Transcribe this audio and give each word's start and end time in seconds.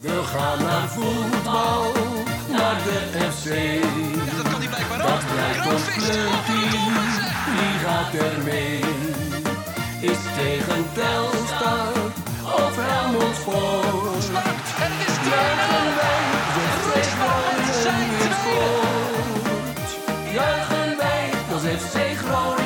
We 0.00 0.22
gaan 0.24 0.58
naar 0.62 0.88
voetbal, 0.88 1.82
naar 2.48 2.76
de 2.84 2.98
FC. 3.32 3.48
Dat 4.36 4.52
kan 4.52 4.60
hij 4.60 4.68
blijkbaar 4.68 4.98
Dat 4.98 5.10
ook. 5.10 5.32
blijkt 5.32 5.66
ons 5.72 5.84
clubje, 5.84 6.68
wie 7.56 7.74
gaat 7.84 8.12
er 8.14 8.42
mee? 8.44 8.80
Is 10.00 10.18
tegen 10.36 10.84
Telstar 10.92 11.92
of 12.42 12.74
Helmond 12.80 13.36
Sport? 13.36 14.24
En 14.84 14.90
het 14.92 15.08
is 15.08 15.16
2-0. 15.16 15.30
Juichen 15.30 15.94
wij, 16.00 16.20
de 16.56 16.64
FC 16.80 16.92
Groningen 17.16 18.32
scoort. 18.40 19.90
Juichen 20.32 20.96
wij, 20.96 21.24
als 21.52 21.62
FC 21.82 21.96
Groningen 22.24 22.59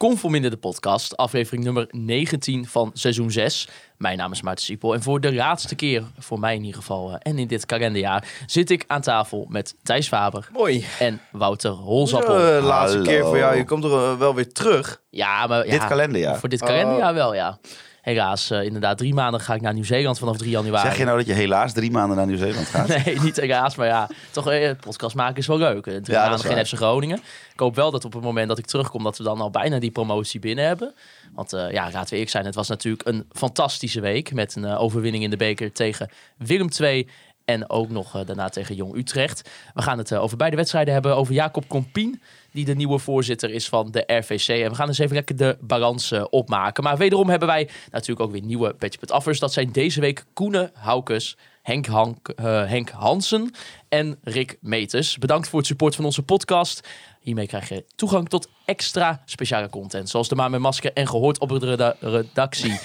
Conform 0.00 0.34
in 0.34 0.42
de 0.42 0.56
podcast, 0.56 1.16
aflevering 1.16 1.64
nummer 1.64 1.86
19 1.90 2.66
van 2.66 2.90
seizoen 2.94 3.30
6. 3.30 3.68
Mijn 3.96 4.18
naam 4.18 4.32
is 4.32 4.42
Maarten 4.42 4.64
Siepel 4.64 4.94
en 4.94 5.02
voor 5.02 5.20
de 5.20 5.34
laatste 5.34 5.74
keer, 5.74 6.02
voor 6.18 6.38
mij 6.38 6.54
in 6.54 6.64
ieder 6.64 6.80
geval, 6.80 7.10
eh, 7.10 7.16
en 7.18 7.38
in 7.38 7.46
dit 7.46 7.66
kalenderjaar, 7.66 8.28
zit 8.46 8.70
ik 8.70 8.84
aan 8.86 9.00
tafel 9.00 9.46
met 9.48 9.74
Thijs 9.82 10.08
Faber 10.08 10.48
Mooi. 10.52 10.84
en 10.98 11.20
Wouter 11.32 11.70
Holzappel. 11.70 12.38
Eh, 12.38 12.64
laatste 12.64 12.96
Hallo. 12.96 13.10
keer 13.10 13.24
voor 13.24 13.38
jou. 13.38 13.56
Je 13.56 13.64
komt 13.64 13.84
er 13.84 13.92
eh, 13.92 14.18
wel 14.18 14.34
weer 14.34 14.52
terug. 14.52 15.00
Ja, 15.10 15.46
maar 15.46 15.66
ja, 15.66 15.70
Dit 15.70 15.86
kalenderjaar. 15.86 16.38
Voor 16.38 16.48
dit 16.48 16.60
kalenderjaar 16.60 17.14
wel, 17.14 17.34
ja. 17.34 17.58
Helaas, 18.02 18.50
eh, 18.50 18.62
inderdaad, 18.64 18.98
drie 18.98 19.14
maanden 19.14 19.40
ga 19.40 19.54
ik 19.54 19.60
naar 19.60 19.74
Nieuw-Zeeland 19.74 20.18
vanaf 20.18 20.36
3 20.36 20.50
januari. 20.50 20.88
Zeg 20.88 20.98
je 20.98 21.04
nou 21.04 21.16
dat 21.18 21.26
je 21.26 21.32
helaas 21.32 21.72
drie 21.72 21.90
maanden 21.90 22.16
naar 22.16 22.26
Nieuw-Zeeland 22.26 22.66
gaat? 22.66 22.88
Nee, 23.04 23.20
niet 23.20 23.36
helaas, 23.36 23.76
maar 23.76 23.86
ja, 23.86 24.08
toch 24.30 24.50
eh, 24.50 24.70
podcast 24.80 25.14
maken 25.14 25.36
is 25.36 25.46
wel 25.46 25.58
leuk. 25.58 25.82
Drie 25.82 26.02
Ja, 26.04 26.28
maanden 26.28 26.46
geen. 26.46 26.66
FC 26.66 26.74
Groningen. 26.74 27.20
Ik 27.52 27.60
hoop 27.60 27.74
wel 27.74 27.90
dat 27.90 28.04
op 28.04 28.12
het 28.12 28.22
moment 28.22 28.48
dat 28.48 28.58
ik 28.58 28.66
terugkom, 28.66 29.02
dat 29.02 29.18
we 29.18 29.24
dan 29.24 29.40
al 29.40 29.50
bijna 29.50 29.78
die 29.78 29.90
promotie 29.90 30.40
binnen 30.40 30.64
hebben. 30.66 30.94
Want 31.34 31.52
eh, 31.52 31.70
ja, 31.70 31.82
laten 31.84 32.04
we 32.04 32.10
eerlijk 32.10 32.30
zijn, 32.30 32.44
het 32.44 32.54
was 32.54 32.68
natuurlijk 32.68 33.08
een 33.08 33.26
fantastische 33.32 34.00
week 34.00 34.32
met 34.32 34.56
een 34.56 34.64
eh, 34.64 34.80
overwinning 34.82 35.24
in 35.24 35.30
de 35.30 35.36
beker 35.36 35.72
tegen 35.72 36.10
Willem 36.36 36.68
II. 36.80 37.08
En 37.50 37.70
ook 37.70 37.90
nog 37.90 38.14
eh, 38.16 38.26
daarna 38.26 38.48
tegen 38.48 38.74
Jong 38.74 38.96
Utrecht. 38.96 39.50
We 39.74 39.82
gaan 39.82 39.98
het 39.98 40.10
eh, 40.12 40.22
over 40.22 40.36
beide 40.36 40.56
wedstrijden 40.56 40.92
hebben. 40.92 41.16
Over 41.16 41.34
Jacob 41.34 41.66
Compien, 41.68 42.22
die 42.52 42.64
de 42.64 42.74
nieuwe 42.74 42.98
voorzitter 42.98 43.50
is 43.50 43.68
van 43.68 43.90
de 43.90 44.02
RVC. 44.06 44.48
En 44.48 44.68
we 44.70 44.74
gaan 44.74 44.88
eens 44.88 44.98
even 44.98 45.14
lekker 45.14 45.36
de 45.36 45.58
balans 45.60 46.10
eh, 46.10 46.24
opmaken. 46.30 46.82
Maar 46.82 46.96
wederom 46.96 47.28
hebben 47.28 47.48
wij 47.48 47.68
natuurlijk 47.90 48.20
ook 48.20 48.32
weer 48.32 48.42
nieuwe 48.42 48.74
Petje. 48.74 49.38
Dat 49.38 49.52
zijn 49.52 49.72
deze 49.72 50.00
week 50.00 50.24
Koene 50.32 50.70
Haukes, 50.74 51.36
Henk, 51.62 51.86
Hank, 51.86 52.32
Henk 52.42 52.90
Hansen 52.90 53.50
en 53.88 54.18
Rick 54.22 54.56
Meters. 54.60 55.18
Bedankt 55.18 55.48
voor 55.48 55.58
het 55.58 55.68
support 55.68 55.94
van 55.94 56.04
onze 56.04 56.22
podcast. 56.22 56.88
Hiermee 57.20 57.46
krijg 57.46 57.68
je 57.68 57.84
toegang 57.96 58.28
tot 58.28 58.48
extra 58.64 59.22
speciale 59.24 59.68
content. 59.68 60.08
Zoals 60.08 60.28
de 60.28 60.34
maan 60.34 60.50
met 60.50 60.60
masker 60.60 60.92
en 60.92 61.08
gehoord 61.08 61.38
op 61.38 61.48
de 61.48 61.58
reda- 61.66 61.96
redactie. 62.00 62.80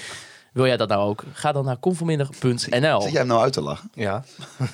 Wil 0.56 0.66
jij 0.66 0.76
dat 0.76 0.88
nou 0.88 1.08
ook? 1.08 1.24
Ga 1.32 1.52
dan 1.52 1.64
naar 1.64 1.78
conforminder.nl. 1.78 3.00
Zit 3.00 3.10
jij 3.10 3.20
hem 3.20 3.26
nou 3.26 3.40
uit 3.40 3.52
te 3.52 3.60
lachen? 3.60 3.90
Ja. 3.94 4.24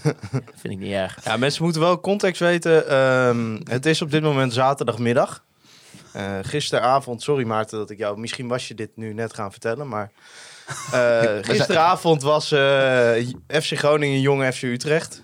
Vind 0.61 0.75
ik 0.75 0.79
niet 0.79 0.93
erg. 0.93 1.19
ja, 1.25 1.37
mensen 1.37 1.63
moeten 1.63 1.81
wel 1.81 2.01
context 2.01 2.41
weten. 2.41 2.89
Ehm, 2.89 3.61
het 3.65 3.87
is 3.87 4.03
op 4.03 4.11
dit 4.11 4.23
moment 4.23 4.53
zaterdagmiddag. 4.53 5.45
Eh, 6.13 6.39
gisteravond, 6.43 7.23
sorry 7.23 7.45
Maarten 7.45 7.79
dat 7.79 7.91
ik 7.91 7.99
jou... 7.99 8.19
Misschien 8.19 8.49
was 8.49 8.69
je 8.69 8.75
dit 8.75 8.91
nu 8.95 9.13
net 9.13 9.35
gaan 9.35 9.51
vertellen, 9.51 9.89
maar... 9.89 10.11
eh, 10.93 11.23
gisteravond 11.51 12.23
was 12.23 12.53
eh, 12.53 13.13
FC 13.49 13.79
Groningen 13.79 14.21
Jong 14.21 14.55
FC 14.55 14.63
Utrecht. 14.63 15.23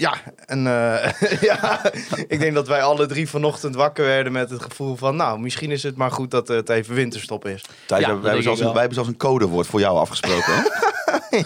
Ja, 0.00 0.14
en 0.46 0.66
eh, 0.66 1.12
ja, 1.50 1.92
ik 2.28 2.40
denk 2.40 2.54
dat 2.54 2.68
wij 2.68 2.82
alle 2.82 3.06
drie 3.06 3.28
vanochtend 3.28 3.74
wakker 3.74 4.04
werden 4.04 4.32
met 4.32 4.50
het 4.50 4.62
gevoel 4.62 4.96
van... 4.96 5.16
Nou, 5.16 5.40
misschien 5.40 5.70
is 5.70 5.82
het 5.82 5.96
maar 5.96 6.10
goed 6.10 6.30
dat 6.30 6.48
het 6.48 6.68
even 6.68 6.94
winterstop 6.94 7.46
is. 7.46 7.64
Thijs, 7.86 8.06
Ja, 8.06 8.06
wij, 8.06 8.22
hebben 8.22 8.42
zelfs 8.42 8.58
een, 8.58 8.64
wel. 8.64 8.72
wij 8.72 8.82
hebben 8.82 8.94
zelfs 8.94 9.10
een 9.10 9.16
codewoord 9.16 9.66
voor 9.66 9.80
jou 9.80 9.98
afgesproken. 9.98 10.52
Hè? 10.54 10.62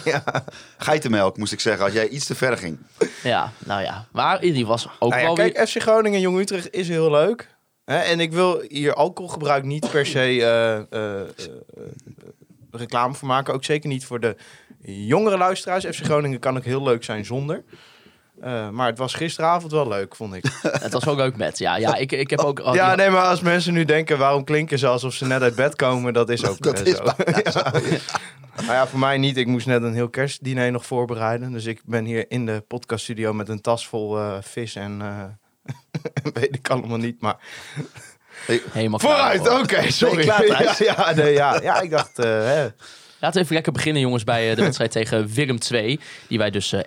ja. 0.10 0.22
Geitenmelk, 0.78 1.36
moest 1.36 1.52
ik 1.52 1.60
zeggen, 1.60 1.84
als 1.84 1.92
jij 1.92 2.08
iets 2.08 2.26
te 2.26 2.34
ver 2.34 2.56
ging. 2.56 2.78
Ja, 3.22 3.52
nou 3.58 3.82
ja. 3.82 4.06
Maar 4.10 4.40
die 4.40 4.66
was 4.66 4.88
ook 4.98 5.10
Nou 5.10 5.20
ja, 5.20 5.26
wel 5.26 5.34
kijk, 5.34 5.56
weer... 5.56 5.66
FC 5.66 5.82
Groningen 5.82 6.20
Jong 6.20 6.38
Utrecht 6.38 6.72
is 6.72 6.88
heel 6.88 7.10
leuk. 7.10 7.48
Hè? 7.84 7.98
En 7.98 8.20
ik 8.20 8.32
wil 8.32 8.64
hier 8.68 8.94
alcoholgebruik 8.94 9.64
niet 9.64 9.90
per 9.90 10.06
se 10.06 10.18
eh, 10.18 10.74
eh, 10.76 10.84
eh, 10.90 11.20
eh, 11.20 11.82
reclame 12.70 13.14
voor 13.14 13.28
maken. 13.28 13.54
Ook 13.54 13.64
zeker 13.64 13.88
niet 13.88 14.04
voor 14.04 14.20
de 14.20 14.36
jongere 14.82 15.36
luisteraars. 15.36 15.84
FC 15.84 16.04
Groningen 16.04 16.38
kan 16.38 16.56
ook 16.56 16.64
heel 16.64 16.82
leuk 16.82 17.04
zijn 17.04 17.24
zonder. 17.24 17.64
Eh, 18.42 18.68
maar 18.68 18.86
het 18.86 18.98
was 18.98 19.14
gisteravond 19.14 19.72
wel 19.72 19.88
leuk, 19.88 20.16
vond 20.16 20.34
ik. 20.34 20.44
Het 20.82 20.92
was 20.92 21.04
wel 21.04 21.14
leuk 21.16 21.36
met. 21.36 21.58
Ja, 21.58 21.76
ja 21.76 21.94
ik, 21.94 22.12
ik 22.12 22.30
heb 22.30 22.38
ook... 22.40 22.58
oh, 22.66 22.74
ja, 22.74 22.88
die- 22.88 22.96
nee, 22.96 23.10
maar 23.10 23.24
als 23.24 23.40
mensen 23.40 23.72
nu 23.72 23.84
denken, 23.84 24.18
waarom 24.18 24.44
klinken 24.44 24.78
ze 24.78 24.86
alsof 24.86 25.14
ze 25.14 25.26
net 25.26 25.42
uit 25.42 25.54
bed 25.54 25.76
komen? 25.76 26.12
Dat 26.12 26.30
is 26.30 26.46
ook 26.46 26.62
Dat 26.62 26.86
is 26.86 26.96
zo. 26.96 27.04
ja. 27.04 27.70
Nou 28.56 28.72
ja, 28.72 28.86
voor 28.86 28.98
mij 28.98 29.18
niet. 29.18 29.36
Ik 29.36 29.46
moest 29.46 29.66
net 29.66 29.82
een 29.82 29.94
heel 29.94 30.08
kerstdiner 30.08 30.70
nog 30.70 30.86
voorbereiden. 30.86 31.52
Dus 31.52 31.64
ik 31.64 31.80
ben 31.84 32.04
hier 32.04 32.24
in 32.28 32.46
de 32.46 32.64
podcaststudio 32.68 33.32
met 33.32 33.48
een 33.48 33.60
tas 33.60 33.86
vol 33.88 34.18
eh, 34.18 34.36
vis 34.40 34.74
en... 34.74 34.98
eh, 35.00 35.24
weet 36.34 36.54
ik 36.54 36.70
allemaal 36.70 36.98
niet, 36.98 37.20
maar... 37.20 37.36
Helemaal 38.72 38.98
klaar 38.98 39.16
Vooruit, 39.16 39.48
voor. 39.48 39.58
oké, 39.60 39.90
sorry. 39.90 40.22
klaar, 40.24 40.46
ja, 40.46 40.74
ja, 40.78 41.12
nee, 41.14 41.32
ja, 41.32 41.60
ja, 41.62 41.80
ik 41.80 41.90
dacht... 41.90 42.16
hè. 42.16 42.68
Laten 43.22 43.36
we 43.36 43.42
even 43.42 43.54
lekker 43.54 43.72
beginnen, 43.72 44.02
jongens, 44.02 44.24
bij 44.24 44.50
eh, 44.50 44.56
de 44.56 44.62
wedstrijd 44.68 44.90
tegen 44.90 45.26
Willem 45.26 45.58
II. 45.70 46.00
Die 46.28 46.38
wij 46.38 46.50
dus 46.50 46.72
eh 46.72 46.80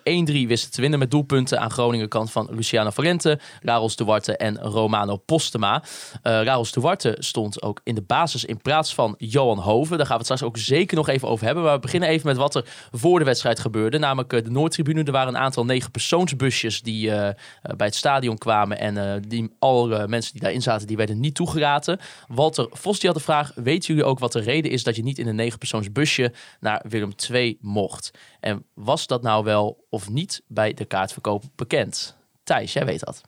1-3 0.43 0.47
wisten 0.47 0.71
te 0.71 0.81
winnen 0.81 0.99
met 0.99 1.11
doelpunten 1.11 1.59
aan 1.59 1.71
Groningen 1.71 2.07
kant 2.07 2.31
van 2.31 2.47
Luciano 2.51 2.89
Valente, 2.89 3.39
Raros 3.61 3.95
Duarte 3.95 4.37
en 4.37 4.57
Romano 4.59 5.17
Postema. 5.17 5.83
Eh 6.21 6.43
Raros 6.43 6.71
Duarte 6.71 7.15
stond 7.19 7.61
ook 7.61 7.81
in 7.83 7.95
de 7.95 8.01
basis 8.01 8.45
in 8.45 8.61
plaats 8.61 8.93
van 8.93 9.15
Johan 9.17 9.59
Hoven. 9.59 9.97
Daar 9.97 10.05
gaan 10.05 10.17
we 10.17 10.23
het 10.23 10.33
straks 10.33 10.43
ook 10.43 10.57
zeker 10.57 10.95
nog 10.95 11.09
even 11.09 11.27
over 11.27 11.45
hebben. 11.45 11.63
Maar 11.63 11.73
we 11.73 11.79
beginnen 11.79 12.09
even 12.09 12.27
met 12.27 12.37
wat 12.37 12.55
er 12.55 12.65
voor 12.91 13.19
de 13.19 13.25
wedstrijd 13.25 13.59
gebeurde. 13.59 13.97
Namelijk 13.97 14.33
eh, 14.33 14.43
de 14.43 14.51
Noordtribune. 14.51 15.03
Er 15.03 15.11
waren 15.11 15.33
een 15.33 15.41
aantal 15.41 15.65
negen 15.65 15.91
persoonsbusjes 15.91 16.81
die 16.81 17.11
eh, 17.11 17.27
eh, 17.27 17.35
bij 17.61 17.87
het 17.87 17.95
stadion 17.95 18.37
kwamen. 18.37 18.79
En 18.79 18.97
eh, 18.97 19.21
die, 19.27 19.49
alle 19.59 20.07
mensen 20.07 20.31
die 20.31 20.41
daarin 20.41 20.61
zaten, 20.61 20.87
die 20.87 20.97
werden 20.97 21.19
niet 21.19 21.35
toegelaten. 21.35 21.99
Walter 22.27 22.67
Vos 22.71 22.99
die 22.99 23.09
had 23.09 23.17
de 23.17 23.23
vraag, 23.23 23.51
weten 23.55 23.87
jullie 23.87 24.09
ook 24.09 24.19
wat 24.19 24.31
de 24.31 24.39
reden 24.39 24.71
is 24.71 24.83
dat 24.83 24.95
je 24.95 25.03
niet 25.03 25.17
in 25.17 25.27
een 25.27 25.35
negen 25.35 25.59
persoonsbusje 25.59 26.24
naar 26.59 26.85
Willem 26.89 27.13
II 27.31 27.57
mocht? 27.61 28.11
En 28.39 28.65
was 28.73 29.07
dat 29.07 29.21
nou 29.21 29.43
wel 29.43 29.85
of 29.89 30.09
niet 30.09 30.41
bij 30.47 30.73
de 30.73 30.85
kaartverkoop 30.85 31.43
bekend? 31.55 32.17
Thijs, 32.43 32.73
jij 32.73 32.85
weet 32.85 33.05
dat. 33.05 33.21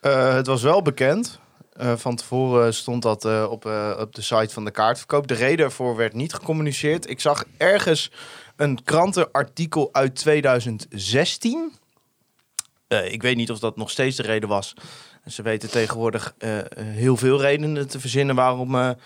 Eh, 0.00 0.34
het 0.34 0.46
was 0.46 0.62
wel 0.62 0.82
bekend. 0.82 1.40
Eh, 1.72 1.96
van 1.96 2.16
tevoren 2.16 2.74
stond 2.74 3.02
dat 3.02 3.24
eh, 3.24 3.46
op, 3.50 3.64
op 3.98 4.14
de 4.14 4.22
site 4.22 4.48
van 4.54 4.64
de 4.64 4.70
kaartverkoop. 4.70 5.26
De 5.26 5.34
reden 5.34 5.64
ervoor 5.64 5.96
werd 5.96 6.12
niet 6.12 6.32
gecommuniceerd. 6.34 7.10
Ik 7.10 7.20
zag 7.20 7.44
ergens 7.56 8.10
een 8.56 8.82
krantenartikel 8.84 9.88
uit 9.92 10.14
2016. 10.14 11.72
Eh, 12.88 13.12
ik 13.12 13.22
weet 13.22 13.36
niet 13.36 13.50
of 13.50 13.58
dat 13.58 13.76
nog 13.76 13.90
steeds 13.90 14.16
de 14.16 14.22
reden 14.22 14.48
was. 14.48 14.74
Ze 15.26 15.42
weten 15.42 15.70
tegenwoordig 15.70 16.34
heel 16.76 17.16
veel 17.16 17.40
redenen 17.40 17.88
te 17.88 18.00
verzinnen 18.00 18.34
waarom 18.34 18.96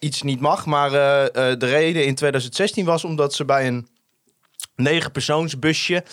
iets 0.00 0.22
niet 0.22 0.40
mag. 0.40 0.66
Maar 0.66 0.92
eh, 0.92 1.26
eh, 1.26 1.58
de 1.58 1.66
reden 1.66 2.06
in 2.06 2.14
2016 2.14 2.84
was 2.84 3.04
omdat 3.04 3.34
ze 3.34 3.44
bij 3.44 3.66
een 3.66 3.88
negenpersoonsbusje 4.76 6.04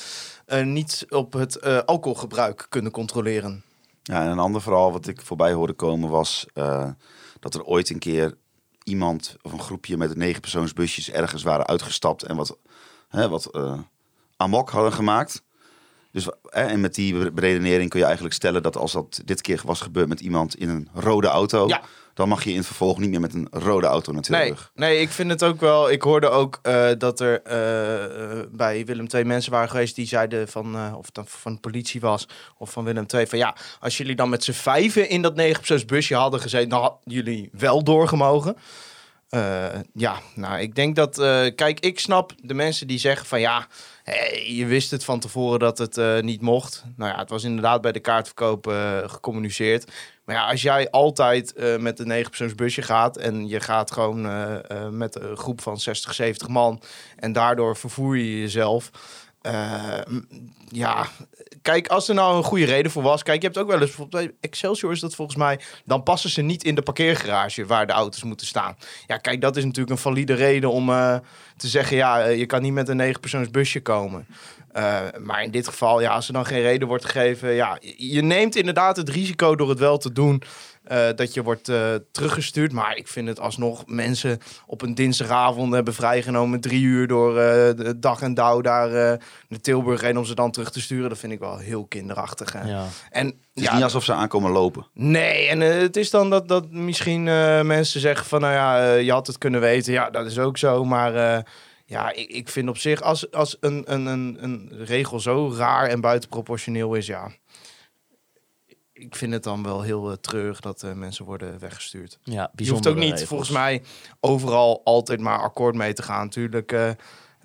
eh 0.46 0.66
niet 0.66 1.06
op 1.10 1.34
het 1.34 1.86
alcoholgebruik 1.86 2.66
kunnen 2.70 2.92
controleren. 2.92 3.64
Ja, 4.04 4.24
en 4.24 4.30
een 4.30 4.40
ander 4.40 4.62
verhaal 4.62 4.92
wat 4.92 5.08
ik 5.08 5.22
voorbij 5.22 5.54
hoorde 5.54 5.74
komen 5.74 6.10
was 6.10 6.46
dat 7.40 7.54
er 7.54 7.64
ooit 7.64 7.90
een 7.90 8.00
keer 8.00 8.38
iemand 8.84 9.36
of 9.42 9.52
een 9.52 9.60
groepje 9.60 9.98
met 9.98 10.16
negen 10.16 10.42
persoonsbusjes 10.42 11.12
ergens 11.12 11.44
waren 11.44 11.68
uitgestapt 11.68 12.24
en 12.24 12.36
wat, 12.36 12.58
hè, 13.10 13.30
wat 13.30 13.52
amok 14.38 14.70
hadden 14.70 14.94
gemaakt. 14.94 15.44
Dus, 16.12 16.26
hè, 16.26 16.62
en 16.62 16.82
met 16.82 16.96
die 16.96 17.32
beredenering 17.32 17.90
kun 17.90 18.00
je 18.00 18.06
eigenlijk 18.06 18.36
stellen 18.36 18.64
dat 18.64 18.78
als 18.78 18.92
dat 18.92 19.22
dit 19.26 19.42
keer 19.42 19.62
was 19.66 19.82
gebeurd 19.82 20.08
met 20.08 20.20
iemand 20.20 20.56
in 20.56 20.70
een 20.70 20.90
rode 20.94 21.28
auto, 21.28 21.68
Ja. 21.68 21.82
dan 22.14 22.28
mag 22.30 22.44
je 22.44 22.50
in 22.50 22.58
het 22.58 22.66
vervolg 22.66 23.00
niet 23.00 23.10
meer 23.10 23.20
met 23.20 23.34
een 23.34 23.48
rode 23.52 23.88
auto 23.88 24.12
naar 24.12 24.24
Nee, 24.28 24.54
nee, 24.76 25.00
ik 25.00 25.10
vind 25.10 25.30
het 25.30 25.44
ook 25.44 25.60
wel. 25.60 25.92
Ik 25.92 26.02
hoorde 26.02 26.30
ook 26.30 26.60
eh, 26.62 26.90
dat 26.98 27.20
er 27.20 27.42
eh, 27.42 28.04
eh, 28.04 28.46
bij 28.52 28.86
Willem 28.86 29.08
II 29.14 29.24
mensen 29.24 29.52
waren 29.52 29.70
geweest 29.70 29.96
die 29.96 30.08
zeiden 30.08 30.48
van, 30.48 30.96
of 30.96 31.06
het 31.06 31.16
dan 31.16 31.28
van 31.28 31.54
de 31.54 31.60
politie 31.60 32.02
was 32.02 32.28
of 32.58 32.72
van 32.72 32.84
Willem 32.84 33.06
II, 33.14 33.28
van 33.28 33.38
ja, 33.38 33.56
als 33.80 33.98
jullie 33.98 34.16
dan 34.16 34.30
met 34.30 34.44
z'n 34.44 34.52
vijven 34.52 35.10
in 35.10 35.22
dat 35.22 35.36
negenpersoonsbusje 35.36 36.16
hadden 36.16 36.40
gezeten, 36.42 36.70
dan 36.70 36.82
hadden 36.82 37.00
jullie 37.04 37.50
wel 37.52 37.84
doorgemogen. 37.84 38.56
Eh, 39.30 39.80
ja, 39.94 40.20
nou, 40.36 40.60
ik 40.60 40.76
denk 40.76 40.96
dat, 40.96 41.20
eh, 41.20 41.46
kijk, 41.56 41.80
ik 41.80 42.00
snap 42.00 42.34
de 42.42 42.54
mensen 42.54 42.88
die 42.88 42.98
zeggen 42.98 43.28
van 43.28 43.40
ja, 43.40 43.68
je 44.48 44.66
wist 44.66 44.92
het 44.92 45.04
van 45.04 45.20
tevoren 45.20 45.60
dat 45.60 45.78
het 45.78 45.98
eh, 45.98 46.20
niet 46.20 46.42
mocht. 46.42 46.84
Nou 46.96 47.12
ja, 47.12 47.20
het 47.20 47.30
was 47.30 47.44
inderdaad 47.44 47.82
bij 47.82 47.92
de 47.92 48.00
kaartverkoop 48.00 48.66
gecommuniceerd. 49.06 49.92
Maar 50.26 50.36
ja, 50.36 50.50
als 50.50 50.62
jij 50.62 50.90
altijd 50.90 51.54
met 51.80 52.00
een 52.00 52.08
negenpersoonsbusje 52.08 52.82
gaat 52.82 53.18
en 53.18 53.48
je 53.48 53.60
gaat 53.60 53.92
gewoon 53.92 54.22
met 54.98 55.16
een 55.16 55.38
groep 55.38 55.62
van 55.62 55.80
60, 55.80 56.14
70 56.14 56.48
man 56.48 56.82
en 57.16 57.32
daardoor 57.34 57.78
vervoer 57.78 58.18
je 58.18 58.40
jezelf. 58.40 58.92
Eh, 59.48 60.14
m- 60.14 60.26
ja, 60.72 61.08
kijk, 61.62 61.88
als 61.88 62.10
er 62.10 62.16
nou 62.16 62.38
een 62.38 62.44
goede 62.44 62.66
reden 62.66 62.92
voor 62.92 63.04
was. 63.04 63.24
Kijk, 63.24 63.42
je 63.42 63.48
hebt 63.48 63.60
ook 63.60 63.68
wel 63.68 63.76
eens 63.80 63.86
bijvoorbeeld 63.86 64.26
bij 64.26 64.36
Excelsior 64.42 64.92
is 64.92 65.00
dat 65.00 65.16
volgens 65.16 65.38
mij. 65.38 65.60
Dan 65.86 66.04
passen 66.04 66.30
ze 66.30 66.42
niet 66.42 66.64
in 66.64 66.76
de 66.76 66.82
parkeergarage 66.82 67.66
waar 67.66 67.88
de 67.88 67.94
auto's 67.94 68.24
moeten 68.24 68.48
staan. 68.48 68.78
Ja, 69.08 69.18
kijk, 69.18 69.42
dat 69.42 69.58
is 69.58 69.64
natuurlijk 69.64 69.92
een 69.92 69.98
valide 69.98 70.34
reden 70.34 70.72
om 70.72 70.90
eh, 70.90 71.16
te 71.58 71.68
zeggen: 71.68 71.98
ja, 71.98 72.22
eh, 72.22 72.38
je 72.38 72.46
kan 72.46 72.62
niet 72.62 72.74
met 72.74 72.90
een 72.90 72.98
negenpersoons 72.98 73.52
busje 73.52 73.82
komen. 73.82 74.28
Eh, 74.72 75.00
maar 75.20 75.44
in 75.44 75.52
dit 75.52 75.68
geval, 75.68 76.02
ja, 76.02 76.14
als 76.14 76.28
er 76.28 76.34
dan 76.34 76.46
geen 76.46 76.62
reden 76.62 76.88
wordt 76.88 77.06
gegeven, 77.06 77.54
ja, 77.54 77.78
je 77.98 78.22
neemt 78.22 78.56
inderdaad 78.56 78.98
het 78.98 79.10
risico 79.10 79.56
door 79.56 79.70
het 79.70 79.80
wel 79.80 79.98
te 79.98 80.12
doen. 80.12 80.42
Eh, 80.88 81.08
dat 81.16 81.34
je 81.34 81.44
wordt 81.44 81.70
eh, 81.70 81.94
teruggestuurd. 82.12 82.72
Maar 82.72 82.96
ik 82.96 83.08
vind 83.08 83.28
het 83.28 83.40
alsnog 83.40 83.84
mensen 83.86 84.40
op 84.66 84.82
een 84.82 84.96
dinsdagavond 84.96 85.74
hebben 85.74 85.94
vrijgenomen. 85.94 86.60
Drie 86.60 86.82
uur 86.82 87.08
door 87.08 87.38
eh, 87.38 87.76
de 87.76 88.00
dag 88.00 88.22
en 88.22 88.34
dauw 88.34 88.62
daar 88.62 88.88
eh, 88.88 89.20
naar 89.48 89.60
Tilburg 89.62 90.02
heen 90.02 90.18
om 90.18 90.26
ze 90.26 90.36
dan 90.36 90.52
terug 90.52 90.72
te 90.72 90.82
sturen. 90.82 91.10
Dat 91.10 91.18
vind 91.18 91.34
ik 91.34 91.40
wel 91.40 91.58
heel 91.58 91.86
kinderachtig. 91.86 92.54
Hè. 92.54 92.70
Ja. 92.70 92.86
En 93.10 93.26
Het 93.26 93.36
is 93.54 93.64
ja, 93.64 93.74
niet 93.74 93.84
alsof 93.84 94.04
ze 94.04 94.14
aankomen 94.14 94.52
lopen. 94.52 94.86
Nee, 94.94 95.48
en 95.48 95.60
het 95.60 95.98
is 95.98 96.10
dan 96.10 96.30
dat, 96.30 96.48
dat 96.48 96.72
misschien 96.72 97.28
eh, 97.28 97.62
mensen 97.62 98.02
zeggen 98.02 98.26
van, 98.26 98.42
nou 98.42 98.54
ja, 98.54 98.94
je 98.94 99.12
had 99.12 99.28
het 99.28 99.38
kunnen 99.38 99.60
weten. 99.60 99.94
Ja, 99.94 100.10
dat 100.10 100.26
is 100.26 100.40
ook 100.40 100.58
zo, 100.58 100.86
maar 100.86 101.16
eh, 101.16 101.44
ja, 101.86 102.12
ik, 102.14 102.30
ik 102.30 102.50
vind 102.50 102.70
op 102.70 102.78
zich, 102.78 103.02
als, 103.02 103.32
als 103.32 103.58
een, 103.60 103.84
een, 103.86 104.06
een, 104.06 104.38
een 104.42 104.72
regel 104.72 105.20
zo 105.20 105.54
raar 105.58 105.88
en 105.88 106.02
buitenproportioneel 106.02 106.94
is, 106.94 107.08
ja, 107.08 107.32
ik 108.98 109.16
vind 109.16 109.34
het 109.34 109.44
dan 109.44 109.64
wel 109.64 109.82
heel 109.82 110.12
eh, 110.12 110.18
treurig 110.18 110.60
dat 110.60 110.84
eh, 110.84 110.92
mensen 110.94 111.26
worden 111.26 111.60
weggestuurd. 111.60 112.20
Ja, 112.24 112.52
Je 112.56 112.70
hoeft 112.70 112.88
ook 112.88 112.96
niet, 112.96 113.10
regels. 113.12 113.28
volgens 113.28 113.50
mij, 113.50 113.84
overal 114.20 114.82
altijd 114.84 115.20
maar 115.20 115.40
akkoord 115.40 115.76
mee 115.76 115.94
te 115.94 116.04
gaan. 116.04 116.24
Natuurlijk 116.24 116.72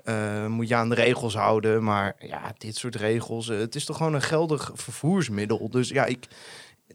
eh, 0.04 0.46
moet 0.46 0.68
je 0.68 0.74
aan 0.74 0.88
de 0.88 0.94
regels 0.94 1.34
houden, 1.34 1.82
maar 1.82 2.16
ja, 2.18 2.54
dit 2.58 2.76
soort 2.76 2.96
regels, 2.96 3.46
het 3.46 3.74
is 3.74 3.84
toch 3.84 3.96
gewoon 3.96 4.14
een 4.14 4.22
geldig 4.22 4.70
vervoersmiddel. 4.74 5.70
Dus 5.70 5.88
ja, 5.88 6.04
ik, 6.04 6.26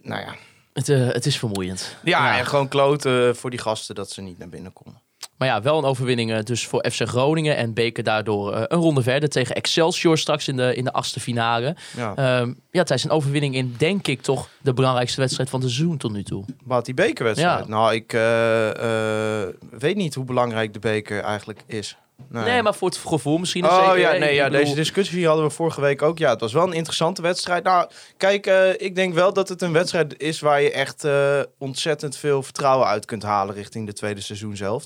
nou 0.01 0.21
ja. 0.21 0.35
Het, 0.73 0.87
het 0.87 1.25
is 1.25 1.39
vermoeiend. 1.39 1.95
Ja, 2.03 2.37
en 2.37 2.45
gewoon 2.45 2.67
kloten 2.67 3.35
voor 3.35 3.49
die 3.49 3.59
gasten 3.59 3.95
dat 3.95 4.11
ze 4.11 4.21
niet 4.21 4.37
naar 4.37 4.49
binnen 4.49 4.73
konden. 4.73 5.01
Maar 5.37 5.47
ja, 5.47 5.61
wel 5.61 5.77
een 5.77 5.83
overwinning 5.83 6.31
eh, 6.31 6.43
dus 6.43 6.67
voor 6.67 6.85
FC 6.91 7.01
Groningen. 7.07 7.55
En 7.55 7.73
Beker 7.73 8.03
daardoor 8.03 8.53
eh, 8.53 8.61
een 8.67 8.79
ronde 8.79 9.01
verder 9.01 9.29
tegen 9.29 9.55
Excelsior 9.55 10.17
straks 10.17 10.47
in 10.47 10.57
de, 10.57 10.75
in 10.75 10.83
de 10.83 10.93
achtste 10.93 11.19
finale. 11.19 11.75
Ja. 11.95 12.15
Ehm 12.15 12.53
ja, 12.71 12.83
het 12.83 12.91
is 12.91 13.03
een 13.03 13.09
overwinning 13.09 13.55
in, 13.55 13.75
denk 13.77 14.07
ik, 14.07 14.21
toch 14.21 14.49
de 14.61 14.73
belangrijkste 14.73 15.19
wedstrijd 15.19 15.49
van 15.49 15.61
het 15.61 15.69
seizoen 15.69 15.97
tot 15.97 16.11
nu 16.11 16.23
toe. 16.23 16.45
Wat 16.63 16.85
die 16.85 16.93
bekerwedstrijd? 16.93 17.59
Ja. 17.59 17.67
Nou, 17.67 17.93
ik 17.93 18.13
eh, 18.13 19.79
weet 19.79 19.95
niet 19.95 20.15
hoe 20.15 20.25
belangrijk 20.25 20.73
de 20.73 20.79
beker 20.79 21.19
eigenlijk 21.19 21.63
is. 21.65 21.97
Nee, 22.29 22.61
maar 22.61 22.75
voor 22.75 22.87
het 22.89 22.97
gevoel 22.97 23.37
misschien. 23.37 23.65
Oh 23.65 23.85
zeker, 23.85 23.99
ja, 23.99 24.11
nee, 24.11 24.29
Ik 24.29 24.35
ja, 24.35 24.43
bedoel- 24.43 24.59
deze 24.59 24.75
discussie 24.75 25.27
hadden 25.27 25.45
we 25.45 25.51
vorige 25.51 25.81
week 25.81 26.01
ook. 26.01 26.17
Ja, 26.17 26.29
het 26.29 26.39
was 26.39 26.53
wel 26.53 26.63
een 26.67 26.73
interessante 26.73 27.21
wedstrijd. 27.21 27.63
Nou, 27.63 27.89
kijk, 28.17 28.45
eh, 28.47 28.69
ik 28.77 28.95
denk 28.95 29.13
wel 29.13 29.33
dat 29.33 29.49
het 29.49 29.61
een 29.61 29.71
wedstrijd 29.73 30.21
is 30.21 30.39
waar 30.39 30.61
je 30.61 30.71
echt 30.71 31.03
eh, 31.03 31.39
ontzettend 31.57 32.17
veel 32.17 32.43
vertrouwen 32.43 32.87
uit 32.87 33.05
kunt 33.05 33.23
halen 33.23 33.55
richting 33.55 33.85
de 33.85 33.93
tweede 33.93 34.21
seizoen 34.21 34.55
zelf. 34.55 34.83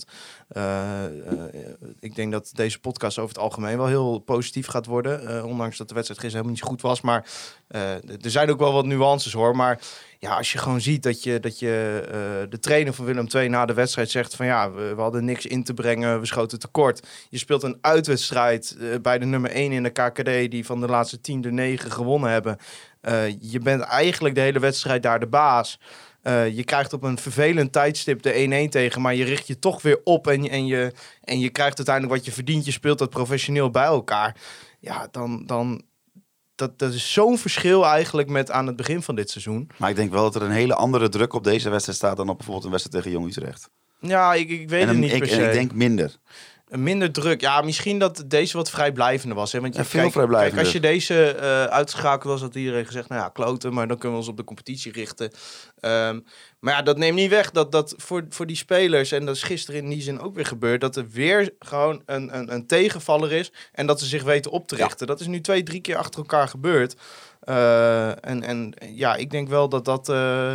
Eh, 0.51 1.05
eh, 1.05 1.43
ik 1.99 2.15
denk 2.15 2.31
dat 2.31 2.51
deze 2.53 2.79
podcast 2.79 3.17
over 3.17 3.35
het 3.35 3.43
algemeen 3.43 3.77
wel 3.77 3.87
heel 3.87 4.19
positief 4.19 4.67
gaat 4.67 4.85
worden. 4.85 5.27
eh, 5.27 5.45
ondanks 5.45 5.77
dat 5.77 5.87
de 5.87 5.93
wedstrijd 5.93 6.21
gisteren 6.21 6.45
helemaal 6.45 6.51
niet 6.51 6.81
goed 6.81 6.81
was. 6.81 7.01
Maar 7.01 7.25
er 8.21 8.31
zijn 8.31 8.49
ook 8.49 8.59
wel 8.59 8.73
wat 8.73 8.85
nuances 8.85 9.33
hoor. 9.33 9.55
Maar 9.55 9.79
ja, 10.19 10.37
als 10.37 10.51
je 10.51 10.57
gewoon 10.57 10.81
ziet 10.81 11.03
dat 11.03 11.23
je, 11.23 11.39
dat 11.39 11.59
je 11.59 12.03
de 12.49 12.59
trainer 12.59 12.93
van 12.93 13.05
Willem 13.05 13.27
II 13.35 13.49
na 13.49 13.65
de 13.65 13.73
wedstrijd 13.73 14.09
zegt 14.09 14.35
van 14.35 14.45
ja, 14.45 14.71
we, 14.71 14.95
we 14.95 15.01
hadden 15.01 15.25
niks 15.25 15.45
in 15.45 15.63
te 15.63 15.73
brengen, 15.73 16.19
we 16.19 16.25
schoten 16.25 16.59
tekort. 16.59 17.07
Je 17.29 17.37
speelt 17.37 17.63
een 17.63 17.77
uitwedstrijd 17.81 18.77
bij 19.01 19.19
de 19.19 19.25
nummer 19.25 19.51
1 19.51 19.71
in 19.71 19.83
de 19.83 19.89
KKD, 19.89 20.51
die 20.51 20.65
van 20.65 20.79
de 20.79 20.87
laatste 20.87 21.21
10 21.21 21.41
de 21.41 21.51
9 21.51 21.91
gewonnen 21.91 22.29
hebben. 22.29 22.57
Je 23.39 23.59
bent 23.59 23.81
eigenlijk 23.81 24.35
de 24.35 24.41
hele 24.41 24.59
wedstrijd 24.59 25.03
daar 25.03 25.19
de 25.19 25.27
baas. 25.27 25.79
Eh, 26.21 26.55
je 26.55 26.63
krijgt 26.63 26.93
op 26.93 27.03
een 27.03 27.17
vervelend 27.17 27.71
tijdstip 27.71 28.21
de 28.21 28.33
1-1 28.67 28.69
tegen, 28.69 29.01
maar 29.01 29.15
je 29.15 29.23
richt 29.23 29.47
je 29.47 29.59
toch 29.59 29.81
weer 29.81 29.99
op 30.03 30.27
en, 30.27 30.43
je- 30.43 30.49
en, 30.49 30.65
je, 30.65 30.91
en 31.23 31.39
je 31.39 31.49
krijgt 31.49 31.77
uiteindelijk 31.77 32.15
wat 32.15 32.25
je 32.25 32.31
verdient. 32.31 32.65
Je 32.65 32.71
speelt 32.71 32.97
dat 32.99 33.09
professioneel 33.09 33.69
bij 33.71 33.83
elkaar. 33.83 34.35
Ja, 34.79 35.07
dan, 35.11 35.45
dan 35.45 35.81
dat, 36.55 36.79
dat 36.79 36.93
is 36.93 37.13
zo'n 37.13 37.37
verschil 37.37 37.85
eigenlijk 37.85 38.29
met 38.29 38.51
aan 38.51 38.67
het 38.67 38.75
begin 38.75 39.01
van 39.01 39.15
dit 39.15 39.29
seizoen. 39.29 39.69
Maar 39.77 39.89
ik 39.89 39.95
denk 39.95 40.11
wel 40.11 40.23
dat 40.23 40.35
er 40.35 40.41
een 40.41 40.51
hele 40.51 40.75
andere 40.75 41.09
druk 41.09 41.33
op 41.33 41.43
deze 41.43 41.69
wedstrijd 41.69 41.97
staat 41.97 42.17
dan 42.17 42.29
op 42.29 42.35
bijvoorbeeld 42.37 42.65
een 42.65 42.71
wedstrijd 42.71 43.03
tegen 43.03 43.19
Jong 43.19 43.29
Utrecht. 43.35 43.69
Ja, 43.99 44.33
ik, 44.33 44.49
ik 44.49 44.69
weet 44.69 44.81
en 44.81 44.87
het 44.87 44.97
niet 44.97 45.11
ik, 45.13 45.19
per 45.19 45.29
en 45.29 45.35
se. 45.35 45.45
ik 45.47 45.53
denk 45.53 45.73
minder. 45.73 46.15
Minder 46.77 47.11
druk. 47.11 47.41
Ja, 47.41 47.61
misschien 47.61 47.99
dat 47.99 48.23
deze 48.25 48.57
wat 48.57 48.69
vrijblijvender 48.69 49.37
was. 49.37 49.51
Hè? 49.51 49.61
Want 49.61 49.73
je, 49.73 49.79
Ja, 49.81 49.85
veel 49.85 49.99
kijk, 50.01 50.11
vrijblijvender. 50.11 50.63
Kijk, 50.63 50.65
als 50.65 50.73
je 50.73 50.79
deze 50.79 51.37
uitschakeld 51.69 52.23
was, 52.23 52.41
had 52.41 52.55
iedereen 52.55 52.85
gezegd... 52.85 53.09
nou 53.09 53.21
ja, 53.21 53.29
kloten, 53.29 53.73
maar 53.73 53.87
dan 53.87 53.97
kunnen 53.97 54.17
we 54.17 54.23
ons 54.23 54.31
op 54.31 54.37
de 54.37 54.43
competitie 54.43 54.91
richten. 54.91 55.31
Ehm, 55.79 56.19
maar 56.59 56.73
ja, 56.73 56.81
dat 56.81 56.97
neemt 56.97 57.15
niet 57.15 57.29
weg 57.29 57.51
dat, 57.51 57.71
dat 57.71 57.93
voor, 57.97 58.25
voor 58.29 58.45
die 58.47 58.55
spelers... 58.55 59.11
en 59.11 59.25
dat 59.25 59.35
is 59.35 59.43
gisteren 59.43 59.83
in 59.83 59.89
die 59.89 60.01
zin 60.01 60.19
ook 60.19 60.35
weer 60.35 60.45
gebeurd... 60.45 60.81
dat 60.81 60.95
er 60.95 61.09
weer 61.09 61.53
gewoon 61.59 62.01
een, 62.05 62.37
een, 62.37 62.53
een 62.53 62.67
tegenvaller 62.67 63.31
is... 63.31 63.51
en 63.71 63.85
dat 63.85 63.99
ze 63.99 64.05
zich 64.05 64.23
weten 64.23 64.51
op 64.51 64.67
te 64.67 64.75
richten. 64.75 65.07
Dat 65.07 65.19
is 65.19 65.27
nu 65.27 65.41
twee, 65.41 65.63
drie 65.63 65.81
keer 65.81 65.97
achter 65.97 66.19
elkaar 66.19 66.47
gebeurd. 66.47 66.95
Eh, 67.41 68.25
en, 68.25 68.43
en 68.43 68.73
ja, 68.93 69.15
ik 69.15 69.29
denk 69.29 69.49
wel 69.49 69.69
dat 69.69 69.85
dat... 69.85 70.09
eh, 70.09 70.53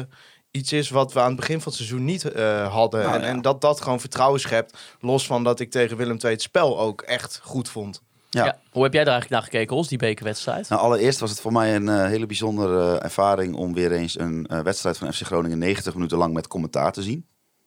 Iets 0.56 0.72
is 0.72 0.90
wat 0.90 1.12
we 1.12 1.20
aan 1.20 1.26
het 1.26 1.36
begin 1.36 1.60
van 1.60 1.72
het 1.72 1.74
seizoen 1.74 2.04
niet 2.04 2.24
eh, 2.24 2.72
hadden. 2.72 3.00
Nou, 3.00 3.14
en, 3.14 3.20
ja. 3.20 3.26
en 3.26 3.42
dat 3.42 3.60
dat 3.60 3.80
gewoon 3.80 4.00
vertrouwen 4.00 4.40
schept. 4.40 4.78
Los 5.00 5.26
van 5.26 5.44
dat 5.44 5.60
ik 5.60 5.70
tegen 5.70 5.96
Willem 5.96 6.16
II 6.22 6.32
het 6.32 6.42
spel 6.42 6.78
ook 6.78 7.02
echt 7.02 7.40
goed 7.42 7.68
vond. 7.68 8.02
Ja. 8.30 8.44
Ja. 8.44 8.58
Hoe 8.70 8.82
heb 8.82 8.92
jij 8.92 9.04
daar 9.04 9.12
eigenlijk 9.12 9.42
naar 9.42 9.52
gekeken, 9.52 9.76
Os, 9.76 9.88
die 9.88 9.98
bekerwedstrijd? 9.98 10.68
Nou, 10.68 10.82
allereerst 10.82 11.20
was 11.20 11.30
het 11.30 11.40
voor 11.40 11.52
mij 11.52 11.74
een 11.74 11.88
eh, 11.88 12.04
hele 12.04 12.26
bijzondere 12.26 12.96
eh, 12.96 13.04
ervaring 13.04 13.54
om 13.54 13.74
weer 13.74 13.92
eens 13.92 14.18
een 14.18 14.46
wedstrijd 14.62 14.98
van 14.98 15.12
FC 15.12 15.22
Groningen 15.22 15.58
90 15.58 15.94
minuten 15.94 16.18
lang 16.18 16.34
met 16.34 16.46
commentaar 16.46 16.92
te 16.92 17.02
zien. 17.02 17.26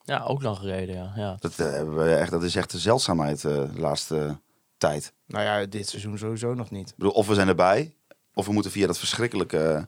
Ja, 0.09 0.23
ook 0.23 0.41
lang 0.41 0.57
gereden, 0.57 0.95
ja. 0.95 1.11
ja. 1.15 1.37
Dat, 1.39 1.55
hebben 1.55 1.97
we 1.97 2.15
echt, 2.15 2.31
dat 2.31 2.43
is 2.43 2.55
echt 2.55 2.73
een 2.73 2.79
zeldzaamheid 2.79 3.43
eh, 3.45 3.53
de 3.53 3.79
laatste 3.79 4.37
tijd. 4.77 5.13
Nou 5.27 5.43
ja, 5.43 5.65
dit 5.65 5.89
seizoen 5.89 6.17
sowieso 6.17 6.53
nog 6.53 6.71
niet. 6.71 6.89
Ik 6.89 6.95
bedoel, 6.95 7.13
of 7.13 7.27
we 7.27 7.33
zijn 7.33 7.47
erbij, 7.47 7.93
of 8.33 8.45
we 8.45 8.53
moeten 8.53 8.71
via 8.71 8.87
dat 8.87 8.97
verschrikkelijke 8.97 9.87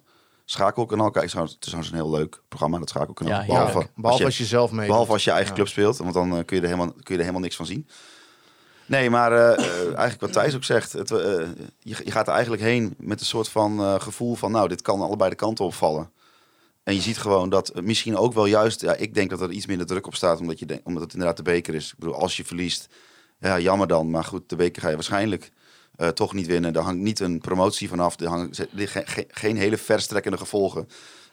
schakelkanaal 0.52 1.12
kijken. 1.12 1.40
Het 1.40 1.50
is 1.50 1.56
trouwens 1.60 1.92
een 1.92 1.98
heel 1.98 2.12
leuk 2.12 2.42
programma, 2.48 2.80
dat 2.80 2.90
schakelkanaal. 2.90 3.42
Ja, 3.42 3.46
behalve, 3.46 3.90
als 4.02 4.18
je, 4.18 4.26
als 4.26 4.38
je 4.38 4.46
zelf 4.46 4.72
mee. 4.72 4.88
behalve 4.88 5.12
als 5.12 5.24
je 5.24 5.32
eigen 5.32 5.50
Ja. 5.50 5.56
club 5.56 5.68
speelt, 5.68 5.98
want 5.98 6.14
dan 6.14 6.38
eh, 6.38 6.46
kun, 6.46 6.56
je 6.56 6.62
er 6.62 6.70
helemaal, 6.70 6.92
kun 6.92 7.04
je 7.04 7.14
er 7.14 7.20
helemaal 7.20 7.42
niks 7.42 7.56
van 7.56 7.66
zien. 7.66 7.88
Nee, 8.92 9.10
maar 9.10 9.32
eh, 9.32 9.54
eh, 9.54 9.86
eigenlijk 9.86 10.22
wat 10.22 10.34
Thijs 10.34 10.56
ook 10.56 10.64
zegt, 10.64 10.94
het, 10.94 11.10
je, 11.10 11.56
je 11.80 12.12
gaat 12.12 12.28
er 12.28 12.34
eigenlijk 12.34 12.64
heen 12.64 12.96
met 12.98 13.20
een 13.20 13.26
soort 13.26 13.50
van 13.50 13.80
eh, 13.80 14.00
gevoel 14.00 14.36
van, 14.36 14.52
nou, 14.52 14.68
dit 14.68 14.82
kan 14.82 15.02
allebei 15.02 15.30
de 15.30 15.36
kanten 15.36 15.66
opvallen. 15.66 16.12
En 16.84 16.96
je 16.96 17.02
ziet 17.02 17.18
gewoon 17.18 17.50
dat 17.50 17.82
misschien 17.82 18.18
ook 18.18 18.34
wel 18.34 18.46
juist, 18.46 18.82
ja, 18.82 18.96
ik 18.96 19.14
denk 19.14 19.30
dat 19.30 19.42
er 19.42 19.52
iets 19.52 19.66
minder 19.66 19.88
druk 19.88 20.08
op 20.08 20.16
staat, 20.16 20.40
omdat, 20.40 20.60
je 20.60 20.82
omdat 20.84 21.04
het 21.04 21.14
inderdaad 21.14 21.38
de 21.38 21.44
beker 21.44 21.76
is. 21.76 21.92
Ik 21.92 21.98
bedoel, 22.00 22.16
als 22.16 22.38
je 22.38 22.46
verliest, 22.46 22.88
ja, 23.40 23.60
jammer 23.60 23.88
dan. 23.88 24.10
Maar 24.10 24.24
goed, 24.24 24.50
de 24.50 24.56
beker 24.56 24.82
ga 24.82 24.90
je 24.90 24.96
waarschijnlijk 24.96 25.52
eh, 25.96 26.08
toch 26.08 26.34
niet 26.34 26.48
winnen. 26.48 26.74
Daar 26.74 26.84
hangt 26.84 27.02
niet 27.02 27.20
een 27.20 27.40
promotie 27.40 27.90
vanaf. 27.90 28.20
Er 28.20 28.28
hangt 28.28 28.68
ge- 28.76 29.26
geen 29.28 29.58
hele 29.58 29.78
verstrekkende 29.78 30.38
gevolgen 30.38 30.88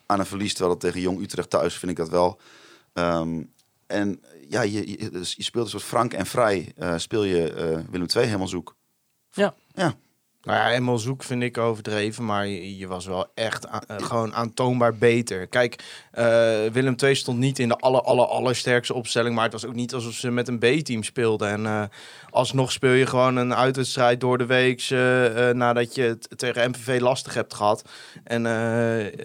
aan 0.07 0.19
een 0.21 0.27
verlies. 0.27 0.51
Terwijl 0.53 0.71
het 0.71 0.81
tegen 0.81 1.01
Jong 1.01 1.21
Utrecht 1.21 1.51
thuis 1.51 1.75
vind 1.79 1.91
ik 1.91 1.97
dat 1.97 2.09
wel. 2.09 2.41
Ehm, 2.93 3.43
en 3.87 4.23
ja, 4.49 4.61
je, 4.63 4.91
je, 4.91 5.11
dus 5.11 5.35
je 5.35 5.43
speelt 5.43 5.65
een 5.65 5.71
soort 5.71 5.83
frank 5.83 6.13
en 6.13 6.27
vrij. 6.27 6.73
eh, 6.77 6.95
speel 6.99 7.25
je 7.25 7.53
eh, 7.53 7.79
Willem 7.91 8.07
II 8.17 8.25
helemaal 8.27 8.49
zoek. 8.49 8.77
Ja. 9.31 9.55
Ja, 9.75 9.95
Nou 10.43 10.59
ja, 10.59 10.73
eenmaal 10.73 10.99
zoek 10.99 11.23
vind 11.23 11.43
ik 11.43 11.59
overdreven, 11.59 12.25
maar 12.25 12.47
je, 12.47 12.87
was 12.87 13.07
wel 13.07 13.27
echt 13.35 13.65
eh, 13.65 13.77
gewoon 13.87 14.35
aantoonbaar 14.35 14.95
beter. 14.95 15.47
Kijk, 15.47 15.85
eh, 16.11 16.25
Willem 16.73 16.95
II 17.03 17.15
stond 17.15 17.39
niet 17.39 17.59
in 17.59 17.69
de 17.69 17.77
aller, 17.77 18.01
aller, 18.01 18.27
allersterkste 18.27 18.95
opstelling, 18.95 19.35
maar 19.35 19.45
het 19.45 19.53
was 19.53 19.67
ook 19.67 19.75
niet 19.75 19.95
alsof 19.95 20.13
ze 20.13 20.31
met 20.31 20.49
een 20.49 20.59
B-team 20.59 21.03
speelden. 21.03 21.49
En 21.49 21.67
eh, 21.67 21.83
alsnog 22.31 22.73
speel 22.73 22.93
je 22.93 23.07
gewoon 23.07 23.37
een 23.37 23.55
uitwedstrijd 23.55 24.21
door 24.21 24.39
de 24.39 24.47
week 24.47 24.67
nadat 25.53 25.95
je 25.95 26.03
het 26.03 26.29
tegen 26.37 26.71
MVV 26.71 27.01
lastig 27.01 27.35
hebt 27.35 27.55
gehad. 27.55 27.85
En 28.25 28.43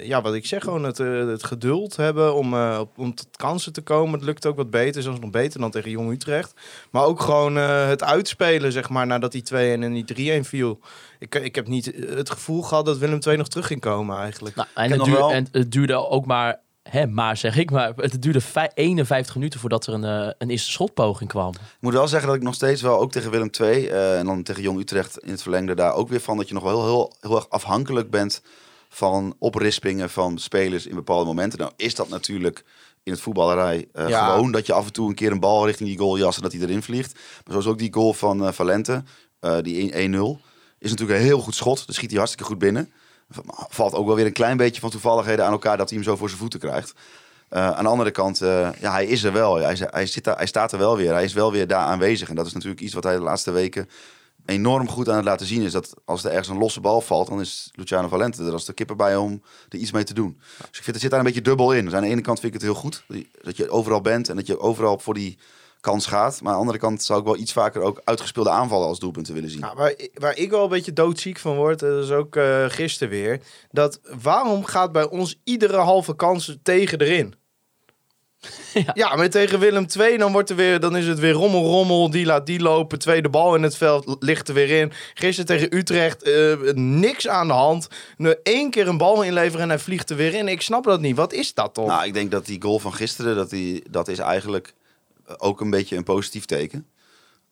ja, 0.02 0.22
wat 0.22 0.34
ik 0.34 0.46
zeg, 0.46 0.64
gewoon 0.64 0.84
het, 0.84 0.98
het 0.98 1.44
geduld 1.44 1.96
hebben 1.96 2.36
om, 2.36 2.54
om 2.96 3.16
tot 3.16 3.28
kansen 3.36 3.74
te 3.74 3.82
komen. 3.82 4.14
Het 4.14 4.24
lukt 4.24 4.46
ook 4.46 4.56
wat 4.56 4.70
beter, 4.70 5.02
zelfs 5.02 5.20
nog 5.20 5.30
beter 5.30 5.60
dan 5.60 5.72
tegen 5.72 5.92
Jong 5.92 6.12
Utrecht. 6.12 6.54
Maar 6.92 7.06
ook 7.06 7.22
gewoon 7.22 7.56
het 7.56 8.04
uitspelen, 8.04 8.72
zeg 8.72 8.90
maar, 8.90 9.08
nadat 9.08 9.32
die 9.32 9.44
2-1 9.54 9.56
en 9.56 10.04
die 10.04 10.42
3-1 10.44 10.48
viel. 10.48 10.80
Ik, 11.24 11.36
ik 11.36 11.56
heb 11.56 11.68
niet 11.68 11.86
het 12.08 12.30
gevoel 12.30 12.62
gehad 12.62 12.86
dat 12.86 12.98
Willem 12.98 13.20
II 13.28 13.38
nog 13.38 13.48
terug 13.48 13.68
ging 13.68 13.80
komen 13.82 14.18
eigenlijk. 14.18 14.56
Nou, 14.56 14.68
en, 14.74 14.92
het 14.92 15.04
duurde, 15.04 15.12
wel- 15.20 15.32
en 15.32 15.48
het 15.52 15.72
duurde 15.72 16.10
ook 16.10 16.26
maar, 16.26 16.60
hè, 16.90 17.08
maar 17.08 17.38
zeg 17.38 17.58
ik 17.58 17.72
maar, 17.72 17.94
het 17.96 18.22
duurde 18.22 18.42
vij- 18.42 18.72
51 18.74 19.36
minuten 19.36 19.60
voordat 19.60 19.88
er 19.88 19.94
een, 19.94 20.04
eh, 20.04 20.32
een 20.38 20.50
eerste 20.50 20.72
schotpoging 20.72 21.30
kwam. 21.30 21.50
Ik 21.54 21.60
moet 21.80 21.94
wel 21.94 22.08
zeggen 22.08 22.28
dat 22.28 22.38
ik 22.38 22.44
nog 22.44 22.54
steeds 22.56 22.82
wel, 22.82 23.00
ook 23.00 23.12
tegen 23.12 23.32
Willem 23.32 23.50
II 23.62 23.88
eh, 23.88 24.20
en 24.20 24.26
dan 24.26 24.44
tegen 24.44 24.62
Jong 24.62 24.80
Utrecht 24.80 25.18
in 25.20 25.32
het 25.32 25.42
verlengde 25.42 25.76
daar 25.76 25.94
ook 25.94 26.10
weer 26.10 26.20
van, 26.22 26.38
dat 26.38 26.48
je 26.48 26.54
nog 26.54 26.64
wel 26.64 26.80
heel, 26.86 26.86
heel, 26.86 27.14
heel 27.20 27.36
erg 27.36 27.50
afhankelijk 27.50 28.10
bent 28.10 28.42
van 28.90 29.36
oprispingen 29.40 30.10
van 30.10 30.38
spelers 30.38 30.88
in 30.88 30.96
bepaalde 30.96 31.26
momenten. 31.26 31.60
Nou 31.60 31.72
is 31.76 31.96
dat 31.96 32.10
natuurlijk 32.10 32.64
in 33.04 33.12
het 33.12 33.22
voetballerij 33.22 33.88
eh, 33.94 34.08
Ja. 34.10 34.30
gewoon 34.34 34.52
dat 34.52 34.66
je 34.66 34.74
af 34.74 34.86
en 34.86 34.94
toe 34.94 35.10
een 35.10 35.16
keer 35.16 35.32
een 35.32 35.40
bal 35.40 35.66
richting 35.66 35.90
die 35.90 35.98
goal 35.98 36.18
jast 36.18 36.38
en 36.38 36.44
dat 36.44 36.52
hij 36.52 36.62
erin 36.62 36.84
vliegt. 36.84 37.14
Maar 37.14 37.52
zoals 37.52 37.66
ook 37.68 37.78
die 37.78 37.94
goal 37.94 38.14
van 38.14 38.46
eh, 38.48 38.52
Valente, 38.54 39.04
eh, 39.40 39.58
die 39.62 39.92
1-0. 39.94 40.40
Is 40.84 40.90
natuurlijk 40.90 41.20
een 41.20 41.26
heel 41.26 41.40
goed 41.40 41.56
schot. 41.56 41.86
Dus 41.86 41.96
schiet 41.96 42.10
hij 42.10 42.18
hartstikke 42.18 42.50
goed 42.50 42.60
binnen. 42.60 42.92
Valt 43.70 43.94
ook 43.94 44.06
wel 44.06 44.16
weer 44.16 44.26
een 44.26 44.34
klein 44.34 44.58
beetje 44.58 44.82
van 44.82 44.90
toevalligheden 44.90 45.46
aan 45.46 45.52
elkaar 45.52 45.78
dat 45.78 45.90
hij 45.90 45.98
hem 45.98 46.08
zo 46.08 46.16
voor 46.16 46.28
zijn 46.28 46.40
voeten 46.40 46.60
krijgt. 46.60 46.94
Eh, 47.50 47.72
aan 47.72 47.84
de 47.84 47.90
andere 47.90 48.12
kant, 48.12 48.42
eh, 48.42 48.70
ja, 48.80 48.92
hij 48.92 49.06
is 49.06 49.24
er 49.24 49.34
wel. 49.34 49.56
Hij, 49.56 49.78
hij, 49.80 50.06
zit 50.06 50.24
daar, 50.24 50.38
hij 50.38 50.46
staat 50.46 50.72
er 50.72 50.78
wel 50.78 50.98
weer. 50.98 51.14
Hij 51.14 51.24
is 51.24 51.34
wel 51.34 51.52
weer 51.52 51.68
daar 51.68 51.86
aanwezig. 51.86 52.30
En 52.30 52.36
dat 52.36 52.46
is 52.46 52.54
natuurlijk 52.54 52.82
iets 52.82 52.94
wat 52.94 53.04
hij 53.04 53.16
de 53.16 53.22
laatste 53.22 53.52
weken 53.52 53.90
enorm 54.46 54.90
goed 54.90 55.10
aan 55.10 55.16
het 55.16 55.26
laten 55.26 55.46
zien 55.46 55.62
is. 55.62 55.72
Dat 55.72 55.94
als 56.06 56.24
er 56.24 56.30
ergens 56.30 56.48
een 56.48 56.58
losse 56.58 56.80
bal 56.80 57.02
valt, 57.02 57.28
dan 57.28 57.40
is 57.40 57.72
Luciano 57.74 58.08
Valente 58.08 58.44
er 58.44 58.52
als 58.52 58.66
de 58.66 58.74
kippen 58.74 58.98
bij 58.98 59.16
om 59.16 59.42
er 59.70 59.78
iets 59.78 59.92
mee 59.92 60.04
te 60.04 60.14
doen. 60.14 60.38
Dus 60.58 60.68
ik 60.78 60.84
vind 60.84 60.86
het 60.86 61.00
zit 61.00 61.10
daar 61.10 61.20
een 61.20 61.26
beetje 61.26 61.42
dubbel 61.42 61.74
in. 61.74 61.86
Dus 61.86 61.94
aan 61.94 62.02
de 62.02 62.08
ene 62.08 62.22
kant 62.22 62.40
vind 62.40 62.54
ik 62.54 62.62
het 62.62 62.70
heel 62.72 62.80
goed 62.82 63.04
dat 63.42 63.58
je 63.58 63.70
overal 63.70 64.02
bent 64.02 64.30
en 64.30 64.36
dat 64.36 64.48
je 64.48 64.60
overal 64.60 65.00
voor 65.00 65.14
die 65.14 65.38
kans 65.80 66.06
gaat. 66.06 66.42
Maar 66.42 66.48
aan 66.48 66.54
de 66.54 66.60
andere 66.60 66.78
kant 66.78 67.04
zou 67.04 67.20
ik 67.20 67.26
wel 67.26 67.38
iets 67.38 67.54
vaker 67.54 67.82
ook 67.82 68.02
uitgespeelde 68.04 68.50
aanvallen 68.50 68.88
als 68.88 69.00
doelpunten 69.00 69.34
willen 69.34 69.50
zien. 69.50 69.60
Nou, 69.60 69.76
waar, 69.76 69.96
waar 70.14 70.38
ik 70.38 70.50
wel 70.50 70.64
een 70.64 70.70
beetje 70.70 70.94
doodziek 70.94 71.40
van 71.40 71.56
word, 71.56 71.82
eh, 71.82 71.90
dat 71.90 72.04
is 72.04 72.12
ook 72.12 72.36
eh 72.36 72.66
gisteren 72.68 73.10
weer. 73.10 73.42
Dat 73.72 74.00
waarom 74.22 74.66
gaat 74.66 74.92
bij 74.92 75.10
ons 75.10 75.40
iedere 75.44 75.78
halve 75.78 76.16
kans 76.16 76.58
tegen 76.64 77.02
erin? 77.02 77.36
Ja. 78.74 78.92
Ja, 78.94 79.16
maar 79.16 79.30
tegen 79.30 79.60
Willem 79.60 79.86
II, 80.00 80.18
dan, 80.18 80.32
wordt 80.32 80.50
er 80.50 80.56
weer, 80.56 80.80
dan 80.80 80.96
is 80.96 81.08
het 81.08 81.20
weer 81.20 81.32
rommel, 81.32 81.64
rommel. 81.64 82.10
Die 82.10 82.26
laat 82.26 82.46
die 82.46 82.60
lopen. 82.60 83.00
Tweede 83.00 83.30
bal 83.30 83.56
in 83.56 83.64
het 83.64 83.78
veld 83.78 84.16
ligt 84.20 84.48
er 84.48 84.54
weer 84.54 84.70
in. 84.82 84.92
Gisteren 85.14 85.46
tegen 85.46 85.78
Utrecht, 85.78 86.24
eh, 86.24 86.56
niks 86.74 87.28
aan 87.28 87.48
de 87.48 87.54
hand. 87.54 87.88
Nu 88.18 88.36
één 88.44 88.70
keer 88.70 88.88
een 88.88 88.98
bal 88.98 89.24
inleveren 89.24 89.62
en 89.62 89.70
hij 89.70 89.80
vliegt 89.80 90.10
er 90.10 90.16
weer 90.16 90.34
in. 90.34 90.48
Ik 90.48 90.62
snap 90.62 90.84
dat 90.84 91.02
niet. 91.02 91.16
Wat 91.16 91.34
is 91.34 91.54
dat 91.54 91.74
toch? 91.74 91.88
Nou, 91.88 92.06
ik 92.06 92.14
denk 92.14 92.32
dat 92.32 92.46
die 92.46 92.62
goal 92.62 92.80
van 92.80 92.94
gisteren, 92.94 93.36
dat, 93.36 93.50
die, 93.50 93.84
dat 93.90 94.08
is 94.08 94.20
eigenlijk 94.20 94.74
ook 95.38 95.62
een 95.62 95.70
beetje 95.70 95.96
een 95.96 96.04
positief 96.04 96.46
teken. 96.46 96.88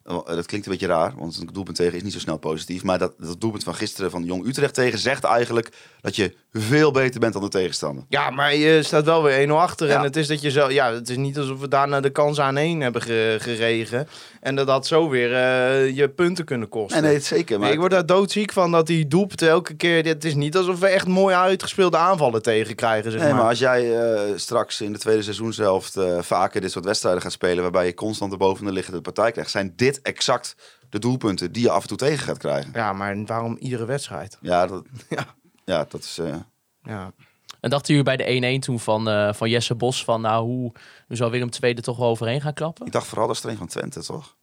Eh, 0.03 0.15
Dat 0.25 0.45
klinkt 0.45 0.65
een 0.65 0.71
beetje 0.71 0.87
raar, 0.87 1.13
want 1.17 1.37
een 1.37 1.49
doelpunt 1.53 1.77
tegen 1.77 1.97
is 1.97 2.03
niet 2.03 2.13
zo 2.13 2.19
snel 2.19 2.37
positief. 2.37 2.83
Maar 2.83 2.99
dat, 2.99 3.13
dat 3.17 3.41
doelpunt 3.41 3.63
van 3.63 3.75
gisteren 3.75 4.11
van 4.11 4.23
Jong 4.23 4.47
Utrecht 4.47 4.73
tegen 4.73 4.99
zegt 4.99 5.23
eigenlijk 5.23 5.69
dat 6.01 6.15
je 6.15 6.33
veel 6.53 6.91
beter 6.91 7.19
bent 7.19 7.33
dan 7.33 7.41
de 7.41 7.47
tegenstander. 7.49 8.03
Ja, 8.09 8.29
maar 8.29 8.55
je 8.55 8.83
staat 8.83 9.05
wel 9.05 9.23
weer 9.23 9.47
1-0 9.47 9.51
achter. 9.51 9.87
Ja. 9.87 9.97
En 9.97 10.03
het 10.03 10.15
is 10.15 10.27
dat 10.27 10.41
je 10.41 10.51
zo. 10.51 10.69
Ja, 10.71 10.93
het 10.93 11.09
is 11.09 11.15
niet 11.17 11.37
alsof 11.37 11.59
we 11.59 11.67
daarna 11.67 11.99
de 11.99 12.09
kans 12.09 12.39
aan 12.39 12.57
één 12.57 12.79
hebben 12.81 13.01
ge- 13.01 13.37
geregen. 13.39 14.07
En 14.41 14.55
dat 14.55 14.67
dat 14.67 14.87
zo 14.87 15.09
weer 15.09 15.33
eh, 15.33 15.95
je 15.95 16.09
punten 16.09 16.45
kunnen 16.45 16.69
kosten. 16.69 17.01
Nee, 17.01 17.11
nee, 17.11 17.19
zeker. 17.21 17.59
Maar 17.59 17.71
ik 17.71 17.79
word 17.79 17.91
daar 17.91 18.05
doodziek 18.05 18.51
van 18.51 18.71
dat 18.71 18.87
die 18.87 19.07
doelpunten 19.07 19.49
elke 19.49 19.73
keer. 19.73 20.05
Het 20.05 20.25
is 20.25 20.35
niet 20.35 20.57
alsof 20.57 20.79
we 20.79 20.87
echt 20.87 21.07
mooi 21.07 21.35
uitgespeelde 21.35 21.97
aanvallen 21.97 22.41
tegen 22.41 22.75
krijgen. 22.75 23.11
Zeg 23.11 23.19
Nee, 23.21 23.29
maar. 23.29 23.39
maar 23.39 23.49
als 23.49 23.59
jij 23.59 23.97
eh, 24.13 24.19
straks 24.35 24.81
in 24.81 24.91
de 24.93 24.99
tweede 24.99 25.21
seizoenshelft 25.21 25.97
vaker 26.19 26.61
dit 26.61 26.71
soort 26.71 26.85
wedstrijden 26.85 27.21
gaat 27.21 27.31
spelen, 27.31 27.61
waarbij 27.61 27.85
je 27.85 27.93
constant 27.93 28.31
de 28.31 28.37
boven 28.37 28.65
de 28.65 28.71
liggende 28.71 29.01
partij 29.01 29.31
krijgt, 29.31 29.51
zijn 29.51 29.73
dit 29.75 29.90
exact 30.01 30.55
de 30.89 30.99
doelpunten 30.99 31.51
die 31.51 31.63
je 31.63 31.69
af 31.69 31.81
en 31.81 31.87
toe 31.87 31.97
tegen 31.97 32.25
gaat 32.25 32.37
krijgen. 32.37 32.71
Ja, 32.73 32.93
maar 32.93 33.25
waarom 33.25 33.57
iedere 33.59 33.85
wedstrijd? 33.85 34.37
Ja, 34.41 34.67
dat, 34.67 34.83
Ja. 35.09 35.25
ja, 35.65 35.85
dat 35.89 36.03
is. 36.03 36.17
eh, 36.17 36.35
Ja. 36.83 37.11
En 37.59 37.69
dachten 37.69 37.95
jullie 37.95 38.15
bij 38.15 38.41
de 38.41 38.57
1-1 38.57 38.59
toen 38.59 38.79
van, 38.79 39.09
eh, 39.09 39.33
van 39.33 39.49
Jesse 39.49 39.75
Bos 39.75 40.03
van 40.03 40.21
nou 40.21 40.45
hoe 40.45 40.71
nu 41.07 41.15
zou 41.15 41.31
Willem 41.31 41.49
II 41.61 41.73
er 41.73 41.81
toch 41.81 41.97
wel 41.97 42.07
overheen 42.07 42.41
gaan 42.41 42.53
klappen? 42.53 42.85
ik 42.85 42.91
dacht 42.91 43.07
vooral 43.07 43.27
dat 43.27 43.43
een 43.43 43.57
van 43.57 43.67
Twente, 43.67 44.03
toch? 44.03 44.35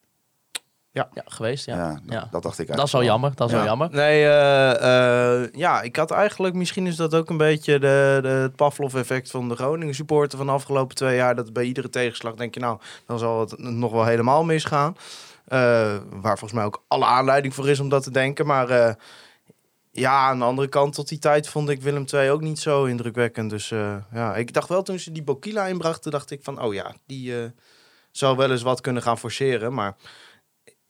Ja, 0.92 1.08
geweest. 1.24 1.64
Ja. 1.66 1.76
Ja, 1.76 2.00
Ja. 2.06 2.28
dat, 2.30 2.42
dacht 2.42 2.58
ik 2.58 2.66
Dat 2.66 2.86
is 2.86 2.92
wel 2.92 3.02
eigenlijk 3.02 3.04
jammer. 3.04 3.34
Dat 3.34 3.46
is 3.48 3.52
wel 3.54 3.62
Ja. 3.62 3.68
jammer. 3.68 3.90
Nee, 3.90 4.24
eh, 4.24 5.42
eh, 5.42 5.48
ja, 5.52 5.82
ik 5.82 5.96
had 5.96 6.10
eigenlijk, 6.10 6.54
misschien 6.54 6.86
is 6.86 6.96
dat 6.96 7.14
ook 7.14 7.30
een 7.30 7.36
beetje 7.36 7.78
de, 7.78 8.18
de, 8.22 8.28
het 8.28 8.56
Pavlov-effect 8.56 9.30
van 9.30 9.48
de 9.48 9.54
Groningen 9.54 9.94
supporter 9.94 10.38
van 10.38 10.46
de 10.46 10.52
afgelopen 10.52 10.96
twee 10.96 11.16
jaar. 11.16 11.34
Dat 11.34 11.52
bij 11.52 11.64
iedere 11.64 11.88
tegenslag 11.88 12.34
denk 12.34 12.54
je, 12.54 12.60
nou, 12.60 12.78
dan 13.06 13.18
zal 13.18 13.40
het 13.40 13.58
nog 13.58 13.92
wel 13.92 14.04
helemaal 14.04 14.44
misgaan. 14.44 14.96
Eh, 15.48 15.96
waar 16.10 16.38
volgens 16.38 16.52
mij 16.52 16.64
ook 16.64 16.84
alle 16.88 17.04
aanleiding 17.04 17.54
voor 17.54 17.68
is 17.68 17.80
om 17.80 17.88
dat 17.88 18.02
te 18.02 18.10
denken. 18.10 18.46
Maar 18.46 18.70
eh, 18.70 18.94
ja, 19.90 20.28
aan 20.28 20.38
de 20.38 20.44
andere 20.44 20.68
kant, 20.68 20.94
tot 20.94 21.08
die 21.08 21.18
tijd 21.18 21.48
vond 21.48 21.68
ik 21.68 21.82
Willem 21.82 22.04
II 22.12 22.30
ook 22.30 22.40
niet 22.40 22.58
zo 22.58 22.84
indrukwekkend. 22.84 23.50
Dus 23.50 23.70
eh, 23.70 23.96
ja, 24.12 24.36
ik 24.36 24.52
dacht 24.52 24.68
wel 24.68 24.82
toen 24.82 24.98
ze 24.98 25.12
die 25.12 25.22
Bokila 25.22 25.66
inbrachten, 25.66 26.10
dacht 26.10 26.30
ik 26.30 26.42
van, 26.42 26.62
oh 26.62 26.74
ja, 26.74 26.94
die 27.06 27.52
zou 28.10 28.36
wel 28.36 28.50
eens 28.50 28.62
wat 28.62 28.80
kunnen 28.80 29.02
gaan 29.02 29.18
forceren. 29.18 29.74
Maar 29.74 29.96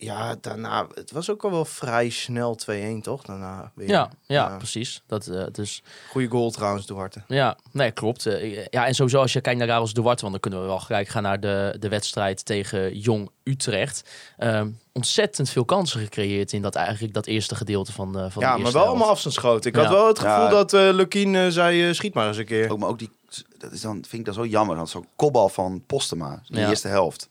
ja, 0.00 0.37
daarna, 0.40 0.87
het 0.95 1.11
was 1.11 1.31
ook 1.31 1.45
al 1.45 1.50
wel 1.50 1.64
vrij 1.64 2.09
snel 2.11 2.59
2-1, 2.99 3.00
toch? 3.02 3.23
Daarna 3.23 3.73
weer. 3.75 3.88
Ja, 3.88 4.11
ja, 4.26 4.57
precies. 4.57 5.02
Dat, 5.07 5.26
eh, 5.26 5.45
dus, 5.52 5.83
Goeie 6.11 6.28
goal 6.28 6.50
trouwens, 6.50 6.87
Duarte. 6.87 7.23
ja, 7.26 7.57
nee, 7.73 7.90
klopt. 7.90 8.26
Eh, 8.26 8.64
ja, 8.67 8.87
en 8.87 8.95
sowieso 8.95 9.21
als 9.21 9.33
je 9.33 9.40
kijkt 9.40 9.59
naar 9.59 9.69
Karels 9.69 9.93
Duarte, 9.93 10.21
want 10.21 10.33
dan 10.33 10.40
kunnen 10.40 10.61
we 10.61 10.67
wel 10.67 10.78
gelijk 10.81 11.09
gaan 11.09 11.23
naar 11.23 11.40
de, 11.40 11.76
de 11.78 11.88
wedstrijd 11.88 12.45
tegen 12.45 12.99
Jong 12.99 13.31
Utrecht. 13.45 14.09
Ehm, 14.37 14.71
ontzettend 14.93 15.50
veel 15.50 15.64
kansen 15.64 16.00
gecreëerd 16.00 16.52
in 16.52 16.62
dat 16.62 16.75
eigenlijk 16.75 17.14
dat 17.14 17.26
eerste 17.26 17.55
gedeelte 17.55 17.93
van, 17.93 18.12
de 18.12 18.31
van 18.31 18.43
de 18.43 18.49
Ja, 18.49 18.57
maar 18.57 18.73
wel 18.73 18.87
allemaal 18.87 19.09
afstandsschoten. 19.09 19.71
Ik 19.71 19.76
had 19.76 19.85
Ja. 19.85 19.90
wel 19.93 20.07
het 20.07 20.19
gevoel 20.19 20.45
Ja. 20.45 20.49
dat 20.50 20.73
eh 20.75 20.88
Lukien 20.93 21.35
eh, 21.35 21.47
zei, 21.49 21.88
eh, 21.88 21.95
schiet 21.95 22.14
maar 22.14 22.28
eens 22.28 22.37
een 22.37 22.45
keer. 22.47 22.71
Ook, 22.71 22.78
maar 22.78 22.88
ook 22.88 22.99
die, 22.99 23.11
dat 23.59 23.73
is 23.73 23.81
dan, 23.81 23.93
vind 23.95 24.12
ik 24.12 24.25
dat 24.25 24.35
zo 24.35 24.47
jammer. 24.47 24.76
Dat 24.76 24.88
zo'n 24.90 25.07
kopbal 25.17 25.49
van 25.49 25.83
Postema 25.87 26.33
in 26.33 26.55
de 26.55 26.61
Ja. 26.61 26.69
eerste 26.69 26.88
helft. 26.88 27.28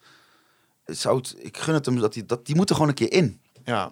Zou 0.88 1.18
het, 1.18 1.36
ik 1.38 1.58
gun 1.58 1.74
het 1.74 1.86
hem 1.86 2.00
dat 2.00 2.14
die, 2.14 2.26
dat 2.26 2.46
die 2.46 2.56
moet 2.56 2.70
er 2.70 2.76
gewoon 2.76 2.90
een 2.90 2.96
keer 2.96 3.12
in. 3.12 3.42
Ja. 3.64 3.92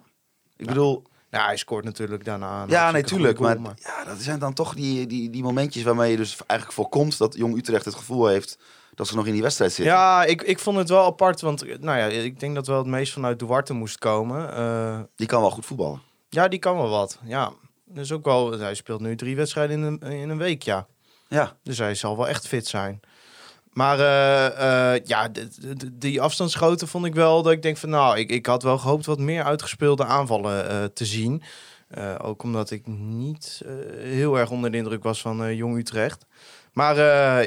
Ik 0.56 0.66
bedoel, 0.66 1.02
ja, 1.30 1.44
hij 1.44 1.56
scoort 1.56 1.84
natuurlijk 1.84 2.24
daarna. 2.24 2.64
ja, 2.68 2.90
natuurlijk. 2.90 3.38
Maar, 3.38 3.58
ja, 3.76 4.04
dat 4.04 4.18
zijn 4.20 4.38
dan 4.38 4.52
toch 4.54 4.74
die, 4.74 5.06
die, 5.06 5.30
die 5.30 5.42
momentjes 5.42 5.82
waarmee 5.82 6.10
je 6.10 6.16
dus 6.16 6.36
eigenlijk 6.46 6.78
voorkomt 6.80 7.18
dat 7.18 7.34
Jong 7.36 7.56
Utrecht 7.56 7.84
het 7.84 7.94
gevoel 7.94 8.26
heeft 8.26 8.58
dat 8.94 9.06
ze 9.08 9.14
nog 9.16 9.26
in 9.26 9.32
die 9.32 9.42
wedstrijd 9.42 9.72
zitten. 9.72 9.94
Ja, 9.94 10.24
ik, 10.24 10.42
ik 10.42 10.58
vond 10.58 10.76
het 10.76 10.88
wel 10.88 11.04
apart, 11.04 11.40
want 11.40 11.62
eh, 11.62 11.78
nou 11.78 11.98
ja, 11.98 12.04
ik 12.06 12.40
denk 12.40 12.54
dat 12.54 12.66
wel 12.66 12.78
het 12.78 12.86
meest 12.86 13.12
vanuit 13.12 13.38
Duarte 13.38 13.72
moest 13.72 13.98
komen. 13.98 14.54
Eh, 14.54 15.00
Die 15.16 15.26
kan 15.26 15.40
wel 15.40 15.50
goed 15.50 15.66
voetballen. 15.66 16.00
ja, 16.28 16.48
die 16.48 16.58
kan 16.58 16.76
wel 16.76 16.88
wat. 16.88 17.18
Ja, 17.24 17.52
dus 17.84 18.12
ook 18.12 18.24
wel. 18.24 18.58
Hij 18.58 18.74
speelt 18.74 19.00
nu 19.00 19.16
drie 19.16 19.36
wedstrijden 19.36 19.76
in 19.76 19.98
een, 20.00 20.12
in 20.12 20.28
een 20.28 20.38
week, 20.38 20.62
ja. 20.62 20.86
Ja, 21.28 21.56
Dus 21.62 21.78
hij 21.78 21.94
zal 21.94 22.16
wel 22.16 22.28
echt 22.28 22.46
fit 22.48 22.66
zijn. 22.66 23.00
Maar 23.76 23.98
eh, 24.00 24.94
eh, 24.94 25.00
ja, 25.04 25.28
die 25.92 26.20
afstandsschoten 26.20 26.88
vond 26.88 27.06
ik 27.06 27.14
wel 27.14 27.42
dat 27.42 27.52
ik 27.52 27.62
denk 27.62 27.76
van 27.76 27.88
nou, 27.88 28.18
ik, 28.18 28.30
ik 28.30 28.46
had 28.46 28.62
wel 28.62 28.78
gehoopt 28.78 29.06
wat 29.06 29.18
meer 29.18 29.42
uitgespeelde 29.44 30.04
aanvallen 30.04 30.68
eh, 30.68 30.84
te 30.84 31.04
zien. 31.04 31.42
Ook 32.22 32.42
omdat 32.42 32.70
ik 32.70 32.86
niet 32.86 33.62
heel 33.98 34.38
erg 34.38 34.50
onder 34.50 34.70
de 34.70 34.76
indruk 34.76 35.02
was 35.02 35.20
van 35.20 35.54
Jong 35.56 35.76
Utrecht. 35.78 36.26
Maar 36.72 36.96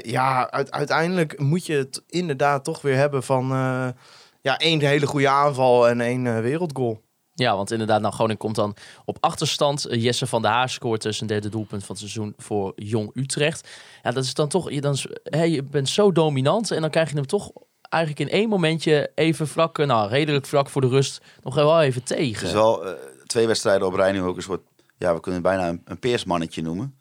ja, 0.08 0.52
uit- 0.52 0.72
uiteindelijk 0.72 1.40
moet 1.40 1.66
je 1.66 1.74
het 1.74 2.04
inderdaad 2.08 2.64
toch 2.64 2.82
weer 2.82 2.96
hebben 2.96 3.24
van 3.24 3.48
ja, 4.42 4.58
één 4.58 4.80
hele 4.80 5.08
goede 5.08 5.30
aanval 5.30 5.88
en 5.88 6.02
één 6.02 6.42
wereldgoal. 6.42 7.02
Ja, 7.40 7.56
want 7.56 7.72
inderdaad, 7.72 8.02
nou 8.02 8.14
Groningen 8.14 8.40
komt 8.40 8.56
dan 8.56 8.76
op 9.06 9.18
achterstand. 9.20 9.86
Eh, 9.86 10.04
Jesse 10.04 10.28
van 10.28 10.42
der 10.42 10.52
Haar 10.52 10.70
scoort 10.70 11.02
dus 11.02 11.22
een 11.22 11.28
derde 11.28 11.50
doelpunt 11.50 11.84
van 11.84 11.96
het 11.96 12.00
seizoen 12.00 12.34
voor 12.38 12.74
Jong 12.76 13.12
Utrecht. 13.14 13.70
Ja, 14.04 14.12
dat 14.12 14.24
is 14.24 14.34
dan 14.34 14.48
toch, 14.48 14.72
je, 14.72 14.82
dan, 14.82 14.98
hè, 15.24 15.44
je 15.44 15.64
bent 15.64 15.90
zo 15.90 16.12
dominant 16.12 16.72
en 16.72 16.82
dan 16.82 16.90
krijg 16.90 17.10
je 17.10 17.16
hem 17.16 17.26
toch 17.26 17.52
eigenlijk 17.90 18.32
in 18.32 18.40
één 18.40 18.50
momentje 18.50 19.12
even 19.16 19.48
vlak, 19.48 19.80
eh, 19.80 19.88
nou 19.88 20.10
redelijk 20.10 20.46
vlak 20.46 20.70
voor 20.70 20.82
de 20.82 20.88
rust, 20.88 21.22
nog 21.44 21.56
wel 21.56 21.82
even 21.82 22.02
het 22.02 22.12
is 22.12 22.18
tegen. 22.18 22.54
wel 22.54 22.86
eh, 22.86 22.94
twee 23.26 23.48
wedstrijden 23.48 23.88
op 23.88 23.94
rij 23.94 24.12
nu 24.12 24.22
ook 24.22 24.36
een 24.36 24.42
soort, 24.42 24.62
ja, 24.98 25.14
we 25.14 25.20
kunnen 25.20 25.44
het 25.44 25.50
bijna 25.50 25.78
een, 25.86 26.00
peersmannetje 26.00 26.62
noemen. 26.62 26.98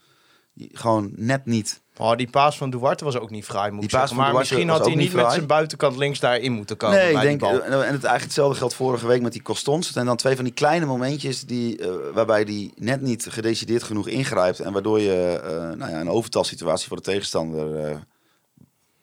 Gewoon 0.73 1.13
net 1.17 1.47
niet. 1.47 1.83
Oh, 1.99 2.17
die 2.17 2.31
paas 2.31 2.57
van 2.57 2.71
Duarte 2.71 3.05
was 3.05 3.19
ook 3.19 3.31
niet 3.31 3.45
fraai, 3.45 3.71
moet 3.71 3.81
Die 3.81 3.91
paas 3.91 4.13
Maar 4.13 4.35
misschien 4.35 4.69
had 4.69 4.87
hij 4.87 4.95
niet 4.95 5.13
met 5.13 5.33
zijn 5.33 5.47
buitenkant 5.47 5.97
links 5.97 6.21
daarin 6.21 6.53
moeten 6.53 6.77
komen. 6.77 6.97
nee, 6.97 7.15
ik 7.15 7.21
denk, 7.21 7.43
en 7.43 7.73
het 7.73 7.73
eigenlijk 7.73 8.23
hetzelfde 8.23 8.59
geldt 8.59 8.75
vorige 8.75 9.07
week 9.07 9.23
met 9.23 9.33
die 9.33 9.43
Costons. 9.43 9.85
Het 9.85 9.95
zijn 9.95 10.07
dan 10.07 10.17
twee 10.17 10.35
van 10.35 10.45
die 10.45 10.55
kleine 10.55 10.87
momentjes 10.87 11.45
die, 11.45 11.79
eh, 11.79 11.91
waarbij 12.15 12.45
die 12.45 12.73
net 12.77 13.01
niet 13.01 13.27
gedecideerd 13.29 13.83
genoeg 13.83 14.09
ingrijpt. 14.09 14.61
En 14.61 14.73
waardoor 14.73 15.01
je 15.01 15.41
eh, 15.45 15.77
nou 15.77 15.91
ja, 15.91 16.01
een 16.01 16.11
overtalsituatie 16.11 16.89
voor 16.89 16.97
de 16.97 17.03
tegenstander 17.03 17.85
eh, 17.85 17.97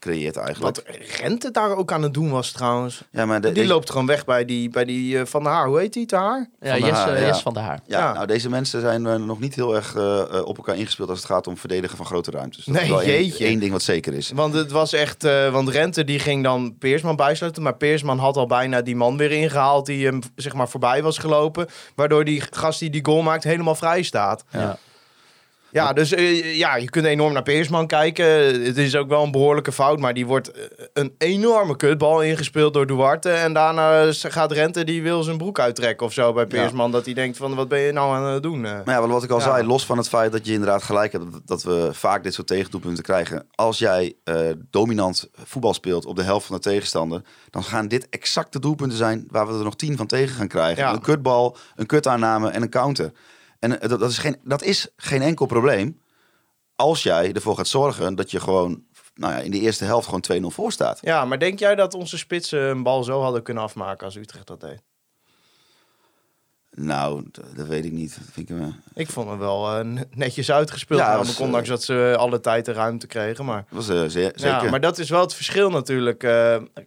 creëert 0.05 0.37
eigenlijk. 0.37 0.75
Wat 0.75 0.83
Rente 1.21 1.51
daar 1.51 1.75
ook 1.75 1.91
aan 1.91 2.01
het 2.03 2.13
doen 2.13 2.29
was 2.29 2.51
trouwens. 2.51 3.03
ja, 3.11 3.25
maar 3.25 3.41
de- 3.41 3.51
Die 3.51 3.65
loopt 3.67 3.89
gewoon 3.89 4.05
weg 4.05 4.25
bij 4.25 4.45
die, 4.45 4.69
bij 4.69 4.85
die 4.85 5.19
eh, 5.19 5.25
Van 5.25 5.43
der 5.43 5.51
Haar. 5.51 5.67
Hoe 5.67 5.79
heet 5.79 5.93
die, 5.93 6.05
te 6.05 6.15
Haar? 6.15 6.49
Ja, 6.59 6.69
Van 6.71 6.79
der 6.79 6.89
Jesse, 6.89 7.03
Haar, 7.03 7.19
ja. 7.19 7.25
Jesse 7.25 7.41
van 7.41 7.53
der 7.53 7.63
Haar. 7.63 7.79
Ja, 7.87 7.99
Ja. 7.99 8.13
nou 8.13 8.25
deze 8.27 8.49
mensen 8.49 8.81
zijn 8.81 9.05
eh, 9.05 9.15
nog 9.15 9.39
niet 9.39 9.55
heel 9.55 9.75
erg 9.75 9.95
eh, 9.95 10.41
op 10.45 10.57
elkaar 10.57 10.75
ingespeeld 10.77 11.09
als 11.09 11.17
het 11.17 11.27
gaat 11.27 11.47
om 11.47 11.57
verdedigen 11.57 11.97
van 11.97 12.05
grote 12.05 12.31
ruimtes. 12.31 12.65
Dat 12.65 12.73
Nee, 12.75 12.83
is 12.83 12.89
wel 12.89 13.01
één, 13.01 13.25
jeetje. 13.25 13.45
één 13.45 13.59
ding 13.59 13.71
wat 13.71 13.83
zeker 13.83 14.13
is. 14.13 14.31
Want 14.35 14.53
het 14.53 14.71
was 14.71 14.93
echt... 14.93 15.23
eh, 15.23 15.51
want 15.51 15.69
Rente 15.69 16.03
die 16.03 16.19
ging 16.19 16.43
dan 16.43 16.75
Peersman 16.79 17.15
bijsluiten. 17.15 17.63
Maar 17.63 17.75
Peersman 17.75 18.19
had 18.19 18.37
al 18.37 18.47
bijna 18.47 18.81
die 18.81 18.95
man 18.95 19.17
weer 19.17 19.31
ingehaald 19.31 19.85
die 19.85 20.05
hem 20.05 20.19
zeg 20.35 20.53
maar 20.53 20.69
voorbij 20.69 21.03
was 21.03 21.17
gelopen. 21.17 21.67
Waardoor 21.95 22.23
die 22.25 22.41
gast 22.51 22.79
die 22.79 22.89
die 22.89 23.05
goal 23.05 23.21
maakt 23.21 23.43
helemaal 23.43 23.75
vrij 23.75 24.01
staat. 24.03 24.43
Ja. 24.49 24.77
Ja, 25.75 25.93
dus 25.93 26.11
eh, 26.13 26.57
ja, 26.57 26.75
je 26.75 26.89
kunt 26.89 27.05
enorm 27.05 27.33
naar 27.33 27.43
Peersman 27.43 27.87
kijken. 27.87 28.25
Het 28.63 28.77
is 28.77 28.95
ook 28.95 29.09
wel 29.09 29.23
een 29.23 29.31
behoorlijke 29.31 29.71
fout, 29.71 29.99
maar 29.99 30.13
die 30.13 30.25
wordt 30.25 30.51
eh, 30.51 30.63
een 30.93 31.15
enorme 31.17 31.75
kutbal 31.75 32.21
ingespeeld 32.21 32.73
door 32.73 32.87
Duarte. 32.87 33.29
En 33.29 33.53
daarna 33.53 34.11
gaat 34.11 34.51
Rente, 34.51 34.83
die 34.83 35.01
wil 35.03 35.23
zijn 35.23 35.37
broek 35.37 35.59
uittrekken 35.59 36.05
of 36.05 36.13
zo 36.13 36.33
bij 36.33 36.45
Peersman. 36.45 36.91
Dat 36.91 37.05
hij 37.05 37.13
denkt 37.13 37.37
van, 37.37 37.55
wat 37.55 37.67
ben 37.67 37.79
je 37.79 37.91
nou 37.91 38.15
aan 38.15 38.25
het 38.33 38.43
doen? 38.43 38.65
eh? 38.65 38.71
Maar 38.85 39.01
ja, 39.01 39.07
wat 39.07 39.23
ik 39.23 39.29
al 39.29 39.37
Ja. 39.37 39.43
zei, 39.43 39.65
los 39.67 39.85
van 39.85 39.97
het 39.97 40.09
feit 40.09 40.31
dat 40.31 40.45
je 40.45 40.53
inderdaad 40.53 40.83
gelijk 40.83 41.11
hebt 41.11 41.25
dat, 41.45 41.63
we 41.63 41.89
vaak 41.91 42.23
dit 42.23 42.33
soort 42.33 42.47
tegendoelpunten 42.47 43.03
krijgen. 43.03 43.47
Als 43.55 43.79
jij 43.79 44.15
dominant 44.69 45.29
voetbal 45.43 45.73
speelt 45.73 46.05
op 46.05 46.15
de 46.15 46.23
helft 46.23 46.45
van 46.45 46.55
de 46.55 46.61
tegenstander, 46.61 47.21
dan 47.49 47.63
gaan 47.63 47.87
dit 47.87 48.09
exact 48.09 48.53
de 48.53 48.59
doelpunten 48.59 48.97
zijn 48.97 49.25
waar 49.29 49.47
we 49.47 49.53
er 49.57 49.63
nog 49.63 49.75
tien 49.75 49.97
van 49.97 50.07
tegen 50.07 50.35
gaan 50.35 50.47
krijgen. 50.47 50.83
Ja. 50.83 50.93
Een 50.93 51.01
kutbal, 51.01 51.57
een 51.75 51.85
kutaanname 51.85 52.49
en 52.49 52.61
een 52.61 52.69
counter. 52.69 53.11
En 53.59 53.81
eh, 53.81 53.89
dat, 53.89 53.99
dat, 53.99 54.09
is 54.09 54.17
geen, 54.17 54.37
dat 54.43 54.63
is 54.63 54.87
geen 54.95 55.21
enkel 55.21 55.45
probleem 55.45 56.01
als 56.75 57.03
jij 57.03 57.33
ervoor 57.33 57.57
gaat 57.57 57.67
zorgen 57.67 58.15
dat 58.15 58.31
je 58.31 58.39
gewoon 58.39 58.83
nou 59.13 59.33
ja, 59.33 59.39
in 59.39 59.51
de 59.51 59.59
eerste 59.59 59.85
helft 59.85 60.07
gewoon 60.07 60.51
2-0 60.51 60.55
voor 60.55 60.71
staat. 60.71 60.99
Ja, 61.01 61.25
maar 61.25 61.39
denk 61.39 61.59
jij 61.59 61.75
dat 61.75 61.93
onze 61.93 62.17
spitsen 62.17 62.59
een 62.61 62.83
bal 62.83 63.03
zo 63.03 63.21
hadden 63.21 63.43
kunnen 63.43 63.63
afmaken 63.63 64.05
als 64.05 64.15
Utrecht 64.15 64.47
dat 64.47 64.61
deed? 64.61 64.81
Nou, 66.71 67.25
dat 67.55 67.67
weet 67.67 67.85
ik 67.85 67.91
niet. 67.91 68.17
Vind 68.31 68.49
ik, 68.49 68.59
eh, 68.59 68.67
Ik 68.93 69.09
vond 69.09 69.29
hem 69.29 69.37
wel 69.37 69.79
eh, 69.79 70.01
netjes 70.11 70.51
uitgespeeld. 70.51 70.99
Ja, 70.99 71.05
namelijk, 71.05 71.29
was, 71.29 71.47
ondanks 71.47 71.69
dat 71.69 71.83
ze 71.83 72.15
alle 72.17 72.39
tijd 72.39 72.65
de 72.65 72.71
ruimte 72.71 73.07
kregen. 73.07 73.45
Maar, 73.45 73.65
was 73.69 73.85
zeer, 73.85 74.09
zeker. 74.09 74.45
ja, 74.45 74.69
maar 74.69 74.81
dat 74.81 74.97
is 74.99 75.09
wel 75.09 75.21
het 75.21 75.33
verschil 75.33 75.69
natuurlijk. 75.69 76.19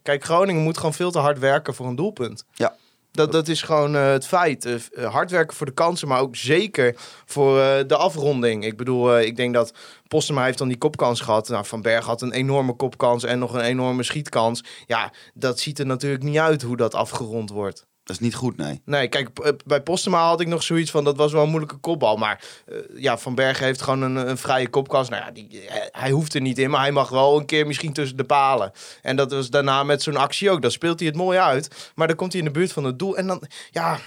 Kijk, 0.02 0.24
Groningen 0.24 0.62
moet 0.62 0.76
gewoon 0.76 0.94
veel 0.94 1.10
te 1.10 1.18
hard 1.18 1.38
werken 1.38 1.74
voor 1.74 1.86
een 1.86 1.96
doelpunt. 1.96 2.44
Ja. 2.54 2.76
Dat, 3.18 3.32
dat 3.32 3.48
is 3.48 3.62
gewoon 3.62 3.96
eh, 3.96 4.10
het 4.10 4.26
feit. 4.26 4.64
Eh, 4.64 4.74
eh, 4.74 5.12
hard 5.12 5.30
werken 5.30 5.56
voor 5.56 5.66
de 5.66 5.72
kansen, 5.72 6.08
maar 6.08 6.20
ook 6.20 6.36
zeker 6.36 6.94
voor 7.24 7.56
de 7.86 7.96
afronding. 7.96 8.64
Ik 8.64 8.76
bedoel, 8.76 9.20
ik 9.20 9.36
denk 9.36 9.54
dat 9.54 9.72
Postema 10.08 10.44
heeft 10.44 10.58
dan 10.58 10.68
die 10.68 10.78
kopkans 10.78 11.20
gehad. 11.20 11.48
Nou, 11.48 11.66
Van 11.66 11.82
Berg 11.82 12.04
had 12.04 12.22
een 12.22 12.32
enorme 12.32 12.72
kopkans 12.72 13.24
en 13.24 13.38
nog 13.38 13.52
een 13.52 13.60
enorme 13.60 14.02
schietkans. 14.02 14.64
Ja, 14.86 15.12
dat 15.34 15.60
ziet 15.60 15.78
er 15.78 15.86
natuurlijk 15.86 16.22
niet 16.22 16.38
uit 16.38 16.62
hoe 16.62 16.76
dat 16.76 16.94
afgerond 16.94 17.50
wordt. 17.50 17.87
Dat 18.08 18.16
is 18.16 18.22
niet 18.22 18.34
goed, 18.34 18.56
nee. 18.56 18.80
Nee, 18.84 19.08
kijk, 19.08 19.32
p- 19.32 19.56
bij 19.66 19.80
Postema 19.82 20.26
had 20.26 20.40
ik 20.40 20.46
nog 20.46 20.62
zoiets 20.62 20.90
van, 20.90 21.04
dat 21.04 21.16
was 21.16 21.32
wel 21.32 21.42
een 21.42 21.48
moeilijke 21.48 21.76
kopbal. 21.76 22.16
Maar 22.16 22.44
eh, 22.66 22.76
ja, 22.94 23.18
Van 23.18 23.34
Bergen 23.34 23.64
heeft 23.64 23.82
gewoon 23.82 24.02
een, 24.02 24.16
een 24.28 24.38
vrije 24.38 24.68
kopkans. 24.68 25.08
Nou 25.08 25.24
ja, 25.24 25.30
die, 25.30 25.60
hij, 25.66 25.88
hij 25.92 26.10
hoeft 26.10 26.34
er 26.34 26.40
niet 26.40 26.58
in, 26.58 26.70
maar 26.70 26.80
hij 26.80 26.92
mag 26.92 27.08
wel 27.08 27.38
een 27.38 27.46
keer 27.46 27.66
misschien 27.66 27.92
tussen 27.92 28.16
de 28.16 28.24
palen. 28.24 28.72
En 29.02 29.16
dat 29.16 29.32
was 29.32 29.50
daarna 29.50 29.82
met 29.82 30.02
zo'n 30.02 30.16
actie 30.16 30.50
ook. 30.50 30.62
Dan 30.62 30.70
speelt 30.70 30.98
hij 30.98 31.08
het 31.08 31.16
mooi 31.16 31.38
uit, 31.38 31.92
maar 31.94 32.06
dan 32.06 32.16
komt 32.16 32.32
hij 32.32 32.40
in 32.40 32.46
de 32.46 32.52
buurt 32.58 32.72
van 32.72 32.84
het 32.84 32.98
doel. 32.98 33.16
En 33.16 33.26
dan, 33.26 33.42
ja, 33.70 33.98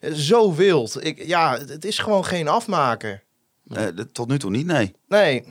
eh, 0.00 0.12
zo 0.12 0.54
wild. 0.54 1.04
Ik, 1.04 1.26
ja, 1.26 1.58
het 1.58 1.84
is 1.84 1.98
gewoon 1.98 2.24
geen 2.24 2.48
afmaker. 2.48 3.22
Eh, 3.68 3.86
de- 3.94 4.12
tot 4.12 4.28
nu 4.28 4.38
toe 4.38 4.50
niet, 4.50 4.66
nee. 4.66 4.94
Nee, 5.08 5.44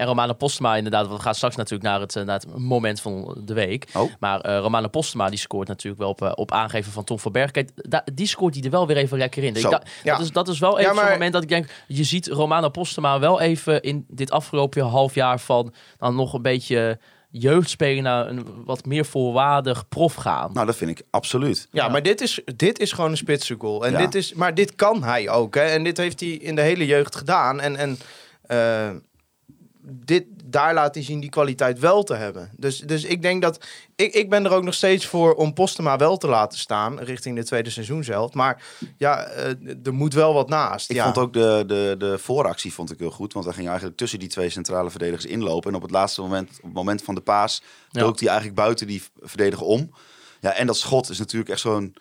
En 0.00 0.06
Romano 0.06 0.32
Postema 0.32 0.76
inderdaad, 0.76 1.08
we 1.08 1.18
gaan 1.18 1.34
straks 1.34 1.56
natuurlijk 1.56 1.90
naar 1.90 2.00
het, 2.00 2.16
eh, 2.16 2.24
naar 2.24 2.34
het 2.40 2.58
moment 2.58 3.00
van 3.00 3.40
de 3.44 3.54
week. 3.54 3.88
Oh. 3.94 4.12
Maar 4.20 4.40
eh 4.40 4.58
Romano 4.58 4.88
Postema 4.88 5.28
die 5.28 5.38
scoort 5.38 5.68
natuurlijk 5.68 6.00
wel 6.02 6.10
op, 6.10 6.22
eh, 6.22 6.32
op 6.34 6.52
aangeven 6.52 6.92
van 6.92 7.04
Tom 7.04 7.18
van 7.18 7.32
Berg. 7.32 7.50
Kijk, 7.50 7.70
da- 7.74 8.04
die 8.14 8.26
scoort 8.26 8.54
hij 8.54 8.62
er 8.64 8.70
wel 8.70 8.86
weer 8.86 8.96
even 8.96 9.18
lekker 9.18 9.42
in. 9.42 9.54
Ik 9.54 9.60
Zo. 9.60 9.70
da- 9.70 9.82
Ja. 10.02 10.12
dat, 10.16 10.24
is, 10.24 10.32
dat 10.32 10.48
is 10.48 10.58
wel 10.58 10.70
even 10.78 10.82
Ja, 10.82 10.92
maar- 10.94 11.02
zo'n 11.04 11.12
moment 11.12 11.32
dat 11.32 11.42
ik 11.42 11.48
denk, 11.48 11.66
je 11.86 12.04
ziet 12.04 12.26
Romano 12.28 12.68
Postema 12.68 13.18
wel 13.18 13.40
even 13.40 13.82
in 13.82 14.04
dit 14.08 14.30
afgelopen 14.30 14.82
half 14.84 15.14
jaar 15.14 15.40
van 15.40 15.72
dan 15.98 16.14
nog 16.14 16.32
een 16.32 16.42
beetje 16.42 16.98
jeugdspeler 17.30 18.02
naar 18.02 18.28
een 18.28 18.46
wat 18.64 18.84
meer 18.86 19.04
volwaardig 19.04 19.88
prof 19.88 20.14
gaan. 20.14 20.50
Nou, 20.52 20.66
dat 20.66 20.76
vind 20.76 20.90
ik 20.90 21.02
absoluut. 21.10 21.68
Ja, 21.70 21.84
Ja. 21.84 21.90
maar 21.90 22.02
dit 22.02 22.20
is, 22.20 22.40
dit 22.56 22.78
is 22.78 22.92
gewoon 22.92 23.10
een 23.10 23.16
spitse 23.16 23.54
goal. 23.58 23.86
En 23.86 23.92
Ja. 23.92 23.98
dit 23.98 24.14
is, 24.14 24.34
maar 24.34 24.54
dit 24.54 24.74
kan 24.74 25.02
hij 25.02 25.28
ook. 25.30 25.54
Hè? 25.54 25.60
En 25.62 25.84
dit 25.84 25.96
heeft 25.96 26.20
hij 26.20 26.28
in 26.28 26.54
de 26.54 26.60
hele 26.62 26.86
jeugd 26.86 27.16
gedaan. 27.16 27.60
En, 27.60 27.76
en 27.76 27.98
eh, 28.46 28.90
dit, 29.90 30.24
daar 30.44 30.74
laat 30.74 30.94
hij 30.94 31.04
zien 31.04 31.20
die 31.20 31.30
kwaliteit 31.30 31.78
wel 31.78 32.02
te 32.02 32.14
hebben. 32.14 32.50
Dus, 32.56 32.78
dus 32.78 33.04
ik 33.04 33.22
denk 33.22 33.42
dat... 33.42 33.66
Ik, 33.96 34.14
ik 34.14 34.30
ben 34.30 34.44
er 34.44 34.52
ook 34.52 34.62
nog 34.64 34.74
steeds 34.74 35.06
voor 35.06 35.34
om 35.34 35.52
Postema 35.52 35.96
wel 35.96 36.16
te 36.16 36.26
laten 36.26 36.58
staan... 36.58 37.00
richting 37.00 37.36
de 37.36 37.44
tweede 37.44 37.70
seizoen 37.70 38.04
zelf. 38.04 38.32
Maar 38.32 38.62
ja, 38.96 39.24
eh, 39.24 39.52
er 39.84 39.94
moet 39.94 40.14
wel 40.14 40.34
wat 40.34 40.48
naast. 40.48 40.90
Ik 40.90 40.96
ja. 40.96 41.04
vond 41.04 41.18
ook 41.18 41.32
de, 41.32 41.64
de, 41.66 41.94
de 41.98 42.18
vooractie 42.18 42.72
vond 42.72 42.90
ik 42.92 42.98
heel 42.98 43.10
goed. 43.10 43.32
Want 43.32 43.44
hij 43.44 43.54
ging 43.54 43.66
eigenlijk 43.66 43.96
tussen 43.96 44.18
die 44.18 44.28
twee 44.28 44.50
centrale 44.50 44.90
verdedigers 44.90 45.26
inlopen. 45.26 45.70
En 45.70 45.76
op 45.76 45.82
het 45.82 45.90
laatste 45.90 46.20
moment, 46.20 46.50
op 46.56 46.62
het 46.62 46.72
moment 46.72 47.02
van 47.02 47.14
de 47.14 47.20
paas, 47.20 47.62
Ja. 47.90 48.00
dook 48.00 48.18
hij 48.20 48.28
eigenlijk 48.28 48.58
buiten 48.58 48.86
die 48.86 49.02
verdediger 49.20 49.66
om. 49.66 49.90
Ja, 50.40 50.52
en 50.52 50.66
dat 50.66 50.76
schot 50.76 51.10
is 51.10 51.18
natuurlijk 51.18 51.50
echt 51.50 51.60
zo'n... 51.60 51.94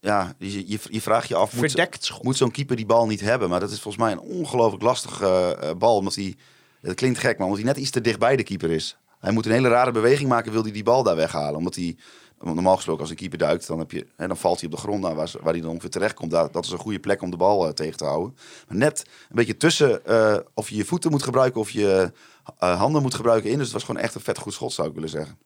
Ja, 0.00 0.34
je, 0.38 0.68
je, 0.68 0.78
je 0.90 1.00
vraagt 1.00 1.28
je 1.28 1.34
af, 1.34 1.52
moet, 1.52 1.60
Verdekt 1.60 2.04
schot. 2.04 2.22
moet 2.22 2.36
zo'n 2.36 2.50
keeper 2.50 2.76
die 2.76 2.86
bal 2.86 3.06
niet 3.06 3.20
hebben? 3.20 3.48
Maar 3.48 3.60
dat 3.60 3.70
is 3.70 3.80
volgens 3.80 4.04
mij 4.04 4.12
een 4.12 4.20
ongelooflijk 4.20 4.82
lastige 4.82 5.56
eh, 5.60 5.70
bal. 5.78 5.96
Omdat 5.96 6.14
hij, 6.14 6.36
het 6.86 6.96
klinkt 6.96 7.18
gek, 7.18 7.38
maar 7.38 7.46
omdat 7.46 7.62
hij 7.62 7.72
net 7.72 7.82
iets 7.82 7.90
te 7.90 8.00
dicht 8.00 8.18
bij 8.18 8.36
de 8.36 8.42
keeper 8.42 8.70
is. 8.70 8.96
Hij 9.20 9.32
moet 9.32 9.46
een 9.46 9.52
hele 9.52 9.68
rare 9.68 9.90
beweging 9.90 10.28
maken, 10.28 10.52
wil 10.52 10.62
hij 10.62 10.72
die 10.72 10.82
bal 10.82 11.02
daar 11.02 11.16
weghalen. 11.16 11.56
Omdat 11.56 11.74
hij, 11.74 11.96
normaal 12.40 12.74
gesproken 12.74 13.00
als 13.00 13.10
een 13.10 13.16
keeper 13.16 13.38
duikt, 13.38 13.66
dan, 13.66 13.78
heb 13.78 13.90
je, 13.90 14.06
hè, 14.16 14.26
dan 14.26 14.36
valt 14.36 14.60
hij 14.60 14.68
op 14.68 14.74
de 14.74 14.80
grond 14.80 15.02
naar 15.02 15.14
waar, 15.14 15.30
hij 15.42 15.60
dan 15.60 15.70
ongeveer 15.70 15.90
terecht 15.90 16.14
komt. 16.14 16.30
Daar, 16.30 16.50
dat 16.50 16.64
is 16.64 16.70
een 16.70 16.78
goede 16.78 16.98
plek 16.98 17.22
om 17.22 17.30
de 17.30 17.36
bal 17.36 17.66
eh, 17.66 17.72
tegen 17.72 17.96
te 17.96 18.04
houden. 18.04 18.36
Maar 18.68 18.76
net 18.76 19.04
een 19.28 19.36
beetje 19.36 19.56
tussen 19.56 20.06
eh, 20.06 20.36
of 20.54 20.68
je 20.68 20.76
je 20.76 20.84
voeten 20.84 21.10
moet 21.10 21.22
gebruiken 21.22 21.60
of 21.60 21.70
je 21.70 22.12
eh, 22.58 22.78
handen 22.78 23.02
moet 23.02 23.14
gebruiken 23.14 23.50
in. 23.50 23.56
Dus 23.56 23.64
het 23.64 23.74
was 23.74 23.84
gewoon 23.84 24.02
echt 24.02 24.14
een 24.14 24.20
vet 24.20 24.38
goed 24.38 24.52
schot, 24.52 24.72
zou 24.72 24.88
ik 24.88 24.94
willen 24.94 25.08
zeggen. 25.08 25.38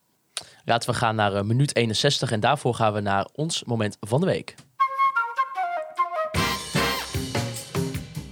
Laten 0.65 0.91
we 0.91 0.97
gaan 0.97 1.15
naar 1.15 1.47
minuut 1.47 1.77
61 1.77 2.31
en 2.31 2.41
daarvoor 2.41 2.75
gaan 2.75 2.93
we 2.93 3.01
naar 3.01 3.29
ons 3.33 3.65
moment 3.65 3.97
van 4.01 4.21
de 4.21 4.27
week. 4.27 4.55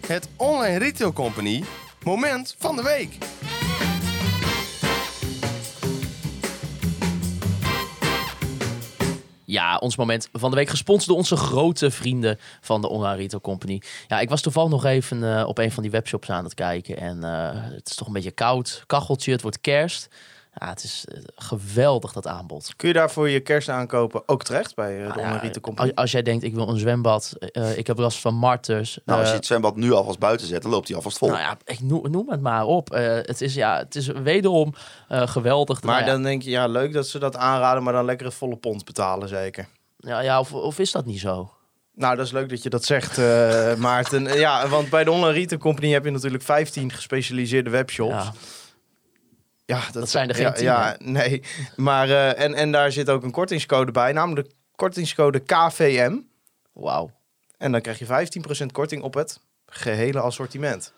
Het 0.06 0.28
Online 0.36 0.78
Retail 0.78 1.12
Company 1.12 1.64
moment 2.06 2.54
van 2.58 2.76
de 2.76 2.82
week. 2.82 3.18
Ja, 9.44 9.76
ons 9.76 9.96
moment 9.96 10.28
van 10.32 10.50
de 10.50 10.56
week 10.56 10.68
gesponsord 10.68 11.08
door 11.08 11.16
onze 11.16 11.36
grote 11.36 11.90
vrienden 11.90 12.38
van 12.60 12.80
de 12.80 12.88
Online 12.88 13.16
Retail 13.16 13.40
Company. 13.40 13.82
Ja, 14.08 14.20
ik 14.20 14.28
was 14.28 14.42
toevallig 14.42 14.70
nog 14.70 14.84
even 14.84 15.38
eh, 15.38 15.46
op 15.46 15.58
een 15.58 15.72
van 15.72 15.82
die 15.82 15.92
webshops 15.92 16.30
aan 16.30 16.44
het 16.44 16.54
kijken. 16.54 16.96
En 16.96 17.24
eh, 17.24 17.50
het 17.52 17.88
is 17.88 17.96
toch 17.96 18.06
een 18.06 18.12
beetje 18.12 18.30
koud. 18.30 18.84
Kacheltje, 18.86 19.32
het 19.32 19.42
wordt 19.42 19.60
kerst. 19.60 20.08
Ja, 20.60 20.68
het 20.68 20.82
is 20.82 21.04
eh, 21.08 21.18
geweldig 21.34 22.12
dat 22.12 22.26
aanbod. 22.26 22.76
Kun 22.76 22.88
je 22.88 22.94
daarvoor 22.94 23.28
je 23.28 23.40
kerst 23.40 23.68
aankopen 23.68 24.22
ook 24.26 24.44
terecht 24.44 24.74
bij 24.74 24.92
eh, 25.06 25.12
de 25.14 25.20
Nou 25.22 25.42
ja, 25.44 25.50
als, 25.74 25.94
als 25.94 26.10
jij 26.12 26.22
denkt, 26.22 26.44
ik 26.44 26.54
wil 26.54 26.68
een 26.68 26.78
zwembad. 26.78 27.32
eh, 27.38 27.78
ik 27.78 27.86
heb 27.86 27.98
last 27.98 28.18
van 28.18 28.34
marters. 28.34 28.98
Nou, 29.04 29.20
als 29.20 29.28
je 29.28 29.34
het 29.34 29.46
zwembad 29.46 29.76
nu 29.76 29.92
alvast 29.92 30.18
buiten 30.18 30.46
zet, 30.46 30.62
dan 30.62 30.70
loopt 30.70 30.86
hij 30.86 30.96
alvast 30.96 31.18
vol. 31.18 31.28
nou 31.28 31.40
ja, 31.40 31.56
ik 31.64 31.80
noem, 31.80 32.10
noem 32.10 32.30
het 32.30 32.40
maar 32.40 32.64
op. 32.64 32.90
Eh, 32.90 33.14
het, 33.22 33.40
is, 33.40 33.54
ja, 33.54 33.78
het 33.78 33.94
is 33.94 34.06
wederom 34.06 34.74
eh, 35.08 35.28
geweldig. 35.28 35.82
Maar 35.82 35.94
Nou 35.94 36.06
ja, 36.06 36.12
dan 36.12 36.22
denk 36.22 36.42
je, 36.42 36.50
ja, 36.50 36.66
leuk 36.66 36.92
dat 36.92 37.06
ze 37.08 37.18
dat 37.18 37.36
aanraden, 37.36 37.82
maar 37.82 37.92
dan 37.92 38.04
lekker 38.04 38.26
het 38.26 38.34
volle 38.34 38.56
pond 38.56 38.84
betalen 38.84 39.28
zeker. 39.28 39.66
ja, 39.98 40.20
ja, 40.20 40.40
of, 40.40 40.52
of 40.52 40.78
is 40.78 40.92
dat 40.92 41.04
niet 41.06 41.20
zo? 41.20 41.50
Nou, 41.94 42.16
dat 42.16 42.26
is 42.26 42.32
leuk 42.32 42.48
dat 42.48 42.62
je 42.62 42.70
dat 42.70 42.84
zegt, 42.84 43.18
eh, 43.18 43.74
Maarten. 43.86 44.38
Ja, 44.38 44.68
want 44.68 44.90
bij 44.90 45.04
de 45.04 45.10
Online 45.10 45.32
Retail 45.32 45.60
Company 45.60 45.92
heb 45.92 46.04
je 46.04 46.10
natuurlijk 46.10 46.42
15 46.42 46.92
gespecialiseerde 46.92 47.70
webshops. 47.70 48.24
Ja. 48.24 48.32
Ja, 49.66 49.80
dat, 49.84 49.92
Dat 49.92 50.08
zijn 50.10 50.28
er 50.28 50.34
geen 50.34 50.44
ja, 50.44 50.52
10, 50.52 50.64
Ja, 50.64 50.96
nee. 50.98 51.42
Maar, 51.76 52.08
eh, 52.10 52.44
en, 52.44 52.54
en 52.54 52.72
daar 52.72 52.92
zit 52.92 53.10
ook 53.10 53.22
een 53.22 53.30
kortingscode 53.30 53.92
bij, 53.92 54.12
namelijk 54.12 54.48
de 54.48 54.54
kortingscode 54.76 55.38
KVM. 55.40 56.16
Wauw. 56.72 57.10
En 57.58 57.72
dan 57.72 57.80
krijg 57.80 57.98
je 57.98 58.06
15% 58.62 58.66
korting 58.72 59.02
op 59.02 59.14
het 59.14 59.40
gehele 59.66 60.20
assortiment. 60.20 60.92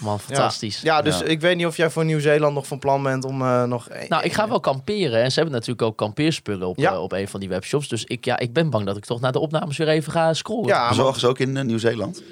Man, 0.00 0.20
fantastisch. 0.20 0.80
Ja, 0.80 1.02
dus 1.02 1.18
Ja. 1.18 1.24
ik 1.24 1.40
weet 1.40 1.56
niet 1.56 1.66
of 1.66 1.76
jij 1.76 1.90
voor 1.90 2.04
Nieuw-Zeeland 2.04 2.54
nog 2.54 2.66
van 2.66 2.78
plan 2.78 3.02
bent 3.02 3.24
om 3.24 3.42
eh, 3.42 3.64
nog... 3.64 3.88
Nou, 4.08 4.22
ik 4.24 4.32
ga 4.32 4.48
wel 4.48 4.60
kamperen. 4.60 5.22
En 5.22 5.28
ze 5.30 5.34
hebben 5.40 5.54
natuurlijk 5.54 5.82
ook 5.82 5.96
kampeerspullen 5.96 6.68
op, 6.68 6.76
Ja. 6.78 6.92
eh, 6.92 7.02
op 7.02 7.12
een 7.12 7.28
van 7.28 7.40
die 7.40 7.48
webshops. 7.48 7.88
Dus 7.88 8.04
ik, 8.04 8.24
ja, 8.24 8.38
ik 8.38 8.52
ben 8.52 8.70
bang 8.70 8.86
dat 8.86 8.96
ik 8.96 9.04
toch 9.04 9.20
naar 9.20 9.32
de 9.32 9.38
opnames 9.38 9.76
weer 9.76 9.88
even 9.88 10.12
ga 10.12 10.34
scrollen. 10.34 10.66
Ja, 10.68 10.78
maar- 10.80 10.88
Bezorgen 10.88 11.20
ze 11.20 11.26
ook 11.26 11.38
in 11.38 11.66
Nieuw-Zeeland? 11.66 12.22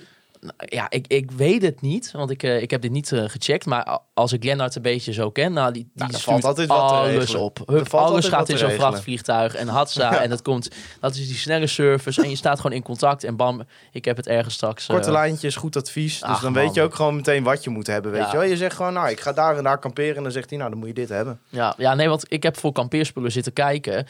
Nou, 0.47 0.69
ja 0.77 0.91
ik, 0.91 1.07
ik 1.07 1.31
weet 1.31 1.63
het 1.63 1.81
niet. 1.81 2.11
Want 2.13 2.31
ik, 2.31 2.43
eh, 2.43 2.63
ik 2.63 2.71
heb 2.71 2.83
dit 2.83 2.91
niet 2.91 3.13
eh, 3.13 3.25
gecheckt. 3.27 3.67
Maar 3.67 3.99
als 4.15 4.33
ik 4.33 4.45
Lennart 4.45 4.75
een 4.77 4.83
beetje 4.83 5.13
zo 5.13 5.31
ken, 5.31 5.53
nou, 5.53 5.73
die, 5.73 5.83
die 5.83 5.91
Nou, 5.95 6.09
stuurt 6.11 6.25
valt 6.25 6.45
altijd 6.45 6.69
alles 6.69 7.35
op. 7.35 7.63
Hup, 7.67 7.95
alles 7.95 8.29
gaat 8.29 8.49
in 8.49 8.59
zo'n 8.59 8.71
vrachtvliegtuig. 8.71 9.55
En 9.55 9.69
hatsa. 9.69 10.13
Ja. 10.13 10.21
En 10.27 10.31
dat 10.31 10.43
komt, 10.43 10.69
dat 11.01 11.15
is 11.15 11.27
die 11.27 11.37
snelle 11.37 11.67
service. 11.67 12.23
En 12.23 12.31
je 12.31 12.37
staat 12.37 12.57
gewoon 12.61 12.77
in 12.77 12.83
contact. 12.83 13.25
En 13.25 13.37
bam, 13.37 13.63
ik 13.93 14.05
heb 14.05 14.17
het 14.17 14.27
ergens 14.27 14.55
straks. 14.55 14.89
eh, 14.89 14.95
Korte 14.95 15.11
lijntjes, 15.11 15.57
goed 15.57 15.77
advies. 15.77 16.13
Dus 16.21 16.41
dan 16.41 16.53
man. 16.53 16.63
weet 16.63 16.75
je 16.75 16.83
ook 16.83 16.95
gewoon 16.95 17.17
meteen 17.17 17.43
wat 17.43 17.65
je 17.65 17.71
moet 17.71 17.87
hebben, 17.87 18.13
weet 18.13 18.21
Ja. 18.21 18.31
je 18.31 18.37
wel. 18.37 18.47
Je 18.47 18.57
zegt 18.57 18.77
gewoon, 18.77 18.93
nou, 18.93 19.09
ik 19.11 19.21
ga 19.21 19.33
daar 19.33 19.57
en 19.57 19.65
daar 19.65 19.79
kamperen. 19.79 20.17
En 20.17 20.23
dan 20.23 20.33
zegt 20.33 20.49
hij, 20.51 20.59
nou, 20.59 20.71
dan 20.71 20.79
moet 20.79 20.89
je 20.89 20.95
dit 20.95 21.09
hebben. 21.09 21.41
Ja, 21.49 21.75
ja, 21.79 21.95
nee, 21.95 22.09
want 22.09 22.25
ik 22.29 22.43
heb 22.43 22.57
voor 22.59 22.73
kampeerspullen 22.73 23.33
zitten 23.33 23.53
kijken. 23.53 24.07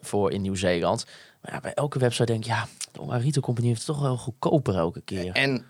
voor 0.00 0.32
in 0.32 0.42
Nieuw-Zeeland. 0.42 1.06
Maar 1.42 1.52
ja, 1.52 1.60
bij 1.60 1.74
elke 1.74 1.98
website 1.98 2.24
denk 2.24 2.44
ik, 2.44 2.50
ja, 2.50 2.66
de 2.92 3.00
Retail 3.18 3.40
Company 3.42 3.66
heeft 3.66 3.78
het 3.78 3.86
toch 3.86 4.00
wel 4.00 4.16
goedkoper 4.16 4.76
elke 4.76 5.00
keer. 5.00 5.32
En 5.32 5.64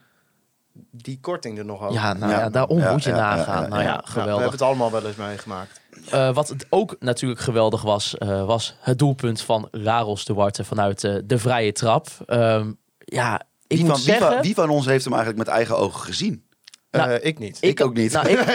die 0.91 1.19
korting 1.21 1.59
er 1.59 1.65
nog 1.65 1.81
over. 1.83 1.93
Ja, 1.95 2.13
nou 2.13 2.33
ja, 2.33 2.39
Ja. 2.39 2.49
daarom 2.51 2.79
Ja, 2.79 2.93
moet 2.93 3.03
je 3.03 3.11
ja, 3.11 3.17
ja, 3.17 3.37
nagaan. 3.37 3.63
ja, 3.63 3.69
nou 3.69 3.83
ja, 3.83 3.89
Ja, 3.89 3.97
we 3.97 4.07
geweldig. 4.11 4.33
hebben 4.35 4.51
het 4.53 4.63
allemaal 4.63 4.91
wel 4.91 5.07
eens 5.07 5.17
meegemaakt. 5.17 5.81
Eh, 6.11 6.35
wat 6.35 6.49
het 6.49 6.67
ook 6.71 6.97
natuurlijk 7.01 7.41
geweldig 7.41 7.83
was, 7.83 8.19
eh, 8.19 8.45
was 8.47 8.77
het 8.81 8.99
doelpunt 8.99 9.41
van 9.41 9.69
Raros 9.71 10.25
de 10.25 10.35
Warte 10.35 10.65
vanuit 10.65 11.05
eh, 11.05 11.17
de 11.25 11.39
vrije 11.39 11.73
trap. 11.73 12.09
Ehm, 12.27 12.73
ja, 12.99 13.43
ik 13.67 13.77
wie, 13.77 13.85
moet 13.87 14.05
van, 14.05 14.13
wie, 14.13 14.15
van, 14.23 14.41
wie 14.41 14.55
van 14.55 14.69
ons 14.69 14.87
heeft 14.87 15.05
hem 15.05 15.13
eigenlijk 15.15 15.45
met 15.47 15.55
eigen 15.57 15.79
ogen 15.79 16.01
gezien? 16.01 16.47
Nou, 16.91 17.11
Eh, 17.11 17.25
ik 17.27 17.39
niet. 17.39 17.59
Ik 17.61 17.81
ook 17.81 17.95
niet. 17.95 18.13
Nou, 18.13 18.29
ik, 18.29 18.39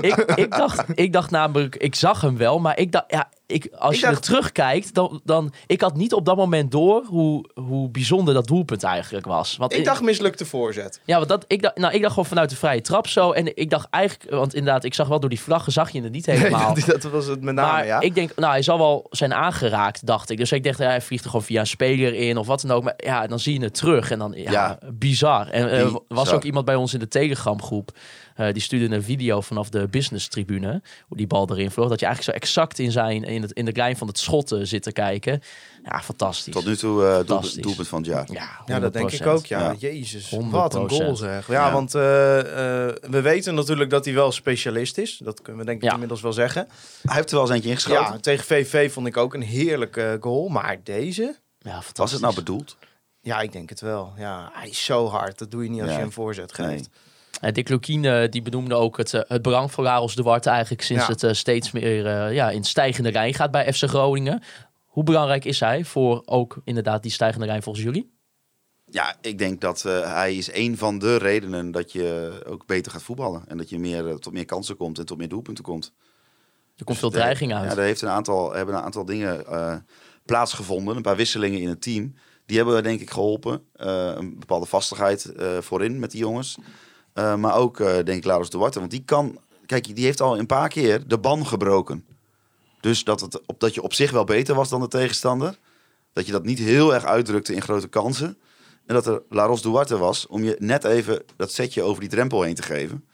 ik, 0.10 0.16
ik, 0.34 0.50
dacht, 0.50 0.84
ik 0.94 1.12
dacht 1.12 1.30
namelijk, 1.30 1.76
ik 1.76 1.94
zag 1.94 2.20
hem 2.20 2.36
wel, 2.36 2.58
maar 2.58 2.78
ik 2.78 2.92
dacht, 2.92 3.04
ja, 3.08 3.28
ik, 3.50 3.68
als 3.78 3.94
Ik 3.94 4.00
je 4.00 4.06
dacht- 4.06 4.16
er 4.18 4.22
terugkijkt, 4.22 4.94
dan, 4.94 5.20
dan, 5.24 5.52
ik 5.66 5.80
had 5.80 5.96
niet 5.96 6.12
op 6.12 6.24
dat 6.24 6.36
moment 6.36 6.70
door 6.70 7.04
hoe, 7.06 7.44
hoe 7.54 7.88
bijzonder 7.90 8.34
dat 8.34 8.46
doelpunt 8.46 8.82
eigenlijk 8.82 9.26
was. 9.26 9.56
Want 9.56 9.72
ik 9.74 9.84
dacht 9.84 10.02
mislukte 10.02 10.44
voorzet. 10.44 11.00
ja, 11.04 11.16
want 11.16 11.28
dat, 11.28 11.44
ik, 11.48 11.62
dacht, 11.62 11.76
nou, 11.76 11.94
ik 11.94 12.00
dacht 12.00 12.12
gewoon 12.12 12.28
vanuit 12.28 12.50
de 12.50 12.56
vrije 12.56 12.80
trap 12.80 13.06
zo. 13.06 13.32
En 13.32 13.56
ik 13.56 13.70
dacht 13.70 13.86
eigenlijk, 13.90 14.30
want 14.30 14.54
inderdaad, 14.54 14.84
ik 14.84 14.94
zag 14.94 15.08
wel 15.08 15.20
door 15.20 15.30
die 15.30 15.40
vlaggen, 15.40 15.72
zag 15.72 15.90
je 15.90 16.02
het 16.02 16.12
niet 16.12 16.26
helemaal. 16.32 16.74
dat, 16.74 16.84
dat 17.02 17.02
was 17.12 17.26
het 17.26 17.40
met 17.42 17.54
name, 17.54 17.72
maar 17.72 17.86
ja. 17.86 18.00
ik 18.00 18.14
denk, 18.14 18.34
nou, 18.36 18.52
hij 18.52 18.62
zal 18.62 18.78
wel 18.78 19.06
zijn 19.10 19.34
aangeraakt, 19.34 20.06
dacht 20.06 20.30
ik. 20.30 20.36
Dus 20.38 20.52
ik 20.52 20.64
dacht, 20.64 20.78
ja, 20.78 20.84
hij 20.86 21.00
vliegt 21.00 21.24
er 21.24 21.30
gewoon 21.30 21.46
via 21.46 21.60
een 21.60 21.66
speler 21.66 22.14
in 22.14 22.36
of 22.36 22.46
wat 22.46 22.60
dan 22.60 22.70
ook. 22.70 22.82
Maar 22.82 22.94
ja, 22.96 23.26
dan 23.26 23.38
zie 23.40 23.58
je 23.58 23.64
het 23.64 23.74
terug 23.74 24.10
en 24.10 24.18
dan, 24.18 24.32
ja, 24.36 24.50
Ja. 24.50 24.78
bizar. 24.92 25.48
En 25.48 25.70
er 25.70 25.90
was 25.92 26.02
Bizar. 26.08 26.34
ook 26.34 26.44
iemand 26.44 26.64
bij 26.64 26.74
ons 26.74 26.92
in 26.94 26.98
de 27.00 27.08
Telegram 27.08 27.62
groep, 27.62 27.90
eh, 28.40 28.52
die 28.52 28.62
stuurde 28.62 28.94
een 28.94 29.02
video 29.02 29.40
vanaf 29.40 29.68
de 29.68 29.88
business 29.88 30.28
tribune, 30.28 30.82
hoe 31.06 31.16
die 31.16 31.26
bal 31.26 31.50
erin 31.50 31.70
vloog. 31.70 31.88
Dat 31.88 32.00
je 32.00 32.06
eigenlijk 32.06 32.36
zo 32.36 32.44
exact 32.44 32.78
in, 32.78 32.90
zijn, 32.92 33.24
in, 33.24 33.42
het, 33.42 33.52
in 33.52 33.64
de 33.64 33.72
lijn 33.74 33.96
van 33.96 34.06
het 34.06 34.18
schot 34.18 34.54
zit 34.62 34.82
te 34.82 34.92
kijken. 34.92 35.42
Ja, 35.84 36.00
fantastisch. 36.02 36.52
Tot 36.54 36.64
nu 36.64 36.76
toe 36.76 37.00
eh, 37.00 37.06
doelpunt, 37.06 37.26
Fantastisch. 37.28 37.62
doelpunt 37.62 37.88
van 37.88 37.98
het 37.98 38.06
jaar. 38.10 38.26
Ja, 38.32 38.48
Ja, 38.66 38.80
dat 38.80 38.92
denk 38.92 39.10
ik 39.10 39.20
100%. 39.22 39.24
ook, 39.26 39.46
ja. 39.46 39.60
Ja. 39.60 39.74
Jezus, 39.78 40.30
100%. 40.34 40.36
wat 40.50 40.74
een 40.74 40.90
goal 40.90 41.16
zeg. 41.16 41.46
Ja, 41.46 41.66
Ja. 41.66 41.72
want 41.72 41.94
eh, 41.94 42.38
eh, 42.88 42.94
we 43.10 43.20
weten 43.20 43.54
natuurlijk 43.54 43.90
dat 43.90 44.04
hij 44.04 44.14
wel 44.14 44.32
specialist 44.32 44.98
is. 44.98 45.20
Dat 45.24 45.42
kunnen 45.42 45.60
we 45.60 45.66
denk 45.66 45.78
ik 45.82 45.88
Ja. 45.88 45.92
inmiddels 45.92 46.20
wel 46.20 46.32
zeggen. 46.32 46.68
Hij 47.02 47.14
heeft 47.16 47.28
er 47.30 47.34
wel 47.34 47.44
eens 47.44 47.54
eentje 47.54 47.68
ingeschoten. 47.70 48.12
Ja, 48.12 48.18
tegen 48.18 48.44
VV 48.44 48.92
vond 48.92 49.06
ik 49.06 49.16
ook 49.16 49.34
een 49.34 49.42
heerlijke 49.42 50.16
goal. 50.20 50.48
Maar 50.48 50.76
deze, 50.84 51.22
Ja, 51.58 51.70
fantastisch. 51.70 51.98
Was 51.98 52.12
het 52.12 52.20
nou 52.20 52.34
bedoeld? 52.34 52.76
ja, 53.20 53.40
ik 53.40 53.52
denk 53.52 53.68
het 53.68 53.80
wel. 53.80 54.12
Ja, 54.16 54.50
hij 54.52 54.68
is 54.68 54.84
zo 54.84 55.08
hard. 55.08 55.38
Dat 55.38 55.50
doe 55.50 55.62
je 55.64 55.70
niet 55.70 55.80
als 55.80 55.88
Ja. 55.90 55.94
je 55.96 56.02
hem 56.02 56.12
voorzet 56.12 56.52
geeft. 56.54 56.68
Nee. 56.68 56.84
Eh, 57.40 57.52
Dick 57.52 57.68
Lukien 57.68 58.04
eh, 58.04 58.28
die 58.30 58.42
benoemde 58.42 58.74
ook 58.74 58.96
het, 58.96 59.14
eh, 59.14 59.20
het 59.26 59.42
belang 59.42 59.72
van 59.72 59.84
Laros 59.84 60.14
de 60.14 60.22
Wart 60.22 60.46
eigenlijk 60.46 60.82
sinds 60.82 61.06
Ja. 61.06 61.14
het 61.28 61.36
steeds 61.36 61.70
meer 61.70 62.32
ja, 62.32 62.50
in 62.50 62.64
stijgende 62.64 63.12
lijn 63.12 63.34
gaat 63.34 63.50
bij 63.50 63.72
FC 63.72 63.84
Groningen. 63.88 64.42
Hoe 64.86 65.04
belangrijk 65.04 65.44
is 65.44 65.60
hij 65.60 65.84
voor 65.84 66.22
ook 66.24 66.60
inderdaad 66.64 67.02
die 67.02 67.10
stijgende 67.12 67.46
lijn 67.46 67.62
volgens 67.62 67.84
jullie? 67.84 68.10
Ja, 68.86 69.16
ik 69.20 69.38
denk 69.38 69.60
dat 69.60 69.82
hij 69.82 70.36
is 70.36 70.52
een 70.52 70.76
van 70.78 70.98
de 70.98 71.16
redenen 71.16 71.70
dat 71.70 71.92
je 71.92 72.40
ook 72.46 72.66
beter 72.66 72.92
gaat 72.92 73.02
voetballen. 73.02 73.42
En 73.48 73.56
dat 73.56 73.68
je 73.68 73.78
meer, 73.78 74.16
tot 74.18 74.32
meer 74.32 74.44
kansen 74.44 74.76
komt 74.76 74.98
en 74.98 75.06
tot 75.06 75.18
meer 75.18 75.28
doelpunten 75.28 75.64
komt. 75.64 75.92
Er 76.76 76.84
komt 76.84 76.98
veel 76.98 77.08
Dus 77.10 77.18
er- 77.18 77.24
dreiging 77.24 77.54
uit. 77.54 77.70
Ja, 77.70 77.76
er 77.78 77.84
heeft 77.84 78.02
een 78.02 78.08
aantal, 78.08 78.52
hebben 78.52 78.74
een 78.74 78.82
aantal 78.82 79.04
dingen 79.04 79.46
eh, 79.46 79.76
plaatsgevonden. 80.24 80.96
Een 80.96 81.02
paar 81.02 81.16
wisselingen 81.16 81.60
in 81.60 81.68
het 81.68 81.82
team. 81.82 82.14
Die 82.46 82.56
hebben 82.56 82.82
denk 82.82 83.00
ik 83.00 83.10
geholpen. 83.10 83.62
Eh, 83.72 84.12
een 84.14 84.38
bepaalde 84.38 84.66
vastigheid 84.66 85.32
voorin 85.60 85.98
met 85.98 86.10
die 86.10 86.20
jongens. 86.20 86.56
Eh, 87.20 87.34
maar 87.34 87.54
ook 87.54 87.80
eh, 87.80 87.86
denk 87.86 88.08
ik 88.08 88.24
Laurens 88.24 88.50
de 88.50 88.58
Warte. 88.58 88.78
Want 88.78 88.90
die 88.90 89.02
kan... 89.04 89.38
Kijk, 89.66 89.96
die 89.96 90.04
heeft 90.04 90.20
al 90.20 90.38
een 90.38 90.46
paar 90.46 90.68
keer 90.68 91.08
de 91.08 91.18
ban 91.18 91.46
gebroken. 91.46 92.04
Dus 92.80 93.04
dat, 93.04 93.20
het, 93.20 93.46
op, 93.46 93.60
dat 93.60 93.74
je 93.74 93.82
op 93.82 93.94
zich 93.94 94.10
wel 94.10 94.24
beter 94.24 94.54
was 94.54 94.68
dan 94.68 94.80
de 94.80 94.88
tegenstander. 94.88 95.58
Dat 96.12 96.26
je 96.26 96.32
dat 96.32 96.44
niet 96.44 96.58
heel 96.58 96.94
erg 96.94 97.04
uitdrukte 97.04 97.54
in 97.54 97.62
grote 97.62 97.88
kansen. 97.88 98.38
En 98.86 98.94
dat 98.94 99.06
er 99.06 99.22
Laros 99.28 99.62
Duarte 99.62 99.98
was 99.98 100.26
om 100.26 100.44
je 100.44 100.56
net 100.58 100.84
even 100.84 101.22
dat 101.36 101.52
setje 101.52 101.82
over 101.82 102.00
die 102.00 102.08
drempel 102.08 102.42
heen 102.42 102.54
te 102.54 102.62
geven. 102.62 103.04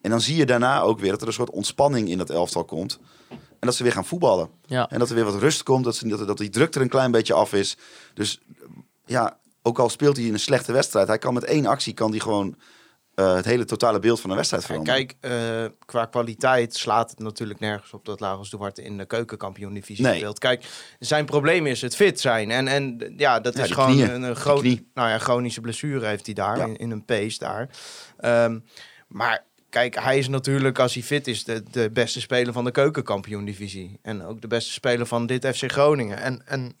En 0.00 0.10
dan 0.10 0.20
zie 0.20 0.36
je 0.36 0.46
daarna 0.46 0.80
ook 0.80 1.00
weer 1.00 1.10
dat 1.10 1.20
er 1.20 1.26
een 1.26 1.32
soort 1.32 1.50
ontspanning 1.50 2.08
in 2.08 2.18
dat 2.18 2.30
elftal 2.30 2.64
komt. 2.64 2.98
En 3.30 3.70
dat 3.70 3.74
ze 3.74 3.82
weer 3.82 3.92
gaan 3.92 4.04
voetballen. 4.04 4.48
Ja. 4.66 4.90
En 4.90 4.98
dat 4.98 5.08
er 5.08 5.14
weer 5.14 5.24
wat 5.24 5.40
rust 5.40 5.62
komt. 5.62 5.84
Dat, 5.84 5.96
ze, 5.96 6.08
dat, 6.08 6.26
dat 6.26 6.38
die 6.38 6.50
druk 6.50 6.74
er 6.74 6.80
een 6.80 6.88
klein 6.88 7.10
beetje 7.10 7.34
af 7.34 7.52
is. 7.52 7.76
Dus 8.14 8.40
ja, 9.04 9.38
ook 9.62 9.78
al 9.78 9.88
speelt 9.88 10.16
hij 10.16 10.26
in 10.26 10.32
een 10.32 10.40
slechte 10.40 10.72
wedstrijd. 10.72 11.08
Hij 11.08 11.18
kan 11.18 11.34
met 11.34 11.44
één 11.44 11.66
actie 11.66 11.94
kan 11.94 12.10
die 12.10 12.20
gewoon 12.20 12.56
eh, 13.14 13.34
het 13.34 13.44
hele 13.44 13.64
totale 13.64 13.98
beeld 13.98 14.20
van 14.20 14.30
een 14.30 14.36
wedstrijd 14.36 14.62
Ja, 14.62 14.68
veranderen. 14.68 15.06
kijk, 15.20 15.32
eh, 15.32 15.64
qua 15.84 16.04
kwaliteit 16.04 16.74
slaat 16.74 17.10
het 17.10 17.18
natuurlijk 17.18 17.60
nergens 17.60 17.92
op 17.92 18.04
dat 18.04 18.20
Lagos 18.20 18.50
Duarte 18.50 18.82
in 18.82 18.98
de 18.98 19.04
keukenkampioen-divisie 19.06 20.04
Nee. 20.04 20.16
speelt. 20.16 20.38
Kijk, 20.38 20.64
zijn 20.98 21.24
probleem 21.24 21.66
is 21.66 21.80
het 21.80 21.96
fit 21.96 22.20
zijn. 22.20 22.50
En, 22.50 22.68
en 22.68 23.14
ja, 23.16 23.40
dat 23.40 23.56
Ja, 23.56 23.62
is 23.64 23.70
gewoon 23.70 23.90
knieën. 23.90 24.10
een, 24.14 24.22
een 24.22 24.36
groot, 24.36 24.62
nou 24.62 25.08
ja, 25.08 25.18
chronische 25.18 25.60
blessure 25.60 26.06
heeft 26.06 26.26
hij 26.26 26.34
daar, 26.34 26.56
Ja. 26.56 26.64
in, 26.64 26.76
in 26.76 26.90
een 26.90 27.04
pees 27.04 27.38
daar. 27.38 27.68
Ehm, 28.18 28.58
maar 29.08 29.44
kijk, 29.70 29.94
hij 29.94 30.18
is 30.18 30.28
natuurlijk, 30.28 30.78
als 30.78 30.94
hij 30.94 31.02
fit 31.02 31.26
is, 31.26 31.44
de, 31.44 31.62
de 31.70 31.90
beste 31.90 32.20
speler 32.20 32.52
van 32.52 32.64
de 32.64 32.70
keukenkampioen-divisie. 32.70 33.98
En 34.02 34.24
ook 34.24 34.40
de 34.40 34.46
beste 34.46 34.72
speler 34.72 35.06
van 35.06 35.26
dit 35.26 35.46
FC 35.46 35.72
Groningen. 35.72 36.18
En, 36.18 36.42
en 36.46 36.76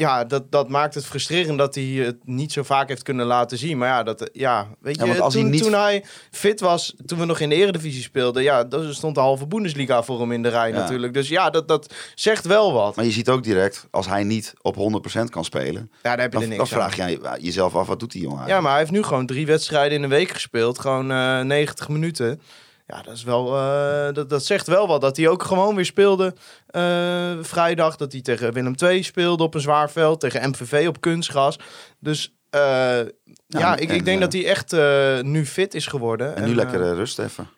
ja, 0.00 0.24
dat, 0.24 0.50
dat 0.52 0.68
maakt 0.68 0.94
het 0.94 1.06
frustrerend 1.06 1.58
dat 1.58 1.74
hij 1.74 1.84
het 1.84 2.16
niet 2.24 2.52
zo 2.52 2.62
vaak 2.62 2.88
heeft 2.88 3.02
kunnen 3.02 3.26
laten 3.26 3.58
zien. 3.58 3.78
Maar 3.78 3.88
ja, 3.88 4.02
dat, 4.02 4.30
ja 4.32 4.68
weet 4.80 4.96
Ja, 4.96 5.04
je, 5.04 5.20
als 5.20 5.32
toen, 5.34 5.42
hij 5.42 5.50
niet- 5.50 5.62
toen 5.62 5.72
hij 5.72 6.04
fit 6.30 6.60
was, 6.60 6.94
toen 7.06 7.18
we 7.18 7.24
nog 7.24 7.40
in 7.40 7.48
de 7.48 7.54
Eredivisie 7.54 8.02
speelden, 8.02 8.42
ja, 8.42 8.64
dan 8.64 8.94
stond 8.94 9.14
de 9.14 9.20
halve 9.20 9.46
Bundesliga 9.46 10.02
voor 10.02 10.20
hem 10.20 10.32
in 10.32 10.42
de 10.42 10.48
rij 10.48 10.68
Ja. 10.70 10.76
natuurlijk. 10.78 11.14
Dus 11.14 11.28
ja, 11.28 11.50
dat, 11.50 11.68
dat 11.68 11.94
zegt 12.14 12.44
wel 12.46 12.72
wat. 12.72 12.96
Maar 12.96 13.04
je 13.04 13.10
ziet 13.10 13.28
ook 13.28 13.42
direct, 13.42 13.86
als 13.90 14.06
hij 14.06 14.24
niet 14.24 14.54
op 14.62 14.76
100% 14.76 15.24
kan 15.30 15.44
spelen... 15.44 15.90
Ja, 15.92 15.98
daar 16.02 16.20
heb 16.20 16.32
je 16.32 16.38
Dan, 16.38 16.50
er 16.50 16.56
niks 16.56 16.68
vraag 16.70 16.96
jij 16.96 17.18
jezelf 17.40 17.74
af, 17.74 17.86
wat 17.86 18.00
doet 18.00 18.12
die 18.12 18.22
jongen 18.22 18.36
Ja, 18.38 18.42
eigenlijk? 18.44 18.66
maar 18.68 18.76
hij 18.78 18.86
heeft 18.88 19.00
nu 19.02 19.08
gewoon 19.08 19.26
drie 19.26 19.46
wedstrijden 19.46 19.96
in 19.98 20.02
een 20.02 20.08
week 20.08 20.30
gespeeld. 20.30 20.78
Gewoon 20.78 21.10
eh 21.10 21.40
90 21.40 21.88
minuten. 21.88 22.40
Ja, 22.88 23.02
dat 23.02 23.14
is 23.14 23.22
wel. 23.22 23.56
eh, 23.56 24.12
dat, 24.14 24.30
dat 24.30 24.44
zegt 24.44 24.66
wel 24.66 24.86
wat. 24.86 25.00
Dat 25.00 25.16
hij 25.16 25.28
ook 25.28 25.42
gewoon 25.42 25.74
weer 25.74 25.84
speelde 25.84 26.34
eh, 26.66 27.32
vrijdag. 27.40 27.96
Dat 27.96 28.12
hij 28.12 28.20
tegen 28.20 28.52
Willem 28.52 28.74
II 28.82 29.02
speelde 29.02 29.42
op 29.42 29.54
een 29.54 29.60
zwaar 29.60 29.90
veld. 29.90 30.20
Tegen 30.20 30.48
MVV 30.48 30.86
op 30.88 31.00
kunstgras. 31.00 31.58
Dus 31.98 32.34
eh, 32.50 32.60
ja, 33.46 33.76
ik, 33.76 33.88
en, 33.88 33.94
ik 33.94 34.04
denk 34.04 34.20
dat 34.20 34.32
hij 34.32 34.46
echt 34.46 34.72
nu 35.22 35.46
fit 35.46 35.74
is 35.74 35.86
geworden. 35.86 36.36
En 36.36 36.44
nu 36.44 36.54
lekker 36.54 36.94
rust 36.94 37.18
even. 37.18 37.48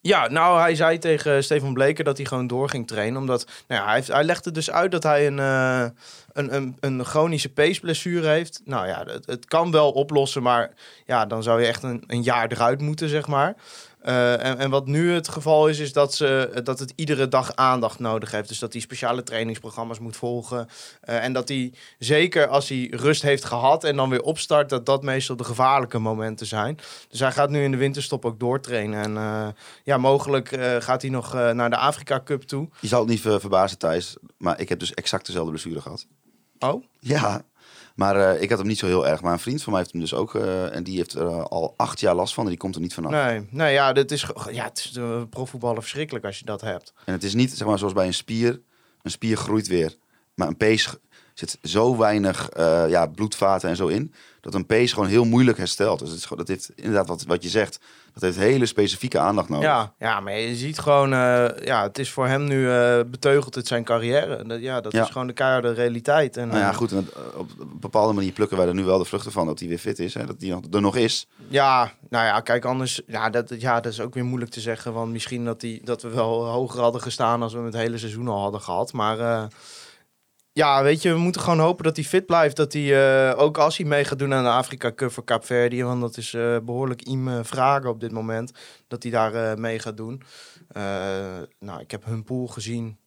ja, 0.00 0.28
nou, 0.28 0.60
hij 0.60 0.74
zei 0.74 0.98
tegen 0.98 1.44
Stefan 1.44 1.74
Bleker 1.74 2.04
dat 2.04 2.16
hij 2.16 2.26
gewoon 2.26 2.46
door 2.46 2.68
ging 2.68 2.86
trainen. 2.86 3.20
Omdat, 3.20 3.46
nou 3.68 3.80
ja, 3.80 3.86
hij, 3.86 3.94
heeft, 3.94 4.08
hij 4.08 4.24
legde 4.24 4.50
dus 4.50 4.70
uit 4.70 4.90
dat 4.90 5.02
hij 5.02 5.26
een, 5.26 5.38
een, 5.38 6.54
een, 6.54 6.76
een 6.80 7.04
chronische 7.04 7.52
peesblessure 7.52 8.28
heeft. 8.28 8.60
Nou 8.64 8.86
ja, 8.86 9.04
het, 9.06 9.26
het 9.26 9.44
kan 9.44 9.70
wel 9.70 9.90
oplossen, 9.92 10.42
maar 10.42 10.70
ja, 11.06 11.26
dan 11.26 11.42
zou 11.42 11.60
je 11.60 11.66
echt 11.66 11.82
een, 11.82 12.04
een 12.06 12.22
jaar 12.22 12.52
eruit 12.52 12.80
moeten, 12.80 13.08
zeg 13.08 13.26
maar. 13.26 13.54
Eh, 14.04 14.44
en, 14.44 14.58
en 14.58 14.70
wat 14.70 14.86
nu 14.86 15.12
het 15.12 15.28
geval 15.28 15.68
is, 15.68 15.78
is 15.78 15.92
dat, 15.92 16.14
ze, 16.14 16.60
dat 16.64 16.78
het 16.78 16.92
iedere 16.96 17.28
dag 17.28 17.54
aandacht 17.56 17.98
nodig 17.98 18.30
heeft. 18.30 18.48
Dus 18.48 18.58
dat 18.58 18.72
hij 18.72 18.82
speciale 18.82 19.22
trainingsprogramma's 19.22 19.98
moet 19.98 20.16
volgen. 20.16 20.68
Eh, 21.00 21.24
en 21.24 21.32
dat 21.32 21.48
hij, 21.48 21.72
zeker 21.98 22.46
als 22.48 22.68
hij 22.68 22.88
rust 22.90 23.22
heeft 23.22 23.44
gehad 23.44 23.84
en 23.84 23.96
dan 23.96 24.10
weer 24.10 24.22
opstart, 24.22 24.68
dat 24.68 24.86
dat 24.86 25.02
meestal 25.02 25.36
de 25.36 25.44
gevaarlijke 25.44 25.98
momenten 25.98 26.46
zijn. 26.46 26.78
Dus 27.08 27.20
hij 27.20 27.32
gaat 27.32 27.50
nu 27.50 27.62
in 27.62 27.70
de 27.70 27.76
winterstop 27.76 28.24
ook 28.24 28.40
doortrainen. 28.40 29.02
En 29.02 29.16
eh, 29.16 29.48
ja, 29.84 29.96
mogelijk 29.96 30.48
gaat 30.78 31.02
hij 31.02 31.10
nog 31.10 31.32
naar 31.32 31.70
de 31.70 31.76
Afrika 31.76 32.20
Cup 32.24 32.42
toe. 32.42 32.68
Je 32.80 32.88
zal 32.88 33.00
het 33.00 33.08
niet 33.08 33.20
ver- 33.20 33.40
verbazen, 33.40 33.78
Thijs, 33.78 34.16
maar 34.38 34.60
ik 34.60 34.68
heb 34.68 34.78
dus 34.78 34.94
exact 34.94 35.26
dezelfde 35.26 35.50
blessure 35.50 35.80
gehad. 35.80 36.06
Oh? 36.58 36.84
Ja, 36.98 37.42
maar 37.94 38.16
eh, 38.16 38.42
ik 38.42 38.48
had 38.48 38.58
hem 38.58 38.66
niet 38.68 38.78
zo 38.78 38.86
heel 38.86 39.06
erg. 39.06 39.20
Maar 39.22 39.32
een 39.32 39.38
vriend 39.38 39.62
van 39.62 39.72
mij 39.72 39.80
heeft 39.80 39.92
hem 39.92 40.00
dus 40.02 40.14
ook. 40.14 40.34
eh, 40.34 40.74
en 40.74 40.82
die 40.82 40.96
heeft 40.96 41.12
er 41.12 41.26
eh, 41.26 41.44
al 41.44 41.74
acht 41.76 42.00
jaar 42.00 42.14
last 42.14 42.34
van 42.34 42.42
en 42.44 42.48
die 42.50 42.58
komt 42.58 42.74
er 42.74 42.80
niet 42.80 42.94
vanaf. 42.94 43.10
Nee, 43.10 43.46
nee 43.50 43.72
ja, 43.72 43.92
dit 43.92 44.10
is, 44.12 44.26
ja, 44.50 44.64
het 44.64 44.78
is 44.78 44.98
profvoetballen 45.30 45.82
verschrikkelijk 45.82 46.24
als 46.24 46.38
je 46.38 46.44
dat 46.44 46.60
hebt. 46.60 46.92
En 47.04 47.12
het 47.12 47.22
is 47.24 47.34
niet 47.34 47.50
zeg 47.56 47.66
maar, 47.66 47.78
zoals 47.78 47.92
bij 47.92 48.06
een 48.06 48.14
spier. 48.14 48.60
Een 49.02 49.10
spier 49.10 49.36
groeit 49.36 49.66
weer. 49.66 49.96
Maar 50.34 50.48
een 50.48 50.56
pees 50.56 50.94
zit 51.34 51.58
zo 51.62 51.96
weinig 51.96 52.48
ja, 52.88 53.06
bloedvaten 53.06 53.68
en 53.68 53.76
zo 53.76 53.86
in. 53.86 54.14
Dat 54.40 54.54
een 54.54 54.66
pees 54.66 54.92
gewoon 54.92 55.08
heel 55.08 55.24
moeilijk 55.24 55.58
herstelt. 55.58 55.98
Dus 55.98 56.08
het 56.08 56.18
is, 56.18 56.22
gewoon- 56.24 56.38
dat 56.38 56.48
heeft 56.48 56.70
inderdaad 56.74 57.08
wat, 57.08 57.22
wat 57.24 57.42
je 57.42 57.48
zegt. 57.48 57.78
Dat 58.14 58.22
heeft 58.22 58.36
hele 58.36 58.66
specifieke 58.66 59.18
aandacht 59.18 59.48
nodig. 59.48 59.64
Ja, 59.68 59.92
ja, 59.98 60.20
maar 60.20 60.38
je 60.38 60.54
ziet 60.54 60.78
gewoon, 60.78 61.12
eh, 61.12 61.46
ja, 61.64 61.82
het 61.82 61.98
is 61.98 62.10
voor 62.10 62.26
hem 62.26 62.44
nu 62.44 62.70
eh, 62.70 63.00
beteugeld 63.06 63.54
het 63.54 63.66
zijn 63.66 63.84
carrière. 63.84 64.44
Dat, 64.44 64.60
ja, 64.60 64.80
dat 64.80 64.92
Ja. 64.92 65.02
is 65.02 65.10
gewoon 65.10 65.26
de 65.26 65.32
keiharde 65.32 65.72
realiteit. 65.72 66.36
En, 66.36 66.48
Nou 66.48 66.60
ja, 66.60 66.68
eh, 66.70 66.76
goed. 66.76 66.92
En 66.92 67.08
op 67.36 67.50
een 67.60 67.78
bepaalde 67.80 68.12
manier 68.12 68.32
plukken 68.32 68.56
wij 68.56 68.66
er 68.66 68.74
nu 68.74 68.84
wel 68.84 68.98
de 68.98 69.04
vruchten 69.04 69.32
van 69.32 69.46
dat 69.46 69.58
hij 69.58 69.68
weer 69.68 69.78
fit 69.78 69.98
is. 69.98 70.14
Hè, 70.14 70.26
dat 70.26 70.36
hij 70.38 70.60
er 70.72 70.80
nog 70.80 70.96
is. 70.96 71.26
Ja, 71.48 71.92
nou 72.08 72.26
ja, 72.26 72.40
kijk, 72.40 72.64
anders, 72.64 73.00
ja 73.06 73.30
dat, 73.30 73.60
ja, 73.60 73.80
dat 73.80 73.92
is 73.92 74.00
ook 74.00 74.14
weer 74.14 74.24
moeilijk 74.24 74.50
te 74.50 74.60
zeggen. 74.60 74.92
Want 74.92 75.12
misschien 75.12 75.44
dat, 75.44 75.60
die, 75.60 75.80
dat 75.84 76.02
we 76.02 76.08
wel 76.08 76.44
hoger 76.46 76.80
hadden 76.80 77.00
gestaan 77.00 77.42
als 77.42 77.52
we 77.52 77.60
het 77.60 77.74
hele 77.74 77.98
seizoen 77.98 78.28
al 78.28 78.40
hadden 78.40 78.60
gehad. 78.60 78.92
Maar 78.92 79.48
ja, 80.54 80.82
weet 80.82 81.02
je, 81.02 81.12
we 81.12 81.18
moeten 81.18 81.40
gewoon 81.40 81.58
hopen 81.58 81.84
dat 81.84 81.96
hij 81.96 82.04
fit 82.04 82.26
blijft. 82.26 82.56
Dat 82.56 82.72
hij, 82.72 83.30
eh, 83.30 83.38
ook 83.38 83.58
als 83.58 83.76
hij 83.76 83.86
mee 83.86 84.04
gaat 84.04 84.18
doen 84.18 84.34
aan 84.34 84.44
de 84.44 84.50
Afrika 84.50 84.92
Cup 84.92 85.12
voor 85.12 85.24
Kaapverdië, 85.24 85.84
want 85.84 86.00
dat 86.00 86.16
is 86.16 86.34
eh, 86.34 86.56
behoorlijk 86.64 87.02
iem 87.02 87.28
eh, 87.28 87.38
vragen 87.42 87.90
op 87.90 88.00
dit 88.00 88.12
moment, 88.12 88.52
dat 88.88 89.02
hij 89.02 89.12
daar 89.12 89.34
eh, 89.34 89.56
mee 89.56 89.78
gaat 89.78 89.96
doen. 89.96 90.22
Nou, 91.58 91.80
ik 91.80 91.90
heb 91.90 92.04
hun 92.04 92.24
pool 92.24 92.46
gezien. 92.46 92.98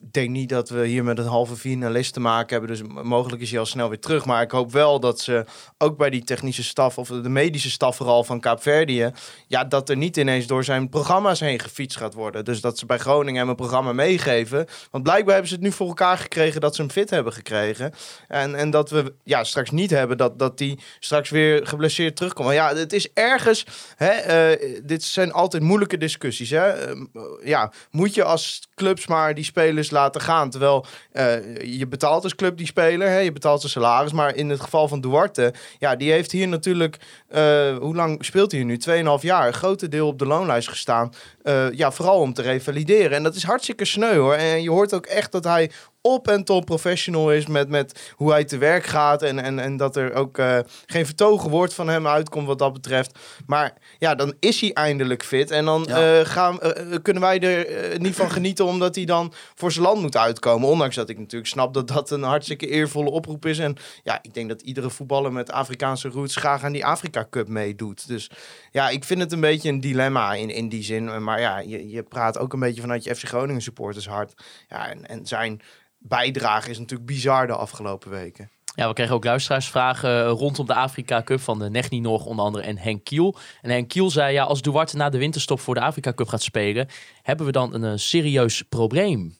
Ik 0.00 0.12
denk 0.12 0.28
niet 0.28 0.48
dat 0.48 0.68
we 0.68 0.86
hier 0.86 1.04
met 1.04 1.18
een 1.18 1.26
halve 1.26 1.56
finalist 1.56 2.12
te 2.12 2.20
maken 2.20 2.58
hebben. 2.58 2.76
Dus 2.76 3.02
mogelijk 3.02 3.42
is 3.42 3.50
hij 3.50 3.58
al 3.58 3.66
snel 3.66 3.88
weer 3.88 3.98
terug. 3.98 4.24
Maar 4.24 4.42
ik 4.42 4.50
hoop 4.50 4.72
wel 4.72 5.00
dat 5.00 5.20
ze 5.20 5.44
ook 5.78 5.96
bij 5.96 6.10
die 6.10 6.24
technische 6.24 6.62
staf 6.62 6.98
of 6.98 7.08
de 7.08 7.28
medische 7.28 7.70
staf 7.70 7.96
vooral 7.96 8.24
van 8.24 8.40
Kaapverdië... 8.40 9.10
ja, 9.46 9.64
dat 9.64 9.88
er 9.88 9.96
niet 9.96 10.16
ineens 10.16 10.46
door 10.46 10.64
zijn 10.64 10.88
programma's 10.88 11.40
heen 11.40 11.60
gefietst 11.60 11.98
gaat 11.98 12.14
worden. 12.14 12.44
Dus 12.44 12.60
dat 12.60 12.78
ze 12.78 12.86
bij 12.86 12.98
Groningen 12.98 13.40
hem 13.40 13.48
een 13.48 13.56
programma 13.56 13.92
meegeven. 13.92 14.66
Want 14.90 15.04
blijkbaar 15.04 15.32
hebben 15.32 15.48
ze 15.48 15.54
het 15.54 15.64
nu 15.64 15.72
voor 15.72 15.88
elkaar 15.88 16.18
gekregen 16.18 16.60
dat 16.60 16.74
ze 16.74 16.82
hem 16.82 16.90
fit 16.90 17.10
hebben 17.10 17.32
gekregen. 17.32 17.92
En, 18.28 18.54
en 18.54 18.70
dat 18.70 18.90
we 18.90 19.14
ja, 19.24 19.44
straks 19.44 19.70
niet 19.70 19.90
hebben 19.90 20.16
dat, 20.16 20.38
dat 20.38 20.58
die 20.58 20.78
straks 21.00 21.30
weer 21.30 21.66
geblesseerd 21.66 22.16
terugkomt. 22.16 22.46
Maar 22.46 22.56
ja, 22.56 22.74
het 22.74 22.92
is 22.92 23.12
ergens... 23.12 23.66
Hè, 23.96 24.10
eh, 24.10 24.80
dit 24.84 25.02
zijn 25.02 25.32
altijd 25.32 25.62
moeilijke 25.62 25.98
discussies. 25.98 26.50
Hè? 26.50 26.68
Ehm, 26.68 27.04
ja, 27.44 27.72
moet 27.90 28.14
je 28.14 28.24
als 28.24 28.68
clubs 28.74 29.06
maar 29.06 29.34
die 29.34 29.44
spelers 29.44 29.89
laten 29.90 30.20
gaan? 30.20 30.50
Terwijl 30.50 30.86
eh, 31.12 31.56
je 31.78 31.86
betaalt 31.86 32.22
als 32.22 32.34
club 32.34 32.56
die 32.56 32.66
speler, 32.66 33.08
hè? 33.08 33.18
je 33.18 33.32
betaalt 33.32 33.60
zijn 33.60 33.72
salaris. 33.72 34.12
Maar 34.12 34.34
in 34.34 34.50
het 34.50 34.60
geval 34.60 34.88
van 34.88 35.00
Duarte, 35.00 35.54
ja, 35.78 35.96
die 35.96 36.12
heeft 36.12 36.32
hier 36.32 36.48
natuurlijk... 36.48 36.96
eh, 37.28 37.76
hoe 37.76 37.94
lang 37.94 38.24
speelt 38.24 38.52
hij 38.52 38.62
nu? 38.62 38.78
2,5 38.88 38.94
jaar. 39.20 39.46
Een 39.46 39.52
grote 39.52 39.88
deel 39.88 40.06
op 40.06 40.18
de 40.18 40.26
loonlijst 40.26 40.68
gestaan. 40.68 41.12
Eh, 41.42 41.72
ja, 41.72 41.90
vooral 41.90 42.20
om 42.20 42.32
te 42.32 42.42
revalideren. 42.42 43.16
En 43.16 43.22
dat 43.22 43.34
is 43.34 43.42
hartstikke 43.42 43.84
sneu 43.84 44.16
hoor. 44.16 44.34
En 44.34 44.62
je 44.62 44.70
hoort 44.70 44.94
ook 44.94 45.06
echt 45.06 45.32
dat 45.32 45.44
hij 45.44 45.70
op 46.02 46.28
en 46.28 46.44
top 46.44 46.64
professional 46.64 47.32
is 47.32 47.46
met, 47.46 47.68
met 47.68 48.12
hoe 48.16 48.30
hij 48.30 48.44
te 48.44 48.58
werk 48.58 48.84
gaat. 48.84 49.22
En, 49.22 49.38
en, 49.38 49.58
en 49.58 49.76
dat 49.76 49.96
er 49.96 50.14
ook 50.14 50.38
eh, 50.38 50.58
geen 50.86 51.06
vertogen 51.06 51.50
woord 51.50 51.74
van 51.74 51.88
hem 51.88 52.06
uitkomt 52.06 52.46
wat 52.46 52.58
dat 52.58 52.72
betreft. 52.72 53.18
Maar 53.46 53.72
ja, 53.98 54.14
dan 54.14 54.34
is 54.38 54.60
hij 54.60 54.72
eindelijk 54.72 55.24
fit. 55.24 55.50
En 55.50 55.64
dan 55.64 55.84
Ja. 55.88 56.18
eh, 56.20 56.26
gaan, 56.26 56.60
eh, 56.60 56.96
kunnen 57.02 57.22
wij 57.22 57.40
er 57.40 57.98
niet 58.00 58.14
van 58.14 58.30
genieten 58.30 58.64
omdat 58.64 58.94
hij 58.94 59.04
dan 59.04 59.32
voor 59.54 59.72
zijn 59.72 59.84
land 59.84 60.00
moet 60.00 60.16
uitkomen. 60.16 60.68
Ondanks 60.68 60.96
dat 60.96 61.08
ik 61.08 61.18
natuurlijk 61.18 61.50
snap 61.50 61.74
dat 61.74 61.88
dat 61.88 62.10
een 62.10 62.22
hartstikke 62.22 62.66
eervolle 62.68 63.10
oproep 63.10 63.46
is. 63.46 63.58
En 63.58 63.76
ja, 64.02 64.18
ik 64.22 64.34
denk 64.34 64.48
dat 64.48 64.62
iedere 64.62 64.90
voetballer 64.90 65.32
met 65.32 65.50
Afrikaanse 65.52 66.08
roots 66.08 66.36
graag 66.36 66.64
aan 66.64 66.72
die 66.72 66.86
Afrika 66.86 67.26
Cup 67.30 67.48
meedoet. 67.48 68.08
Dus 68.08 68.30
ja, 68.70 68.88
ik 68.88 69.04
vind 69.04 69.20
het 69.20 69.32
een 69.32 69.40
beetje 69.40 69.68
een 69.68 69.80
dilemma 69.80 70.34
in, 70.34 70.50
in 70.50 70.68
die 70.68 70.82
zin. 70.82 71.22
Maar 71.24 71.40
ja, 71.40 71.58
je, 71.58 71.88
je 71.88 72.02
praat 72.02 72.38
ook 72.38 72.52
een 72.52 72.60
beetje 72.60 72.80
vanuit 72.80 73.04
je 73.04 73.14
FC 73.14 73.24
Groningen 73.28 73.62
supporters 73.62 74.06
hart. 74.08 74.32
Ja, 74.68 74.88
en, 74.88 75.06
en 75.06 75.26
zijn 75.26 75.60
bijdrage 76.00 76.70
is 76.70 76.78
natuurlijk 76.78 77.08
bizar 77.08 77.46
de 77.46 77.56
afgelopen 77.56 78.10
weken. 78.10 78.50
Ja, 78.74 78.88
we 78.88 78.94
kregen 78.94 79.14
ook 79.14 79.24
luisteraarsvragen 79.24 80.24
eh, 80.24 80.30
rondom 80.30 80.66
de 80.66 80.74
Afrika 80.74 81.22
Cup 81.22 81.40
van 81.40 81.58
de 81.58 81.70
Nechni 81.70 82.00
nog 82.00 82.24
onder 82.24 82.44
andere 82.44 82.64
en 82.64 82.78
Henk 82.78 83.04
Kiel. 83.04 83.36
En 83.62 83.70
Henk 83.70 83.88
Kiel 83.88 84.10
zei, 84.10 84.32
ja, 84.32 84.44
als 84.44 84.62
Duarte 84.62 84.96
na 84.96 85.08
de 85.08 85.18
winterstop 85.18 85.60
voor 85.60 85.74
de 85.74 85.80
Afrika 85.80 86.12
Cup 86.12 86.28
gaat 86.28 86.42
spelen, 86.42 86.88
hebben 87.22 87.46
we 87.46 87.52
dan 87.52 87.74
een, 87.74 87.84
eh, 87.84 87.92
serieus 87.94 88.62
probleem. 88.62 89.38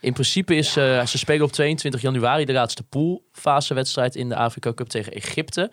In 0.00 0.12
principe 0.12 0.54
is, 0.54 0.76
eh, 0.76 1.06
ze 1.06 1.18
spelen 1.18 1.44
op 1.44 1.52
22 1.52 2.00
januari 2.00 2.44
de 2.44 2.52
laatste 2.52 2.82
poolfasewedstrijd 2.82 4.16
in 4.16 4.28
de 4.28 4.36
Afrika 4.36 4.72
Cup 4.74 4.88
tegen 4.88 5.12
Egypte. 5.12 5.70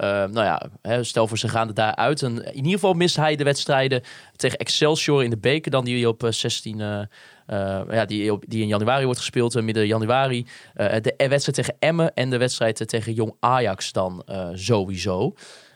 Eh, 0.00 0.08
nou 0.08 0.44
ja, 0.46 0.62
hè, 0.82 1.04
stel 1.04 1.26
voor 1.28 1.38
ze 1.38 1.48
gaan 1.48 1.68
er 1.68 1.74
daaruit. 1.74 2.22
En 2.22 2.44
in 2.44 2.54
ieder 2.54 2.72
geval 2.72 2.92
mist 2.92 3.16
hij 3.16 3.36
de 3.36 3.44
wedstrijden 3.44 4.02
tegen 4.36 4.58
Excelsior 4.58 5.24
in 5.24 5.30
de 5.30 5.38
beker. 5.38 5.70
Dan 5.70 5.84
die 5.84 6.08
op 6.08 6.24
eh, 6.24 6.30
16, 6.30 6.80
eh, 6.80 7.00
eh, 7.46 7.82
ja, 7.90 8.04
die, 8.04 8.38
die 8.46 8.62
in 8.62 8.68
januari 8.68 9.04
wordt 9.04 9.20
gespeeld, 9.20 9.54
eh, 9.54 9.62
midden 9.62 9.86
januari. 9.86 10.46
Eh, 10.74 11.00
de 11.00 11.14
wedstrijd 11.16 11.54
tegen 11.54 11.76
Emmen 11.78 12.14
en 12.14 12.30
de 12.30 12.36
wedstrijd 12.38 12.80
eh, 12.80 12.86
tegen 12.86 13.12
Jong 13.12 13.34
Ajax 13.40 13.92
dan 13.92 14.22
eh, 14.26 14.48
sowieso. 14.54 15.34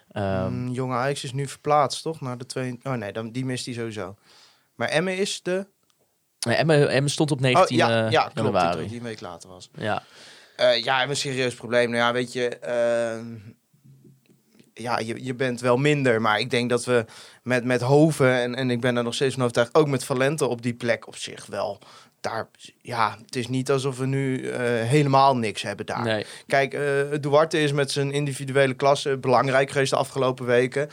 Ehm, 0.09 0.53
Mm, 0.53 0.73
jonge 0.73 0.95
Ajax 0.95 1.25
is 1.25 1.33
nu 1.33 1.47
verplaatst, 1.47 2.03
toch? 2.03 2.21
Naar 2.21 2.39
de 2.39 2.47
twee... 2.47 2.79
Oh 2.83 2.93
nee, 2.93 3.13
dan, 3.13 3.31
die 3.31 3.45
mist 3.45 3.67
hij 3.67 3.75
sowieso. 3.75 4.15
Maar 4.75 4.89
Emmen 4.89 5.17
is 5.17 5.43
de... 5.43 5.67
Emmen, 6.39 6.89
Emmen 6.89 7.11
stond 7.11 7.31
op 7.31 7.41
19 7.41 7.65
oh, 7.65 7.89
ja, 7.89 8.05
eh, 8.07 8.11
ja, 8.11 8.31
januari. 8.35 8.89
die 8.89 8.97
een 8.99 9.05
week 9.05 9.21
later 9.21 9.49
was. 9.49 9.71
Ja. 9.75 10.03
Eh, 10.57 10.85
ja, 10.85 10.93
hebben 10.99 11.11
een 11.17 11.23
serieus 11.23 11.55
probleem. 11.55 11.91
Nou 11.91 12.03
ja, 12.03 12.13
weet 12.13 12.33
je... 12.33 12.59
ja, 14.75 14.99
je, 14.99 15.25
je 15.25 15.35
bent 15.35 15.61
wel 15.61 15.77
minder. 15.77 16.21
Maar 16.21 16.39
ik 16.39 16.51
denk 16.51 16.71
dat 16.71 16.85
we 16.85 17.05
met, 17.43 17.65
met 17.65 17.81
Hoven... 17.81 18.33
En, 18.33 18.55
en 18.55 18.71
ik 18.71 18.81
ben 18.81 18.97
er 18.97 19.03
nog 19.03 19.15
steeds 19.15 19.35
van 19.35 19.43
overtuigd... 19.43 19.75
Ook 19.75 19.89
met 19.89 20.05
Valente 20.05 20.47
op 20.47 20.63
die 20.63 20.75
plek 20.75 21.07
op 21.07 21.17
zich 21.17 21.47
wel... 21.47 21.79
Daar, 22.21 22.49
ja, 22.83 23.19
het 23.25 23.37
is 23.37 23.49
niet 23.49 23.71
alsof 23.71 23.99
we 23.99 24.07
nu 24.07 24.49
eh, 24.49 24.61
helemaal 24.83 25.37
niks 25.37 25.63
hebben 25.63 25.87
daar. 25.87 26.03
Nee. 26.03 26.27
Kijk, 26.47 26.75
eh 26.75 26.81
Duarte 27.21 27.61
is 27.61 27.73
met 27.73 27.91
zijn 27.91 28.13
individuele 28.13 28.75
klasse 28.75 29.19
belangrijk 29.19 29.71
geweest 29.71 29.91
de 29.91 29.97
afgelopen 29.97 30.47
weken. 30.47 30.89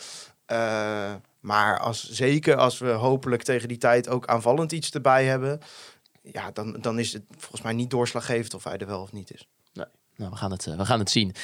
Eh, 0.46 1.14
maar 1.40 1.80
als, 1.80 2.10
zeker 2.10 2.56
als 2.56 2.78
we 2.78 2.90
hopelijk 2.90 3.44
tegen 3.44 3.68
die 3.68 3.78
tijd 3.78 4.10
ook 4.10 4.28
aanvallend 4.28 4.72
iets 4.72 4.92
erbij 4.92 5.26
hebben... 5.26 5.60
Ja, 6.24 6.52
dan, 6.52 6.78
dan 6.82 7.00
is 7.00 7.14
het 7.14 7.24
volgens 7.38 7.62
mij 7.62 7.74
niet 7.74 7.90
doorslaggevend 7.90 8.54
of 8.54 8.64
hij 8.64 8.78
er 8.78 8.88
wel 8.88 9.02
of 9.02 9.12
niet 9.12 9.34
is. 9.34 9.48
Nou, 10.22 10.32
we 10.32 10.38
gaan 10.38 10.52
het, 10.52 10.66
we 10.66 10.86
gaan 10.86 11.00
het 11.00 11.10
zien. 11.10 11.36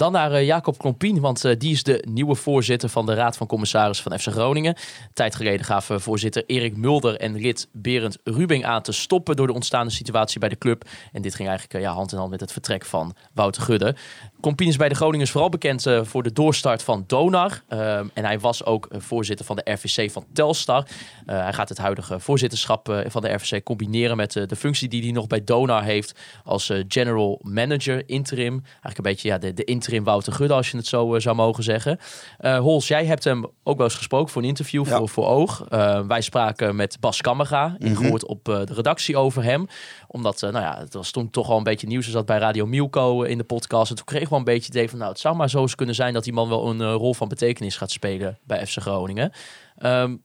Dan 0.00 0.12
naar 0.12 0.32
eh, 0.32 0.46
Jacob 0.46 0.78
Klompien, 0.78 1.20
want 1.20 1.44
eh, 1.44 1.58
die 1.58 1.72
is 1.72 1.82
de 1.82 2.04
nieuwe 2.08 2.34
voorzitter 2.34 2.88
van 2.88 3.06
de 3.06 3.14
Raad 3.14 3.36
van 3.36 3.46
Commissarissen 3.46 4.10
van 4.10 4.18
FC 4.18 4.28
Groningen. 4.28 4.76
Tijd 5.12 5.34
geleden 5.34 5.66
gaven 5.66 6.00
voorzitter 6.00 6.44
Erik 6.46 6.76
Mulder 6.76 7.16
en 7.16 7.34
lid 7.34 7.68
Berend 7.72 8.18
Rubing 8.24 8.64
aan 8.64 8.82
te 8.82 8.92
stoppen 8.92 9.36
door 9.36 9.46
de 9.46 9.52
ontstaande 9.52 9.90
situatie 9.92 10.40
bij 10.40 10.48
de 10.48 10.58
club. 10.58 10.84
En 11.12 11.22
dit 11.22 11.34
ging 11.34 11.48
eigenlijk 11.48 11.78
eh, 11.78 11.88
ja, 11.88 11.94
hand 11.94 12.12
in 12.12 12.18
hand 12.18 12.30
met 12.30 12.40
het 12.40 12.52
vertrek 12.52 12.84
van 12.84 13.14
Wouter 13.34 13.62
Gudde. 13.62 13.96
Klompien 14.40 14.68
is 14.68 14.76
bij 14.76 14.88
de 14.88 14.94
Groningers 14.94 15.30
vooral 15.30 15.48
bekend 15.48 15.86
eh, 15.86 16.04
voor 16.04 16.22
de 16.22 16.32
doorstart 16.32 16.82
van 16.82 17.04
Donar. 17.06 17.62
Ehm, 17.68 18.06
en 18.14 18.24
hij 18.24 18.38
was 18.38 18.64
ook 18.64 18.86
eh, 18.86 19.00
voorzitter 19.00 19.46
van 19.46 19.56
de 19.56 19.72
RVC 19.72 20.10
van 20.10 20.24
Telstar. 20.32 20.86
Eh, 21.26 21.42
hij 21.42 21.52
gaat 21.52 21.68
het 21.68 21.78
huidige 21.78 22.20
voorzitterschap 22.20 22.88
eh, 22.88 23.10
van 23.10 23.22
de 23.22 23.32
RVC 23.32 23.62
combineren 23.62 24.16
met 24.16 24.36
eh, 24.36 24.46
de 24.46 24.56
functie 24.56 24.88
die 24.88 25.02
hij 25.02 25.12
nog 25.12 25.26
bij 25.26 25.44
Donar 25.44 25.84
heeft 25.84 26.18
als 26.44 26.70
eh, 26.70 26.84
general 26.88 27.40
manager, 27.42 28.02
interim. 28.06 28.62
Eigenlijk 28.64 28.96
een 28.96 29.02
beetje 29.02 29.28
ja, 29.28 29.38
de, 29.38 29.52
de 29.52 29.64
interim 29.64 29.89
Wouter 29.98 30.32
Gudde, 30.32 30.54
als 30.54 30.70
je 30.70 30.76
het 30.76 30.86
zo 30.86 31.14
eh, 31.14 31.20
zou 31.20 31.36
mogen 31.36 31.64
zeggen. 31.64 31.98
Eh 32.38 32.58
Hols, 32.58 32.88
jij 32.88 33.04
hebt 33.06 33.24
hem 33.24 33.44
ook 33.62 33.76
wel 33.76 33.86
eens 33.86 33.94
gesproken 33.96 34.32
voor 34.32 34.42
een 34.42 34.48
interview 34.48 34.86
Ja. 34.86 34.96
voor, 34.96 35.08
voor 35.08 35.26
Oog. 35.26 35.64
Eh, 35.68 36.00
wij 36.06 36.20
spraken 36.20 36.76
met 36.76 37.00
Bas 37.00 37.20
Kammerga, 37.20 37.76
ingehoord 37.78 38.24
op 38.26 38.48
eh, 38.48 38.64
de 38.64 38.74
redactie 38.74 39.16
over 39.16 39.42
hem. 39.42 39.66
Omdat, 40.06 40.40
nou 40.40 40.58
ja, 40.58 40.78
het 40.78 40.94
was 40.94 41.10
toen 41.10 41.30
toch 41.30 41.48
al 41.50 41.56
een 41.56 41.62
beetje 41.62 41.86
nieuws. 41.86 42.04
Hij 42.04 42.12
zat 42.14 42.26
bij 42.26 42.38
Radio 42.38 42.66
Milko 42.66 43.22
in 43.22 43.38
de 43.38 43.44
podcast. 43.44 43.90
En 43.90 43.96
toen 43.96 44.04
kregen 44.04 44.28
we 44.28 44.34
een 44.36 44.44
beetje 44.44 44.66
het 44.66 44.74
idee 44.74 44.88
van, 44.90 44.98
nou, 44.98 45.10
het 45.10 45.20
zou 45.20 45.36
maar 45.36 45.50
zo 45.50 45.60
eens 45.60 45.74
kunnen 45.74 45.94
zijn 45.94 46.12
dat 46.14 46.24
die 46.24 46.32
man 46.32 46.48
wel 46.48 46.70
een 46.70 46.92
rol 46.92 47.14
van 47.14 47.28
betekenis 47.28 47.76
gaat 47.76 47.90
spelen 47.90 48.38
bij 48.44 48.66
FC 48.66 48.80
Groningen. 48.80 49.32
Ehm, 49.76 50.16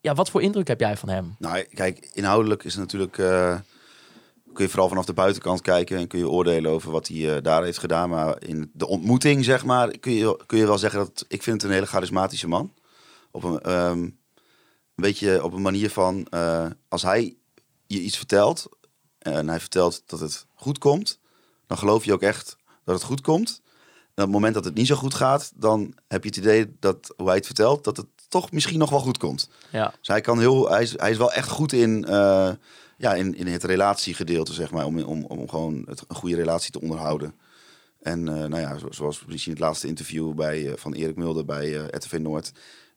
ja, 0.00 0.14
wat 0.14 0.30
voor 0.30 0.42
indruk 0.42 0.68
heb 0.68 0.80
jij 0.80 0.96
van 0.96 1.08
hem? 1.08 1.34
Nou, 1.38 1.62
kijk, 1.74 2.10
inhoudelijk 2.12 2.64
is 2.64 2.74
het 2.74 2.80
natuurlijk. 2.82 3.18
Kun 4.58 4.66
je 4.66 4.72
vooral 4.72 4.88
vanaf 4.88 5.04
de 5.04 5.12
buitenkant 5.12 5.60
kijken 5.60 5.98
en 5.98 6.06
kun 6.06 6.18
je 6.18 6.28
oordelen 6.28 6.70
over 6.70 6.90
wat 6.90 7.08
hij 7.08 7.36
eh, 7.36 7.42
daar 7.42 7.64
heeft 7.64 7.78
gedaan. 7.78 8.10
Maar 8.10 8.42
in 8.42 8.70
de 8.74 8.86
ontmoeting, 8.86 9.44
zeg 9.44 9.64
maar, 9.64 9.98
kun 9.98 10.12
je, 10.12 10.40
kun 10.46 10.58
je 10.58 10.66
wel 10.66 10.78
zeggen 10.78 10.98
dat 10.98 11.24
ik 11.28 11.42
vind 11.42 11.56
het 11.56 11.70
een 11.70 11.76
hele 11.76 11.86
charismatische 11.86 12.48
man. 12.48 12.72
Op 13.30 13.42
een, 13.42 13.60
ehm, 13.60 13.98
een 13.98 14.14
beetje 14.94 15.44
op 15.44 15.52
een 15.52 15.62
manier 15.62 15.90
van 15.90 16.26
eh, 16.30 16.66
als 16.88 17.02
hij 17.02 17.36
je 17.86 18.00
iets 18.00 18.16
vertelt 18.16 18.68
en 19.18 19.48
hij 19.48 19.60
vertelt 19.60 20.02
dat 20.06 20.20
het 20.20 20.46
goed 20.54 20.78
komt, 20.78 21.18
dan 21.66 21.78
geloof 21.78 22.04
je 22.04 22.12
ook 22.12 22.22
echt 22.22 22.56
dat 22.84 22.94
het 22.94 23.04
goed 23.04 23.20
komt. 23.20 23.60
En 24.14 24.24
op 24.24 24.30
het 24.30 24.30
moment 24.30 24.54
dat 24.54 24.64
het 24.64 24.74
niet 24.74 24.86
zo 24.86 24.96
goed 24.96 25.14
gaat, 25.14 25.52
dan 25.54 25.94
heb 26.08 26.22
je 26.22 26.28
het 26.28 26.38
idee 26.38 26.76
dat 26.80 27.14
hoe 27.16 27.26
hij 27.26 27.36
het 27.36 27.46
vertelt, 27.46 27.84
dat 27.84 27.96
het 27.96 28.06
toch 28.28 28.52
misschien 28.52 28.78
nog 28.78 28.90
wel 28.90 29.00
goed 29.00 29.18
komt. 29.18 29.48
Ja, 29.70 29.94
Dus 29.98 30.08
hij, 30.08 30.20
kan 30.20 30.38
heel, 30.38 30.68
hij, 30.68 30.82
is, 30.82 30.98
hij 30.98 31.10
is 31.10 31.16
wel 31.16 31.32
echt 31.32 31.48
goed 31.48 31.72
in, 31.72 32.04
eh, 32.04 32.50
ja, 32.98 33.14
in, 33.14 33.34
in 33.34 33.46
het 33.46 33.64
relatiegedeelte, 33.64 34.52
zeg 34.52 34.70
maar. 34.70 34.84
Om, 34.86 34.98
om, 35.02 35.24
om 35.24 35.48
gewoon 35.48 35.82
het, 35.86 36.04
een 36.08 36.16
goede 36.16 36.36
relatie 36.36 36.70
te 36.70 36.80
onderhouden. 36.80 37.34
En 38.00 38.28
eh, 38.28 38.34
nou 38.34 38.58
ja, 38.60 38.78
zo- 38.78 38.90
zoals 38.90 39.24
we 39.26 39.38
zien 39.38 39.52
het 39.54 39.62
laatste 39.62 39.86
interview 39.86 40.34
bij, 40.34 40.66
eh, 40.66 40.72
van 40.76 40.92
Erik 40.92 41.16
Mulder 41.16 41.44
bij 41.44 41.76
eh 41.76 41.84
RTV 41.90 42.18
Noord. 42.20 42.52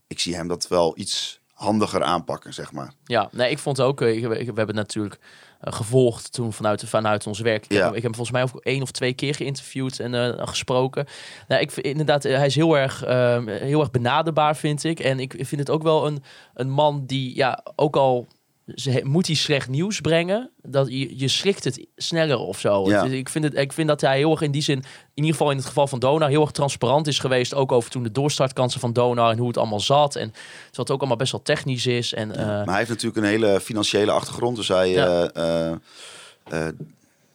Ik 0.08 0.20
zie 0.20 0.36
hem 0.36 0.48
dat 0.48 0.68
wel 0.68 0.94
iets 0.98 1.40
handiger 1.54 2.04
aanpakken, 2.04 2.54
zeg 2.54 2.72
maar. 2.72 2.94
ja. 3.04 3.30
Nee, 3.32 3.50
ik 3.52 3.60
vond 3.60 3.82
ook, 3.82 4.02
ik- 4.02 4.28
we 4.28 4.36
hebben 4.36 4.66
het 4.68 4.76
natuurlijk 4.76 5.20
gevolgd 5.62 6.34
toen 6.34 6.54
vanuit, 6.54 6.84
vanuit 6.90 7.28
ons 7.28 7.40
werk. 7.40 7.64
Ik, 7.64 7.72
Ja. 7.72 7.86
heb, 7.86 7.96
ik 7.96 8.02
heb 8.02 8.16
volgens 8.16 8.36
mij 8.38 8.44
ook 8.44 8.64
één 8.64 8.82
of 8.82 8.92
twee 8.92 9.14
keer 9.14 9.36
geïnterviewd 9.36 10.00
en 10.00 10.48
gesproken. 10.48 11.06
Nou, 11.48 11.62
ik 11.62 11.72
vind 11.72 11.86
inderdaad, 11.86 12.24
hij 12.24 12.46
is 12.46 12.56
heel 12.56 12.78
erg, 12.78 13.04
eh, 13.04 13.46
heel 13.46 13.80
erg 13.80 13.92
benaderbaar, 13.92 14.56
vind 14.58 14.84
ik. 14.84 15.00
En 15.00 15.20
ik 15.20 15.34
vind 15.38 15.60
het 15.62 15.70
ook 15.70 15.84
wel 15.84 16.08
een, 16.08 16.24
een 16.54 16.70
man 16.70 17.06
die, 17.06 17.36
ja, 17.36 17.64
ook 17.76 17.96
al 17.96 18.28
ze- 18.76 19.02
moet 19.04 19.28
hij 19.28 19.36
slecht 19.36 19.70
nieuws 19.70 20.02
brengen, 20.02 20.50
dat 20.62 20.88
je, 20.88 21.20
je 21.20 21.28
schrikt 21.28 21.64
het 21.64 21.86
sneller 21.96 22.38
of 22.38 22.60
zo. 22.60 22.90
Ja. 22.90 23.04
Ik, 23.04 23.30
vind 23.30 23.44
het, 23.44 23.58
ik 23.58 23.74
vind 23.74 23.88
dat 23.88 24.02
hij 24.02 24.18
heel 24.18 24.32
erg 24.32 24.42
in 24.42 24.52
die 24.52 24.62
zin, 24.62 24.78
in 24.78 24.84
ieder 25.14 25.32
geval 25.32 25.52
in 25.52 25.58
het 25.58 25.66
geval 25.66 25.88
van 25.88 26.00
Donar, 26.00 26.30
heel 26.30 26.42
erg 26.42 26.52
transparant 26.52 27.08
is 27.08 27.20
geweest. 27.20 27.54
Ook 27.54 27.72
over 27.72 27.90
toen 27.90 28.04
de 28.04 28.12
doorstartkansen 28.12 28.80
van 28.80 28.94
Donar 28.94 29.32
en 29.32 29.38
hoe 29.38 29.48
het 29.48 29.58
allemaal 29.58 29.80
zat. 29.80 30.16
En 30.16 30.28
dat 30.70 30.78
het 30.78 30.92
ook 30.92 31.00
allemaal 31.00 31.18
best 31.18 31.32
wel 31.32 31.42
technisch 31.42 31.86
is. 31.86 32.14
En, 32.14 32.36
eh, 32.36 32.46
maar 32.46 32.66
hij 32.66 32.78
heeft 32.78 32.90
natuurlijk 32.90 33.18
een 33.18 33.24
hele 33.32 33.60
financiële 33.62 34.12
achtergrond. 34.12 34.56
Dus 34.56 34.68
hij, 34.68 34.90
Ja. 34.90 35.30
eh, 35.34 35.72
eh, 35.72 36.68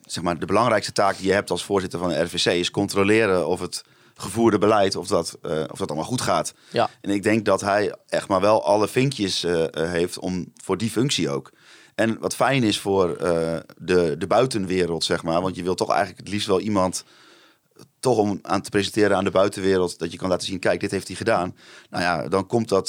zeg 0.06 0.22
maar, 0.24 0.38
de 0.38 0.46
belangrijkste 0.46 0.92
taak 0.92 1.16
die 1.16 1.26
je 1.26 1.32
hebt 1.32 1.50
als 1.50 1.64
voorzitter 1.64 1.98
van 1.98 2.08
de 2.08 2.22
RVC 2.22 2.44
is 2.46 2.70
controleren 2.70 3.48
of 3.48 3.60
het 3.60 3.84
gevoerde 4.16 4.58
beleid, 4.58 4.96
of 4.96 5.06
dat, 5.06 5.38
eh, 5.42 5.62
of 5.70 5.78
dat 5.78 5.88
allemaal 5.88 6.08
goed 6.08 6.20
gaat. 6.20 6.54
ja. 6.70 6.90
En 7.00 7.10
ik 7.10 7.22
denk 7.22 7.44
dat 7.44 7.60
hij 7.60 7.94
echt 8.08 8.28
maar 8.28 8.40
wel 8.40 8.64
alle 8.64 8.88
vinkjes 8.88 9.44
eh, 9.44 9.64
eh, 9.64 9.90
heeft 9.90 10.18
om 10.18 10.52
voor 10.62 10.76
die 10.76 10.90
functie 10.90 11.30
ook. 11.30 11.52
En 11.94 12.18
wat 12.20 12.34
fijn 12.34 12.62
is 12.62 12.80
voor 12.80 13.16
de, 13.76 14.14
de 14.18 14.26
buitenwereld, 14.26 15.04
zeg 15.04 15.22
maar. 15.22 15.40
Want 15.40 15.56
je 15.56 15.62
wil 15.62 15.74
toch 15.74 15.88
eigenlijk 15.90 16.18
het 16.18 16.28
liefst 16.28 16.46
wel 16.46 16.60
iemand 16.60 17.04
toch 18.00 18.18
om 18.18 18.38
aan 18.42 18.62
te 18.62 18.70
presenteren 18.70 19.16
aan 19.16 19.24
de 19.24 19.30
buitenwereld 19.30 19.98
dat 19.98 20.12
je 20.12 20.18
kan 20.18 20.28
laten 20.28 20.46
zien, 20.46 20.58
kijk, 20.58 20.80
dit 20.80 20.90
heeft 20.90 21.06
hij 21.06 21.16
gedaan. 21.16 21.56
Nou 21.90 22.02
ja, 22.02 22.28
dan 22.28 22.46
komt 22.46 22.68
dat 22.68 22.88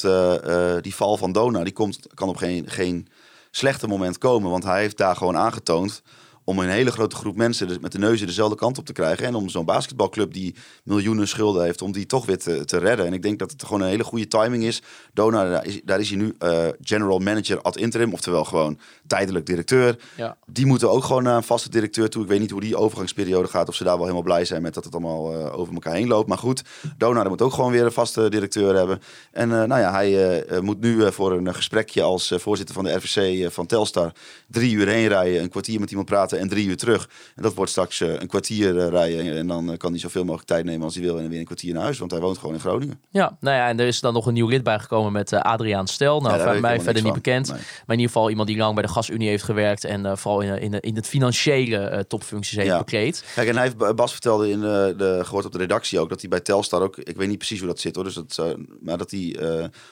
die 0.81 0.95
val 0.95 1.17
van 1.17 1.31
Dona, 1.31 1.63
die 1.63 1.73
komt, 1.73 1.99
kan 2.13 2.29
op 2.29 2.37
geen, 2.37 2.69
geen 2.69 3.07
slechte 3.51 3.87
moment 3.87 4.17
komen, 4.17 4.51
want 4.51 4.63
hij 4.63 4.81
heeft 4.81 4.97
daar 4.97 5.15
gewoon 5.15 5.37
aangetoond 5.37 6.01
om 6.49 6.59
een 6.59 6.69
hele 6.69 6.91
grote 6.91 7.15
groep 7.15 7.35
mensen 7.35 7.77
met 7.81 7.91
de 7.91 7.97
neuzen 7.97 8.27
dezelfde 8.27 8.55
kant 8.55 8.77
op 8.77 8.85
te 8.85 8.93
krijgen. 8.93 9.25
En 9.25 9.35
om 9.35 9.49
zo'n 9.49 9.65
basketbalclub 9.65 10.33
die 10.33 10.55
miljoenen 10.83 11.27
schulden 11.27 11.63
heeft, 11.63 11.81
om 11.81 11.91
die 11.91 12.05
toch 12.05 12.25
weer 12.25 12.37
te, 12.37 12.65
te 12.65 12.77
redden. 12.77 13.05
En 13.05 13.13
ik 13.13 13.21
denk 13.21 13.39
dat 13.39 13.51
het 13.51 13.63
gewoon 13.63 13.81
een 13.81 13.87
hele 13.87 14.03
goede 14.03 14.27
timing 14.27 14.63
is. 14.63 14.81
Dona, 15.13 15.49
daar 15.49 15.65
is, 15.65 15.81
daar 15.83 15.99
is 15.99 16.09
hij 16.09 16.17
nu 16.17 16.35
eh, 16.39 16.67
general 16.81 17.19
manager 17.19 17.61
ad 17.61 17.77
interim, 17.77 18.13
oftewel 18.13 18.43
gewoon 18.43 18.79
tijdelijk 19.07 19.45
directeur. 19.45 19.99
Ja. 20.15 20.37
Die 20.45 20.65
moeten 20.65 20.91
ook 20.91 21.03
gewoon 21.03 21.23
naar 21.23 21.35
een 21.35 21.43
vaste 21.43 21.69
directeur 21.69 22.09
toe. 22.09 22.23
Ik 22.23 22.29
weet 22.29 22.39
niet 22.39 22.51
hoe 22.51 22.61
die 22.61 22.77
overgangsperiode 22.77 23.47
gaat, 23.47 23.67
of 23.67 23.75
ze 23.75 23.83
daar 23.83 23.93
wel 23.93 24.01
helemaal 24.01 24.23
blij 24.23 24.45
zijn 24.45 24.61
met 24.61 24.73
dat 24.73 24.83
het 24.83 24.93
allemaal 24.93 25.33
eh, 25.33 25.59
over 25.59 25.73
elkaar 25.73 25.95
heen 25.95 26.07
loopt. 26.07 26.27
Maar 26.27 26.37
goed, 26.37 26.63
Dona 26.97 27.23
moet 27.23 27.41
ook 27.41 27.53
gewoon 27.53 27.71
weer 27.71 27.85
een 27.85 27.91
vaste 27.91 28.29
directeur 28.29 28.75
hebben. 28.75 29.01
En 29.31 29.51
eh, 29.51 29.63
nou 29.63 29.81
ja, 29.81 29.91
hij 29.91 30.43
moet 30.61 30.79
nu 30.79 31.11
voor 31.11 31.31
een 31.31 31.55
gesprekje 31.55 32.01
als 32.01 32.33
voorzitter 32.35 32.75
van 32.75 32.83
de 32.83 32.93
RVC 32.93 33.51
van 33.51 33.65
Telstar 33.65 34.11
drie 34.47 34.73
uur 34.73 34.87
heen 34.87 35.07
rijden, 35.07 35.41
een 35.41 35.49
kwartier 35.49 35.79
met 35.79 35.89
iemand 35.89 36.07
praten 36.07 36.36
en 36.39 36.47
drie 36.49 36.67
uur 36.67 36.77
terug. 36.77 37.09
En 37.35 37.43
dat 37.43 37.53
wordt 37.53 37.71
straks 37.71 38.01
eh, 38.01 38.13
een 38.19 38.27
kwartier 38.27 38.79
eh, 38.79 38.87
rijden. 38.87 39.37
En 39.37 39.47
dan 39.47 39.71
eh, 39.71 39.77
kan 39.77 39.91
hij 39.91 39.99
zoveel 39.99 40.23
mogelijk 40.23 40.47
tijd 40.47 40.65
nemen 40.65 40.83
als 40.83 40.95
hij 40.95 41.03
wil 41.03 41.19
en 41.19 41.29
weer 41.29 41.39
een 41.39 41.45
kwartier 41.45 41.73
naar 41.73 41.83
huis, 41.83 41.97
want 41.97 42.11
hij 42.11 42.19
woont 42.19 42.37
gewoon 42.37 42.53
in 42.53 42.59
Groningen. 42.61 43.01
Ja, 43.09 43.37
nou 43.39 43.55
ja, 43.57 43.67
en 43.67 43.79
er 43.79 43.87
is 43.87 43.99
dan 43.99 44.13
nog 44.13 44.25
een 44.25 44.33
nieuw 44.33 44.47
lid 44.47 44.63
bijgekomen 44.63 45.11
met 45.11 45.33
Adriaan 45.33 45.87
Stel. 45.87 46.21
Nou, 46.21 46.37
Ja, 46.37 46.59
mij 46.59 46.75
verder 46.75 46.93
niet 46.93 47.03
van. 47.03 47.13
bekend. 47.13 47.47
Nee. 47.47 47.57
Maar 47.57 47.95
in 47.95 48.01
ieder 48.01 48.07
geval 48.13 48.29
iemand 48.29 48.47
die 48.47 48.57
lang 48.57 48.73
bij 48.73 48.83
de 48.83 48.89
gasunie 48.89 49.27
heeft 49.29 49.43
gewerkt 49.43 49.83
en 49.83 50.17
vooral 50.17 50.41
in, 50.41 50.61
in, 50.61 50.79
in 50.79 50.95
het 50.95 51.07
financiële 51.07 52.05
topfuncties 52.07 52.55
heeft 52.55 52.67
Ja. 52.67 52.77
bekleed. 52.77 53.23
Kijk, 53.35 53.47
en 53.47 53.55
hij 53.55 53.63
heeft, 53.63 53.95
Bas 53.95 54.11
vertelde 54.11 54.49
in 54.49 54.59
de, 54.59 54.93
de, 54.97 55.19
gehoord 55.23 55.45
op 55.45 55.51
de 55.51 55.57
redactie 55.57 55.99
ook 55.99 56.09
dat 56.09 56.19
hij 56.21 56.29
bij 56.29 56.39
Telstar 56.39 56.81
ook, 56.81 56.97
ik 56.97 57.17
weet 57.17 57.27
niet 57.27 57.37
precies 57.37 57.59
hoe 57.59 57.67
dat 57.67 57.79
zit 57.79 57.95
hoor, 57.95 58.03
dus 58.03 58.13
dat, 58.13 58.55
maar 58.81 58.97
dat 58.97 59.11
hij 59.11 59.35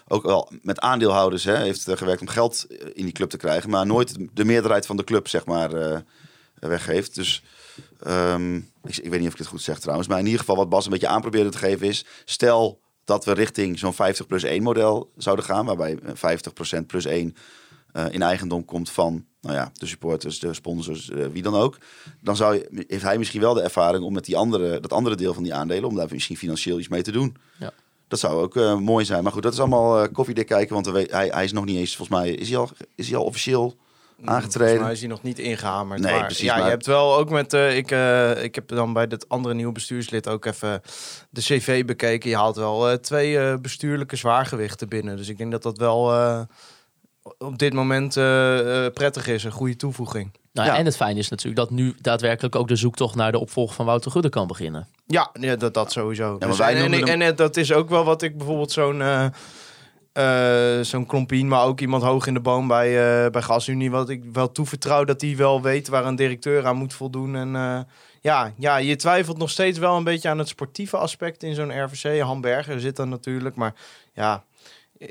ook 0.08 0.24
wel 0.24 0.52
met 0.62 0.80
aandeelhouders 0.80 1.44
hè, 1.44 1.58
heeft 1.58 1.90
gewerkt 1.90 2.22
om 2.22 2.28
geld 2.28 2.66
in 2.94 3.04
die 3.04 3.14
club 3.14 3.30
te 3.30 3.38
krijgen, 3.38 3.70
maar 3.70 3.86
nooit 3.86 4.16
de 4.34 4.46
meerderheid 4.46 4.86
van 4.86 4.98
de 4.98 5.04
club 5.04 5.28
zeg 5.28 5.46
maar 5.46 6.04
weggeeft. 6.68 7.16
Dus 7.16 7.44
ehm, 8.00 8.56
ik, 8.58 8.98
ik 8.98 9.10
weet 9.10 9.20
niet 9.20 9.28
of 9.28 9.34
ik 9.34 9.40
het 9.40 9.48
goed 9.48 9.62
zeg 9.62 9.80
trouwens, 9.80 10.08
maar 10.08 10.20
in 10.20 10.26
ieder 10.26 10.40
geval 10.40 10.56
wat 10.56 10.70
Bas 10.70 10.86
een 10.86 10.92
beetje 10.92 11.08
aan 11.08 11.22
probeerde 11.22 11.50
te 11.50 11.58
geven 11.58 11.88
is, 11.88 12.06
stel 12.26 12.80
dat 13.06 13.26
we 13.26 13.32
richting 13.32 13.80
zo'n 13.80 13.94
50 13.94 14.28
plus 14.28 14.44
1 14.44 14.64
model 14.64 15.12
zouden 15.18 15.46
gaan, 15.46 15.66
waarbij 15.66 16.00
eh, 16.00 16.38
50% 16.82 16.86
plus 16.86 17.06
1 17.06 17.36
eh, 17.92 18.06
in 18.10 18.22
eigendom 18.22 18.66
komt 18.66 18.92
van 18.92 19.26
nou 19.46 19.58
ja, 19.58 19.72
de 19.74 19.86
supporters, 19.86 20.40
de 20.40 20.54
sponsors, 20.54 21.10
eh, 21.10 21.26
wie 21.32 21.42
dan 21.42 21.56
ook. 21.56 21.78
Dan 22.22 22.36
zou 22.36 22.56
je, 22.56 22.86
heeft 22.88 23.04
hij 23.04 23.18
misschien 23.18 23.42
wel 23.42 23.54
de 23.54 23.62
ervaring 23.62 24.04
om 24.04 24.14
met 24.14 24.26
die 24.26 24.38
andere, 24.38 24.80
dat 24.80 24.94
andere 24.94 25.16
deel 25.16 25.34
van 25.34 25.44
die 25.44 25.54
aandelen, 25.54 25.90
om 25.90 25.96
daar 25.96 26.08
misschien 26.12 26.38
financieel 26.38 26.80
iets 26.80 26.88
mee 26.88 27.02
te 27.02 27.12
doen. 27.12 27.36
Ja. 27.60 27.74
Dat 28.08 28.20
zou 28.20 28.42
ook 28.42 28.56
eh, 28.56 28.78
mooi 28.78 29.06
zijn. 29.06 29.24
Maar 29.24 29.32
goed, 29.32 29.44
dat 29.44 29.54
is 29.54 29.60
allemaal 29.60 30.10
koffiedik 30.10 30.46
kijken, 30.46 30.74
want 30.74 30.86
hij, 30.86 31.30
hij 31.32 31.44
is 31.44 31.52
nog 31.52 31.66
niet 31.66 31.78
eens, 31.78 31.96
volgens 31.96 32.18
mij, 32.18 32.32
is 32.32 32.50
hij 32.50 32.58
al, 32.58 32.70
is 32.96 33.08
hij 33.08 33.18
al 33.18 33.24
officieel 33.24 33.76
aangetreden? 34.24 34.68
Volgens 34.68 34.82
mij 34.84 34.92
is 34.92 35.00
hij 35.00 35.10
nog 35.10 35.24
niet 35.24 35.40
ingehamerd. 35.40 36.02
Nee, 36.02 36.14
maar, 36.14 36.26
precies, 36.26 36.44
Ja, 36.46 36.54
maar- 36.56 36.64
je 36.64 36.70
hebt 36.70 36.86
wel 36.86 37.16
ook 37.18 37.30
met... 37.30 37.54
eh, 37.54 37.78
ik, 37.78 37.92
eh, 37.92 38.44
ik 38.44 38.56
heb 38.56 38.68
dan 38.68 38.94
bij 38.94 39.08
dat 39.08 39.30
andere 39.30 39.54
nieuwe 39.56 39.72
bestuurslid 39.72 40.28
ook 40.30 40.46
even 40.46 40.82
de 41.30 41.42
cv 41.42 41.86
bekeken. 41.86 42.30
Je 42.30 42.36
haalt 42.36 42.56
wel 42.56 42.90
eh, 42.90 42.98
twee 42.98 43.40
eh, 43.40 43.56
bestuurlijke 43.62 44.16
zwaargewichten 44.16 44.90
binnen. 44.90 45.18
Dus 45.18 45.28
ik 45.30 45.38
denk 45.38 45.52
dat 45.52 45.64
dat 45.64 45.78
wel 45.78 46.14
eh, 46.14 46.42
op 47.38 47.58
dit 47.58 47.74
moment 47.74 48.14
prettig 48.94 49.28
is. 49.28 49.44
Een 49.44 49.52
goede 49.52 49.76
toevoeging. 49.76 50.32
Nou, 50.54 50.68
Ja. 50.68 50.78
En 50.78 50.86
het 50.86 50.96
fijne 50.96 51.20
is 51.20 51.30
natuurlijk 51.30 51.58
dat 51.58 51.70
nu 51.70 51.96
daadwerkelijk 52.02 52.56
ook 52.56 52.68
de 52.68 52.76
zoektocht 52.76 53.16
naar 53.16 53.32
de 53.32 53.40
opvolger 53.40 53.76
van 53.76 53.86
Wouter 53.86 54.12
Gudde 54.12 54.30
kan 54.30 54.48
beginnen. 54.48 54.88
Ja, 55.06 55.30
ja 55.40 55.56
dat, 55.56 55.74
dat 55.74 55.92
sowieso. 55.92 56.38
maar 56.40 56.48
Dus 56.48 56.58
wij 56.58 56.76
en, 56.76 56.84
en, 56.84 56.92
noemen 56.92 57.10
en, 57.10 57.20
hem- 57.22 57.36
dat 57.36 57.58
is 57.58 57.74
ook 57.74 57.90
wel 57.90 58.04
wat 58.04 58.22
ik 58.22 58.38
bijvoorbeeld 58.38 58.72
zo'n... 58.72 59.02
eh 60.16 60.80
zo'n 60.82 61.06
klompien, 61.06 61.48
maar 61.48 61.64
ook 61.64 61.80
iemand 61.80 62.04
hoog 62.04 62.28
in 62.28 62.34
de 62.34 62.40
boom 62.40 62.68
bij, 62.68 63.24
eh 63.24 63.32
bij 63.32 63.42
GasUnie. 63.42 63.92
Wat 63.92 64.10
ik 64.10 64.24
wel 64.34 64.52
toevertrouw 64.52 65.04
dat 65.04 65.20
die 65.20 65.38
wel 65.38 65.62
weet 65.62 65.88
waar 65.88 66.06
een 66.06 66.16
directeur 66.16 66.66
aan 66.66 66.76
moet 66.76 66.94
voldoen. 66.94 67.36
En 67.36 67.56
eh, 67.56 67.80
ja, 68.22 68.54
ja, 68.58 68.78
je 68.78 68.96
twijfelt 68.96 69.38
nog 69.38 69.50
steeds 69.50 69.80
wel 69.80 69.96
een 69.98 70.04
beetje 70.04 70.30
aan 70.30 70.38
het 70.38 70.48
sportieve 70.48 70.98
aspect 70.98 71.44
in 71.44 71.56
zo'n 71.56 71.84
RVC. 71.84 72.22
Hamburger 72.22 72.80
zit 72.80 72.96
dan 72.96 73.10
natuurlijk, 73.10 73.56
maar 73.56 73.74
ja, 74.14 74.44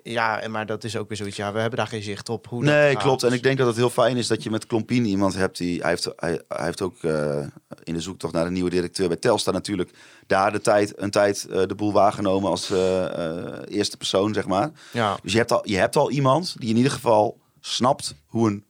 ja, 0.02 0.40
en 0.40 0.50
maar 0.50 0.66
dat 0.66 0.84
is 0.84 0.96
ook 0.96 1.08
weer 1.08 1.16
zoiets. 1.16 1.36
Ja, 1.36 1.52
we 1.52 1.58
hebben 1.58 1.78
daar 1.78 1.86
geen 1.88 2.02
zicht 2.02 2.28
op. 2.28 2.46
Hoe 2.46 2.64
dat 2.64 2.74
Nee, 2.74 2.92
gaat. 2.92 3.02
klopt. 3.02 3.22
En 3.22 3.32
ik 3.32 3.42
denk 3.42 3.58
dat 3.58 3.66
het 3.66 3.76
heel 3.76 3.90
fijn 3.90 4.16
is 4.16 4.26
dat 4.26 4.42
je 4.42 4.50
met 4.50 4.66
Klompien 4.66 5.04
iemand 5.06 5.34
hebt 5.34 5.58
die... 5.58 5.80
Hij 5.80 5.90
heeft, 5.90 6.04
hij, 6.16 6.40
hij 6.48 6.64
heeft 6.64 6.82
ook 6.82 7.02
eh, 7.02 7.46
in 7.82 7.94
de 7.94 8.00
zoektocht 8.00 8.32
naar 8.32 8.46
een 8.46 8.52
nieuwe 8.52 8.70
directeur 8.70 9.08
bij 9.08 9.16
Telstar 9.16 9.52
natuurlijk... 9.54 9.90
daar 10.26 10.52
de 10.52 10.60
tijd, 10.60 11.00
een 11.00 11.10
tijd 11.10 11.44
eh, 11.50 11.62
de 11.66 11.74
boel 11.74 11.92
waargenomen 11.92 12.50
als 12.50 12.70
eh, 12.70 13.58
eerste 13.68 13.96
persoon, 13.96 14.34
zeg 14.34 14.46
maar. 14.46 14.70
Ja, 14.92 15.18
Dus 15.22 15.32
je 15.32 15.38
hebt, 15.38 15.52
al, 15.52 15.68
je 15.68 15.76
hebt 15.76 15.96
al 15.96 16.10
iemand 16.10 16.54
die 16.58 16.68
in 16.70 16.76
ieder 16.76 16.92
geval 16.92 17.38
snapt 17.60 18.14
hoe 18.26 18.48
een 18.48 18.64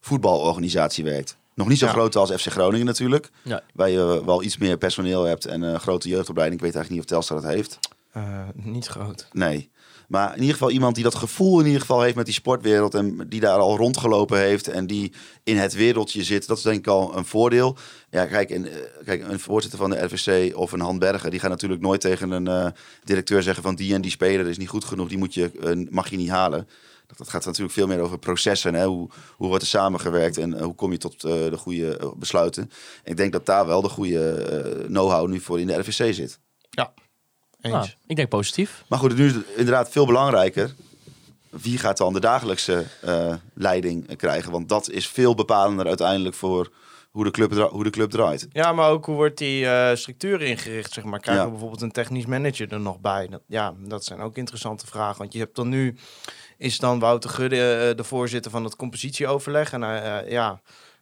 voetbalorganisatie 0.00 1.04
werkt. 1.04 1.36
Nog 1.54 1.68
niet 1.68 1.78
zo 1.78 1.86
Ja. 1.86 1.92
groot 1.92 2.16
als 2.16 2.30
FC 2.30 2.46
Groningen 2.46 2.86
natuurlijk. 2.86 3.30
Ja. 3.42 3.62
Waar 3.74 3.90
je 3.90 4.22
wel 4.24 4.42
iets 4.42 4.56
meer 4.58 4.76
personeel 4.76 5.24
hebt 5.24 5.44
en 5.46 5.62
een 5.62 5.80
grote 5.80 6.08
jeugdopleiding. 6.08 6.60
Ik 6.60 6.66
weet 6.66 6.74
eigenlijk 6.76 6.90
niet 6.90 7.00
of 7.00 7.18
Telstar 7.26 7.40
dat 7.42 7.54
heeft. 7.54 7.78
eh, 8.12 8.48
niet 8.54 8.86
groot. 8.86 9.28
Nee. 9.32 9.70
Maar 10.10 10.34
in 10.34 10.40
ieder 10.40 10.52
geval 10.52 10.70
iemand 10.70 10.94
die 10.94 11.04
dat 11.04 11.14
gevoel 11.14 11.60
in 11.60 11.66
ieder 11.66 11.80
geval 11.80 12.02
heeft 12.02 12.16
met 12.16 12.24
die 12.24 12.34
sportwereld. 12.34 12.94
En 12.94 13.28
die 13.28 13.40
daar 13.40 13.58
al 13.58 13.76
rondgelopen 13.76 14.38
heeft. 14.38 14.68
En 14.68 14.86
die 14.86 15.12
in 15.44 15.56
het 15.56 15.74
wereldje 15.74 16.24
zit. 16.24 16.46
Dat 16.46 16.56
is 16.56 16.62
denk 16.62 16.78
ik 16.78 16.86
al 16.86 17.16
een 17.16 17.24
voordeel. 17.24 17.76
Ja, 18.10 18.26
kijk, 18.26 18.50
eh, 18.50 18.62
kijk 19.04 19.22
een 19.28 19.40
voorzitter 19.40 19.78
van 19.78 19.90
de 19.90 20.04
RVC 20.04 20.56
of 20.56 20.72
een 20.72 20.80
Han 20.80 20.98
Berger. 20.98 21.30
Die 21.30 21.40
gaat 21.40 21.50
natuurlijk 21.50 21.80
nooit 21.80 22.00
tegen 22.00 22.30
een 22.30 22.48
eh, 22.48 22.66
directeur 23.04 23.42
zeggen 23.42 23.62
van 23.62 23.74
die 23.74 23.94
en 23.94 24.00
die 24.00 24.10
speler 24.10 24.46
is 24.46 24.58
niet 24.58 24.68
goed 24.68 24.84
genoeg. 24.84 25.08
Die 25.08 25.18
moet 25.18 25.34
je, 25.34 25.86
mag 25.90 26.10
je 26.10 26.16
niet 26.16 26.30
halen. 26.30 26.68
Dat, 27.16 27.28
gaat 27.28 27.44
natuurlijk 27.44 27.74
veel 27.74 27.86
meer 27.86 28.00
over 28.00 28.18
processen. 28.18 28.74
Hè? 28.74 28.86
Hoe, 28.86 29.08
hoe 29.36 29.48
wordt 29.48 29.62
er 29.62 29.68
samengewerkt 29.68 30.38
en 30.38 30.54
eh, 30.54 30.62
hoe 30.62 30.74
kom 30.74 30.92
je 30.92 30.98
tot 30.98 31.20
de 31.20 31.56
goede 31.56 32.12
besluiten. 32.16 32.70
Ik 33.04 33.16
denk 33.16 33.32
dat 33.32 33.46
daar 33.46 33.66
wel 33.66 33.82
de 33.82 33.88
goede 33.88 34.84
know-how 34.86 35.28
nu 35.28 35.40
voor 35.40 35.60
in 35.60 35.66
de 35.66 35.78
RVC 35.78 36.14
zit. 36.14 36.38
Eens. 37.62 37.74
Nou, 37.74 37.88
ik 38.06 38.16
denk 38.16 38.28
positief. 38.28 38.84
Maar 38.88 38.98
goed, 38.98 39.16
nu 39.16 39.26
is 39.26 39.34
het 39.34 39.46
inderdaad 39.56 39.90
veel 39.90 40.06
belangrijker. 40.06 40.74
Wie 41.50 41.78
gaat 41.78 41.96
dan 41.96 42.12
de 42.12 42.20
dagelijkse 42.20 42.84
eh, 43.02 43.34
leiding 43.54 44.16
krijgen? 44.16 44.52
Want 44.52 44.68
dat 44.68 44.90
is 44.90 45.08
veel 45.08 45.34
bepalender 45.34 45.86
uiteindelijk 45.86 46.34
voor 46.36 46.70
hoe 47.10 47.24
de 47.24 47.30
club, 47.30 47.50
dra- 47.52 47.68
hoe 47.68 47.84
de 47.84 47.90
club 47.90 48.10
draait. 48.10 48.48
Ja, 48.52 48.72
maar 48.72 48.90
ook 48.90 49.04
hoe 49.06 49.14
wordt 49.14 49.38
die 49.38 49.66
eh, 49.66 49.96
structuur 49.96 50.42
ingericht, 50.42 50.92
zeg 50.92 51.04
maar. 51.04 51.20
Krijgen 51.20 51.42
Ja. 51.42 51.48
we 51.48 51.52
bijvoorbeeld 51.52 51.82
een 51.82 51.92
technisch 51.92 52.26
manager 52.26 52.72
er 52.72 52.80
nog 52.80 53.00
bij? 53.00 53.26
Dat, 53.28 53.40
ja, 53.46 53.74
dat 53.78 54.04
zijn 54.04 54.20
ook 54.20 54.36
interessante 54.36 54.86
vragen. 54.86 55.18
Want 55.18 55.32
je 55.32 55.38
hebt 55.38 55.56
dan 55.56 55.68
nu, 55.68 55.96
is 56.58 56.78
dan 56.78 56.98
Wouter 56.98 57.30
Gudde 57.30 57.56
eh, 57.88 57.96
de 57.96 58.04
voorzitter 58.04 58.50
van 58.50 58.64
het 58.64 58.76
compositieoverleg. 58.76 59.72
En 59.72 59.80
ja, 60.30 60.60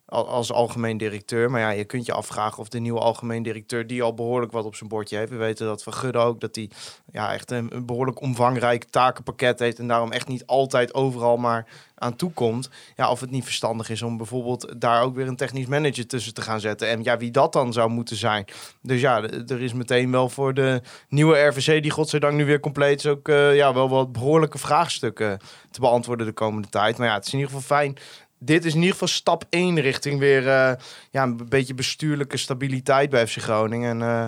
als 0.08 0.52
algemeen 0.52 0.96
directeur. 0.96 1.50
Maar 1.50 1.60
ja, 1.60 1.70
je 1.70 1.84
kunt 1.84 2.06
je 2.06 2.12
afvragen 2.12 2.58
of 2.58 2.68
de 2.68 2.78
nieuwe 2.78 3.00
algemeen 3.00 3.42
directeur... 3.42 3.86
die 3.86 4.02
al 4.02 4.14
behoorlijk 4.14 4.52
wat 4.52 4.64
op 4.64 4.74
zijn 4.74 4.88
bordje 4.88 5.16
heeft. 5.16 5.30
We 5.30 5.36
weten 5.36 5.66
dat 5.66 5.82
van 5.82 5.92
Gudde 5.92 6.18
ook, 6.18 6.40
dat 6.40 6.54
hij 6.54 6.70
ja, 7.12 7.32
echt 7.32 7.50
een, 7.50 7.86
behoorlijk 7.86 8.20
omvangrijk 8.20 8.84
takenpakket 8.84 9.58
heeft... 9.58 9.78
en 9.78 9.88
daarom 9.88 10.12
echt 10.12 10.28
niet 10.28 10.46
altijd 10.46 10.94
overal 10.94 11.36
maar 11.36 11.66
aan 11.94 12.16
toe 12.16 12.32
komt. 12.32 12.70
Ja, 12.96 13.10
of 13.10 13.20
het 13.20 13.30
niet 13.30 13.44
verstandig 13.44 13.90
is 13.90 14.02
om 14.02 14.16
bijvoorbeeld 14.16 14.80
daar 14.80 15.02
ook 15.02 15.14
weer 15.14 15.26
een 15.26 15.36
technisch 15.36 15.66
manager 15.66 16.06
tussen 16.06 16.34
te 16.34 16.42
gaan 16.42 16.60
zetten. 16.60 16.88
En 16.88 17.02
ja, 17.02 17.16
wie 17.16 17.30
dat 17.30 17.52
dan 17.52 17.72
zou 17.72 17.90
moeten 17.90 18.16
zijn. 18.16 18.44
Dus 18.82 19.00
ja, 19.00 19.22
er 19.22 19.62
is 19.62 19.72
meteen 19.72 20.10
wel 20.10 20.28
voor 20.28 20.54
de 20.54 20.82
nieuwe 21.08 21.38
RVC, 21.38 21.82
die 21.82 21.90
godzijdank 21.90 22.34
nu 22.34 22.44
weer 22.44 22.60
compleet 22.60 22.98
is, 22.98 23.06
ook 23.06 23.28
eh, 23.28 23.56
ja, 23.56 23.74
wel 23.74 23.88
wat 23.88 24.12
behoorlijke 24.12 24.58
vraagstukken 24.58 25.38
te 25.70 25.80
beantwoorden 25.80 26.26
de 26.26 26.32
komende 26.32 26.68
tijd. 26.68 26.98
Maar 26.98 27.08
ja, 27.08 27.14
het 27.14 27.26
is 27.26 27.32
in 27.32 27.38
ieder 27.38 27.54
geval 27.54 27.76
fijn. 27.76 27.96
Dit 28.38 28.64
is 28.64 28.72
in 28.72 28.78
ieder 28.78 28.92
geval 28.92 29.08
stap 29.08 29.44
1 29.48 29.80
richting 29.80 30.18
weer 30.18 30.48
eh, 30.48 30.72
ja, 31.10 31.22
een 31.22 31.48
beetje 31.48 31.74
bestuurlijke 31.74 32.36
stabiliteit 32.36 33.10
bij 33.10 33.26
FC 33.26 33.36
Groningen. 33.36 34.00
En 34.00 34.08
eh, 34.08 34.26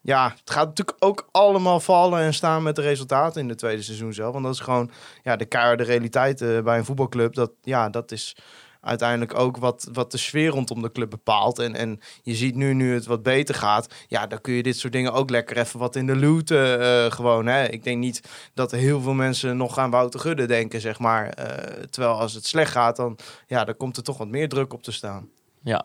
ja, 0.00 0.34
het 0.40 0.50
gaat 0.50 0.66
natuurlijk 0.66 0.96
ook 0.98 1.28
allemaal 1.30 1.80
vallen 1.80 2.20
en 2.20 2.34
staan 2.34 2.62
met 2.62 2.76
de 2.76 2.82
resultaten 2.82 3.40
in 3.40 3.48
de 3.48 3.54
tweede 3.54 3.82
seizoen 3.82 4.12
zelf. 4.12 4.32
Want 4.32 4.44
dat 4.44 4.54
is 4.54 4.60
gewoon 4.60 4.90
ja, 5.22 5.36
de 5.36 5.44
keiharde 5.44 5.82
realiteit 5.82 6.40
eh, 6.40 6.60
bij 6.60 6.78
een 6.78 6.84
voetbalclub. 6.84 7.34
Dat, 7.34 7.50
ja, 7.62 7.88
dat 7.88 8.12
is 8.12 8.36
uiteindelijk 8.82 9.38
ook 9.38 9.56
wat, 9.56 9.88
wat 9.92 10.10
de 10.10 10.18
sfeer 10.18 10.48
rondom 10.48 10.82
de 10.82 10.92
club 10.92 11.10
bepaalt. 11.10 11.58
En, 11.58 11.74
en 11.74 12.00
je 12.22 12.34
ziet 12.34 12.54
nu, 12.54 12.74
nu 12.74 12.94
het 12.94 13.06
wat 13.06 13.22
beter 13.22 13.54
gaat, 13.54 13.94
ja, 14.08 14.26
dan 14.26 14.40
kun 14.40 14.52
je 14.52 14.62
dit 14.62 14.76
soort 14.78 14.92
dingen 14.92 15.12
ook 15.12 15.30
lekker 15.30 15.58
even 15.58 15.78
wat 15.78 15.96
in 15.96 16.06
de 16.06 16.16
loot 16.16 16.50
eh, 16.50 17.04
eh, 17.04 17.12
gewoon. 17.12 17.46
Hè. 17.46 17.68
Ik 17.68 17.84
denk 17.84 17.98
niet 17.98 18.22
dat 18.54 18.72
er 18.72 18.78
heel 18.78 19.00
veel 19.00 19.14
mensen 19.14 19.56
nog 19.56 19.78
aan 19.78 19.90
Wouter 19.90 20.20
Gudde 20.20 20.46
denken, 20.46 20.80
zeg 20.80 20.98
maar. 20.98 21.28
Eh, 21.28 21.82
terwijl 21.90 22.14
als 22.14 22.32
het 22.34 22.46
slecht 22.46 22.70
gaat, 22.72 22.96
dan, 22.96 23.18
ja, 23.46 23.64
dan 23.64 23.76
komt 23.76 23.96
er 23.96 24.02
toch 24.02 24.18
wat 24.18 24.28
meer 24.28 24.48
druk 24.48 24.72
op 24.72 24.82
te 24.82 24.92
staan. 24.92 25.28
Ja. 25.62 25.84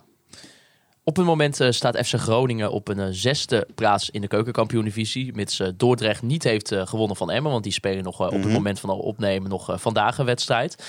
Op 1.03 1.15
het 1.15 1.25
moment 1.25 1.60
staat 1.69 1.97
FC 2.07 2.13
Groningen 2.13 2.71
op 2.71 2.88
een 2.88 3.13
zesde 3.13 3.67
plaats 3.75 4.10
in 4.10 4.21
de 4.21 4.27
keukenkampioen-divisie. 4.27 5.33
Mits 5.36 5.62
Dordrecht 5.77 6.21
niet 6.21 6.43
heeft 6.43 6.75
gewonnen 6.75 7.15
van 7.17 7.31
Emmen. 7.31 7.51
Want 7.51 7.63
die 7.63 7.73
spelen 7.73 8.03
nog 8.03 8.19
op 8.21 8.31
het 8.31 8.43
Mhm. 8.43 8.53
moment 8.53 8.79
van 8.79 8.89
al 8.89 8.99
opnemen 8.99 9.49
nog 9.49 9.71
vandaag 9.75 10.17
een 10.17 10.25
wedstrijd. 10.25 10.83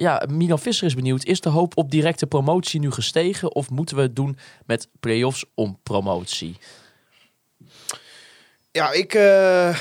Ja, 0.00 0.26
Milan 0.30 0.58
Visser 0.58 0.86
is 0.86 0.94
benieuwd. 0.94 1.24
Is 1.24 1.40
de 1.40 1.48
hoop 1.48 1.76
op 1.76 1.90
directe 1.90 2.26
promotie 2.26 2.80
nu 2.80 2.90
gestegen? 2.90 3.54
Of 3.54 3.70
moeten 3.70 3.96
we 3.96 4.02
het 4.02 4.16
doen 4.16 4.38
met 4.66 4.88
play-offs 5.00 5.44
om 5.54 5.78
promotie? 5.82 6.56
Ja, 8.70 8.92
ik, 8.92 9.14
eh, 9.14 9.78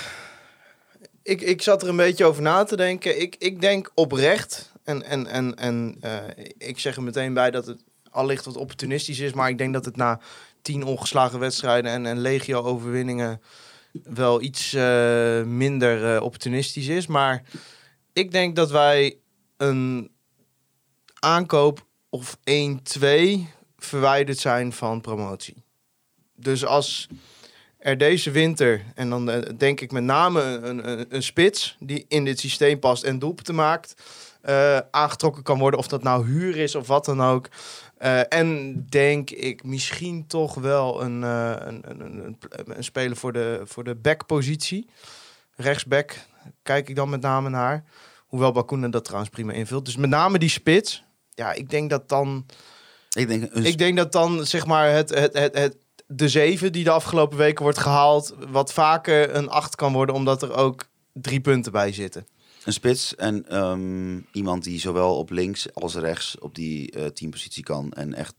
ik, 1.23 1.41
ik 1.41 1.61
zat 1.61 1.81
er 1.81 1.89
een 1.89 1.95
beetje 1.95 2.25
over 2.25 2.41
na 2.41 2.63
te 2.63 2.75
denken. 2.75 3.21
Ik, 3.21 3.35
ik 3.39 3.61
denk 3.61 3.91
oprecht, 3.93 4.71
en, 4.83 5.03
en, 5.03 5.27
en, 5.27 5.55
en 5.55 5.97
eh, 6.01 6.45
ik 6.57 6.79
zeg 6.79 6.95
er 6.95 7.03
meteen 7.03 7.33
bij 7.33 7.51
dat 7.51 7.65
het 7.65 7.83
allicht 8.09 8.45
wat 8.45 8.57
opportunistisch 8.57 9.19
is, 9.19 9.33
maar 9.33 9.49
ik 9.49 9.57
denk 9.57 9.73
dat 9.73 9.85
het 9.85 9.95
na 9.95 10.19
tien 10.61 10.83
ongeslagen 10.83 11.39
wedstrijden 11.39 11.91
en, 11.91 12.05
en 12.05 12.19
legio 12.19 12.61
overwinningen 12.61 13.41
wel 14.03 14.41
iets 14.41 14.73
eh, 14.73 15.43
minder 15.43 16.21
opportunistisch 16.21 16.87
is. 16.87 17.07
Maar 17.07 17.43
ik 18.13 18.31
denk 18.31 18.55
dat 18.55 18.71
wij 18.71 19.17
een 19.57 20.11
aankoop 21.19 21.85
of 22.09 22.37
1-2 22.37 22.41
verwijderd 23.77 24.37
zijn 24.37 24.73
van 24.73 25.01
promotie. 25.01 25.63
Dus 26.35 26.65
als 26.65 27.07
er 27.77 27.97
deze 27.97 28.31
winter, 28.31 28.83
en 28.95 29.09
dan 29.09 29.29
eh, 29.29 29.57
denk 29.57 29.81
ik 29.81 29.91
met 29.91 30.03
name 30.03 30.41
een, 30.41 30.89
een, 30.89 31.05
een 31.09 31.23
spits 31.23 31.75
die 31.79 32.05
in 32.07 32.25
dit 32.25 32.39
systeem 32.39 32.79
past 32.79 33.03
en 33.03 33.19
doelpunten 33.19 33.55
maakt, 33.55 34.01
eh, 34.41 34.77
aangetrokken 34.91 35.43
kan 35.43 35.59
worden. 35.59 35.79
Of 35.79 35.87
dat 35.87 36.03
nou 36.03 36.25
huur 36.25 36.57
is 36.57 36.75
of 36.75 36.87
wat 36.87 37.05
dan 37.05 37.21
ook. 37.21 37.49
Eh, 37.97 38.33
en 38.33 38.75
denk 38.89 39.29
ik 39.29 39.63
misschien 39.63 40.27
toch 40.27 40.53
wel 40.53 41.01
een, 41.01 41.21
een, 41.21 41.83
een, 41.87 42.37
een 42.65 42.83
speler 42.83 43.17
voor 43.17 43.33
de, 43.33 43.61
voor 43.63 43.83
de 43.83 43.95
backpositie. 43.95 44.89
Rechtsback 45.55 46.15
kijk 46.63 46.89
ik 46.89 46.95
dan 46.95 47.09
met 47.09 47.21
name 47.21 47.49
naar. 47.49 47.83
Hoewel 48.27 48.51
Bakuna 48.51 48.87
dat 48.87 49.03
trouwens 49.03 49.29
prima 49.31 49.51
invult. 49.53 49.85
Dus 49.85 49.95
met 49.95 50.09
name 50.09 50.39
die 50.39 50.49
spits. 50.49 51.03
Ja, 51.33 51.53
ik 51.53 51.69
denk 51.69 51.89
dat 51.89 52.09
dan... 52.09 52.45
Ik 53.11 53.27
denk, 53.27 53.49
een, 53.53 53.65
Ik 53.65 53.77
denk 53.77 53.97
dat 53.97 54.11
dan 54.11 54.45
zeg 54.45 54.65
maar 54.65 54.91
het, 54.91 55.09
het, 55.09 55.33
het, 55.33 55.57
het, 55.57 55.77
de 56.07 56.29
zeven 56.29 56.71
die 56.71 56.83
de 56.83 56.89
afgelopen 56.89 57.37
weken 57.37 57.63
wordt 57.63 57.77
gehaald, 57.77 58.35
wat 58.49 58.73
vaker 58.73 59.35
een 59.35 59.49
acht 59.49 59.75
kan 59.75 59.93
worden, 59.93 60.15
omdat 60.15 60.41
er 60.41 60.53
ook 60.55 60.87
drie 61.13 61.39
punten 61.39 61.71
bij 61.71 61.91
zitten. 61.93 62.27
een 62.63 62.73
spits 62.73 63.15
en 63.15 63.49
ehm, 63.49 64.19
iemand 64.31 64.63
die 64.63 64.79
zowel 64.79 65.17
op 65.17 65.29
links 65.29 65.73
als 65.73 65.95
rechts 65.95 66.37
op 66.39 66.55
die 66.55 66.91
eh 66.91 67.05
teampositie 67.05 67.63
kan 67.63 67.91
en 67.93 68.13
echt 68.13 68.33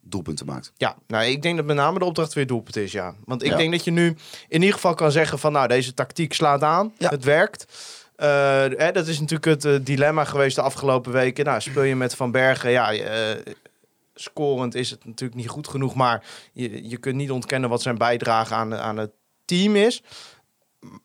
doelpunten 0.00 0.46
maakt. 0.46 0.72
Ja, 0.76 0.96
nou, 1.06 1.24
ik 1.24 1.42
denk 1.42 1.56
dat 1.56 1.66
met 1.66 1.76
name 1.76 1.98
de 1.98 2.04
opdracht 2.04 2.32
weer 2.32 2.46
doelpunt 2.46 2.76
is, 2.76 2.92
ja. 2.92 3.14
Want 3.24 3.42
ik 3.42 3.50
Ja. 3.50 3.56
denk 3.56 3.72
dat 3.72 3.84
je 3.84 3.90
nu 3.90 4.06
in 4.48 4.60
ieder 4.60 4.74
geval 4.74 4.94
kan 4.94 5.12
zeggen 5.12 5.38
van, 5.38 5.52
nou, 5.52 5.68
deze 5.68 5.94
tactiek 5.94 6.32
slaat 6.32 6.62
aan, 6.62 6.92
Ja. 6.98 7.08
het 7.08 7.24
werkt. 7.24 7.64
Eh, 8.22 8.92
dat 8.92 9.06
is 9.06 9.20
natuurlijk 9.20 9.44
het 9.44 9.64
eh, 9.64 9.74
dilemma 9.80 10.24
geweest 10.24 10.56
de 10.56 10.62
afgelopen 10.62 11.12
weken. 11.12 11.44
Nou, 11.44 11.60
speel 11.60 11.82
je 11.82 11.96
met 11.96 12.14
Van 12.14 12.30
Bergen, 12.30 12.70
ja, 12.70 12.92
eh, 12.92 13.52
scorend 14.14 14.74
is 14.74 14.90
het 14.90 15.04
natuurlijk 15.04 15.40
niet 15.40 15.48
goed 15.48 15.68
genoeg, 15.68 15.94
maar 15.94 16.24
je, 16.52 16.88
je 16.88 16.96
kunt 16.96 17.16
niet 17.16 17.30
ontkennen 17.30 17.70
wat 17.70 17.82
zijn 17.82 17.98
bijdrage 17.98 18.54
aan, 18.54 18.74
aan 18.74 18.96
het 18.96 19.10
team 19.44 19.76
is. 19.76 20.02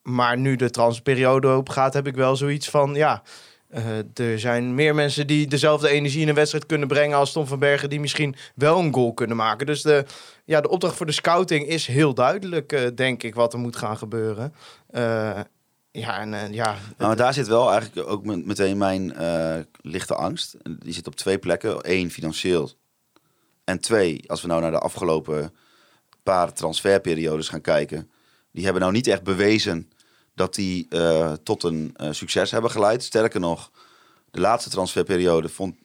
Maar 0.03 0.38
nu 0.38 0.55
de 0.55 0.70
transferperiode 0.70 1.47
open 1.47 1.74
gaat, 1.74 1.93
heb 1.93 2.07
ik 2.07 2.15
wel 2.15 2.36
zoiets 2.36 2.70
van, 2.70 2.95
ja, 2.95 3.22
er 4.13 4.39
zijn 4.39 4.76
meer 4.76 4.95
mensen 4.95 5.28
die 5.28 5.47
dezelfde 5.47 5.89
energie 5.89 6.22
in 6.22 6.28
een 6.28 6.36
wedstrijd 6.36 6.65
kunnen 6.65 6.88
brengen 6.88 7.18
als 7.18 7.32
Tom 7.32 7.47
van 7.47 7.59
Bergen, 7.59 7.89
die 7.89 7.99
misschien 7.99 8.36
wel 8.55 8.80
een 8.80 8.93
goal 8.93 9.13
kunnen 9.13 9.38
maken. 9.38 9.65
Dus 9.65 9.82
de, 9.82 10.05
ja, 10.45 10.61
de 10.61 10.70
opdracht 10.70 10.95
voor 10.95 11.05
de 11.05 11.11
scouting 11.11 11.68
is 11.68 11.88
heel 11.88 12.13
duidelijk, 12.13 12.97
denk 12.97 13.24
ik, 13.24 13.36
wat 13.36 13.53
er 13.53 13.59
moet 13.59 13.76
gaan 13.76 13.97
gebeuren. 13.97 14.53
Ja, 16.00 16.20
en 16.20 16.34
eh, 16.34 16.54
ja, 16.54 16.66
Nou, 16.72 16.82
maar 16.98 17.16
daar 17.16 17.34
zit 17.34 17.48
wel 17.48 17.72
eigenlijk 17.72 18.10
ook 18.10 18.26
met- 18.26 18.45
meteen 18.45 18.78
mijn 18.78 19.14
eh, 19.16 19.56
lichte 19.82 20.16
angst. 20.16 20.56
Die 20.80 20.93
zit 20.93 21.08
op 21.08 21.16
twee 21.16 21.38
plekken. 21.39 21.78
Eén, 21.91 22.12
financieel. 22.12 22.72
En 23.64 23.80
twee, 23.80 24.24
als 24.30 24.41
we 24.41 24.48
nou 24.48 24.62
naar 24.62 24.72
de 24.72 24.80
afgelopen 24.80 25.54
paar 26.24 26.54
transferperiodes 26.54 27.50
gaan 27.50 27.62
kijken. 27.62 28.10
Die 28.52 28.64
hebben 28.64 28.82
nou 28.82 28.93
niet 28.93 29.08
echt 29.08 29.24
bewezen 29.24 29.91
dat 30.36 30.56
die 30.56 30.86
eh, 30.89 31.34
tot 31.43 31.64
een 31.64 31.95
succes 32.12 32.52
hebben 32.52 32.72
geleid. 32.72 33.04
Sterker 33.04 33.39
nog, 33.39 33.72
de 34.32 34.39
laatste 34.39 34.70
transferperiode 34.70 35.50
vond, 35.50 35.76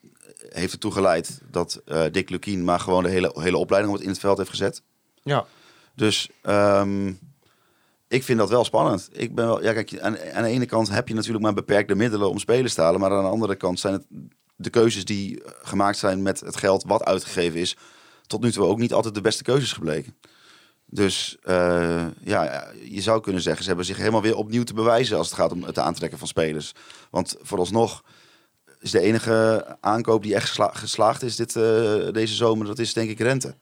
heeft 0.48 0.72
ertoe 0.72 0.92
geleid 0.92 1.40
dat 1.50 1.82
Dick 2.10 2.30
Lukien 2.30 2.64
maar 2.64 2.80
gewoon 2.80 3.02
de 3.02 3.08
hele, 3.08 3.30
hele 3.34 3.56
opleiding 3.56 3.92
op 3.92 3.98
het 3.98 4.06
in 4.08 4.12
het 4.14 4.22
veld 4.22 4.38
heeft 4.38 4.50
gezet. 4.50 4.82
ja. 5.22 5.46
Dus 5.94 6.28
ehm, 6.42 7.12
ik 8.12 8.22
vind 8.22 8.38
dat 8.38 8.48
wel 8.48 8.64
spannend. 8.64 9.08
Ik 9.12 9.34
ben 9.34 9.46
wel, 9.46 9.62
ja, 9.62 9.72
kijk, 9.72 10.00
aan, 10.00 10.18
aan 10.32 10.42
de 10.42 10.48
ene 10.48 10.66
kant 10.66 10.90
heb 10.90 11.08
je 11.08 11.14
natuurlijk 11.14 11.44
maar 11.44 11.54
beperkte 11.54 11.94
middelen 11.94 12.30
om 12.30 12.38
spelers 12.38 12.74
te 12.74 12.80
halen. 12.80 13.00
Maar 13.00 13.10
aan 13.12 13.22
de 13.22 13.28
andere 13.30 13.56
kant 13.56 13.80
zijn 13.80 13.92
het 13.92 14.04
de 14.56 14.70
keuzes 14.70 15.04
die 15.04 15.42
gemaakt 15.62 15.98
zijn 15.98 16.22
met 16.22 16.40
het 16.40 16.56
geld 16.56 16.84
wat 16.86 17.04
uitgegeven 17.04 17.60
is. 17.60 17.76
Tot 18.26 18.42
nu 18.42 18.52
toe 18.52 18.64
ook 18.66 18.78
niet 18.78 18.92
altijd 18.92 19.14
de 19.14 19.20
beste 19.20 19.42
keuzes 19.42 19.72
gebleken. 19.72 20.16
Dus 20.86 21.36
eh, 21.42 22.06
ja, 22.20 22.68
je 22.84 23.00
zou 23.00 23.20
kunnen 23.20 23.42
zeggen, 23.42 23.62
ze 23.62 23.68
hebben 23.68 23.86
zich 23.86 23.96
helemaal 23.96 24.22
weer 24.22 24.36
opnieuw 24.36 24.62
te 24.64 24.74
bewijzen 24.74 25.16
als 25.16 25.26
het 25.26 25.36
gaat 25.38 25.52
om 25.52 25.62
het 25.62 25.78
aantrekken 25.78 26.18
van 26.18 26.28
spelers. 26.28 26.72
Want 27.10 27.36
vooralsnog 27.42 28.02
is 28.80 28.90
de 28.90 29.00
enige 29.00 29.66
aankoop 29.80 30.22
die 30.22 30.34
echt 30.34 30.48
gesla- 30.48 30.72
geslaagd 30.74 31.22
is 31.22 31.36
dit, 31.36 31.56
eh, 31.56 31.62
deze 32.12 32.34
zomer, 32.34 32.66
dat 32.66 32.78
is 32.78 32.92
denk 32.92 33.10
ik 33.10 33.18
rente. 33.18 33.54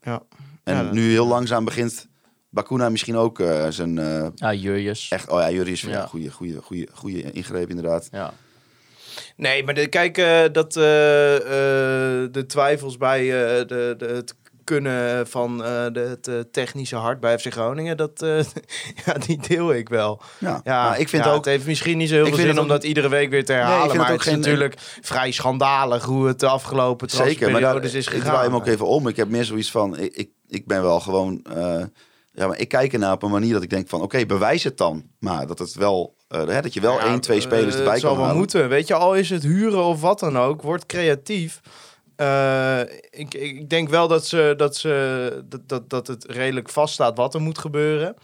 ja. 0.00 0.22
En 0.64 0.74
Ja, 0.84 0.92
nu 0.92 1.10
heel 1.10 1.26
langzaam 1.26 1.64
begint 1.64 2.06
Bakuna 2.56 2.88
misschien 2.88 3.16
ook 3.16 3.40
eh, 3.40 3.66
zijn 3.68 3.98
eh, 3.98 4.26
Ja, 4.34 4.52
Jurjes. 4.52 5.08
echt. 5.10 5.28
Oh 5.28 5.40
ja, 5.40 5.50
Jury 5.50 5.70
is 5.72 5.80
Ja. 5.80 6.02
een 6.02 6.08
goede, 6.08 6.30
goede, 6.30 6.60
goede, 6.62 6.86
goede 6.92 7.32
ingreep 7.32 7.68
inderdaad. 7.68 8.08
Ja. 8.12 8.32
Nee, 9.36 9.64
maar 9.64 9.74
de, 9.74 9.86
kijk, 9.86 10.18
eh, 10.18 10.40
dat 10.52 10.76
eh, 10.76 11.36
eh, 11.36 11.42
de 12.32 12.44
twijfels 12.46 12.96
bij 12.96 13.20
eh, 13.20 13.66
de, 13.66 13.94
de, 13.98 14.06
het 14.06 14.34
kunnen 14.64 15.26
van 15.26 15.64
eh, 15.64 15.86
de, 15.92 16.18
het 16.30 16.52
technische 16.52 16.96
hart 16.96 17.20
bij 17.20 17.38
FC 17.38 17.52
Groningen, 17.52 17.96
dat, 17.96 18.22
eh, 18.22 18.38
ja, 19.06 19.12
die 19.26 19.38
deel 19.48 19.74
ik 19.74 19.88
wel. 19.88 20.20
Ja, 20.38 20.60
Ja, 20.64 20.88
maar 20.88 21.00
ik 21.00 21.08
vind 21.08 21.24
ja, 21.24 21.30
ook. 21.30 21.36
Het 21.36 21.44
heeft 21.44 21.66
misschien 21.66 21.98
niet 21.98 22.08
zo 22.08 22.14
heel 22.14 22.22
Ik 22.26 22.28
veel 22.34 22.38
zin 22.40 22.48
het 22.48 22.58
om 22.58 22.64
ook- 22.64 22.70
dat 22.70 22.84
iedere 22.84 23.08
week 23.08 23.30
weer 23.30 23.44
te 23.44 23.52
ik 23.52 23.58
herhalen. 23.58 23.88
het 23.88 23.96
maar 23.96 24.06
ook 24.06 24.12
het 24.12 24.20
is 24.26 24.32
geen- 24.32 24.40
natuurlijk 24.40 24.74
vrij 25.02 25.30
schandalig 25.30 26.04
hoe 26.04 26.26
het 26.26 26.40
de 26.40 26.46
afgelopen 26.48 27.10
Zeker, 27.10 27.50
maar 27.50 27.60
daar, 27.60 27.84
is 27.84 27.94
ik 27.94 28.04
gegaan. 28.06 28.20
draai 28.20 28.44
hem 28.46 28.54
ook 28.54 28.66
even 28.66 28.86
om. 28.86 29.08
Ik 29.08 29.16
heb 29.16 29.28
meer 29.28 29.44
zoiets 29.44 29.70
van, 29.70 29.98
ik, 29.98 30.14
ik, 30.16 30.30
ik 30.48 30.66
ben 30.66 30.82
wel 30.82 31.00
gewoon, 31.00 31.40
eh, 31.56 31.82
ja, 32.36 32.46
maar 32.46 32.58
ik 32.58 32.68
kijk 32.68 32.92
ernaar 32.92 33.12
op 33.12 33.22
een 33.22 33.30
manier 33.30 33.52
dat 33.52 33.62
ik 33.62 33.70
denk 33.70 33.88
van, 33.88 34.02
oké, 34.02 34.26
bewijs 34.26 34.64
het 34.64 34.76
dan. 34.76 35.04
Maar 35.18 35.46
dat 35.46 35.58
het 35.58 35.74
wel, 35.74 36.16
eh, 36.28 36.46
hè, 36.46 36.60
dat 36.62 36.74
je 36.74 36.80
wel 36.80 36.94
Ja, 36.98 37.04
één, 37.06 37.20
twee 37.20 37.40
spelers 37.40 37.72
eh, 37.72 37.78
erbij 37.78 37.92
Het 37.92 38.00
zal 38.00 38.08
kan 38.10 38.18
wel 38.18 38.26
halen. 38.26 38.40
moeten. 38.42 38.68
Weet 38.68 38.86
je, 38.86 38.94
al 38.94 39.14
is 39.14 39.30
het 39.30 39.42
huren 39.42 39.84
of 39.84 40.00
wat 40.00 40.20
dan 40.20 40.38
ook, 40.38 40.62
word 40.62 40.86
creatief. 40.86 41.60
Eh, 42.16 42.80
ik, 43.10 43.34
ik 43.34 43.68
denk 43.70 43.88
wel 43.88 44.08
dat, 44.08 44.26
ze, 44.26 44.54
dat, 44.56 44.76
ze, 44.76 45.44
dat, 45.48 45.68
dat, 45.68 45.90
dat 45.90 46.06
het 46.06 46.24
redelijk 46.28 46.68
vaststaat 46.68 47.16
wat 47.16 47.34
er 47.34 47.40
moet 47.40 47.58
gebeuren. 47.58 48.16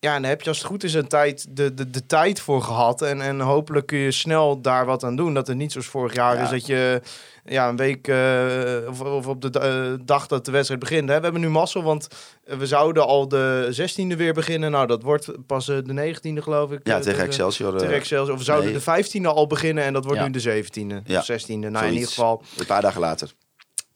Ja, 0.00 0.14
en 0.14 0.22
daar 0.22 0.30
heb 0.30 0.42
je 0.42 0.48
als 0.48 0.58
het 0.58 0.66
goed 0.66 0.84
is 0.84 0.94
een 0.94 1.08
tijd, 1.08 1.46
de, 1.56 1.74
de, 1.74 1.90
de 1.90 2.06
tijd 2.06 2.40
voor 2.40 2.62
gehad. 2.62 3.02
En, 3.02 3.20
en 3.20 3.40
hopelijk 3.40 3.86
kun 3.86 3.98
je 3.98 4.10
snel 4.10 4.60
daar 4.60 4.86
wat 4.86 5.04
aan 5.04 5.16
doen. 5.16 5.34
Dat 5.34 5.46
het 5.46 5.56
niet 5.56 5.72
zoals 5.72 5.86
vorig 5.86 6.14
jaar 6.14 6.36
Ja. 6.36 6.42
is 6.42 6.50
dat 6.50 6.66
je 6.66 7.00
ja, 7.48 7.68
een 7.68 7.76
week 7.76 8.08
eh, 8.08 8.88
of, 8.88 9.00
of 9.00 9.26
op 9.26 9.40
de 9.52 9.58
eh, 9.60 10.04
dag 10.04 10.26
dat 10.26 10.44
de 10.44 10.50
wedstrijd 10.50 10.80
begint. 10.80 11.08
Hè. 11.08 11.16
We 11.16 11.22
hebben 11.22 11.40
nu 11.40 11.48
mazzel, 11.48 11.82
want 11.82 12.08
eh, 12.44 12.56
we 12.56 12.66
zouden 12.66 13.06
al 13.06 13.28
de 13.28 13.68
16e 14.12 14.16
weer 14.16 14.32
beginnen. 14.34 14.70
Nou, 14.70 14.86
dat 14.86 15.02
wordt 15.02 15.28
pas 15.46 15.66
de 15.66 16.14
19e 16.14 16.42
geloof 16.42 16.70
ik. 16.70 16.80
Ja, 16.82 16.98
tegen 17.00 17.24
Excelsior. 17.24 17.76
tegen 17.78 17.94
Excelsior. 17.94 18.32
Of 18.32 18.38
we 18.38 18.44
zouden 18.44 18.72
nee. 18.72 19.02
de 19.02 19.18
15e 19.20 19.26
al 19.26 19.46
beginnen 19.46 19.84
en 19.84 19.92
dat 19.92 20.04
wordt 20.04 20.20
Ja. 20.20 20.26
nu 20.26 20.32
de 20.32 20.62
17e. 20.64 21.02
Ja. 21.04 21.18
Of 21.18 21.24
16e. 21.30 21.54
Nou, 21.70 21.86
in 21.86 21.92
ieder 21.92 22.08
geval. 22.08 22.42
Een 22.58 22.66
paar 22.66 22.82
dagen 22.82 23.00
later. 23.00 23.32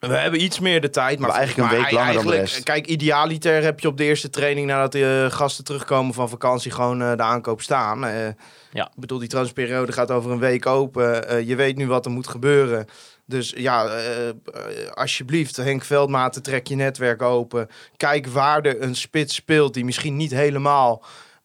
We 0.08 0.16
hebben 0.16 0.42
iets 0.42 0.58
meer 0.58 0.80
de 0.80 0.90
tijd. 0.90 1.18
Maar, 1.18 1.28
Maar 1.28 1.38
eigenlijk 1.38 1.68
een 1.70 1.74
maar 1.76 1.84
week 1.84 1.94
langer 1.98 2.14
dan 2.14 2.22
de 2.22 2.28
eigenlijk- 2.30 2.52
rest. 2.52 2.64
Kijk, 2.64 2.86
idealiter 2.86 3.62
heb 3.62 3.80
je 3.80 3.88
op 3.88 3.96
de 3.96 4.04
eerste 4.04 4.30
training 4.30 4.66
nadat 4.66 4.92
de 4.92 5.26
gasten 5.30 5.64
terugkomen 5.64 6.14
van 6.14 6.28
vakantie 6.28 6.70
gewoon 6.70 7.02
eh, 7.02 7.16
de 7.16 7.22
aankoop 7.22 7.60
staan. 7.62 8.04
Eh, 8.06 8.26
Ja. 8.72 8.84
Ik 8.86 9.00
bedoel, 9.00 9.18
die 9.18 9.28
transferperiode 9.28 9.92
gaat 9.92 10.10
over 10.10 10.30
een 10.30 10.38
week 10.38 10.66
open. 10.66 11.28
Eh, 11.28 11.48
je 11.48 11.56
weet 11.56 11.76
nu 11.76 11.86
wat 11.86 12.04
er 12.04 12.10
moet 12.10 12.28
gebeuren. 12.28 12.86
Dus 13.26 13.52
ja, 13.56 13.86
eh, 13.86 14.28
eh, 14.28 14.34
alsjeblieft, 14.94 15.56
Henk 15.56 15.84
Veldmaten, 15.84 16.42
trek 16.42 16.66
je 16.66 16.74
netwerk 16.74 17.22
open. 17.22 17.68
Kijk 17.96 18.26
waar 18.26 18.62
er 18.62 18.82
een 18.82 18.96
spits 18.96 19.34
speelt 19.34 19.74
die 19.74 19.84
misschien 19.84 20.16
niet 20.16 20.30
helemaal 20.30 21.04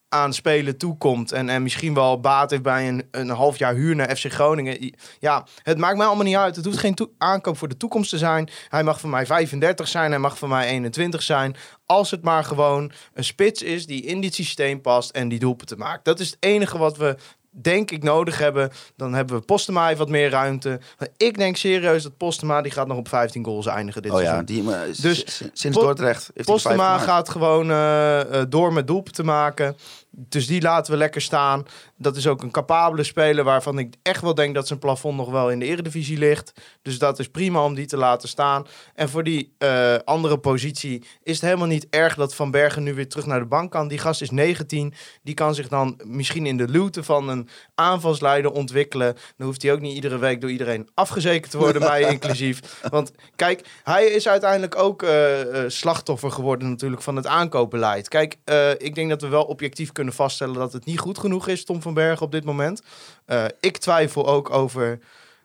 aan 0.10 0.34
spelen 0.34 0.78
toekomt. 0.78 1.32
En, 1.32 1.50
en 1.50 1.64
misschien 1.64 1.94
wel 1.94 2.20
baat 2.20 2.50
heeft 2.50 2.62
bij 2.62 2.88
een, 2.88 3.08
een 3.12 3.30
half 3.30 3.58
jaar 3.58 3.74
huur 3.74 3.96
naar 3.96 4.16
FC 4.16 4.32
Groningen. 4.32 4.94
Ja, 5.20 5.46
het 5.64 5.78
maakt 5.78 5.98
mij 5.98 6.06
allemaal 6.06 6.26
niet 6.26 6.36
uit. 6.36 6.56
Het 6.56 6.66
hoeft 6.66 6.78
geen 6.78 6.98
aankoop 7.18 7.58
voor 7.58 7.68
de 7.68 7.78
toekomst 7.78 8.10
te 8.10 8.18
zijn. 8.18 8.50
Hij 8.70 8.84
mag 8.84 9.00
van 9.00 9.10
mij 9.10 9.26
35 9.26 9.88
zijn, 9.88 10.12
hij 10.12 10.20
mag 10.20 10.38
van 10.38 10.50
mij 10.50 10.68
21 10.68 11.22
zijn. 11.22 11.56
Als 11.86 12.12
het 12.12 12.24
maar 12.24 12.44
gewoon 12.44 12.92
een 13.14 13.24
spits 13.24 13.62
is 13.62 13.86
die 13.86 14.02
in 14.02 14.22
dit 14.22 14.34
systeem 14.34 14.82
past 14.82 15.10
en 15.10 15.28
die 15.28 15.40
doelpunten 15.40 15.78
maakt. 15.78 16.06
Dat 16.06 16.20
is 16.20 16.30
het 16.30 16.38
enige 16.40 16.78
wat 16.78 16.98
we 16.98 17.16
denk 17.62 17.92
ik 17.92 18.04
nodig 18.04 18.38
hebben. 18.38 18.70
Dan 18.96 19.14
hebben 19.14 19.36
we 19.38 19.46
Postema 19.46 19.88
heeft 19.88 20.00
wat 20.00 20.10
meer 20.10 20.30
ruimte. 20.30 20.80
Maar 21.00 21.08
ik 21.18 21.38
denk 21.38 21.58
serieus 21.58 22.04
dat 22.04 22.18
Postema 22.18 22.62
die 22.62 22.72
gaat 22.72 22.88
nog 22.88 22.98
op 22.98 23.08
15 23.08 23.46
goals 23.46 23.66
eindigen 23.66 24.02
dit 24.02 24.12
Oh 24.12 24.22
ja, 24.22 24.26
seizoen. 24.26 24.46
die, 24.46 24.64
maar, 24.64 24.86
Dus 25.02 25.42
sinds 25.54 25.78
Dordrecht 25.78 26.32
heeft 26.34 26.48
Postema 26.48 26.98
gaat 26.98 27.30
gewoon 27.30 27.72
eh, 27.72 28.20
eh, 28.42 28.46
door 28.50 28.74
met 28.74 28.88
doelpunten 28.88 29.26
maken. 29.26 29.76
Dus 30.20 30.48
die 30.48 30.62
laten 30.62 30.92
we 30.92 30.98
lekker 30.98 31.22
staan. 31.22 31.66
Dat 31.98 32.16
is 32.16 32.28
ook 32.28 32.42
een 32.42 32.52
capabele 32.52 33.04
speler 33.04 33.44
waarvan 33.44 33.80
ik 33.80 33.96
echt 34.02 34.22
wel 34.22 34.34
denk 34.34 34.56
dat 34.56 34.68
zijn 34.68 34.80
plafond 34.80 35.18
nog 35.18 35.30
wel 35.30 35.52
in 35.52 35.60
de 35.60 35.66
eredivisie 35.66 36.18
ligt. 36.18 36.54
Dus 36.82 37.00
dat 37.00 37.20
is 37.20 37.30
prima 37.30 37.64
om 37.64 37.74
die 37.74 37.86
te 37.86 37.98
laten 37.98 38.30
staan. 38.30 38.68
En 38.96 39.10
voor 39.10 39.24
die 39.24 39.54
eh, 39.58 39.96
andere 40.04 40.38
positie 40.38 41.04
is 41.24 41.34
het 41.34 41.42
helemaal 41.42 41.68
niet 41.68 41.88
erg 41.90 42.16
dat 42.16 42.36
Van 42.36 42.52
Bergen 42.52 42.84
nu 42.84 42.94
weer 42.94 43.10
terug 43.10 43.26
naar 43.26 43.40
de 43.40 43.46
bank 43.46 43.72
kan. 43.72 43.88
Die 43.88 43.98
gast 43.98 44.22
is 44.22 44.30
19. 44.30 44.94
Die 45.24 45.34
kan 45.34 45.56
zich 45.56 45.68
dan 45.68 46.00
misschien 46.04 46.46
in 46.46 46.58
de 46.58 46.68
luwte 46.68 47.04
van 47.04 47.30
een 47.30 47.50
aanvalsleider 47.76 48.52
ontwikkelen. 48.52 49.16
Dan 49.38 49.48
hoeft 49.48 49.62
hij 49.62 49.72
ook 49.72 49.82
niet 49.82 49.96
iedere 49.96 50.18
week 50.18 50.42
door 50.42 50.52
iedereen 50.52 50.90
afgezekerd 50.94 51.52
te 51.52 51.58
worden, 51.58 51.82
mij 51.82 52.02
inclusief. 52.18 52.82
Want 52.90 53.12
kijk, 53.36 53.68
hij 53.84 54.06
is 54.06 54.28
uiteindelijk 54.28 54.76
ook 54.76 55.04
eh, 55.04 55.42
eh, 55.42 55.70
slachtoffer 55.70 56.32
geworden 56.32 56.70
natuurlijk 56.70 57.02
van 57.02 57.16
het 57.16 57.28
aankoopbeleid. 57.28 58.08
Kijk, 58.08 58.38
ik 58.78 58.96
denk 58.96 59.10
dat 59.10 59.22
we 59.22 59.28
wel 59.28 59.44
objectief 59.44 59.92
kunnen 59.92 60.06
vaststellen 60.12 60.56
dat 60.56 60.74
het 60.74 60.86
niet 60.86 61.00
goed 61.00 61.18
genoeg 61.18 61.48
is, 61.48 61.66
Tom 61.66 61.82
van 61.82 61.94
Bergen, 61.94 62.26
op 62.26 62.32
dit 62.32 62.44
moment. 62.44 62.82
Eh, 63.26 63.46
ik 63.60 63.78
twijfel 63.78 64.28
ook 64.28 64.50
over 64.50 65.00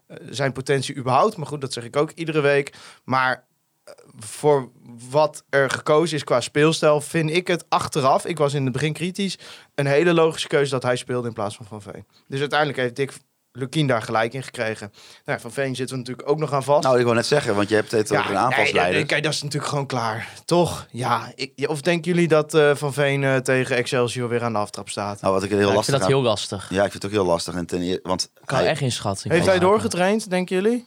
eh, 0.07 0.17
zijn 0.31 0.53
potentie 0.53 0.97
überhaupt. 0.97 1.37
Maar 1.37 1.47
goed, 1.47 1.61
dat 1.61 1.73
zeg 1.73 1.85
ik 1.85 1.97
ook 1.97 2.11
iedere 2.11 2.41
week. 2.41 2.73
Maar 3.05 3.45
eh, 3.85 3.95
voor 4.19 4.71
wat 5.11 5.45
er 5.49 5.71
gekozen 5.71 6.17
is 6.17 6.25
qua 6.25 6.41
speelstijl, 6.41 7.01
vind 7.01 7.31
ik 7.31 7.47
het 7.47 7.65
achteraf, 7.69 8.27
ik 8.27 8.39
was 8.39 8.55
in 8.55 8.65
het 8.65 8.73
begin 8.73 8.93
kritisch, 8.93 9.39
een 9.75 9.87
hele 9.87 10.13
logische 10.13 10.49
keuze 10.49 10.71
dat 10.71 10.83
hij 10.83 10.97
speelde 10.97 11.29
in 11.29 11.35
plaats 11.35 11.57
van 11.57 11.67
Van 11.67 11.83
Veen. 11.83 12.07
Dus 12.29 12.41
uiteindelijk 12.41 12.79
heeft 12.79 12.97
Dick 12.97 13.13
Lukien 13.55 13.87
daar 13.87 14.03
gelijk 14.03 14.33
in 14.35 14.43
gekregen. 14.43 14.93
Nou, 15.25 15.41
van 15.41 15.53
Veen 15.53 15.75
zitten 15.77 15.97
we 15.97 16.03
natuurlijk 16.03 16.29
ook 16.29 16.39
nog 16.39 16.53
aan 16.53 16.63
vast. 16.63 16.83
Nou, 16.83 16.99
ik 16.99 17.05
wil 17.05 17.15
net 17.15 17.27
zeggen, 17.27 17.55
want 17.55 17.69
je 17.69 17.75
hebt 17.75 17.91
het 17.91 18.13
over 18.13 18.31
een 18.31 18.37
aanvalsleider. 18.37 18.95
Nee, 18.97 19.05
kijk, 19.07 19.23
dat 19.23 19.33
is 19.33 19.43
natuurlijk 19.43 19.71
gewoon 19.71 19.87
klaar. 19.87 20.29
Toch? 20.45 20.87
Ja. 20.91 21.33
Ik, 21.35 21.53
of 21.69 21.81
denken 21.81 22.13
jullie 22.13 22.29
dat 22.29 22.55
eh, 22.55 22.75
Van 22.75 22.93
Veen 22.93 23.25
eh, 23.25 23.37
tegen 23.37 23.77
Excelsior 23.77 24.29
weer 24.29 24.43
aan 24.43 24.53
de 24.53 24.59
aftrap 24.59 24.89
staat? 24.89 25.21
Nou, 25.21 25.35
wat 25.35 25.43
ik 25.43 25.51
heel 25.51 25.59
Ja, 25.59 25.67
ik 25.69 25.75
lastig 25.75 25.85
vind 25.95 25.99
dat 26.03 26.11
aan- 26.13 26.17
heel 26.21 26.31
lastig. 26.31 26.67
Ja, 26.71 26.85
ik 26.85 26.91
vind 26.91 27.03
het 27.03 27.05
ook 27.13 27.19
heel 27.19 27.27
lastig. 27.27 27.55
En 27.55 27.67
ten 27.67 27.83
eer- 27.83 28.01
want 28.03 28.23
Ik 28.41 28.47
kan 28.47 28.59
hij- 28.59 28.67
echt 28.67 28.79
geen 28.79 28.93
schatting 28.93 29.35
Heeft 29.35 29.47
hij 29.47 29.59
doorgetraind, 29.59 30.31
denken 30.31 30.57
jullie? 30.57 30.87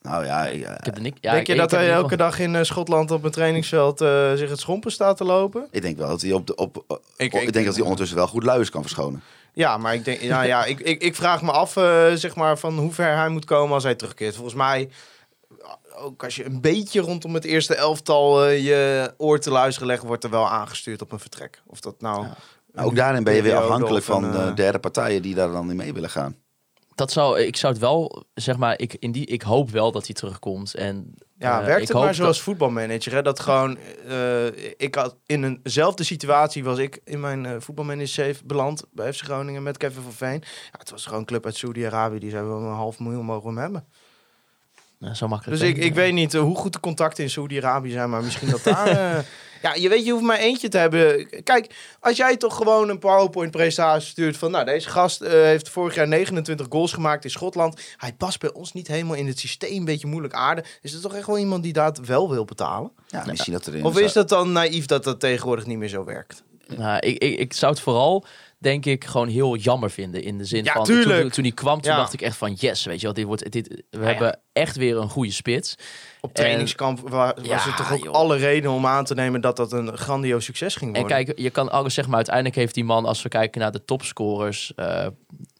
Nou 0.00 0.24
ja, 0.24 0.46
ik, 0.46 0.62
eh, 0.64 0.72
Ik 0.72 0.84
heb 0.84 0.98
niks. 1.00 1.18
Ja, 1.20 1.32
Denk 1.32 1.46
je 1.46 1.52
ik- 1.52 1.58
dat 1.58 1.70
hij 1.70 1.90
elke 1.90 2.16
dag 2.16 2.38
in 2.38 2.56
eh, 2.56 2.62
Schotland 2.62 3.10
op 3.10 3.24
een 3.24 3.30
trainingsveld 3.30 4.00
eh, 4.00 4.32
zich 4.34 4.50
het 4.50 4.60
schompen 4.60 4.92
staat 4.92 5.16
te 5.16 5.24
lopen? 5.24 5.66
ik 5.70 5.82
denk 5.82 5.96
wel 5.98 6.08
dat 6.08 6.20
hij 6.22 6.32
op 6.32 6.46
de 6.46 6.54
op. 6.54 6.84
ik, 7.16 7.32
ik- 7.34 7.52
denk 7.52 7.64
dat 7.66 7.74
hij 7.74 7.82
ondertussen 7.82 8.16
wel 8.16 8.26
goed 8.26 8.42
luiers 8.42 8.70
kan 8.70 8.82
verschonen. 8.82 9.22
Ja, 9.56 9.76
maar 9.76 9.94
ik 9.94 10.04
denk, 10.04 10.20
ja, 10.20 10.42
ja, 10.42 10.64
ik, 10.64 10.80
ik, 10.80 11.02
ik 11.02 11.14
vraag 11.14 11.42
me 11.42 11.50
af, 11.50 11.76
eh, 11.76 12.12
zeg 12.12 12.34
maar, 12.34 12.58
van 12.58 12.78
hoe 12.78 12.92
ver 12.92 13.16
hij 13.16 13.28
moet 13.28 13.44
komen 13.44 13.74
als 13.74 13.82
hij 13.82 13.94
terugkeert. 13.94 14.34
Volgens 14.34 14.54
mij, 14.54 14.90
ook 15.94 16.24
als 16.24 16.36
je 16.36 16.44
een 16.44 16.60
beetje 16.60 17.00
rondom 17.00 17.34
het 17.34 17.44
eerste 17.44 17.74
elftal 17.74 18.44
eh, 18.44 18.64
je 18.64 19.14
oor 19.16 19.38
te 19.38 19.50
luisteren 19.50 19.88
legt, 19.88 20.02
wordt 20.02 20.24
er 20.24 20.30
wel 20.30 20.48
aangestuurd 20.48 21.02
op 21.02 21.12
een 21.12 21.18
vertrek. 21.18 21.62
Of 21.66 21.80
dat 21.80 22.00
nou. 22.00 22.26
Nou, 22.72 22.88
ook 22.88 22.96
daarin 22.96 23.24
ben 23.24 23.34
je 23.34 23.42
weer 23.42 23.56
afhankelijk 23.56 24.04
van 24.04 24.24
een, 24.24 24.32
de 24.32 24.38
eh, 24.38 24.54
derde 24.54 24.78
partijen 24.78 25.22
die 25.22 25.34
daar 25.34 25.52
dan 25.52 25.70
in 25.70 25.76
mee 25.76 25.92
willen 25.92 26.10
gaan. 26.10 26.36
Dat 26.94 27.12
zou, 27.12 27.40
ik 27.40 27.56
zou 27.56 27.72
het 27.72 27.82
wel, 27.82 28.24
zeg 28.34 28.56
maar, 28.56 28.78
ik, 28.78 28.96
in 28.98 29.12
die, 29.12 29.26
ik 29.26 29.42
hoop 29.42 29.70
wel 29.70 29.92
dat 29.92 30.06
hij 30.06 30.14
terugkomt. 30.14 30.74
En, 30.74 31.14
Ja, 31.38 31.60
eh, 31.60 31.66
werkt 31.66 31.88
het 31.88 31.96
maar 31.96 32.14
zoals 32.14 32.36
dat- 32.36 32.44
voetbalmanager. 32.44 33.12
Hè? 33.12 33.22
Dat 33.22 33.40
gewoon, 33.40 33.78
eh, 34.08 34.46
ik 34.76 34.94
had 34.94 35.16
in 35.26 35.60
eenzelfde 35.64 36.04
situatie 36.04 36.64
was 36.64 36.78
ik 36.78 37.00
in 37.04 37.20
mijn 37.20 37.46
eh 37.46 37.54
voetbalmanager 37.58 38.36
beland 38.44 38.84
bij 38.92 39.12
FC 39.12 39.20
Groningen 39.24 39.62
met 39.62 39.76
Kevin 39.76 40.02
van 40.02 40.12
Veen. 40.12 40.42
Ja, 40.72 40.78
het 40.78 40.90
was 40.90 41.04
gewoon 41.04 41.20
een 41.20 41.26
club 41.26 41.44
uit 41.44 41.56
Saudi-Arabië, 41.56 42.18
die 42.18 42.30
zei 42.30 42.46
wel 42.46 42.58
een 42.58 42.72
half 42.74 42.98
miljoen 42.98 43.24
mogen 43.24 43.42
we 43.42 43.48
hem 43.48 43.58
hebben. 43.62 43.86
Ja, 44.98 45.14
zo 45.14 45.28
makkelijk. 45.28 45.60
Dus 45.60 45.68
ik, 45.68 45.76
ik 45.76 45.94
weet 45.94 46.12
niet 46.12 46.34
eh, 46.34 46.40
hoe 46.40 46.56
goed 46.56 46.72
de 46.72 46.80
contacten 46.80 47.24
in 47.24 47.30
Saudi-Arabië 47.30 47.90
zijn, 47.90 48.10
maar 48.10 48.22
misschien 48.22 48.50
dat 48.50 48.64
daar... 48.64 48.86
eh, 49.16 49.18
ja, 49.62 49.74
je 49.74 49.88
weet, 49.88 50.04
je 50.04 50.12
hoeft 50.12 50.24
maar 50.24 50.38
eentje 50.38 50.68
te 50.68 50.78
hebben. 50.78 51.28
Kijk, 51.42 51.74
als 52.00 52.16
jij 52.16 52.36
toch 52.36 52.56
gewoon 52.56 52.88
een 52.88 52.98
PowerPoint-presentatie 52.98 54.08
stuurt 54.08 54.36
van... 54.36 54.50
Nou, 54.50 54.64
deze 54.64 54.88
gast 54.88 55.20
eh, 55.20 55.32
heeft 55.32 55.68
vorig 55.68 55.94
jaar 55.94 56.08
29 56.08 56.66
goals 56.70 56.92
gemaakt 56.92 57.24
in 57.24 57.30
Schotland. 57.30 57.80
Hij 57.96 58.12
past 58.12 58.40
bij 58.40 58.52
ons 58.52 58.72
niet 58.72 58.88
helemaal 58.88 59.16
in 59.16 59.26
het 59.26 59.38
systeem, 59.38 59.76
een 59.76 59.84
beetje 59.84 60.06
moeilijk 60.06 60.34
aarde. 60.34 60.64
Is 60.80 60.94
er 60.94 61.00
toch 61.00 61.14
echt 61.14 61.26
wel 61.26 61.38
iemand 61.38 61.62
die 61.62 61.72
dat 61.72 61.98
wel 61.98 62.30
wil 62.30 62.44
betalen? 62.44 62.92
Ja, 63.06 63.24
misschien 63.26 63.52
dat 63.52 63.66
er 63.66 63.84
Of 63.84 63.98
is 63.98 64.12
dat 64.12 64.28
dan 64.28 64.52
naïef 64.52 64.86
dat 64.86 65.04
dat 65.04 65.20
tegenwoordig 65.20 65.66
niet 65.66 65.78
meer 65.78 65.88
zo 65.88 66.04
werkt? 66.04 66.42
Nou, 66.76 66.98
ik, 66.98 67.22
ik, 67.22 67.38
ik 67.38 67.52
zou 67.52 67.72
het 67.72 67.80
vooral, 67.80 68.24
denk 68.58 68.86
ik, 68.86 69.04
gewoon 69.04 69.28
heel 69.28 69.56
jammer 69.56 69.90
vinden. 69.90 70.22
In 70.22 70.38
de 70.38 70.44
zin 70.44 70.64
Ja, 70.64 70.72
van, 70.72 70.84
tuurlijk. 70.84 71.20
Toen, 71.20 71.30
toen 71.30 71.44
hij 71.44 71.52
kwam, 71.52 71.80
toen 71.80 71.92
Ja. 71.92 71.98
dacht 71.98 72.12
ik 72.12 72.22
echt 72.22 72.36
van, 72.36 72.52
yes, 72.52 72.84
weet 72.84 73.00
je 73.00 73.04
wel, 73.06 73.14
dit 73.14 73.24
wordt, 73.24 73.52
dit, 73.52 73.68
we 73.90 73.98
ja. 73.98 74.04
hebben 74.04 74.40
echt 74.56 74.76
weer 74.76 74.96
een 74.96 75.08
goede 75.08 75.32
spits. 75.32 75.74
Op 76.20 76.34
trainingskamp 76.34 77.08
wa- 77.08 77.34
was 77.34 77.46
Ja, 77.46 77.66
er 77.66 77.74
toch 77.76 77.92
ook 77.92 78.04
joh. 78.04 78.14
alle 78.14 78.36
reden 78.36 78.70
om 78.70 78.86
aan 78.86 79.04
te 79.04 79.14
nemen 79.14 79.40
dat 79.40 79.56
dat 79.56 79.72
een 79.72 79.96
grandioos 79.96 80.44
succes 80.44 80.74
ging 80.76 80.94
En 80.94 81.00
worden. 81.00 81.24
kijk, 81.24 81.38
je 81.38 81.50
kan 81.50 81.70
alles 81.70 81.94
zeg 81.94 82.06
maar, 82.06 82.16
uiteindelijk 82.16 82.54
heeft 82.56 82.74
die 82.74 82.84
man, 82.84 83.04
als 83.04 83.22
we 83.22 83.28
kijken 83.28 83.60
naar 83.60 83.72
de 83.72 83.84
topscorers, 83.84 84.72
eh, 84.74 85.06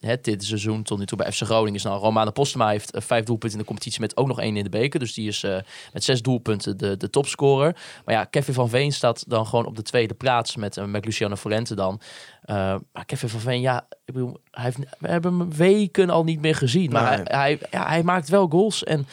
het 0.00 0.24
dit 0.24 0.44
seizoen 0.44 0.82
tot 0.82 0.98
nu 0.98 1.06
toe 1.06 1.18
bij 1.18 1.32
FC 1.32 1.42
Groningen 1.42 1.74
is 1.74 1.82
nou 1.82 2.00
Romano 2.00 2.30
Postema 2.30 2.68
heeft 2.68 2.90
eh, 2.90 3.00
vijf 3.02 3.24
doelpunten 3.24 3.58
in 3.58 3.64
de 3.64 3.68
competitie 3.68 4.00
met 4.00 4.16
ook 4.16 4.26
nog 4.26 4.40
één 4.40 4.56
in 4.56 4.64
de 4.64 4.70
beker, 4.70 5.00
dus 5.00 5.14
die 5.14 5.28
is 5.28 5.42
eh, 5.42 5.56
met 5.92 6.04
zes 6.04 6.22
doelpunten 6.22 6.76
de, 6.76 6.96
de 6.96 7.10
topscorer. 7.10 7.76
Maar 8.04 8.14
ja, 8.14 8.24
Kevin 8.24 8.54
van 8.54 8.68
Veen 8.68 8.92
staat 8.92 9.24
dan 9.28 9.46
gewoon 9.46 9.66
op 9.66 9.76
de 9.76 9.82
tweede 9.82 10.14
plaats 10.14 10.56
met, 10.56 10.76
eh, 10.76 10.84
met 10.84 11.04
Luciano 11.04 11.36
Forente 11.36 11.74
dan. 11.74 12.00
Eh, 12.42 12.56
maar 12.92 13.04
Kevin 13.06 13.28
van 13.28 13.40
Veen, 13.40 13.60
ja, 13.60 13.86
ik 14.06 14.14
bedoel, 14.14 14.36
hij 14.50 14.64
heeft, 14.64 14.78
we 14.98 15.08
hebben 15.08 15.38
hem 15.38 15.52
weken 15.54 16.10
al 16.10 16.24
niet 16.24 16.40
meer 16.40 16.54
gezien, 16.54 16.90
maar 16.92 17.02
Nee. 17.16 17.24
hij, 17.24 17.36
hij, 17.38 17.58
ja, 17.70 17.86
hij 17.88 18.02
maakt 18.02 18.28
wel 18.28 18.48
goals 18.48 18.84
en 18.84 19.06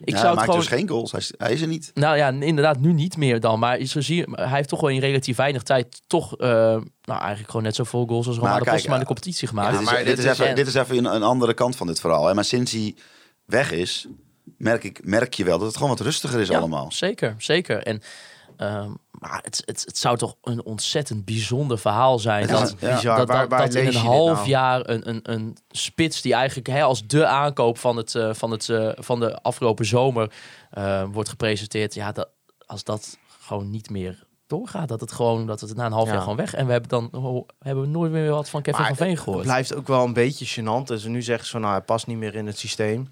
ik 0.00 0.14
ja, 0.14 0.16
zou 0.20 0.20
hij 0.20 0.28
het 0.28 0.34
maakt 0.34 0.44
gewoon 0.44 0.60
dus 0.60 0.68
geen 0.78 0.88
goals. 0.88 1.10
Hij 1.12 1.20
is, 1.20 1.32
hij 1.38 1.52
is 1.52 1.60
er 1.60 1.66
niet. 1.68 1.90
nou 1.94 2.16
ja, 2.16 2.28
inderdaad, 2.28 2.78
nu 2.80 2.92
niet 2.92 3.16
meer 3.16 3.40
dan. 3.40 3.58
Maar 3.58 3.84
zo 3.84 4.00
zie 4.00 4.16
je, 4.16 4.28
hij 4.32 4.56
heeft 4.56 4.68
toch 4.68 4.80
wel 4.80 4.90
in 4.90 5.00
relatief 5.00 5.36
weinig 5.36 5.62
tijd 5.62 6.02
toch, 6.06 6.36
eh, 6.36 6.48
nou 6.48 7.20
eigenlijk 7.20 7.46
gewoon 7.46 7.62
net 7.62 7.74
zoveel 7.74 8.06
goals 8.06 8.26
als 8.26 8.36
Romano 8.36 8.64
Postma 8.64 8.74
in 8.76 8.90
de 8.94 9.00
eh, 9.00 9.06
competitie 9.06 9.48
gemaakt. 9.48 9.70
dit, 9.72 9.80
is, 9.80 9.90
maar 9.90 10.04
dit, 10.04 10.18
is 10.18 10.24
even, 10.24 10.48
en- 10.48 10.54
dit 10.54 10.66
is 10.66 10.74
even 10.74 10.96
een, 10.96 11.14
een 11.14 11.22
andere 11.22 11.54
kant 11.54 11.76
van 11.76 11.86
dit 11.86 12.00
verhaal. 12.00 12.26
Hè. 12.26 12.34
Maar 12.34 12.44
sinds 12.44 12.72
hij 12.72 12.94
weg 13.44 13.72
is, 13.72 14.06
merk, 14.56 14.84
ik, 14.84 15.00
merk 15.04 15.34
je 15.34 15.44
wel 15.44 15.58
dat 15.58 15.66
het 15.66 15.76
gewoon 15.76 15.90
wat 15.90 16.00
rustiger 16.00 16.40
is 16.40 16.48
Ja, 16.48 16.58
allemaal. 16.58 16.92
Zeker, 16.92 17.34
zeker. 17.38 17.82
En, 17.82 18.02
ehm, 18.56 18.90
maar 19.18 19.40
het, 19.42 19.62
het, 19.64 19.82
het 19.84 19.98
zou 19.98 20.16
toch 20.16 20.36
een 20.42 20.64
ontzettend 20.64 21.24
bijzonder 21.24 21.78
verhaal 21.78 22.18
zijn. 22.18 22.40
Het 22.40 22.50
dat, 22.50 22.62
is 22.62 22.74
bizar. 22.74 23.16
dat, 23.16 23.28
waar, 23.28 23.40
dat, 23.40 23.50
waar 23.50 23.60
dat 23.66 23.74
in 23.74 23.86
een 23.86 23.94
half 23.94 24.36
nou? 24.36 24.48
jaar 24.48 24.88
een, 24.88 25.08
een, 25.08 25.20
een 25.22 25.56
spits 25.68 26.22
die 26.22 26.34
eigenlijk 26.34 26.66
hè, 26.66 26.82
als 26.82 27.06
de 27.06 27.26
aankoop 27.26 27.78
van, 27.78 27.96
het, 27.96 28.14
eh, 28.14 28.34
van, 28.34 28.50
het, 28.50 28.68
eh, 28.68 28.90
van 28.94 29.20
de 29.20 29.42
afgelopen 29.42 29.86
zomer 29.86 30.32
eh, 30.70 31.04
wordt 31.12 31.28
gepresenteerd. 31.28 31.94
Ja, 31.94 32.12
dat, 32.12 32.28
als 32.66 32.84
dat 32.84 33.18
gewoon 33.40 33.70
niet 33.70 33.90
meer 33.90 34.26
doorgaat, 34.46 34.88
dat 34.88 35.00
het 35.00 35.12
gewoon 35.12 35.46
dat 35.46 35.60
het 35.60 35.76
na 35.76 35.86
een 35.86 35.92
half 35.92 36.06
Ja. 36.06 36.12
jaar 36.12 36.22
gewoon 36.22 36.36
weg. 36.36 36.54
En 36.54 36.66
we 36.66 36.72
hebben 36.72 36.90
dan 36.90 37.08
oh, 37.12 37.48
hebben 37.58 37.84
we 37.84 37.88
nooit 37.90 38.12
meer 38.12 38.30
wat 38.30 38.48
van 38.48 38.62
Kevin 38.62 38.80
Maar 38.80 38.88
van 38.88 38.96
Veen 38.96 39.10
Het 39.14 39.20
gehoord. 39.20 39.42
blijft 39.42 39.74
ook 39.74 39.86
wel 39.86 40.04
een 40.04 40.12
beetje 40.12 40.60
gênant. 40.62 40.84
Dus 40.84 41.04
nu 41.04 41.22
zeggen 41.22 41.44
ze 41.44 41.50
van, 41.50 41.60
nou, 41.60 41.72
hij 41.72 41.82
past 41.82 42.06
niet 42.06 42.18
meer 42.18 42.34
in 42.34 42.46
het 42.46 42.58
systeem. 42.58 43.08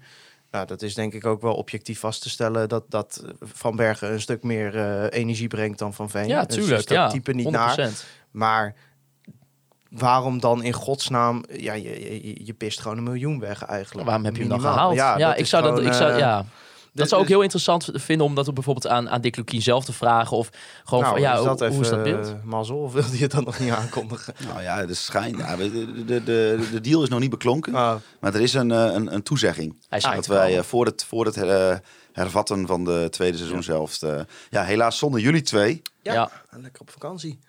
Nou, 0.51 0.65
dat 0.65 0.81
is 0.81 0.93
denk 0.93 1.13
ik 1.13 1.25
ook 1.25 1.41
wel 1.41 1.53
objectief 1.53 1.99
vast 1.99 2.21
te 2.21 2.29
stellen... 2.29 2.69
dat, 2.69 2.83
dat 2.89 3.23
Van 3.39 3.75
Bergen 3.75 4.11
een 4.11 4.21
stuk 4.21 4.43
meer 4.43 4.75
eh, 4.75 5.19
energie 5.19 5.47
brengt 5.47 5.79
dan 5.79 5.93
Van 5.93 6.09
Veen. 6.09 6.27
Ja, 6.27 6.43
Dus 6.43 6.55
tuurlijk. 6.55 6.79
is 6.79 6.85
dat 6.85 6.97
ja, 6.97 7.07
type 7.07 7.33
niet 7.33 7.47
100%. 7.47 7.49
naar. 7.49 7.89
Maar 8.31 8.75
waarom 9.89 10.39
dan 10.39 10.63
in 10.63 10.73
godsnaam... 10.73 11.43
Ja, 11.51 11.73
je, 11.73 12.23
je, 12.23 12.45
je 12.45 12.53
pist 12.53 12.79
gewoon 12.79 12.97
een 12.97 13.03
miljoen 13.03 13.39
weg 13.39 13.63
eigenlijk. 13.63 14.05
Waarom 14.05 14.25
heb 14.25 14.35
je 14.35 14.39
hem 14.41 14.49
dan 14.49 14.61
gehaald? 14.61 14.95
Ja, 14.95 15.35
ik 15.35 15.45
zou 15.45 15.63
dat, 15.63 15.85
ik 15.85 15.93
zou, 15.93 16.17
ja. 16.17 16.45
Dat 16.97 17.05
dus- 17.05 17.09
zou 17.09 17.21
ook 17.21 17.27
dus- 17.27 17.35
heel 17.35 17.43
interessant 17.43 17.89
vinden 17.93 18.25
om 18.25 18.35
dat 18.35 18.53
bijvoorbeeld 18.53 18.87
aan, 18.87 19.09
aan 19.09 19.21
Dick 19.21 19.35
Lukien 19.35 19.61
zelf 19.61 19.85
te 19.85 19.93
vragen. 19.93 20.37
Of 20.37 20.49
gewoon 20.83 21.03
nou, 21.03 21.13
van, 21.15 21.23
ja, 21.23 21.31
is 21.33 21.37
hoe, 21.39 21.47
dat 21.47 21.61
even, 21.61 21.73
hoe 21.73 21.83
is 21.83 21.89
dat 21.89 22.03
beeld? 22.03 22.27
eh, 22.27 22.33
mazzel 22.43 22.77
of 22.77 22.93
wilde 22.93 23.17
je 23.17 23.23
het 23.23 23.31
dan 23.31 23.43
nog 23.43 23.59
niet 23.59 23.71
aankondigen? 23.71 24.33
Nou 24.47 24.61
ja, 24.61 24.85
de 24.85 24.93
schijn. 24.93 25.37
Ja, 25.37 25.55
de, 25.55 25.71
de, 25.71 26.05
de, 26.05 26.23
de, 26.23 26.67
de 26.71 26.81
deal 26.81 27.03
is 27.03 27.09
nog 27.09 27.19
niet 27.19 27.29
beklonken. 27.29 27.75
Ah, 27.75 27.95
Maar 28.19 28.33
er 28.35 28.41
is 28.41 28.53
een, 28.53 28.71
eh, 28.71 28.93
een, 28.93 29.13
een 29.13 29.23
toezegging. 29.23 29.75
Hij 29.89 29.99
schijnt 29.99 30.25
dat 30.27 30.35
wij 30.37 30.49
wel. 30.49 30.57
eh, 30.57 30.63
voor 30.63 30.85
het, 30.85 31.03
voor 31.07 31.25
het 31.25 31.35
hervatten 32.11 32.67
van 32.67 32.83
de 32.83 33.07
tweede 33.11 33.37
seizoen 33.37 33.63
zelfs. 33.63 34.01
eh, 34.01 34.19
ja, 34.49 34.63
helaas 34.63 34.97
zonder 34.97 35.19
jullie 35.19 35.41
twee. 35.41 35.81
ja, 36.01 36.13
Ja. 36.13 36.31
lekker 36.49 36.81
op 36.81 36.89
vakantie. 36.89 37.39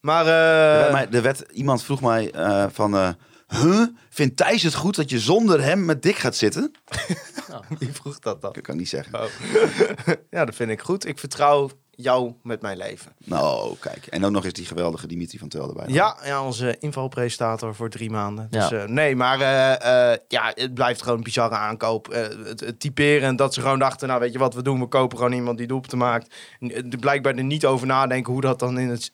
Maar... 0.00 0.26
Er 0.26 1.14
eh, 1.14 1.20
werd 1.22 1.40
er 1.40 1.50
iemand 1.52 1.82
vroeg 1.82 2.00
mij 2.00 2.30
eh, 2.30 2.64
van... 2.72 3.16
huh? 3.46 3.86
Vindt 4.08 4.36
Thijs 4.36 4.62
het 4.62 4.74
goed 4.74 4.96
dat 4.96 5.10
je 5.10 5.18
zonder 5.18 5.62
hem 5.62 5.84
met 5.84 6.02
Dick 6.02 6.16
gaat 6.16 6.36
zitten? 6.36 6.72
wie 7.78 7.92
vroeg 7.92 8.18
dat 8.18 8.40
dan? 8.40 8.52
Dat 8.52 8.62
kan 8.62 8.74
ik 8.74 8.80
niet 8.80 8.88
zeggen. 8.88 9.20
Ja, 10.30 10.44
dat 10.44 10.54
vind 10.54 10.70
ik 10.70 10.80
goed. 10.80 11.06
Ik 11.06 11.18
vertrouw 11.18 11.70
jou 11.96 12.32
met 12.42 12.62
mijn 12.62 12.76
leven. 12.76 13.12
Nou, 13.24 13.76
kijk. 13.80 14.06
En 14.06 14.24
ook 14.24 14.30
nog 14.30 14.44
eens 14.44 14.52
die 14.52 14.66
geweldige 14.66 15.06
Dimitri 15.06 15.38
van 15.38 15.48
Tel 15.48 15.68
erbij. 15.68 15.84
Ja, 15.88 16.16
ja 16.24 16.44
onze 16.44 16.76
invalpresentator 16.78 17.74
voor 17.74 17.90
drie 17.90 18.10
maanden. 18.10 18.46
Dus, 18.50 18.70
eh, 18.70 18.84
nee, 18.84 19.16
maar 19.16 19.40
eh, 19.40 20.12
eh, 20.12 20.18
ja, 20.28 20.52
het 20.54 20.74
blijft 20.74 21.02
gewoon 21.02 21.18
een 21.18 21.24
bizarre 21.24 21.54
aankoop. 21.54 22.08
Eh, 22.08 22.22
het, 22.44 22.60
het 22.60 22.80
typeren 22.80 23.36
dat 23.36 23.54
ze 23.54 23.60
gewoon 23.60 23.78
dachten, 23.78 24.08
nou 24.08 24.20
weet 24.20 24.32
je 24.32 24.38
wat 24.38 24.54
we 24.54 24.62
doen? 24.62 24.80
We 24.80 24.86
kopen 24.86 25.16
gewoon 25.16 25.32
iemand 25.32 25.58
die 25.58 25.66
doelpunten 25.66 25.98
maakt. 25.98 26.34
Blijkbaar 27.00 27.34
er 27.34 27.44
niet 27.44 27.66
over 27.66 27.86
nadenken 27.86 28.32
hoe 28.32 28.42
dat 28.42 28.58
dan 28.58 28.78
in 28.78 28.88
het, 28.88 29.12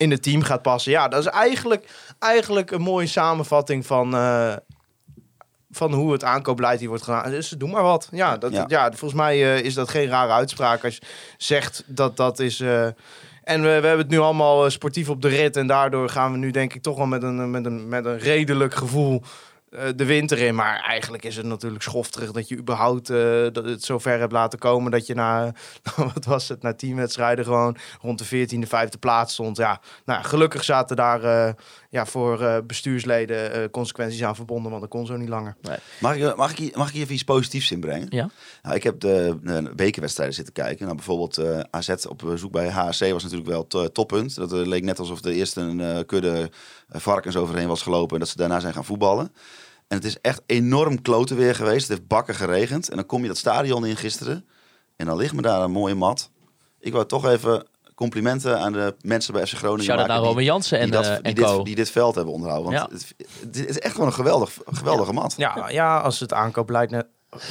in 0.00 0.10
het 0.10 0.22
team 0.22 0.42
gaat 0.42 0.62
passen. 0.62 0.92
Ja, 0.92 1.08
dat 1.08 1.20
is 1.20 1.26
eigenlijk, 1.26 2.12
eigenlijk 2.18 2.70
een 2.70 2.80
mooie 2.80 3.06
samenvatting 3.06 3.86
van... 3.86 4.14
eh, 4.14 4.52
van 5.70 5.92
hoe 5.92 6.12
het 6.12 6.24
aankoopbeleid 6.24 6.78
hier 6.80 6.88
wordt 6.88 7.04
gedaan. 7.04 7.30
Dus 7.30 7.48
doe 7.48 7.70
maar 7.70 7.82
wat. 7.82 8.08
Ja, 8.10 8.36
dat, 8.36 8.52
Ja. 8.52 8.64
ja. 8.68 8.88
volgens 8.88 9.20
mij 9.20 9.34
eh, 9.56 9.64
is 9.64 9.74
dat 9.74 9.88
geen 9.88 10.08
rare 10.08 10.32
uitspraak 10.32 10.84
als 10.84 10.94
je 10.94 11.02
zegt 11.36 11.82
dat 11.86 12.16
dat 12.16 12.38
is... 12.38 12.60
eh, 12.60 12.84
En 13.44 13.62
we, 13.62 13.66
we 13.66 13.68
hebben 13.86 13.98
het 13.98 14.08
nu 14.08 14.18
allemaal 14.18 14.70
sportief 14.70 15.08
op 15.08 15.22
de 15.22 15.28
rit. 15.28 15.56
En 15.56 15.66
daardoor 15.66 16.08
gaan 16.08 16.32
we 16.32 16.38
nu 16.38 16.50
denk 16.50 16.74
ik 16.74 16.82
toch 16.82 16.96
wel 16.96 17.06
met 17.06 17.22
een, 17.22 17.50
met 17.50 17.64
een, 17.66 17.88
met 17.88 18.04
een 18.04 18.18
redelijk 18.18 18.74
gevoel 18.74 19.22
de 19.96 20.04
winter 20.04 20.38
in. 20.38 20.54
Maar 20.54 20.80
eigenlijk 20.80 21.24
is 21.24 21.36
het 21.36 21.46
natuurlijk 21.46 21.82
schofterig 21.82 22.30
dat 22.32 22.48
je 22.48 22.56
überhaupt 22.56 23.10
eh, 23.10 23.16
dat 23.52 23.64
het 23.64 23.84
zo 23.84 23.98
ver 23.98 24.18
hebt 24.18 24.32
laten 24.32 24.58
komen. 24.58 24.90
Dat 24.90 25.06
je 25.06 25.14
na, 25.14 25.52
wat 26.14 26.24
was 26.24 26.48
het, 26.48 26.62
na 26.62 26.74
tien 26.74 26.96
wedstrijden 26.96 27.44
gewoon 27.44 27.76
rond 28.00 28.18
de 28.30 28.46
14e, 28.48 28.66
5e 28.68 28.98
plaats 29.00 29.32
stond. 29.32 29.56
Ja, 29.56 29.80
nou, 30.04 30.24
gelukkig 30.24 30.64
zaten 30.64 30.96
daar 30.96 31.22
eh, 31.24 31.52
ja, 31.90 32.06
voor 32.06 32.42
eh, 32.42 32.56
bestuursleden 32.66 33.52
eh, 33.52 33.70
consequenties 33.70 34.22
aan 34.24 34.36
verbonden. 34.36 34.70
Want 34.70 34.82
dat 34.82 34.90
kon 34.90 35.06
zo 35.06 35.16
niet 35.16 35.28
langer. 35.28 35.56
Mag 36.00 36.16
ik, 36.16 36.36
mag, 36.36 36.50
ik, 36.50 36.58
hier- 36.58 36.72
mag 36.76 36.86
ik 36.88 36.92
hier 36.92 37.02
even 37.02 37.14
iets 37.14 37.24
positiefs 37.24 37.70
inbrengen? 37.70 38.06
Ja. 38.10 38.30
Nou, 38.62 38.74
ik 38.76 38.82
heb 38.82 39.00
de, 39.00 39.38
de 39.42 39.72
bekerwedstrijden 39.76 40.34
zitten 40.34 40.54
kijken. 40.54 40.84
Nou, 40.84 40.96
bijvoorbeeld 40.96 41.38
eh, 41.38 41.60
AZ 41.70 41.88
op 42.08 42.18
bezoek 42.18 42.52
bij 42.52 42.68
HSC 42.68 43.10
was 43.10 43.22
natuurlijk 43.22 43.50
wel 43.50 43.66
to- 43.66 43.88
toppunt. 43.88 44.34
Dat 44.34 44.52
eh, 44.52 44.66
leek 44.66 44.82
net 44.84 44.98
alsof 44.98 45.24
er 45.24 45.30
eerst 45.32 45.56
een 45.56 45.80
eh, 45.80 45.98
kudde 46.06 46.50
eh, 46.88 47.00
varkens 47.00 47.36
overheen 47.36 47.68
was 47.68 47.82
gelopen... 47.82 48.14
en 48.14 48.20
dat 48.20 48.28
ze 48.28 48.36
daarna 48.36 48.60
zijn 48.60 48.72
gaan 48.74 48.84
voetballen. 48.84 49.32
En 49.90 49.96
het 49.96 50.04
is 50.04 50.20
echt 50.20 50.42
enorm 50.46 51.02
kloten 51.02 51.36
weer 51.36 51.54
geweest. 51.54 51.88
Het 51.88 51.96
heeft 51.96 52.08
bakken 52.08 52.34
geregend. 52.34 52.88
En 52.88 52.96
dan 52.96 53.06
kom 53.06 53.22
je 53.22 53.28
dat 53.28 53.36
stadion 53.36 53.86
in 53.86 53.96
gisteren... 53.96 54.46
en 54.96 55.06
dan 55.06 55.16
ligt 55.16 55.34
me 55.34 55.42
daar 55.42 55.60
een 55.60 55.70
mooie 55.70 55.94
mat. 55.94 56.30
Ik 56.80 56.92
wou 56.92 57.06
toch 57.06 57.26
even 57.26 57.66
complimenten 57.94 58.58
aan 58.58 58.72
de 58.72 58.94
mensen 59.00 59.32
bij 59.32 59.46
FC 59.46 59.54
Groningen 59.54 59.84
Shout-out 59.84 60.08
maken... 60.08 60.24
Roman 60.24 60.44
Jansen 60.44 60.78
en, 60.78 60.84
die, 60.84 60.92
dat, 60.92 61.04
eh, 61.04 61.10
die, 61.14 61.22
en 61.22 61.34
dit, 61.34 61.44
co. 61.44 61.62
die 61.62 61.74
dit 61.74 61.90
veld 61.90 62.14
hebben 62.14 62.34
onderhouden. 62.34 62.72
Want 62.72 62.90
Ja. 62.90 62.96
het, 62.96 63.14
het 63.56 63.68
is 63.68 63.78
echt 63.78 63.92
gewoon 63.92 64.06
een 64.06 64.14
geweldig, 64.14 64.50
geweldige 64.66 65.12
mat. 65.12 65.34
Ja, 65.36 65.68
ja 65.68 65.98
als 65.98 66.20
het 66.20 66.32
aankoopbeleid 66.32 66.90
net, 66.90 67.06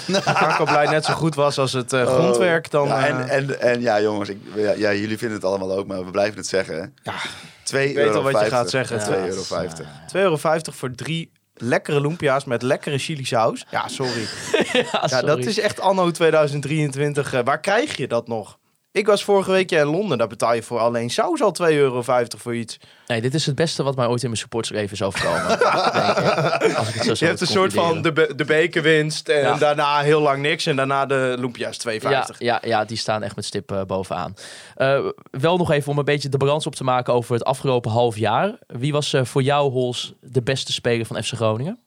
aankoopbeleid 0.25 0.89
net 0.89 1.05
zo 1.05 1.13
goed 1.13 1.35
was 1.35 1.57
als 1.57 1.73
het 1.73 1.93
eh, 1.93 2.05
grondwerk, 2.05 2.71
dan... 2.71 2.87
Ja, 2.87 3.07
eh, 3.07 3.09
en, 3.09 3.29
en, 3.29 3.61
en 3.61 3.81
ja, 3.81 4.01
jongens, 4.01 4.29
ik, 4.29 4.37
ja, 4.55 4.71
ja, 4.71 4.93
jullie 4.93 5.17
vinden 5.17 5.37
het 5.37 5.45
allemaal 5.45 5.71
ook, 5.71 5.87
maar 5.87 6.05
we 6.05 6.11
blijven 6.11 6.37
het 6.37 6.47
zeggen. 6.47 6.75
Hè? 6.75 7.11
Ja, 7.11 7.17
2 7.63 7.95
weet 7.95 8.15
al 8.15 8.23
wat 8.23 8.39
je 8.39 8.45
gaat 8.45 8.69
zeggen. 8.69 8.99
2,50 8.99 9.03
Ja. 9.07 9.25
euro. 9.25 9.41
50. 9.41 9.87
2,50 9.87 10.11
euro 10.11 10.37
voor 10.71 10.91
drie 10.95 11.31
lekkere 11.61 12.01
lumpia's 12.01 12.45
met 12.45 12.61
lekkere 12.61 12.97
chili 12.97 13.25
saus. 13.25 13.65
Ja, 13.71 13.87
sorry. 13.87 14.25
Ja, 15.07 15.21
dat 15.21 15.45
is 15.45 15.59
echt 15.59 15.79
anno 15.79 16.11
2023. 16.11 17.33
eh, 17.33 17.39
waar 17.43 17.59
krijg 17.59 17.97
je 17.97 18.07
dat 18.07 18.27
nog? 18.27 18.58
Ik 18.91 19.05
was 19.05 19.23
vorige 19.23 19.51
week 19.51 19.71
in 19.71 19.85
Londen. 19.85 20.17
Daar 20.17 20.27
betaal 20.27 20.53
je 20.53 20.63
voor 20.63 20.79
alleen 20.79 21.09
saus 21.09 21.41
al 21.41 21.55
2,50 21.61 21.67
euro 21.67 22.01
voor 22.37 22.55
iets. 22.55 22.77
Nee, 23.07 23.21
dit 23.21 23.33
is 23.33 23.45
het 23.45 23.55
beste 23.55 23.83
wat 23.83 23.95
mij 23.95 24.07
ooit 24.07 24.21
in 24.21 24.27
mijn 24.27 24.39
supportersleven 24.41 24.93
is 24.93 25.01
overkomen. 25.01 25.51
ik. 26.69 26.73
Als 26.77 26.87
ik 26.87 26.93
het 26.93 27.03
zo 27.03 27.13
Je 27.17 27.25
hebt 27.25 27.41
een 27.41 27.47
soort 27.47 27.73
van 27.73 28.01
de, 28.01 28.11
be- 28.13 28.33
de 28.35 28.45
bekerwinst. 28.45 29.29
En 29.29 29.41
Ja. 29.41 29.57
daarna 29.57 29.99
heel 29.99 30.21
lang 30.21 30.41
niks. 30.41 30.65
En 30.65 30.75
daarna 30.75 31.05
de 31.05 31.35
lumpia's 31.39 31.77
2,50. 31.87 31.93
Ja, 31.99 32.27
ja, 32.37 32.59
ja, 32.65 32.85
die 32.85 32.97
staan 32.97 33.23
echt 33.23 33.35
met 33.35 33.45
stip 33.45 33.71
eh, 33.71 33.81
bovenaan. 33.83 34.33
Eh, 34.75 35.05
wel 35.31 35.57
nog 35.57 35.71
even 35.71 35.91
om 35.91 35.97
een 35.97 36.05
beetje 36.05 36.29
de 36.29 36.37
balans 36.37 36.65
op 36.65 36.75
te 36.75 36.83
maken 36.83 37.13
over 37.13 37.33
het 37.33 37.43
afgelopen 37.43 37.91
half 37.91 38.17
jaar. 38.17 38.57
Wie 38.67 38.91
was 38.91 39.13
eh, 39.13 39.25
voor 39.25 39.41
jou, 39.41 39.71
Hols, 39.71 40.13
de 40.21 40.41
beste 40.41 40.71
speler 40.71 41.05
van 41.05 41.23
FC 41.23 41.33
Groningen? 41.33 41.79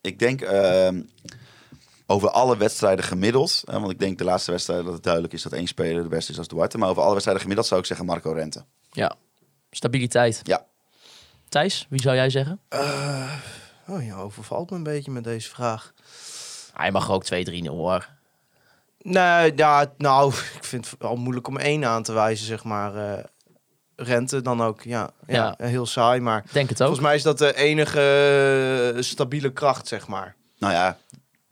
Ik 0.00 0.18
denk 0.18 0.40
ehm, 0.40 1.00
over 2.06 2.30
alle 2.30 2.56
wedstrijden 2.56 3.04
gemiddeld, 3.04 3.62
hè, 3.64 3.80
want 3.80 3.92
ik 3.92 3.98
denk 3.98 4.18
de 4.18 4.24
laatste 4.24 4.50
wedstrijd 4.50 4.84
dat 4.84 4.92
het 4.92 5.02
duidelijk 5.02 5.32
is 5.32 5.42
dat 5.42 5.52
één 5.52 5.66
speler 5.66 6.02
de 6.02 6.08
beste 6.08 6.32
is 6.32 6.38
als 6.38 6.48
Duarte. 6.48 6.78
Maar 6.78 6.88
over 6.88 7.00
alle 7.02 7.10
wedstrijden 7.10 7.42
gemiddeld 7.42 7.68
zou 7.68 7.80
ik 7.80 7.86
zeggen 7.86 8.06
Marco 8.06 8.32
Rente. 8.32 8.64
Ja, 8.90 9.14
stabiliteit. 9.70 10.40
Ja. 10.42 10.66
Thijs, 11.48 11.86
wie 11.88 12.00
zou 12.00 12.14
jij 12.16 12.30
zeggen? 12.30 12.60
Oh, 13.88 14.04
je 14.04 14.14
overvalt 14.14 14.70
me 14.70 14.76
een 14.76 14.82
beetje 14.82 15.10
met 15.10 15.24
deze 15.24 15.48
vraag. 15.48 15.92
Hij 16.72 16.90
mag 16.92 17.06
er 17.08 17.12
ook 17.14 17.24
2-3-0 17.24 17.66
hoor. 17.66 18.08
Nee, 18.98 19.52
ja, 19.56 19.92
nou, 19.98 20.32
ik 20.58 20.64
vind 20.64 20.90
het 20.90 21.02
al 21.02 21.16
moeilijk 21.16 21.48
om 21.48 21.58
één 21.58 21.84
aan 21.84 22.02
te 22.02 22.12
wijzen, 22.12 22.46
zeg 22.46 22.64
maar. 22.64 22.94
eh, 23.18 23.24
rente 23.96 24.42
dan 24.42 24.62
ook, 24.62 24.82
ja, 24.82 25.10
ja, 25.26 25.54
heel 25.58 25.86
saai. 25.86 26.20
Maar 26.20 26.44
Denk 26.52 26.68
het 26.68 26.78
ook. 26.82 26.86
volgens 26.86 27.06
mij 27.06 27.14
is 27.16 27.22
dat 27.22 27.38
de 27.38 27.54
enige 27.56 28.00
eh, 28.96 29.02
stabiele 29.02 29.52
kracht, 29.52 29.88
zeg 29.88 30.06
maar. 30.08 30.36
Nou 30.58 30.72
ja, 30.72 30.98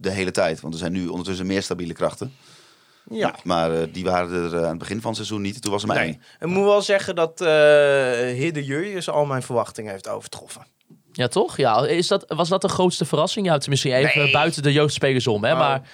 de 0.02 0.10
hele 0.10 0.30
tijd, 0.30 0.60
want 0.60 0.74
er 0.74 0.80
zijn 0.80 0.92
nu 0.92 1.06
ondertussen 1.08 1.46
meer 1.46 1.62
stabiele 1.62 1.92
krachten. 1.92 2.32
Ja. 3.10 3.34
Maar 3.44 3.72
eh, 3.74 3.86
die 3.92 4.04
waren 4.04 4.44
er 4.44 4.54
eh, 4.56 4.62
aan 4.62 4.68
het 4.68 4.78
begin 4.78 5.00
van 5.00 5.06
het 5.10 5.16
seizoen 5.16 5.42
niet. 5.42 5.62
Toen 5.62 5.72
was 5.72 5.84
Nee. 5.84 5.98
één. 5.98 6.22
Ik 6.40 6.46
moet 6.46 6.64
wel 6.64 6.82
zeggen 6.82 7.14
dat 7.14 7.40
eh 7.40 7.48
Hidde 8.34 8.64
Jurjes 8.64 9.08
al 9.08 9.24
mijn 9.24 9.42
verwachtingen 9.42 9.92
heeft 9.92 10.08
overtroffen. 10.08 10.66
Ja, 11.12 11.28
toch? 11.28 11.56
Ja, 11.56 11.86
is 11.86 12.08
dat, 12.08 12.24
was 12.28 12.48
dat 12.48 12.60
de 12.60 12.68
grootste 12.68 13.04
verrassing? 13.04 13.46
Ja, 13.46 13.58
tenminste 13.58 13.92
even 13.94 14.22
Nee. 14.22 14.32
buiten 14.32 14.62
de 14.62 14.72
jeugdspelers 14.72 15.26
om. 15.26 15.44
Hè? 15.44 15.52
Oh. 15.52 15.58
Maar 15.58 15.88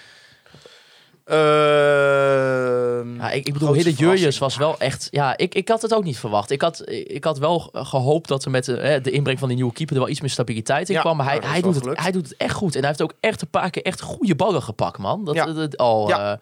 Ehm, 1.29 3.17
ja, 3.21 3.31
ik, 3.31 3.47
ik 3.47 3.53
bedoel, 3.53 3.73
Hidde 3.73 3.93
Jurjes 3.93 4.39
was 4.39 4.57
wel 4.57 4.79
echt... 4.79 5.09
Ja, 5.11 5.37
ik, 5.37 5.55
ik 5.55 5.69
had 5.69 5.83
het 5.83 5.95
ook 5.95 6.05
niet 6.05 6.19
verwacht. 6.19 6.51
Ik 6.51 6.61
had, 6.63 6.83
ik 6.91 7.25
had 7.25 7.39
wel 7.39 7.71
gehoopt 7.73 8.29
dat 8.29 8.45
er 8.45 8.51
met 8.51 8.65
de, 8.65 8.77
hè, 8.77 9.01
de 9.01 9.11
inbreng 9.11 9.39
van 9.39 9.49
die 9.49 9.57
nieuwe 9.57 9.73
keeper... 9.73 9.95
er 9.97 10.01
wel 10.03 10.11
iets 10.11 10.21
meer 10.21 10.31
stabiliteit 10.31 10.89
in 10.89 10.95
Ja, 10.95 11.01
kwam. 11.01 11.17
Maar 11.17 11.27
hij, 11.27 11.39
nou, 11.39 11.51
hij, 11.53 11.61
doet 11.61 11.75
het, 11.75 11.83
gelukt. 11.83 12.01
hij 12.03 12.11
doet 12.13 12.29
het 12.29 12.37
echt 12.37 12.55
goed. 12.55 12.75
En 12.75 12.79
hij 12.81 12.89
heeft 12.89 13.03
ook 13.03 13.13
echt 13.21 13.43
een 13.43 13.51
paar 13.51 13.71
keer 13.71 13.83
echt 13.83 14.01
goede 14.01 14.35
ballen 14.35 14.63
gepakt, 14.63 14.99
man. 14.99 15.25
Dat, 15.25 15.35
Ja. 15.35 15.45
dat, 15.45 15.57
dat 15.57 15.77
al... 15.77 16.09
Ja. 16.09 16.33
eh, 16.33 16.39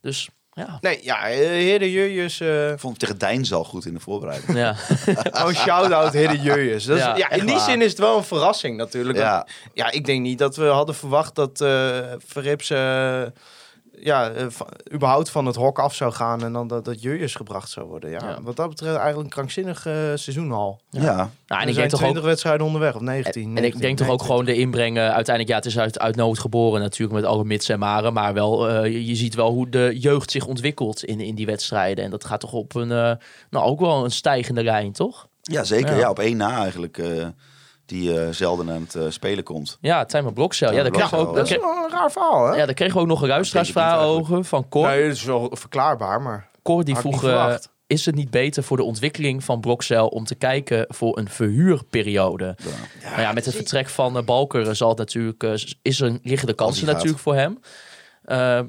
dus 0.00 0.28
ja... 0.52 0.78
Nee, 0.80 0.98
ja, 1.02 1.28
eh, 1.28 1.48
Hidde 1.48 1.90
Jurjes... 1.92 2.40
eh 2.40 2.70
Ik 2.70 2.78
vond 2.78 2.82
hem 2.82 2.98
tegen 2.98 3.18
Deinzel 3.18 3.64
goed 3.64 3.86
in 3.86 3.94
de 3.94 4.00
voorbereiding. 4.00 4.56
ja. 4.58 4.74
Oh, 5.44 5.48
shout-out 5.48 6.12
Hidde 6.12 6.40
Jurjes. 6.40 6.84
Dat 6.84 6.96
is- 6.96 7.02
Ja, 7.02 7.30
in 7.30 7.46
die 7.46 7.54
waar. 7.54 7.64
zin 7.70 7.82
is 7.82 7.90
het 7.90 7.98
wel 7.98 8.16
een 8.16 8.24
verrassing 8.24 8.76
natuurlijk. 8.76 9.18
Want, 9.18 9.28
Ja. 9.30 9.46
ja, 9.74 9.90
ik 9.90 10.04
denk 10.04 10.20
niet 10.22 10.38
dat 10.38 10.56
we 10.56 10.64
hadden 10.64 10.94
verwacht 10.94 11.34
dat 11.34 11.60
eh 11.60 11.98
Verrips 12.26 12.70
eh, 12.70 13.22
ja, 14.00 14.30
eh, 14.30 14.46
überhaupt 14.92 15.30
van 15.30 15.46
het 15.46 15.56
hok 15.56 15.78
af 15.78 15.94
zou 15.94 16.12
gaan 16.12 16.42
en 16.42 16.52
dan 16.52 16.68
dat, 16.68 16.84
dat 16.84 17.02
Jurjes 17.02 17.34
gebracht 17.34 17.70
zou 17.70 17.86
worden. 17.86 18.10
Ja, 18.10 18.18
Ja. 18.22 18.38
Wat 18.42 18.56
dat 18.56 18.68
betreft 18.68 18.96
eigenlijk 18.96 19.24
een 19.24 19.32
krankzinnig 19.34 19.86
eh, 19.86 19.94
seizoen 20.14 20.52
al. 20.52 20.80
Ja. 20.90 21.00
Nou, 21.00 21.12
en 21.16 21.56
er 21.56 21.60
ik 21.60 21.74
zijn 21.74 21.74
denk 21.74 21.90
toch 21.90 22.00
20 22.00 22.22
ook... 22.22 22.28
wedstrijden 22.28 22.66
onderweg, 22.66 22.94
of 22.94 23.00
En, 23.00 23.06
19. 23.06 23.42
en 23.42 23.48
ik 23.48 23.54
19, 23.54 23.80
denk 23.80 23.98
toch 23.98 24.08
ook 24.08 24.22
gewoon 24.22 24.44
de 24.44 24.54
inbrengen. 24.54 25.02
Uiteindelijk, 25.02 25.48
ja, 25.48 25.56
het 25.56 25.66
is 25.66 25.78
uit, 25.78 25.98
uit 25.98 26.16
nood 26.16 26.38
geboren 26.38 26.80
natuurlijk 26.80 27.20
met 27.20 27.24
alle 27.24 27.44
mits 27.44 27.68
en 27.68 27.78
maren. 27.78 28.12
Maar 28.12 28.34
wel, 28.34 28.68
eh, 28.68 28.84
je, 28.84 29.06
je 29.06 29.14
ziet 29.14 29.34
wel 29.34 29.50
hoe 29.50 29.68
de 29.68 29.96
jeugd 29.98 30.30
zich 30.30 30.46
ontwikkelt 30.46 31.04
in, 31.04 31.20
in 31.20 31.34
die 31.34 31.46
wedstrijden. 31.46 32.04
En 32.04 32.10
dat 32.10 32.24
gaat 32.24 32.40
toch 32.40 32.52
op 32.52 32.74
een, 32.74 32.88
nou 33.50 33.64
ook 33.64 33.80
wel 33.80 34.04
een 34.04 34.10
stijgende 34.10 34.62
lijn, 34.62 34.92
toch? 34.92 35.28
ja, 35.42 35.64
zeker. 35.64 35.90
Ja. 35.90 35.98
Ja. 35.98 36.10
op 36.10 36.18
één 36.18 36.36
na 36.36 36.62
eigenlijk. 36.62 37.00
Die 37.86 38.20
eh, 38.20 38.28
zelden 38.30 38.70
aan 38.70 38.80
het 38.80 38.94
eh, 38.94 39.04
spelen 39.08 39.44
komt. 39.44 39.78
Ja, 39.80 40.04
Tijmen 40.04 40.32
Blokcel. 40.32 40.72
Ja, 40.72 40.82
daar 40.82 40.92
Tijmen 40.92 41.08
kregen 41.08 41.24
we 41.24 41.28
ook, 41.30 41.36
Dat 41.36 41.50
is 41.50 41.56
wel 41.56 41.84
een 41.84 41.90
raar 41.90 42.10
verhaal, 42.10 42.46
hè? 42.46 42.56
ja, 42.56 42.64
daar 42.64 42.74
kregen 42.74 42.94
we 42.94 43.00
ook 43.00 43.06
nog 43.06 43.20
Dat 43.20 43.76
over 44.00 44.44
van 44.44 44.68
Cor. 44.68 44.86
Nee, 44.86 45.02
dat 45.02 45.16
is 45.16 45.24
wel 45.24 45.50
verklaarbaar, 45.52 46.22
maar... 46.22 46.50
Cor 46.62 46.84
die 46.84 46.96
vroeg, 46.96 47.24
eh, 47.24 47.54
is 47.86 48.06
het 48.06 48.14
niet 48.14 48.30
beter 48.30 48.62
voor 48.62 48.76
de 48.76 48.82
ontwikkeling 48.82 49.44
van 49.44 49.60
Blokcel 49.60 50.08
om 50.08 50.24
te 50.24 50.34
kijken 50.34 50.84
voor 50.88 51.18
een 51.18 51.28
verhuurperiode? 51.28 52.56
Nou 53.02 53.20
ja, 53.20 53.32
met 53.32 53.44
het 53.44 53.54
vertrek 53.54 53.88
van 53.88 54.24
Balker 54.24 54.76
zal 54.76 54.88
het 54.88 54.98
natuurlijk, 54.98 55.42
is 55.82 56.00
er, 56.00 56.18
liggen 56.22 56.48
de 56.48 56.54
kansen 56.54 56.86
natuurlijk 56.86 57.18
voor 57.18 57.34
hem. 57.34 57.60
Eh, 58.22 58.60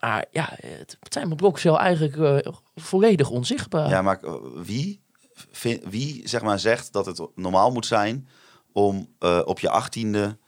maar 0.00 0.24
ja, 0.30 0.48
het 0.66 0.96
Tijmen 1.08 1.36
Blokcel 1.36 1.78
eigenlijk 1.78 2.44
volledig 2.74 3.30
onzichtbaar. 3.30 3.88
Ja, 3.88 4.02
maar 4.02 4.20
wie, 4.54 5.02
wie 5.88 6.28
zeg 6.28 6.42
maar, 6.42 6.58
zegt 6.58 6.92
dat 6.92 7.06
het 7.06 7.26
normaal 7.34 7.70
moet 7.70 7.86
zijn 7.86 8.28
om 8.72 9.08
eh, 9.18 9.40
op 9.44 9.58
je 9.58 9.70
achttiende 9.70 10.38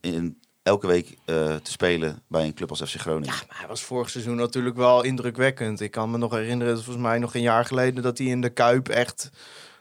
in 0.00 0.40
elke 0.62 0.86
week 0.86 1.18
eh, 1.24 1.54
te 1.56 1.70
spelen 1.70 2.22
bij 2.28 2.44
een 2.44 2.54
club 2.54 2.70
als 2.70 2.82
FC 2.82 2.94
Groningen? 2.94 3.34
Maar 3.48 3.58
hij 3.58 3.68
was 3.68 3.82
vorig 3.82 4.10
seizoen 4.10 4.36
natuurlijk 4.36 4.76
wel 4.76 5.02
indrukwekkend. 5.02 5.80
Ik 5.80 5.90
kan 5.90 6.10
me 6.10 6.18
nog 6.18 6.32
herinneren, 6.32 6.74
dat 6.74 6.84
volgens 6.84 7.04
mij 7.04 7.18
nog 7.18 7.34
een 7.34 7.40
jaar 7.40 7.64
geleden, 7.64 8.02
dat 8.02 8.18
hij 8.18 8.26
in 8.26 8.40
de 8.40 8.50
Kuip 8.50 8.88
echt 8.88 9.30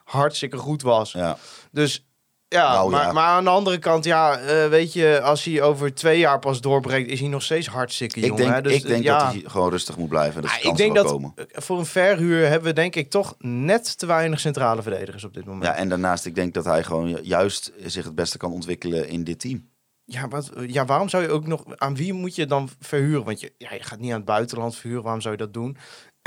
hartstikke 0.04 0.58
goed 0.58 0.82
was. 0.82 1.12
Ja. 1.12 1.38
Dus 1.72 2.08
ja, 2.50 2.72
Nou, 2.74 2.92
maar, 2.92 3.06
ja. 3.06 3.12
maar 3.12 3.24
aan 3.28 3.44
de 3.44 3.50
andere 3.50 3.78
kant, 3.78 4.04
ja, 4.06 4.38
eh, 4.40 4.68
weet 4.70 4.94
je, 4.94 5.22
als 5.22 5.44
hij 5.44 5.62
over 5.62 5.94
twee 5.94 6.20
jaar 6.20 6.40
pas 6.40 6.62
doorbreekt, 6.62 7.10
is 7.12 7.20
hij 7.20 7.30
nog 7.30 7.44
steeds 7.44 7.68
hartstikke 7.68 8.20
jong. 8.20 8.32
Ik 8.32 8.38
denk, 8.38 8.54
hè? 8.54 8.62
Dus, 8.62 8.74
ik 8.76 8.88
denk 8.88 9.04
ja, 9.04 9.20
dat 9.24 9.32
hij 9.32 9.42
gewoon 9.46 9.70
rustig 9.70 9.98
moet 9.98 10.10
blijven. 10.10 10.42
Dat 10.42 10.52
is 10.52 10.62
ik 10.62 10.76
denk 10.76 10.96
dat 10.96 11.06
komen. 11.06 11.34
eh, 11.36 11.46
voor 11.62 11.80
een 11.80 11.86
verhuur 11.86 12.48
hebben 12.48 12.68
we 12.70 12.74
denk 12.74 12.96
ik 12.96 13.10
toch 13.10 13.36
net 13.40 13.98
te 13.98 14.06
weinig 14.06 14.40
centrale 14.40 14.82
verdedigers 14.82 15.24
op 15.24 15.34
dit 15.34 15.46
moment. 15.46 15.64
Ja, 15.64 15.76
en 15.76 15.90
daarnaast, 15.90 16.26
ik 16.26 16.36
denk 16.36 16.54
dat 16.54 16.66
hij 16.66 16.84
gewoon 16.84 17.10
ju- 17.10 17.22
juist 17.22 17.72
zich 17.86 18.04
het 18.06 18.16
beste 18.16 18.38
kan 18.38 18.52
ontwikkelen 18.52 19.08
in 19.10 19.24
dit 19.24 19.40
team. 19.40 19.70
Ja, 20.10 20.28
wat, 20.28 20.52
ja, 20.68 20.86
waarom 20.86 21.10
zou 21.10 21.24
je 21.24 21.30
ook 21.30 21.48
nog... 21.48 21.64
Aan 21.76 21.96
wie 21.96 22.14
moet 22.14 22.36
je 22.36 22.46
dan 22.46 22.70
verhuren? 22.80 23.24
Want 23.24 23.40
je, 23.40 23.54
ja, 23.58 23.74
je 23.74 23.84
gaat 23.84 24.00
niet 24.00 24.12
aan 24.12 24.18
het 24.18 24.26
buitenland 24.26 24.76
verhuren. 24.76 25.04
Waarom 25.04 25.22
zou 25.22 25.34
je 25.34 25.40
dat 25.40 25.54
doen? 25.54 25.78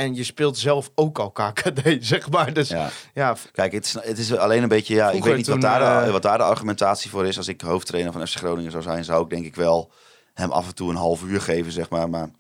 En 0.01 0.15
je 0.15 0.25
speelt 0.25 0.59
zelf 0.59 0.91
ook 0.95 1.19
al 1.19 1.31
KKD, 1.31 1.81
zeg 2.13 2.31
maar. 2.31 2.53
Dus 2.53 2.69
ja, 2.69 2.91
Ja. 3.15 3.37
Kijk, 3.53 3.73
het 3.73 3.85
is, 3.85 3.93
het 3.93 4.19
is 4.19 4.37
alleen 4.37 4.63
een 4.63 4.69
beetje, 4.69 4.95
ja, 4.95 5.11
ik 5.11 5.25
weet 5.25 5.37
niet 5.37 5.47
wat 5.47 5.61
daar, 5.61 5.79
de, 5.79 6.07
eh, 6.07 6.13
wat 6.13 6.23
daar 6.23 6.39
de 6.39 6.45
argumentatie 6.45 7.11
voor 7.11 7.27
is. 7.27 7.37
Als 7.37 7.49
ik 7.49 7.61
hoofdtrainer 7.61 8.13
van 8.13 8.27
FC 8.27 8.37
Groningen 8.37 8.71
zou 8.71 8.83
zijn, 8.83 9.05
zou 9.05 9.23
ik 9.23 9.31
denk 9.31 9.45
ik 9.45 9.55
wel 9.55 9.91
hem 10.35 10.51
af 10.51 10.67
en 10.67 10.75
toe 10.75 10.91
een 10.91 10.97
half 10.97 11.23
uur 11.23 11.41
geven, 11.41 11.73
zeg 11.73 11.91
maar. 11.91 12.11
Maar 12.11 12.31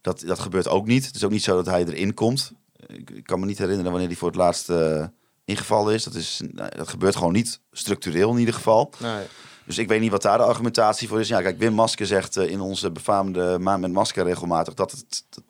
dat, 0.00 0.22
dat 0.26 0.38
gebeurt 0.38 0.68
ook 0.68 0.86
niet. 0.86 1.06
Het 1.06 1.14
is 1.14 1.24
ook 1.24 1.30
niet 1.30 1.42
zo 1.42 1.56
dat 1.56 1.66
hij 1.66 1.84
erin 1.84 2.14
komt. 2.14 2.52
Ik, 2.86 3.10
ik 3.10 3.24
kan 3.24 3.40
me 3.40 3.46
niet 3.46 3.58
herinneren 3.58 3.90
wanneer 3.90 4.08
hij 4.08 4.18
voor 4.18 4.28
het 4.28 4.36
laatst 4.36 4.70
eh, 4.70 5.04
ingevallen 5.44 5.94
is. 5.94 6.04
Dat, 6.04 6.14
is 6.14 6.42
dat 6.54 6.88
gebeurt 6.88 7.16
gewoon 7.16 7.32
niet 7.32 7.60
structureel 7.72 8.32
in 8.32 8.38
ieder 8.38 8.54
geval. 8.54 8.92
nee. 8.98 9.24
Dus 9.64 9.78
ik 9.78 9.88
weet 9.88 10.00
niet 10.00 10.10
wat 10.10 10.22
daar 10.22 10.38
de 10.38 10.44
argumentatie 10.44 11.08
voor 11.08 11.20
is. 11.20 11.28
Ja, 11.28 11.42
kijk, 11.42 11.58
Wim 11.58 11.72
Masker 11.72 12.06
zegt 12.06 12.36
eh, 12.36 12.50
in 12.50 12.60
onze 12.60 12.90
befaamde 12.90 13.58
Maand 13.58 13.80
met 13.80 13.92
Masker 13.92 14.24
regelmatig 14.24 14.74
dat 14.74 14.90
het, 14.90 15.24
dat, 15.30 15.44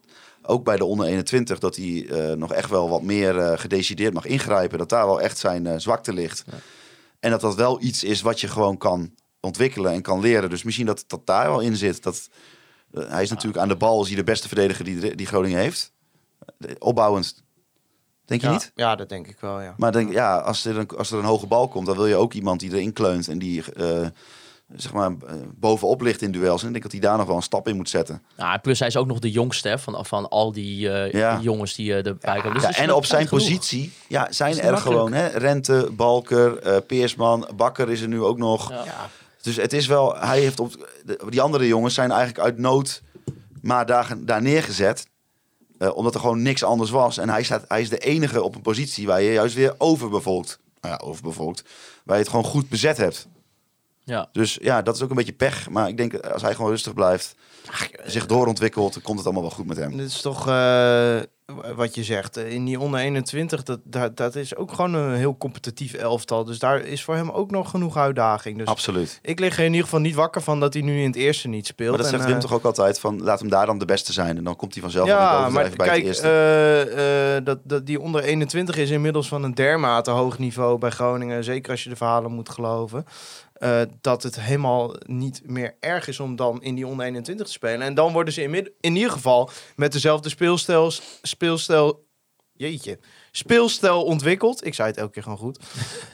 ook 0.49 0.65
bij 0.65 0.77
de 0.77 0.85
onder 0.85 1.07
21, 1.07 1.59
dat 1.59 1.77
hij 1.77 2.07
eh, 2.09 2.37
nog 2.37 2.53
echt 2.53 2.71
wel 2.71 2.89
wat 2.89 3.03
meer 3.03 3.39
eh, 3.39 3.59
gedecideerd 3.59 4.15
mag 4.15 4.25
ingrijpen. 4.25 4.79
Dat 4.79 4.89
daar 4.89 5.07
wel 5.07 5.21
echt 5.21 5.39
zijn 5.39 5.67
eh, 5.67 5.79
zwakte 5.79 6.13
ligt. 6.13 6.45
En 7.21 7.31
dat 7.31 7.41
dat 7.41 7.55
wel 7.55 7.83
iets 7.83 8.05
is 8.05 8.21
wat 8.21 8.41
je 8.41 8.49
gewoon 8.49 8.77
kan 8.77 9.15
ontwikkelen 9.41 9.93
en 9.93 10.03
kan 10.03 10.21
leren. 10.21 10.51
Dus 10.51 10.63
misschien 10.63 10.87
dat 10.87 11.05
dat 11.07 11.27
daar 11.27 11.49
wel 11.49 11.61
in 11.61 11.77
zit. 11.77 12.03
Dat, 12.03 12.29
hij 12.93 13.23
is 13.23 13.31
natuurlijk 13.31 13.59
aan 13.59 13.69
de 13.69 13.77
bal, 13.77 14.03
is 14.03 14.07
hij 14.07 14.17
de 14.17 14.25
beste 14.25 14.49
verdediger 14.49 14.85
die, 14.85 15.15
die 15.15 15.27
Groningen 15.27 15.59
heeft. 15.59 15.93
Opbouwend. 16.79 17.43
Denk 18.25 18.41
je 18.41 18.47
ja, 18.47 18.53
niet? 18.53 18.73
Ja, 18.75 18.97
dat 18.97 19.09
denk 19.09 19.27
ik 19.27 19.41
wel, 19.41 19.61
ja. 19.61 19.75
Maar 19.77 19.93
denk, 19.93 20.13
ja, 20.13 20.39
als, 20.39 20.65
er 20.65 20.77
een, 20.77 20.89
als 20.89 21.11
er 21.11 21.19
een 21.19 21.25
hoge 21.25 21.47
bal 21.47 21.69
komt, 21.69 21.87
dan 21.87 21.97
wil 21.97 22.07
je 22.07 22.17
ook 22.17 22.33
iemand 22.33 22.61
die 22.61 22.73
erin 22.73 22.93
kleunt 22.93 23.29
en 23.29 23.39
die 23.39 23.65
zeg 24.77 24.93
maar, 24.93 25.11
eh, 25.27 25.35
bovenop 25.55 26.01
ligt 26.01 26.23
in 26.23 26.31
duels. 26.33 26.61
En 26.61 26.67
ik 26.67 26.73
denk 26.73 26.83
dat 26.85 26.93
hij 26.93 27.01
daar 27.01 27.17
nog 27.19 27.27
wel 27.27 27.37
een 27.37 27.43
stap 27.43 27.69
in 27.69 27.77
moet 27.77 27.89
zetten. 27.89 28.23
Nou, 28.37 28.59
plus 28.59 28.79
hij 28.79 28.89
is 28.89 28.97
ook 28.97 29.07
nog 29.07 29.19
de 29.19 29.31
jongste 29.31 29.69
hè, 29.69 29.79
van, 29.79 30.07
van 30.07 30.29
al 30.29 30.53
die 30.53 30.91
eh, 30.93 31.13
Ja. 31.13 31.39
jongens 31.43 31.75
die 31.75 31.95
eh, 31.95 32.07
erbij 32.07 32.37
komen. 32.41 32.53
Dus 32.55 32.63
Ja, 32.63 32.83
en 32.83 32.93
op 32.93 33.05
zijn 33.05 33.29
genoeg. 33.29 33.45
positie 33.45 33.93
ja, 34.09 34.27
zijn 34.33 34.61
er 34.61 34.77
gewoon 34.77 35.13
hè, 35.13 35.27
Rente, 35.27 35.89
Balker, 35.93 36.59
eh, 36.59 36.77
Peersman, 36.87 37.49
Bakker 37.57 37.91
is 37.91 38.01
er 38.01 38.09
nu 38.09 38.23
ook 38.23 38.39
nog. 38.39 38.71
Ja. 38.71 39.09
Dus 39.43 39.57
het 39.57 39.73
is 39.73 39.87
wel, 39.87 40.17
hij 40.17 40.41
heeft 40.41 40.61
op 40.61 40.89
de- 41.05 41.21
die 41.29 41.41
andere 41.41 41.67
jongens 41.67 41.95
zijn 41.95 42.11
eigenlijk 42.11 42.41
uit 42.41 42.59
nood 42.59 43.03
maar 43.63 43.87
daar, 43.87 44.15
daar 44.19 44.43
neergezet. 44.43 45.07
eh, 45.79 45.97
omdat 45.97 46.15
er 46.15 46.21
gewoon 46.21 46.43
niks 46.43 46.63
anders 46.65 46.91
was. 46.91 47.19
En 47.19 47.29
hij, 47.29 47.43
staat, 47.43 47.65
hij 47.69 47.81
is 47.81 47.89
de 47.89 47.99
enige 47.99 48.43
op 48.43 48.55
een 48.55 48.61
positie 48.63 49.07
waar 49.07 49.23
je 49.23 49.33
juist 49.33 49.55
weer 49.55 49.75
overbevolkt. 49.79 50.59
Nou 50.81 50.95
ja, 50.95 51.07
overbevolkt. 51.07 51.63
Waar 52.05 52.17
je 52.17 52.23
het 52.23 52.31
gewoon 52.31 52.45
goed 52.45 52.69
bezet 52.69 52.97
hebt. 52.97 53.27
Ja. 54.09 54.29
Dus 54.33 54.59
ja, 54.61 54.83
dat 54.83 54.97
is 54.97 55.03
ook 55.03 55.11
een 55.11 55.17
beetje 55.17 55.33
pech. 55.33 55.71
Maar 55.71 55.89
ik 55.89 55.97
denk 55.97 56.13
eh, 56.13 56.33
als 56.33 56.43
hij 56.43 56.55
gewoon 56.55 56.71
rustig 56.71 56.95
blijft, 56.95 57.35
zich 58.05 58.27
doorontwikkelt, 58.27 58.93
dan 58.93 59.03
komt 59.03 59.17
het 59.17 59.25
allemaal 59.27 59.45
wel 59.45 59.53
goed 59.53 59.67
met 59.67 59.77
hem. 59.77 59.97
Dit 59.97 60.09
is 60.09 60.21
toch 60.21 60.49
eh, 60.49 61.17
wat 61.77 61.95
je 61.95 62.05
zegt. 62.05 62.37
eh, 62.37 62.53
In 62.53 62.65
die 62.65 62.81
onder 62.81 63.01
21, 63.01 63.63
dat, 63.63 63.81
dat, 63.85 64.17
dat 64.17 64.35
is 64.35 64.57
ook 64.57 64.73
gewoon 64.73 64.95
een 64.95 65.15
heel 65.17 65.37
competitief 65.37 65.95
elftal. 65.95 66.45
Dus 66.45 66.59
daar 66.59 66.81
is 66.81 67.05
voor 67.05 67.15
hem 67.15 67.31
ook 67.31 67.51
nog 67.51 67.71
genoeg 67.71 67.97
uitdaging. 67.97 68.59
Dus 68.59 68.67
Absoluut. 68.67 69.19
ik 69.23 69.39
lig 69.39 69.53
er 69.59 69.65
in 69.65 69.71
ieder 69.71 69.85
geval 69.85 70.01
niet 70.01 70.15
wakker 70.15 70.43
van 70.43 70.61
dat 70.61 70.73
hij 70.75 70.83
nu 70.83 71.01
in 71.01 71.07
het 71.07 71.17
eerste 71.17 71.49
niet 71.49 71.67
speelt. 71.67 71.89
Maar 71.89 71.99
dat 71.99 72.07
En, 72.07 72.13
zegt 72.13 72.25
Wim 72.25 72.35
eh, 72.35 72.41
toch 72.41 72.53
ook 72.53 72.65
altijd 72.65 73.01
van 73.01 73.23
laat 73.23 73.41
hem 73.41 73.49
daar 73.49 73.67
dan 73.67 73.79
de 73.79 73.85
beste 73.85 74.13
zijn. 74.13 74.37
En 74.37 74.45
dan 74.45 74.57
komt 74.57 74.73
hij 74.73 74.83
vanzelf 74.83 75.07
Ja, 75.09 75.49
maar 75.49 75.71
bij 75.77 75.87
kijk, 75.87 75.91
het 75.99 76.07
eerste. 76.07 76.29
eh, 76.29 77.37
eh, 77.37 77.45
dat, 77.45 77.59
dat, 77.65 77.87
die 77.87 78.01
onder 78.01 78.23
21 78.23 78.77
is 78.77 78.91
inmiddels 78.91 79.29
van 79.29 79.43
een 79.45 79.55
dermate 79.55 80.11
hoog 80.11 80.39
niveau 80.39 80.79
bij 80.79 80.91
Groningen. 80.91 81.45
Zeker 81.45 81.71
als 81.71 81.83
je 81.85 81.89
de 81.91 81.97
verhalen 81.97 82.33
moet 82.33 82.49
geloven. 82.49 83.05
Eh, 83.59 83.81
dat 84.01 84.23
het 84.23 84.41
helemaal 84.41 84.95
niet 85.07 85.43
meer 85.45 85.77
erg 85.81 86.09
is 86.09 86.21
om 86.21 86.37
dan 86.37 86.63
in 86.63 86.75
die 86.75 86.87
onder 86.87 87.07
21 87.07 87.47
te 87.47 87.53
spelen. 87.53 87.87
En 87.87 87.95
dan 87.95 88.13
worden 88.13 88.33
ze 88.33 88.43
in, 88.43 88.73
in 88.81 88.97
ieder 88.97 89.11
geval 89.11 89.51
met 89.77 89.93
dezelfde 89.93 90.29
speelstijl, 90.29 90.93
speelstijl 91.23 92.07
jeetje, 92.59 92.99
speelstijl 93.31 94.05
ontwikkeld. 94.05 94.67
Ik 94.67 94.75
zei 94.75 94.89
het 94.89 94.97
elke 94.97 95.13
keer 95.13 95.23
gewoon 95.23 95.39
goed. 95.39 95.59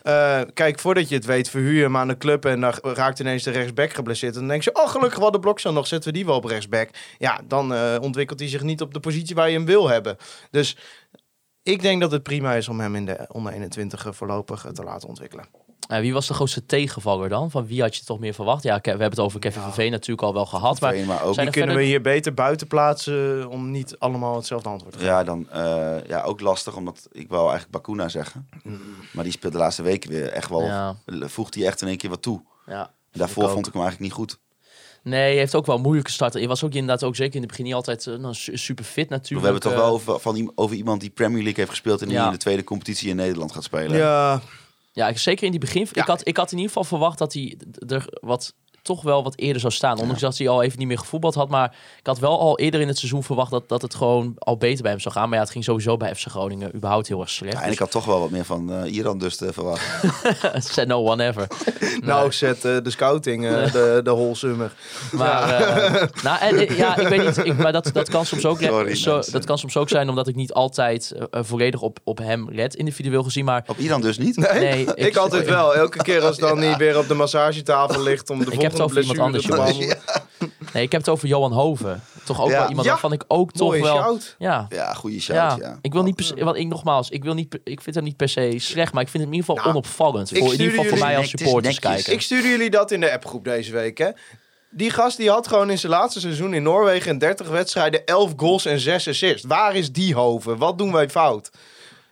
Eh, 0.04 0.40
kijk, 0.54 0.78
voordat 0.78 1.08
je 1.08 1.14
het 1.14 1.24
weet, 1.24 1.50
verhuur 1.50 1.72
je 1.72 1.82
hem 1.82 1.96
aan 1.96 2.08
de 2.08 2.16
club 2.16 2.44
en 2.44 2.60
dan 2.60 2.74
raakt 2.82 3.18
ineens 3.18 3.42
de 3.42 3.50
rechtsback 3.50 3.92
geblesseerd. 3.92 4.34
En 4.34 4.38
dan 4.38 4.48
denk 4.48 4.62
je, 4.62 4.74
oh 4.74 4.88
gelukkig 4.88 5.18
wel 5.18 5.30
de 5.30 5.38
blok 5.38 5.62
nog, 5.62 5.86
zetten 5.86 6.10
we 6.10 6.16
die 6.16 6.26
wel 6.26 6.36
op 6.36 6.44
rechtsback. 6.44 6.90
Ja, 7.18 7.40
dan 7.44 7.74
eh, 7.74 7.96
ontwikkelt 8.00 8.38
hij 8.38 8.48
zich 8.48 8.62
niet 8.62 8.80
op 8.80 8.94
de 8.94 9.00
positie 9.00 9.34
waar 9.34 9.48
je 9.48 9.56
hem 9.56 9.66
wil 9.66 9.88
hebben. 9.88 10.16
Dus 10.50 10.76
ik 11.62 11.82
denk 11.82 12.00
dat 12.00 12.10
het 12.10 12.22
prima 12.22 12.54
is 12.54 12.68
om 12.68 12.80
hem 12.80 12.94
in 12.94 13.04
de 13.04 13.26
onder 13.28 13.52
21 13.52 14.06
voorlopig 14.10 14.66
te 14.72 14.82
laten 14.82 15.08
ontwikkelen. 15.08 15.63
Eh, 15.88 15.98
wie 16.00 16.12
was 16.12 16.26
de 16.26 16.34
grootste 16.34 16.66
tegenvaller 16.66 17.28
dan? 17.28 17.50
Van 17.50 17.66
wie 17.66 17.80
had 17.80 17.96
je 17.96 18.04
toch 18.04 18.18
meer 18.18 18.34
verwacht? 18.34 18.62
Ja, 18.62 18.78
we 18.82 18.88
hebben 18.88 19.10
het 19.10 19.18
over 19.18 19.40
Kevin 19.40 19.62
van 19.62 19.74
Veen 19.74 19.90
natuurlijk 19.90 20.22
al 20.26 20.32
wel 20.34 20.46
gehad. 20.46 20.80
Maar 20.80 20.92
Veen, 20.92 21.06
maar 21.06 21.22
ook 21.22 21.34
zijn 21.34 21.46
Die 21.46 21.54
kunnen 21.54 21.76
we 21.76 21.82
hier 21.82 22.00
beter 22.00 22.34
buiten 22.34 22.66
plaatsen 22.66 23.48
om 23.48 23.70
niet 23.70 23.98
allemaal 23.98 24.36
hetzelfde 24.36 24.68
antwoord 24.68 24.92
te 24.92 24.98
geven. 24.98 25.14
Ja, 25.14 25.24
dan 25.24 25.50
eh, 25.50 25.96
ja, 26.08 26.22
ook 26.22 26.40
lastig, 26.40 26.76
omdat 26.76 27.08
ik 27.12 27.28
wou 27.28 27.42
eigenlijk 27.42 27.70
Bakuna 27.70 28.08
zeggen. 28.08 28.48
Maar 29.12 29.24
die 29.24 29.32
speelt 29.32 29.52
de 29.52 29.58
laatste 29.58 29.82
weken 29.82 30.10
weer 30.10 30.28
echt 30.28 30.48
wel. 30.48 30.62
Ja. 30.64 30.96
Voegt 31.06 31.54
hij 31.54 31.66
echt 31.66 31.82
in 31.82 31.88
één 31.88 31.96
keer 31.96 32.10
wat 32.10 32.22
toe. 32.22 32.42
Ja. 32.66 32.90
Daarvoor 33.12 33.44
Ik 33.44 33.50
vond 33.50 33.66
ik 33.66 33.72
hem 33.72 33.82
eigenlijk 33.82 34.12
niet 34.12 34.20
goed. 34.20 34.38
Nee, 35.02 35.20
hij 35.20 35.36
heeft 35.36 35.54
ook 35.54 35.66
wel 35.66 35.78
moeilijke 35.78 36.10
start. 36.10 36.34
Je 36.34 36.46
was 36.48 36.64
ook 36.64 36.72
inderdaad 36.72 37.04
ook 37.04 37.16
zeker 37.16 37.34
in 37.34 37.40
het 37.40 37.48
begin 37.50 37.64
niet 37.64 37.74
altijd 37.74 38.06
eh, 38.06 38.14
nou, 38.14 38.34
su- 38.34 38.56
super 38.56 38.84
fit 38.84 39.08
We 39.08 39.14
natuurlijk. 39.14 39.42
hebben 39.52 39.62
het 39.62 39.72
toch 39.72 39.84
wel 39.86 39.94
over, 39.94 40.20
van, 40.20 40.52
over 40.54 40.76
iemand 40.76 41.00
die 41.00 41.10
Premier 41.10 41.36
League 41.42 41.58
heeft 41.58 41.70
gespeeld 41.70 42.00
en 42.02 42.08
die 42.08 42.16
Ja. 42.16 42.26
in 42.26 42.32
de 42.32 42.36
tweede 42.38 42.64
competitie 42.64 43.08
in 43.08 43.16
Nederland 43.16 43.52
gaat 43.52 43.64
spelen. 43.64 43.96
Ja, 43.96 44.40
Ja, 44.94 45.08
ik- 45.08 45.18
zeker 45.18 45.44
in 45.44 45.50
die 45.50 45.60
begin. 45.60 45.82
Ik, 45.92 45.96
had, 46.06 46.26
ik 46.28 46.36
had 46.36 46.50
in 46.52 46.56
ieder 46.58 46.72
geval 46.72 46.84
verwacht 46.88 47.18
dat 47.18 47.32
hij 47.32 47.58
er 47.88 48.06
wat 48.20 48.54
toch 48.84 49.02
wel 49.02 49.22
wat 49.22 49.36
eerder 49.36 49.60
zou 49.60 49.72
staan. 49.72 49.98
Ondanks 49.98 50.20
dat 50.20 50.38
hij 50.38 50.48
al 50.48 50.62
even 50.62 50.78
niet 50.78 50.88
meer 50.88 50.98
gevoetbald 50.98 51.34
had. 51.34 51.48
Maar 51.48 51.76
ik 51.98 52.06
had 52.06 52.18
wel 52.18 52.40
al 52.40 52.58
eerder 52.58 52.80
in 52.80 52.88
het 52.88 52.98
seizoen 52.98 53.22
verwacht 53.22 53.50
dat, 53.50 53.68
dat 53.68 53.82
het 53.82 53.94
gewoon 53.94 54.34
al 54.38 54.56
beter 54.56 54.82
bij 54.82 54.90
hem 54.90 55.00
zou 55.00 55.14
gaan. 55.14 55.28
Maar 55.28 55.38
ja, 55.38 55.44
het 55.44 55.52
ging 55.52 55.64
sowieso 55.64 55.96
bij 55.96 56.14
FC 56.14 56.26
Groningen 56.26 56.76
überhaupt 56.76 57.08
heel 57.08 57.20
erg 57.20 57.30
slecht. 57.30 57.52
Ja, 57.52 57.62
en 57.62 57.72
ik 57.72 57.78
had 57.78 57.90
toch 57.90 58.04
wel 58.04 58.20
wat 58.20 58.30
meer 58.30 58.44
van 58.44 58.72
eh 58.72 58.94
Iran 58.94 59.18
dus 59.18 59.36
te 59.36 59.52
verwachten. 59.52 60.12
Said 60.62 60.88
no 60.88 61.10
one 61.10 61.26
ever. 61.26 61.46
nou 62.00 62.32
zet 62.32 62.64
eh, 62.64 62.76
de 62.82 62.90
scouting, 62.90 63.46
eh, 63.46 63.72
de, 63.72 64.00
de 64.04 64.10
holsummer. 64.10 64.72
Maar, 65.12 65.48
nou, 66.22 66.38
en, 66.40 66.76
ja, 66.76 66.96
ik 66.96 67.08
weet 67.08 67.24
niet. 67.24 67.46
Ik, 67.46 67.56
maar 67.56 67.72
dat, 67.72 67.90
dat, 67.92 68.08
kan 68.08 68.26
soms 68.26 68.46
ook, 68.46 68.60
Sorry, 68.60 68.94
zo, 68.94 69.22
dat 69.30 69.44
kan 69.44 69.58
soms 69.58 69.76
ook 69.76 69.88
zijn 69.88 70.08
omdat 70.08 70.28
ik 70.28 70.34
niet 70.34 70.52
altijd 70.52 71.14
volledig 71.30 71.80
op, 71.80 71.98
op 72.04 72.18
hem 72.18 72.48
let, 72.50 72.74
individueel 72.74 73.22
gezien. 73.22 73.44
Maar 73.44 73.64
Op 73.66 73.78
Iran 73.78 74.00
dus 74.00 74.18
niet? 74.18 74.36
nee, 74.36 74.86
Ik, 74.94 75.16
altijd 75.16 75.46
wel. 75.46 75.74
Elke 75.74 76.02
keer 76.02 76.22
als 76.22 76.38
dan 76.38 76.58
niet 76.58 76.76
weer 76.76 76.98
op 76.98 77.08
de 77.08 77.14
massagetafel 77.14 78.02
ligt 78.02 78.30
om 78.30 78.44
de 78.44 78.50
het 78.78 78.82
over 78.86 79.00
iemand 79.00 79.18
anders, 79.18 79.46
behandelen. 79.46 79.98
nee, 80.72 80.82
ik 80.82 80.92
heb 80.92 81.00
het 81.00 81.08
over 81.10 81.28
Johan 81.28 81.52
Hoven. 81.52 82.02
Toch 82.24 82.40
ook 82.42 82.50
Ja. 82.50 82.58
wel 82.58 82.68
iemand 82.68 82.84
Ja. 82.86 82.92
waarvan 82.92 83.12
ik 83.12 83.24
ook 83.28 83.52
toch 83.52 83.68
Mooie 83.68 83.82
wel. 83.82 83.96
shout. 83.96 84.34
Ja, 84.38 84.66
Ja, 84.68 84.94
goede 84.94 85.20
shout, 85.20 85.58
ja. 85.60 85.66
ja. 85.66 85.78
ik 85.80 85.92
wil 85.92 86.02
niet 86.02 86.14
per 86.14 86.24
se, 86.24 86.44
want 86.44 86.56
ik 86.56 86.66
nogmaals, 86.66 87.10
ik 87.10 87.24
wil 87.24 87.34
niet, 87.34 87.58
ik 87.64 87.80
vind 87.80 87.94
hem 87.94 88.04
niet 88.04 88.16
per 88.16 88.28
se 88.28 88.54
slecht, 88.56 88.92
maar 88.92 89.02
ik 89.02 89.08
vind 89.08 89.22
hem 89.24 89.32
in 89.32 89.38
ieder 89.38 89.54
geval 89.54 89.64
Nou, 89.72 89.76
onopvallend. 89.76 90.28
Voor, 90.28 90.38
in 90.38 90.50
ieder 90.50 90.68
geval 90.68 90.84
voor 90.84 90.98
mij 90.98 91.16
als 91.16 91.28
supporters 91.30 91.78
kijken. 91.78 92.12
Ik 92.12 92.20
stuurde 92.20 92.48
jullie 92.48 92.70
dat 92.70 92.90
in 92.90 93.00
de 93.00 93.12
appgroep 93.12 93.44
deze 93.44 93.72
week, 93.72 93.98
hè. 93.98 94.08
Die 94.70 94.90
gast 94.90 95.16
die 95.16 95.30
had 95.30 95.48
gewoon 95.48 95.70
in 95.70 95.78
zijn 95.78 95.92
laatste 95.92 96.20
seizoen 96.20 96.54
in 96.54 96.62
Noorwegen 96.62 97.10
in 97.10 97.18
30 97.18 97.48
wedstrijden 97.48 98.04
11 98.04 98.32
goals 98.36 98.64
en 98.64 98.80
6 98.80 99.08
assists. 99.08 99.44
Waar 99.46 99.76
is 99.76 99.92
die 99.92 100.14
hoven? 100.14 100.56
Wat 100.58 100.78
doen 100.78 100.92
wij 100.92 101.10
fout? 101.10 101.50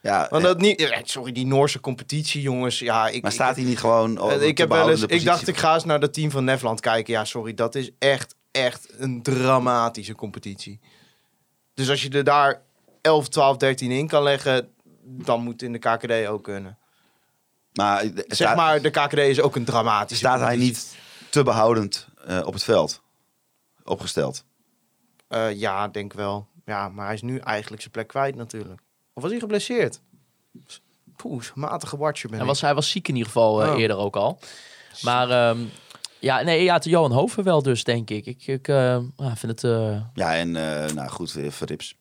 Ja, 0.03 0.27
Want 0.31 0.43
eh, 0.43 0.49
dat 0.49 0.61
niet, 0.61 0.81
eh, 0.81 0.99
sorry, 1.03 1.33
die 1.33 1.47
Noorse 1.47 1.81
competitie, 1.81 2.43
jongens. 2.43 2.79
Ja, 2.79 3.09
ik, 3.09 3.23
maar 3.23 3.33
staat 3.33 3.57
hij 3.57 3.65
niet 3.65 3.79
gewoon 3.79 4.19
op 4.19 4.31
ik, 4.31 4.39
de 4.39 4.47
ik 4.47 4.59
heb 4.59 4.69
wel 4.69 4.91
eens, 4.91 5.03
ik 5.03 5.25
dacht, 5.25 5.49
ik 5.49 5.57
ga 5.57 5.75
eens 5.75 5.85
naar 5.85 6.01
dat 6.01 6.15
team 6.15 6.31
van 6.31 6.45
Nefland 6.45 6.81
kijken. 6.81 7.13
Ja, 7.13 7.25
sorry, 7.25 7.55
dat 7.55 7.75
is 7.75 7.91
echt, 7.99 8.35
echt 8.51 8.89
een 8.99 9.23
dramatische 9.23 10.15
competitie. 10.15 10.81
Dus 11.75 11.91
als 11.91 12.03
je 12.03 12.09
er 12.11 12.25
daar 12.25 12.63
11, 13.01 13.29
12, 13.29 13.57
13 13.57 13.91
in 13.91 14.07
kan 14.07 14.23
leggen, 14.23 14.73
dan 15.03 15.43
moet 15.43 15.53
het 15.53 15.63
in 15.63 15.73
de 15.73 15.79
KKD 15.79 16.27
ook 16.27 16.43
kunnen. 16.45 16.79
Maar, 17.73 18.01
eh, 18.03 18.11
Zeg 18.15 18.25
staat- 18.29 18.57
maar, 18.57 18.83
de 18.83 18.91
KKD 18.91 19.19
is 19.19 19.41
ook 19.41 19.57
een 19.57 19.65
dramatische 19.65 20.25
staat 20.25 20.41
hij 20.41 20.57
niet 20.57 20.97
te 21.31 21.43
behoudend 21.43 22.09
eh, 22.27 22.41
op 22.47 22.53
het 22.53 22.65
veld 22.65 23.03
opgesteld? 23.85 24.45
Eh, 25.29 25.53
ja, 25.53 25.89
denk 25.89 26.13
wel. 26.13 26.47
Ja, 26.65 26.89
maar 26.89 27.05
hij 27.05 27.15
is 27.15 27.23
nu 27.23 27.39
eigenlijk 27.39 27.81
zijn 27.83 27.93
plek 27.93 28.09
kwijt 28.09 28.35
natuurlijk. 28.35 28.81
Of 29.15 29.23
was 29.23 29.31
hij 29.31 29.41
geblesseerd? 29.41 30.01
Poeh, 31.17 31.43
matige 31.55 31.97
watcher 31.97 32.29
ben 32.29 32.39
Hij 32.39 32.47
ik. 32.47 32.53
was, 32.53 32.61
hij 32.63 32.75
was 32.75 32.91
ziek 32.91 33.09
in 33.09 33.15
ieder 33.15 33.33
geval 33.33 33.63
eh, 33.63 33.73
Oh. 33.73 33.79
eerder 33.81 33.97
ook 33.97 34.17
al. 34.17 34.39
Maar 35.03 35.31
ehm, 35.31 35.59
ja, 36.19 36.41
nee, 36.43 36.63
ja, 36.63 36.79
Johan 36.79 37.13
Hoven 37.13 37.45
wel 37.45 37.63
dus, 37.63 37.85
denk 37.85 38.11
ik. 38.11 38.27
Ik, 38.27 38.47
ik 38.47 38.69
eh, 38.69 38.99
ja, 39.17 39.37
vind 39.37 39.61
het... 39.61 39.65
eh, 39.65 40.01
Ja, 40.15 40.35
en 40.37 40.57
eh, 40.57 40.93
nou 40.95 41.09
goed, 41.09 41.37
Verrips. 41.49 41.95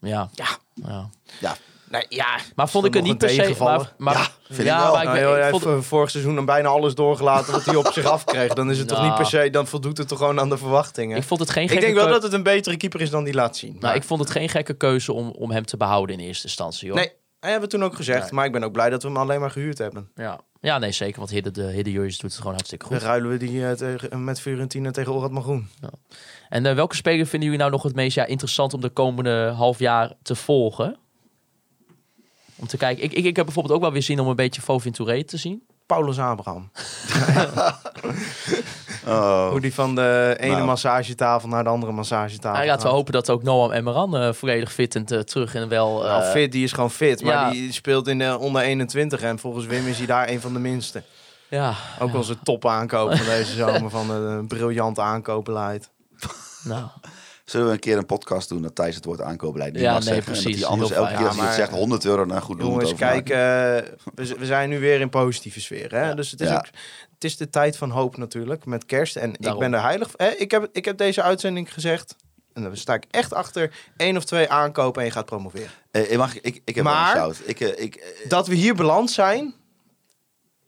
ja. 0.00 0.30
Ja. 0.34 0.46
ja. 0.74 1.10
Ja, 1.40 1.56
Nee, 1.94 2.06
ja. 2.08 2.38
Maar 2.54 2.68
vond 2.68 2.84
ik 2.84 2.94
het 2.94 3.02
niet 3.02 3.18
per 3.18 3.28
se... 3.30 3.54
Maar, 3.58 3.92
maar, 3.98 4.14
Ja, 4.14 4.26
vind 4.46 4.58
ik 4.58 4.64
wel. 4.64 4.92
maar 4.92 5.02
ik, 5.02 5.08
Nou, 5.08 5.12
ben- 5.18 5.20
joh, 5.28 5.36
ik 5.36 5.40
hij 5.42 5.50
vond- 5.50 5.64
heeft 5.64 5.86
vorig 5.86 6.10
seizoen 6.10 6.34
dan 6.34 6.44
bijna 6.44 6.68
alles 6.68 6.94
doorgelaten 6.94 7.52
wat 7.52 7.64
hij 7.64 7.74
op 7.76 7.86
zich 7.92 8.04
afkreeg. 8.04 8.52
Dan 8.52 8.70
is 8.70 8.78
het 8.78 8.88
toch 8.88 9.02
niet 9.02 9.14
per 9.14 9.26
se, 9.26 9.50
dan 9.50 9.66
voldoet 9.66 9.98
het 9.98 10.08
toch 10.08 10.18
gewoon 10.18 10.40
aan 10.40 10.48
de 10.48 10.58
verwachtingen. 10.58 11.16
ik 11.16 11.22
vond 11.22 11.40
het 11.40 11.50
geen 11.50 11.62
Ik 11.62 11.68
gekke 11.68 11.84
denk 11.84 11.94
wel 11.96 12.04
keu- 12.04 12.12
dat 12.14 12.22
het 12.22 12.32
een 12.32 12.42
betere 12.42 12.76
keeper 12.76 13.00
is 13.00 13.10
dan 13.10 13.24
die 13.24 13.34
laat 13.34 13.56
zien. 13.56 13.76
Nou, 13.80 13.94
ik 13.94 14.02
vond 14.02 14.20
het 14.20 14.30
geen 14.30 14.48
gekke 14.48 14.74
keuze 14.74 15.12
om, 15.12 15.28
om 15.28 15.50
hem 15.50 15.64
te 15.66 15.76
behouden 15.76 16.18
in 16.18 16.26
eerste 16.26 16.46
instantie. 16.46 16.88
Hoor. 16.88 16.98
Nee, 16.98 17.06
dat 17.40 17.50
hebben 17.52 17.60
we 17.70 17.76
toen 17.76 17.84
ook 17.84 17.94
gezegd. 17.96 18.22
Nee. 18.22 18.32
Maar 18.32 18.44
ik 18.44 18.52
ben 18.52 18.64
ook 18.64 18.72
blij 18.72 18.90
dat 18.90 19.02
we 19.02 19.08
hem 19.08 19.16
alleen 19.16 19.40
maar 19.40 19.50
gehuurd 19.50 19.78
hebben. 19.78 20.08
Ja. 20.14 20.40
ja, 20.60 20.78
nee, 20.78 20.92
zeker. 20.92 21.18
Want 21.18 21.30
Hidde, 21.30 21.50
de 21.50 21.62
Hidde 21.62 21.90
Jurjes 21.90 22.18
doet 22.18 22.30
het 22.30 22.38
gewoon 22.40 22.54
hartstikke 22.54 22.88
Dan 22.88 22.98
goed. 22.98 23.06
ruilen 23.06 23.30
we 23.30 23.36
die 23.36 23.66
eh, 23.66 23.72
tegen, 23.72 24.24
met 24.24 24.40
Fiorentina 24.40 24.90
tegen 24.90 25.12
Orad 25.12 25.30
Magroen. 25.30 25.68
En 26.48 26.66
eh, 26.66 26.74
welke 26.74 26.94
speler 26.96 27.26
vinden 27.26 27.42
jullie 27.48 27.58
nou 27.58 27.70
nog 27.70 27.82
het 27.82 27.94
meest 27.94 28.14
ja, 28.14 28.24
interessant 28.26 28.74
om 28.74 28.80
de 28.80 28.88
komende 28.88 29.52
half 29.56 29.78
jaar 29.78 30.12
te 30.22 30.34
volgen? 30.34 30.96
Om 32.56 32.66
te 32.66 32.76
kijken. 32.76 33.04
Ik, 33.04 33.12
ik, 33.12 33.24
ik 33.24 33.36
heb 33.36 33.44
bijvoorbeeld 33.44 33.74
ook 33.74 33.80
wel 33.82 33.92
weer 33.92 34.02
zin 34.02 34.20
om 34.20 34.28
een 34.28 34.36
beetje 34.36 34.60
Fovin 34.62 34.92
Touré 34.92 35.24
te 35.24 35.36
zien. 35.36 35.62
Paulus 35.86 36.18
Abraham. 36.18 36.70
Oh. 39.06 39.48
Hoe 39.50 39.60
die 39.60 39.74
van 39.74 39.94
de 39.94 40.36
ene 40.40 40.52
Nou. 40.54 40.66
massagetafel 40.66 41.48
naar 41.48 41.64
de 41.64 41.70
andere 41.70 41.92
massagetafel 41.92 42.60
Ja, 42.60 42.66
laten 42.66 42.82
we 42.82 42.88
gaat. 42.88 42.96
hopen 42.96 43.12
dat 43.12 43.30
ook 43.30 43.42
Noam 43.42 43.70
Emmeran 43.72 44.16
eh 44.16 44.32
volledig 44.32 44.72
fit 44.72 44.94
en 44.94 45.06
eh, 45.06 45.18
terug 45.18 45.54
en 45.54 45.68
wel... 45.68 46.02
Nou, 46.02 46.22
eh, 46.22 46.30
fit, 46.30 46.52
die 46.52 46.64
is 46.64 46.72
gewoon 46.72 46.90
fit. 46.90 47.22
Maar 47.22 47.50
die 47.50 47.72
speelt 47.72 48.08
in 48.08 48.18
de 48.18 48.38
onder 48.38 48.62
21. 48.62 49.20
En 49.20 49.38
volgens 49.38 49.66
Wim 49.66 49.86
is 49.86 49.96
hij 49.98 50.06
daar 50.06 50.28
een 50.28 50.40
van 50.40 50.52
de 50.52 50.58
minste. 50.58 51.02
Ja, 51.48 51.74
Ook 51.98 52.14
onze 52.14 52.36
top 52.42 52.66
aankoop 52.66 53.16
van 53.16 53.26
deze 53.26 53.52
zomer. 53.54 53.90
Van 53.90 54.10
een 54.10 54.46
briljant 54.46 54.98
aankoopbeleid. 54.98 55.90
nou. 56.64 56.84
Zullen 57.44 57.66
we 57.66 57.72
een 57.72 57.78
keer 57.78 57.96
een 57.98 58.06
podcast 58.06 58.48
doen 58.48 58.62
dat 58.62 58.74
Thijs 58.74 58.94
het 58.94 59.04
woord 59.04 59.20
aankoopbeleid 59.20 59.72
niet 59.72 59.82
Ja, 59.82 59.92
mag 59.92 60.04
nee, 60.04 60.14
zeggen? 60.14 60.26
En 60.26 60.34
dat 60.34 60.42
precies. 60.42 60.60
hij 60.60 60.70
anders 60.70 60.90
elke 60.90 61.06
fijn. 61.06 61.18
keer 61.18 61.26
als 61.28 61.36
Ja, 61.36 61.44
het 61.44 61.54
zegt 61.54 61.70
100 61.70 62.04
euro, 62.04 62.24
nou 62.24 62.40
goed 62.40 62.58
doen 62.58 62.66
we 62.66 62.72
Jongens, 62.84 62.98
kijk, 62.98 63.28
eh, 63.28 63.36
we, 64.14 64.46
zijn 64.46 64.68
nu 64.68 64.78
weer 64.80 65.00
in 65.00 65.08
positieve 65.08 65.60
sfeer. 65.60 65.94
Hè? 65.94 66.14
Dus 66.14 66.30
het 66.30 66.40
is, 66.40 66.48
Ja. 66.48 66.56
ook, 66.56 66.66
het 67.14 67.24
is 67.24 67.36
de 67.36 67.50
tijd 67.50 67.76
van 67.76 67.90
hoop 67.90 68.16
natuurlijk, 68.16 68.64
met 68.66 68.84
kerst. 68.86 69.16
En 69.16 69.30
ik 69.32 69.58
ben 69.58 69.74
er 69.74 69.82
heilig 69.82 70.10
hè? 70.16 70.28
ik, 70.30 70.50
heb, 70.50 70.68
ik 70.72 70.84
heb 70.84 70.96
deze 70.98 71.22
uitzending 71.22 71.72
gezegd, 71.72 72.16
en 72.52 72.62
daar 72.62 72.76
sta 72.76 72.94
ik 72.94 73.04
echt 73.10 73.32
achter, 73.32 73.72
één 73.96 74.16
of 74.16 74.24
twee 74.24 74.48
aankopen 74.50 75.00
en 75.00 75.06
je 75.06 75.12
gaat 75.14 75.26
promoveren. 75.26 75.68
Eh, 75.90 76.10
ik, 76.12 76.16
mag, 76.18 76.40
ik, 76.40 76.60
ik 76.64 76.74
heb 76.74 76.84
Maar- 76.84 77.14
wel 77.14 77.28
een 77.28 77.34
shout. 77.34 77.48
Ik, 77.48 77.60
eh, 77.60 77.84
ik, 77.84 77.94
eh, 77.94 78.28
Dat 78.28 78.46
we 78.46 78.54
hier 78.54 78.74
beland 78.74 79.10
zijn, 79.10 79.54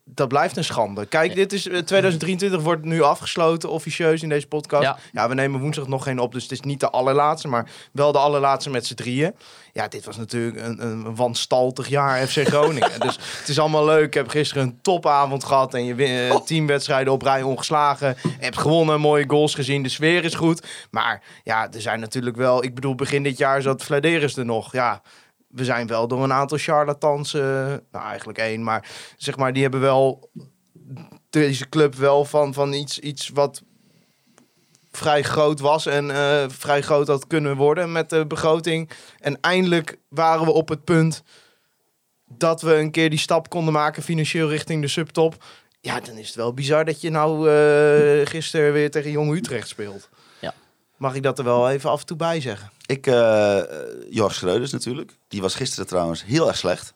dat 0.09 0.27
blijft 0.27 0.57
een 0.57 0.63
schande. 0.63 1.05
Kijk, 1.05 1.35
dit 1.35 1.53
is 1.53 1.67
eh, 1.67 1.77
2023 1.77 2.61
wordt 2.61 2.83
nu 2.85 3.01
afgesloten 3.01 3.69
officieus 3.69 4.23
in 4.23 4.29
deze 4.29 4.47
podcast. 4.47 4.83
Ja. 4.83 4.97
Ja. 5.11 5.27
we 5.27 5.33
nemen 5.33 5.59
woensdag 5.59 5.87
nog 5.87 6.03
geen 6.03 6.19
op, 6.19 6.33
dus 6.33 6.43
het 6.43 6.51
is 6.51 6.59
niet 6.61 6.79
de 6.79 6.89
allerlaatste, 6.89 7.47
maar 7.47 7.69
wel 7.91 8.11
de 8.11 8.17
allerlaatste 8.17 8.69
met 8.69 8.85
z'n 8.85 8.93
drieën. 8.93 9.35
Ja, 9.73 9.87
dit 9.87 10.05
was 10.05 10.17
natuurlijk 10.17 10.65
een, 10.65 10.81
een 10.85 11.15
wanstaltig 11.15 11.87
jaar 11.87 12.27
FC 12.27 12.37
Groningen. 12.47 12.99
dus 12.99 13.19
het 13.39 13.47
is 13.47 13.59
allemaal 13.59 13.85
leuk. 13.85 14.05
Ik 14.05 14.13
heb 14.13 14.27
gisteren 14.29 14.63
een 14.63 14.79
topavond 14.81 15.43
gehad 15.43 15.73
en 15.73 15.85
je 15.85 15.95
win- 15.95 16.29
eh, 16.29 16.35
teamwedstrijden 16.35 17.13
op 17.13 17.21
rij 17.21 17.41
ongeslagen. 17.41 18.15
Je 18.23 18.29
hebt 18.39 18.57
gewonnen, 18.57 18.99
mooie 18.99 19.23
goals 19.29 19.55
gezien, 19.55 19.83
de 19.83 19.89
sfeer 19.89 20.23
is 20.23 20.33
goed. 20.35 20.67
Maar 20.91 21.21
ja, 21.43 21.71
er 21.73 21.81
zijn 21.81 21.99
natuurlijk 21.99 22.35
wel, 22.35 22.63
ik 22.63 22.75
bedoel, 22.75 22.95
begin 22.95 23.23
dit 23.23 23.37
jaar 23.37 23.61
zat 23.61 23.83
Vladeris 23.83 24.35
er 24.37 24.45
nog. 24.45 24.71
Ja, 24.71 25.01
we 25.47 25.65
zijn 25.65 25.87
wel 25.87 26.07
door 26.07 26.23
een 26.23 26.33
aantal 26.33 26.57
charlatans, 26.57 27.33
eh, 27.33 27.41
nou 27.91 28.05
eigenlijk 28.05 28.37
één, 28.37 28.63
maar 28.63 28.89
zeg 29.17 29.37
maar, 29.37 29.53
die 29.53 29.61
hebben 29.61 29.81
wel 29.81 30.29
deze 31.29 31.69
club 31.69 31.95
wel 31.95 32.25
van, 32.25 32.53
van 32.53 32.73
iets, 32.73 32.99
iets 32.99 33.29
wat 33.29 33.63
vrij 34.91 35.23
groot 35.23 35.59
was 35.59 35.85
en 35.85 36.11
eh, 36.11 36.45
vrij 36.49 36.81
groot 36.81 37.07
had 37.07 37.27
kunnen 37.27 37.55
worden 37.55 37.91
met 37.91 38.09
de 38.09 38.27
begroting. 38.27 38.89
En 39.19 39.37
eindelijk 39.41 39.97
waren 40.09 40.45
we 40.45 40.51
op 40.51 40.69
het 40.69 40.83
punt 40.83 41.23
dat 42.25 42.61
we 42.61 42.75
een 42.75 42.91
keer 42.91 43.09
die 43.09 43.19
stap 43.19 43.49
konden 43.49 43.73
maken 43.73 44.03
financieel 44.03 44.49
richting 44.49 44.81
de 44.81 44.87
subtop. 44.87 45.43
Ja, 45.81 45.99
dan 45.99 46.17
is 46.17 46.27
het 46.27 46.35
wel 46.35 46.53
bizar 46.53 46.85
dat 46.85 47.01
je 47.01 47.09
nou 47.09 47.49
eh 47.49 48.27
gisteren 48.27 48.73
weer 48.73 48.91
tegen 48.91 49.11
Jong 49.11 49.35
Utrecht 49.35 49.67
speelt. 49.67 50.09
Mag 50.97 51.15
ik 51.15 51.23
dat 51.23 51.37
er 51.37 51.43
wel 51.43 51.69
even 51.69 51.89
af 51.89 51.99
en 51.99 52.05
toe 52.05 52.17
bij 52.17 52.41
zeggen? 52.41 52.71
ik 52.87 53.07
eh 53.07 53.61
Jorg 54.09 54.33
Schreuders 54.33 54.71
natuurlijk. 54.71 55.17
Die 55.27 55.41
was 55.41 55.55
gisteren 55.55 55.87
trouwens 55.87 56.23
heel 56.23 56.47
erg 56.47 56.57
slecht. 56.57 56.93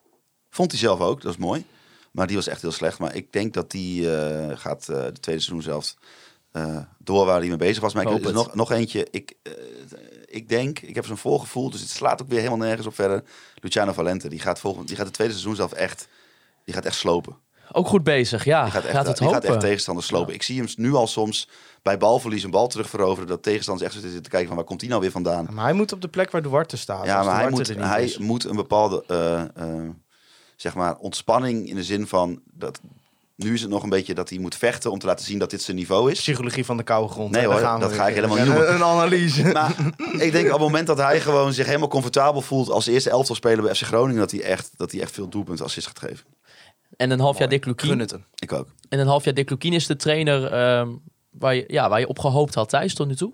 Vond 0.50 0.72
hij 0.72 0.80
zelf 0.80 1.00
ook, 1.00 1.22
dat 1.22 1.32
is 1.32 1.38
mooi. 1.38 1.66
Maar 2.12 2.28
die 2.28 2.36
was 2.36 2.48
echt 2.48 2.62
heel 2.62 2.72
slecht. 2.72 3.00
Maar 3.00 3.16
ik 3.16 3.34
denk 3.34 3.54
dat 3.54 3.72
die 3.72 4.16
eh, 4.16 4.58
gaat 4.58 4.90
eh, 4.90 4.96
de 4.96 5.20
tweede 5.20 5.42
seizoen 5.42 5.62
zelf 5.62 5.96
eh, 6.52 6.78
door 6.98 7.26
waar 7.26 7.40
hij 7.40 7.48
mee 7.48 7.58
bezig 7.58 7.82
was. 7.82 7.94
Maar 7.94 8.12
ik, 8.12 8.26
er 8.26 8.34
nog, 8.34 8.56
nog 8.56 8.72
eentje. 8.72 9.08
Ik, 9.12 9.36
ik 10.26 10.50
denk, 10.50 10.80
ik 10.80 10.96
heb 10.96 11.06
zo'n 11.06 11.18
voorgevoel, 11.18 11.70
dus 11.70 11.82
het 11.82 11.90
slaat 11.90 12.22
ook 12.22 12.28
weer 12.28 12.38
helemaal 12.38 12.68
nergens 12.68 12.88
op 12.88 12.96
verder. 12.96 13.24
Luciano 13.56 13.94
Valente, 13.94 14.30
die 14.30 14.40
gaat, 14.40 14.60
volgend, 14.60 14.88
die 14.88 14.96
gaat 14.96 15.06
het 15.06 15.14
tweede 15.14 15.34
seizoen 15.34 15.56
zelf 15.56 15.72
echt, 15.72 16.08
die 16.64 16.74
gaat 16.74 16.86
echt 16.86 16.96
slopen. 16.96 17.38
Ook 17.72 17.88
goed 17.88 18.04
bezig, 18.04 18.44
ja. 18.46 18.64
Die 18.64 18.72
gaat 18.72 18.84
echt, 18.84 18.94
Laat 18.94 19.08
het 19.08 19.18
die 19.18 19.28
gaat 19.28 19.36
hopen. 19.36 19.50
echt 19.50 19.60
tegenstanders 19.60 20.08
slopen. 20.08 20.34
Ik 20.34 20.44
zie 20.44 20.58
hem 20.58 20.68
nu 20.76 20.94
al 20.94 21.08
soms 21.08 21.48
bij 21.82 21.98
balverlies 21.98 22.44
een 22.44 22.52
bal 22.52 22.68
terug 22.68 22.90
veroveren. 22.90 23.28
Dat 23.28 23.44
tegenstanders 23.44 23.92
echt 23.94 24.02
zitten 24.02 24.24
te 24.24 24.30
kijken 24.30 24.48
van 24.48 24.56
waar 24.58 24.66
komt 24.66 24.82
hij 24.82 24.90
nou 24.90 25.02
weer 25.02 25.12
vandaan. 25.12 25.48
Maar 25.52 25.64
hij 25.64 25.74
moet 25.74 25.92
op 25.94 26.02
de 26.02 26.08
plek 26.08 26.32
waar 26.32 26.42
Duarte 26.42 26.78
staat. 26.78 27.06
Ja, 27.06 27.24
maar 27.24 27.42
hij 27.42 27.50
moet, 27.50 27.68
hij 27.68 28.16
moet 28.20 28.44
een 28.44 28.56
bepaalde 28.56 29.04
eh, 29.08 29.42
eh, 29.42 29.90
zeg 30.56 30.76
maar 30.76 30.96
ontspanning 30.96 31.70
in 31.70 31.76
de 31.76 31.84
zin 31.84 32.08
van 32.08 32.42
dat 32.54 32.80
nu 33.36 33.54
is 33.54 33.62
het 33.62 33.70
nog 33.70 33.84
een 33.84 33.90
beetje 33.90 34.14
dat 34.14 34.30
hij 34.30 34.38
moet 34.40 34.56
vechten 34.56 34.92
om 34.92 35.00
te 35.00 35.06
laten 35.06 35.26
zien 35.26 35.40
dat 35.40 35.50
dit 35.50 35.62
zijn 35.62 35.78
niveau 35.78 36.12
is. 36.12 36.20
Psychologie 36.20 36.66
van 36.66 36.78
de 36.78 36.84
koude 36.84 37.14
grond. 37.14 37.32
Nee 37.32 37.46
hoor, 37.46 37.56
gaan 37.56 37.80
we 37.80 37.86
dat 37.86 37.94
ga 37.94 38.08
ik 38.08 38.16
helemaal 38.16 38.38
Een- 38.38 38.44
niet 38.44 38.54
noemen. 38.54 38.74
Een 38.76 38.84
analyse. 38.84 39.44
Maar 39.44 39.76
ik 40.18 40.32
denk 40.32 40.46
op 40.46 40.52
het 40.52 40.62
moment 40.62 40.88
dat 40.88 40.98
hij 40.98 41.22
gewoon 41.22 41.54
zich 41.54 41.66
helemaal 41.66 41.88
comfortabel 41.88 42.42
voelt 42.42 42.70
als 42.70 42.88
eerste 42.88 43.10
elftal 43.10 43.36
speler 43.36 43.64
bij 43.64 43.76
FC 43.76 43.82
Groningen, 43.84 44.20
dat 44.20 44.32
hij 44.32 44.42
echt, 44.42 44.72
dat 44.78 44.92
hij 44.92 45.02
echt 45.02 45.12
veel 45.12 45.28
doelpunten 45.30 45.66
assist 45.66 45.88
gaat 45.88 46.00
geven. 46.00 46.26
En 47.02 47.12
een 47.12 47.20
half 47.20 47.38
jaar 47.38 47.50
Dick 47.50 47.66
Lukien. 47.66 48.08
Ik 48.40 48.52
ook. 48.54 48.68
En 48.90 49.00
een 49.00 49.08
half 49.08 49.24
jaar 49.24 49.34
Dick 49.34 49.50
Lukien 49.50 49.74
is 49.74 49.88
de 49.88 49.96
trainer 49.96 50.46
ehm, 50.46 50.90
waar, 51.30 51.56
je, 51.56 51.64
ja, 51.68 51.90
waar 51.90 52.00
je 52.00 52.08
op 52.08 52.20
gehoopt 52.20 52.54
had, 52.54 52.70
Thijs, 52.70 52.94
tot 52.94 53.08
nu 53.08 53.16
toe. 53.16 53.34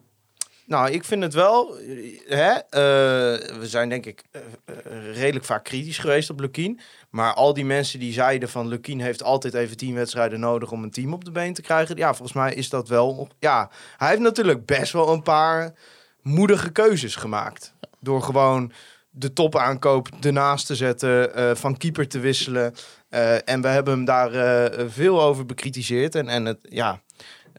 Nou, 0.66 0.92
ik 0.92 1.04
vind 1.04 1.24
het 1.24 1.34
wel. 1.34 1.78
Hè, 2.26 2.52
eh, 2.52 3.60
we 3.60 3.68
zijn 3.68 3.90
denk 3.90 4.06
ik 4.06 4.24
eh, 4.32 4.42
eh, 4.66 5.16
redelijk 5.16 5.46
vaak 5.46 5.64
kritisch 5.64 5.98
geweest 5.98 6.30
op 6.30 6.40
Lukien. 6.40 6.80
Maar 7.10 7.34
al 7.34 7.54
die 7.54 7.66
mensen 7.66 8.00
die 8.00 8.14
zeiden 8.14 8.50
van 8.50 8.68
Lukien 8.68 9.02
heeft 9.02 9.24
altijd 9.24 9.54
even 9.54 9.78
tien 9.78 9.94
wedstrijden 9.94 10.40
nodig 10.40 10.72
om 10.72 10.84
een 10.84 10.92
team 10.92 11.14
op 11.14 11.26
de 11.26 11.32
been 11.32 11.54
te 11.54 11.62
krijgen. 11.62 11.98
Ja, 11.98 12.14
volgens 12.14 12.38
mij 12.38 12.54
is 12.54 12.70
dat 12.70 12.88
wel. 12.88 13.28
Ja, 13.40 13.70
hij 13.98 14.10
heeft 14.10 14.22
natuurlijk 14.22 14.66
best 14.66 14.94
wel 14.94 15.10
een 15.10 15.24
paar 15.24 15.74
moedige 16.22 16.72
keuzes 16.72 17.16
gemaakt. 17.16 17.74
Door 18.00 18.22
gewoon 18.22 18.72
de 19.10 19.34
topaankoop 19.34 20.10
ernaast 20.22 20.66
te 20.66 20.76
zetten, 20.76 21.58
van 21.58 21.78
keeper 21.78 22.08
te 22.08 22.20
wisselen. 22.20 22.74
Eh, 23.10 23.50
en 23.50 23.62
we 23.62 23.68
hebben 23.68 23.94
hem 23.94 24.06
daar 24.06 24.32
eh, 24.34 24.86
veel 24.90 25.22
over 25.22 25.46
bekritiseerd. 25.46 26.16
En, 26.16 26.28
en 26.28 26.46
het, 26.46 26.58
ja, 26.62 27.02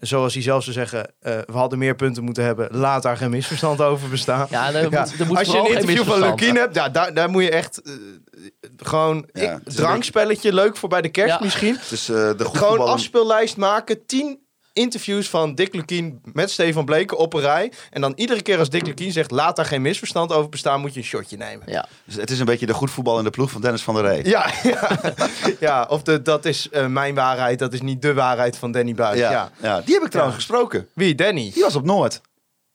zoals 0.01 0.35
hij 0.35 0.43
zelf 0.43 0.63
zou 0.63 0.75
zeggen, 0.77 1.13
eh, 1.21 1.39
we 1.47 1.53
hadden 1.53 1.79
meer 1.79 1.95
punten 1.95 2.25
moeten 2.25 2.45
hebben. 2.45 2.69
Laat 2.77 3.03
daar 3.03 3.17
geen 3.17 3.31
misverstand 3.31 3.81
over 3.81 4.09
bestaan. 4.09 4.47
Ja, 4.51 4.71
moet, 4.83 4.91
Ja, 4.93 5.07
moet 5.27 5.39
Als 5.39 5.51
je 5.51 5.59
een 5.59 5.67
interview 5.67 6.03
van. 6.05 6.21
Lukien 6.21 6.57
hebt, 6.57 6.75
ja, 6.75 6.89
daar, 6.89 7.15
daar 7.15 7.31
moet 7.31 7.43
je 7.43 7.51
echt 7.51 7.81
gewoon 8.77 9.29
Ja, 9.33 9.53
ik- 9.55 9.73
drankspelletje, 9.73 10.53
leuk 10.55 10.77
voor 10.77 10.89
bij 10.89 11.03
de 11.03 11.09
kerst 11.09 11.35
Ja. 11.39 11.45
misschien. 11.45 11.77
Dus 11.89 12.09
eh, 12.09 12.15
de 12.15 12.45
Gewoon 12.45 12.81
afspeellijst 12.81 13.57
maken, 13.57 14.07
tien 14.07 14.47
interviews 14.79 15.29
van 15.29 15.55
Dick 15.55 15.75
Lukien 15.75 16.21
met 16.33 16.51
Stefan 16.51 16.85
Bleken 16.85 17.19
op 17.19 17.35
een 17.35 17.41
rij. 17.41 17.73
En 17.91 18.01
dan 18.01 18.13
iedere 18.17 18.43
keer 18.43 18.59
als 18.59 18.71
Dick 18.71 18.87
Lukien 18.87 19.13
zegt, 19.13 19.31
laat 19.31 19.57
daar 19.57 19.65
geen 19.65 19.83
misverstand 19.83 20.33
over 20.33 20.49
bestaan, 20.51 20.81
moet 20.81 20.95
je 20.95 21.01
een 21.01 21.07
shotje 21.07 21.37
nemen. 21.37 21.71
Ja, 21.73 21.89
Dus 22.05 22.15
het 22.15 22.31
is 22.31 22.39
een 22.39 22.45
beetje 22.47 22.67
de 22.67 22.75
goed 22.75 22.91
voetbal 22.91 23.19
in 23.19 23.25
de 23.25 23.31
ploeg 23.31 23.51
van 23.51 23.61
Dennis 23.61 23.83
van 23.83 23.95
der 23.95 24.03
Rey. 24.05 24.25
Ja, 24.25 24.51
ja, 24.63 24.89
ja 25.61 25.87
of 25.89 26.03
de, 26.03 26.23
dat 26.23 26.45
is 26.45 26.69
eh, 26.71 26.87
mijn 26.87 27.15
waarheid, 27.15 27.59
dat 27.59 27.73
is 27.73 27.81
niet 27.81 28.03
de 28.03 28.15
waarheid 28.15 28.57
van 28.59 28.73
Danny 28.73 28.95
Buis. 28.95 29.19
Ja. 29.19 29.31
Ja, 29.31 29.51
ja. 29.63 29.81
die 29.81 29.95
heb 29.95 30.03
ik 30.05 30.11
trouwens 30.11 30.37
Ja. 30.39 30.43
gesproken. 30.47 30.89
Wie, 30.95 31.15
Danny? 31.15 31.51
Die 31.55 31.63
was 31.63 31.75
op 31.77 31.85
Noord. 31.85 32.21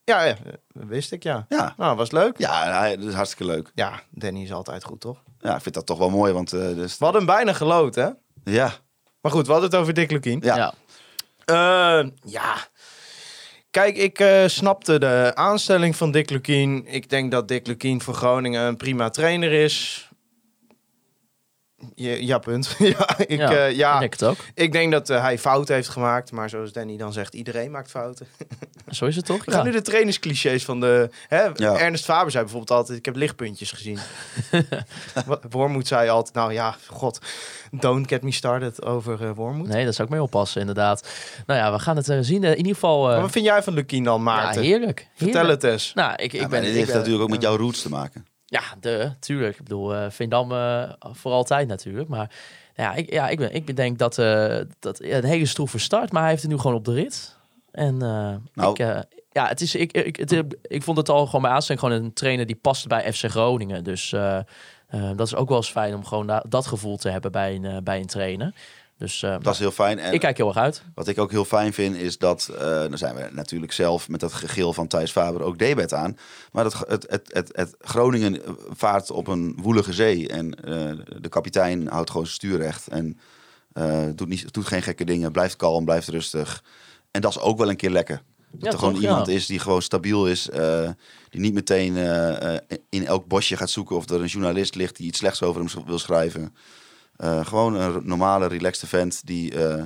Ja, 0.04 0.24
ja, 0.24 0.36
dat 0.68 0.84
wist 0.88 1.12
ik, 1.12 1.24
ja. 1.24 1.46
Ja, 1.50 1.74
Nou, 1.78 1.96
was 1.96 2.12
leuk. 2.12 2.38
ja 2.38 2.80
hij, 2.80 2.98
dat 2.98 3.08
is 3.08 3.14
hartstikke 3.14 3.54
leuk. 3.54 3.72
Ja, 3.76 4.02
Danny 4.10 4.42
is 4.44 4.54
altijd 4.54 4.84
goed, 4.84 5.02
toch? 5.02 5.18
Ja, 5.40 5.56
ik 5.56 5.62
vind 5.62 5.76
dat 5.76 5.86
toch 5.86 5.98
wel 5.98 6.10
mooi, 6.10 6.34
want... 6.34 6.54
eh, 6.54 6.60
dus, 6.60 6.98
We 6.98 7.04
hadden 7.04 7.24
hem 7.26 7.36
bijna 7.36 7.54
geloot, 7.54 7.96
hè? 7.96 8.08
ja, 8.44 8.72
Maar 9.22 9.32
goed, 9.32 9.46
we 9.46 9.52
hadden 9.52 9.70
het 9.70 9.80
over 9.80 9.94
Dick 9.94 10.12
Lukien. 10.12 10.40
ja. 10.44 10.56
ja. 10.56 10.74
Eh, 11.46 12.04
ja. 12.24 12.56
Kijk, 13.72 13.98
ik 13.98 14.20
eh, 14.20 14.44
snapte 14.48 15.00
de 15.00 15.32
aanstelling 15.34 15.96
van 15.96 16.12
Dick 16.12 16.30
Lukien. 16.30 16.86
Ik 16.88 17.10
denk 17.10 17.32
dat 17.32 17.48
Dick 17.48 17.68
Lukien 17.68 18.02
voor 18.02 18.14
Groningen 18.14 18.62
een 18.62 18.78
prima 18.78 19.10
trainer 19.10 19.52
is. 19.52 20.08
Ja, 21.96 22.14
ja 22.20 22.38
punt. 22.38 22.76
ja, 22.80 23.18
ik, 23.20 23.38
ja, 23.40 23.52
ja, 23.52 23.66
ja, 23.66 23.94
ik 23.94 24.00
denk 24.00 24.14
het 24.14 24.24
ook. 24.24 24.38
ik 24.54 24.72
denk 24.72 24.92
dat 24.92 25.10
eh, 25.10 25.22
hij 25.22 25.38
fouten 25.40 25.76
heeft 25.76 25.90
gemaakt. 25.90 26.32
Maar 26.32 26.50
zoals 26.50 26.72
Danny 26.74 26.98
dan 26.98 27.14
zegt, 27.14 27.34
iedereen 27.34 27.72
maakt 27.72 27.90
fouten. 27.90 28.28
Zo 28.90 29.06
is 29.06 29.16
het 29.16 29.26
toch? 29.26 29.46
We 29.46 29.52
gaan 29.52 29.60
Ja. 29.60 29.66
nu 29.66 29.72
de 29.72 29.82
trainingsclichés 29.82 30.66
van 30.66 30.80
de... 30.80 31.10
Hè? 31.28 31.44
Ja. 31.56 31.78
Ernest 31.78 32.06
Faber 32.06 32.32
zei 32.32 32.44
bijvoorbeeld 32.44 32.78
altijd, 32.80 32.98
ik 32.98 33.06
heb 33.06 33.16
lichtpuntjes 33.16 33.72
gezien. 33.72 34.00
Wormoed 35.50 35.88
zei 35.88 36.10
altijd, 36.10 36.36
nou 36.36 36.54
ja, 36.54 36.76
god, 36.88 37.20
don't 37.72 38.08
get 38.08 38.22
me 38.24 38.32
started 38.32 38.84
over 38.86 39.24
eh 39.24 39.32
Wormoed. 39.36 39.68
Nee, 39.68 39.84
daar 39.84 39.94
zou 39.94 40.08
ik 40.08 40.14
mee 40.14 40.24
oppassen, 40.24 40.60
inderdaad. 40.62 41.08
Nou 41.46 41.60
ja, 41.60 41.72
we 41.72 41.80
gaan 41.80 41.96
het 41.96 42.10
eh, 42.10 42.18
zien. 42.22 42.44
Eh, 42.44 42.52
in 42.52 42.58
ieder 42.58 42.74
geval... 42.74 43.06
eh, 43.06 43.12
Maar 43.12 43.22
wat 43.22 43.32
vind 43.32 43.46
jij 43.46 43.64
van 43.64 43.74
Lukien 43.74 44.04
dan, 44.04 44.18
ja, 44.18 44.24
Maarten? 44.24 44.62
heerlijk. 44.62 45.08
Vertel 45.16 45.40
heerlijk. 45.42 45.62
het 45.62 45.72
eens. 45.72 45.92
Nou, 45.94 46.12
ik, 46.16 46.34
ik 46.34 46.42
Ja, 46.42 46.48
ben... 46.48 46.62
dit 46.62 46.70
ik 46.70 46.76
heeft 46.76 46.88
ben- 46.88 46.96
natuurlijk 46.98 47.24
ook 47.24 47.30
met 47.30 47.42
jouw 47.42 47.56
roots 47.58 47.82
te 47.82 47.90
maken. 47.90 48.26
Ja, 48.54 48.62
de, 48.80 49.12
tuurlijk. 49.20 49.56
Ik 49.58 49.64
bedoel, 49.64 49.96
eh 49.96 50.06
Veendam 50.10 50.52
eh, 50.52 50.90
voor 51.00 51.32
altijd 51.32 51.68
natuurlijk. 51.68 52.10
Maar 52.10 52.32
ja, 52.76 52.94
ik, 52.94 53.14
ja, 53.14 53.30
ik, 53.30 53.38
ben, 53.38 53.54
ik 53.54 53.76
denk 53.76 53.98
dat, 54.00 54.18
eh, 54.18 54.58
dat 54.80 55.02
een 55.02 55.24
hele 55.24 55.46
stroeve 55.46 55.80
start. 55.80 56.12
Maar 56.12 56.22
hij 56.22 56.32
heeft 56.32 56.42
het 56.44 56.52
nu 56.52 56.58
gewoon 56.58 56.76
op 56.76 56.86
de 56.86 56.94
rit. 56.94 57.36
En 57.72 57.98
Nou. 57.98 58.44
ik, 58.74 58.78
ja, 59.32 59.48
het 59.48 59.62
is, 59.62 59.76
ik, 59.76 59.92
ik, 59.92 60.16
het, 60.16 60.46
ik 60.62 60.84
vond 60.84 60.98
het 60.98 61.10
al 61.10 61.26
gewoon 61.26 61.42
bij 61.42 61.52
aanstelling 61.52 61.84
gewoon 61.84 62.02
een 62.04 62.14
trainer 62.14 62.46
die 62.46 62.56
past 62.56 62.88
bij 62.88 63.14
FC 63.14 63.26
Groningen. 63.26 63.84
Dus 63.84 64.10
dat 65.16 65.28
is 65.28 65.36
ook 65.36 65.48
wel 65.48 65.58
eens 65.58 65.72
fijn 65.72 65.96
om 65.96 66.06
gewoon 66.06 66.28
da- 66.28 66.44
dat 66.50 66.68
gevoel 66.68 66.98
te 66.98 67.10
hebben 67.10 67.32
bij 67.32 67.56
een, 67.56 67.84
bij 67.84 68.00
een 68.00 68.06
trainer. 68.06 68.54
Dus 69.04 69.24
eh, 69.24 69.36
Dat 69.42 69.54
is 69.54 69.60
heel 69.60 69.72
fijn. 69.72 70.00
En 70.00 70.14
ik 70.14 70.20
kijk 70.20 70.38
heel 70.38 70.48
erg 70.48 70.58
uit. 70.58 70.84
wat 70.96 71.08
ik 71.08 71.18
ook 71.20 71.32
heel 71.32 71.46
fijn 71.46 71.74
vind, 71.74 71.96
is 71.96 72.18
dat... 72.18 72.50
eh 72.58 72.60
dan 72.60 72.98
zijn 72.98 73.16
we 73.16 73.30
natuurlijk 73.32 73.72
zelf 73.72 74.10
met 74.10 74.20
dat 74.20 74.34
gegil 74.34 74.74
van 74.74 74.88
Thijs 74.88 75.12
Faber 75.12 75.42
ook 75.42 75.58
debet 75.58 75.94
aan. 75.94 76.18
Maar 76.52 76.64
het, 76.64 76.74
het, 76.88 77.06
het, 77.10 77.30
het, 77.34 77.50
het 77.52 77.76
Groningen 77.80 78.42
vaart 78.70 79.12
op 79.12 79.28
een 79.28 79.58
woelige 79.62 79.94
zee. 79.94 80.28
En 80.28 80.64
eh, 80.64 80.92
de 81.22 81.30
kapitein 81.30 81.88
houdt 81.88 82.10
gewoon 82.10 82.26
zijn 82.26 82.38
stuur 82.38 82.58
recht. 82.58 82.88
En 82.88 83.20
eh, 83.74 84.04
doet, 84.16 84.28
niet, 84.28 84.54
doet 84.54 84.68
geen 84.68 84.82
gekke 84.82 85.06
dingen. 85.06 85.32
Blijft 85.32 85.56
kalm, 85.56 85.86
blijft 85.86 86.08
rustig. 86.08 86.64
En 87.12 87.22
dat 87.22 87.32
is 87.32 87.40
ook 87.40 87.58
wel 87.58 87.70
een 87.70 87.76
keer 87.76 87.92
lekker. 87.92 88.22
Dat 88.52 88.62
Ja, 88.62 88.72
er 88.72 88.78
gewoon 88.78 88.94
toch, 88.94 89.04
iemand 89.04 89.28
ja. 89.28 89.34
is 89.34 89.46
die 89.46 89.60
gewoon 89.60 89.82
stabiel 89.82 90.28
is. 90.28 90.50
die 91.30 91.40
niet 91.40 91.54
meteen 91.54 91.96
in 92.90 93.06
elk 93.06 93.28
bosje 93.28 93.58
gaat 93.58 93.70
zoeken 93.70 93.96
of 93.96 94.10
er 94.10 94.22
een 94.22 94.28
journalist 94.28 94.76
ligt 94.76 94.96
die 94.96 95.08
iets 95.08 95.20
slechts 95.20 95.42
over 95.42 95.62
hem 95.62 95.86
wil 95.86 96.00
schrijven. 96.00 96.54
Eh, 97.16 97.46
gewoon 97.46 97.74
een 97.74 98.02
normale, 98.04 98.48
relaxte 98.48 98.88
vent 98.88 99.26
die 99.26 99.54
eh, 99.56 99.74
eh, 99.82 99.86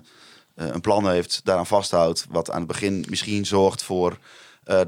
een 0.54 0.82
plan 0.82 1.10
heeft, 1.10 1.42
daaraan 1.44 1.68
vasthoudt. 1.68 2.26
Wat 2.30 2.52
aan 2.52 2.58
het 2.60 2.68
begin 2.68 3.06
misschien 3.10 3.46
zorgt 3.46 3.84
voor 3.84 4.18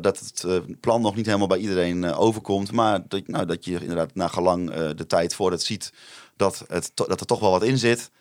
dat 0.01 0.19
het 0.19 0.45
plan 0.79 1.01
nog 1.01 1.15
niet 1.15 1.25
helemaal 1.25 1.47
bij 1.47 1.57
iedereen 1.57 2.05
overkomt. 2.13 2.71
Maar 2.71 3.01
dat, 3.07 3.27
nou, 3.27 3.45
dat 3.45 3.65
je 3.65 3.79
inderdaad 3.79 4.15
na 4.15 4.27
gelang 4.27 4.71
de 4.93 5.05
tijd 5.07 5.35
voor 5.35 5.51
het 5.51 5.63
ziet 5.63 5.93
dat, 6.35 6.63
het, 6.67 6.91
dat 6.93 7.19
er 7.19 7.25
toch 7.25 7.39
wel 7.39 7.51
wat 7.51 7.63
in 7.63 7.77
zit. 7.77 8.11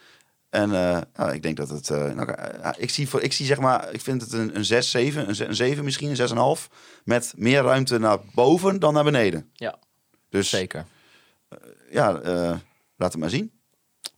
En 0.50 0.68
nou, 0.70 1.32
ik 1.32 1.42
denk 1.42 1.56
dat 1.56 1.68
het. 1.68 1.88
nou, 1.88 2.34
ik, 2.76 2.90
zie 2.90 3.08
voor, 3.08 3.20
ik 3.22 3.32
zie 3.32 3.46
zeg 3.46 3.58
maar, 3.58 3.92
ik 3.92 4.00
vind 4.00 4.20
het 4.20 4.32
een, 4.32 4.56
een 4.56 4.64
6, 4.64 4.90
7, 4.90 5.28
een, 5.28 5.34
ze- 5.34 5.44
een 5.46 5.54
7 5.56 5.84
misschien, 5.84 6.08
een 6.10 6.56
6,5. 6.58 6.68
Met 7.04 7.32
meer 7.36 7.62
ruimte 7.62 7.98
naar 7.98 8.18
boven 8.34 8.78
dan 8.80 8.94
naar 8.94 9.04
beneden. 9.04 9.50
Ja, 9.52 9.78
Dus 10.30 10.48
zeker. 10.48 10.86
ja, 11.90 12.12
laat 12.96 13.12
het 13.12 13.16
maar 13.16 13.30
zien. 13.30 13.52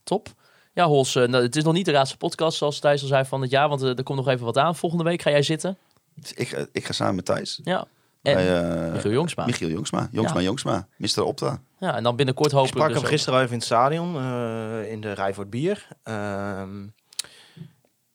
Top. 0.03 0.27
Ja, 0.73 0.85
Hols, 0.85 1.15
eh, 1.15 1.27
nou, 1.27 1.43
het 1.43 1.55
is 1.55 1.63
nog 1.63 1.73
niet 1.73 1.85
de 1.85 1.91
laatste 1.91 2.17
podcast 2.17 2.57
zoals 2.57 2.79
Thijs 2.79 3.01
al 3.01 3.07
zei 3.07 3.25
van 3.25 3.41
het 3.41 3.49
jaar, 3.51 3.69
want 3.69 3.81
eh, 3.81 3.97
er 3.97 4.03
komt 4.03 4.17
nog 4.17 4.27
even 4.27 4.45
wat 4.45 4.57
aan. 4.57 4.75
Volgende 4.75 5.03
week 5.03 5.21
ga 5.21 5.29
jij 5.29 5.41
zitten. 5.43 5.77
Dus 6.15 6.33
ik, 6.33 6.67
ik 6.71 6.85
ga 6.85 6.93
samen 6.93 7.15
met 7.15 7.25
Thijs. 7.25 7.59
Ja. 7.63 7.87
En 8.21 8.35
bij, 8.35 8.61
eh, 8.85 8.91
Michiel 8.93 9.11
Jongsma. 9.11 9.45
Michiel 9.45 9.69
Jongsma. 9.69 10.09
Jongsma, 10.11 10.39
Ja. 10.39 10.45
Jongsma. 10.45 10.87
Mr. 10.97 11.23
Opta. 11.23 11.61
Ja, 11.79 11.95
en 11.95 12.03
dan 12.03 12.15
binnenkort 12.15 12.51
Ik 12.51 12.57
hopelijk 12.57 12.77
sprak 12.77 12.93
dus 12.93 13.01
hem 13.01 13.11
gisteren 13.11 13.33
al 13.39 13.41
even 13.45 13.53
in 13.53 13.59
het 13.59 13.67
stadion, 13.67 14.15
eh, 14.17 14.91
in 14.91 15.01
de 15.01 15.11
rij 15.11 15.33
voor 15.33 15.43
het 15.43 15.51
bier. 15.51 15.87
Ehm, 16.03 16.87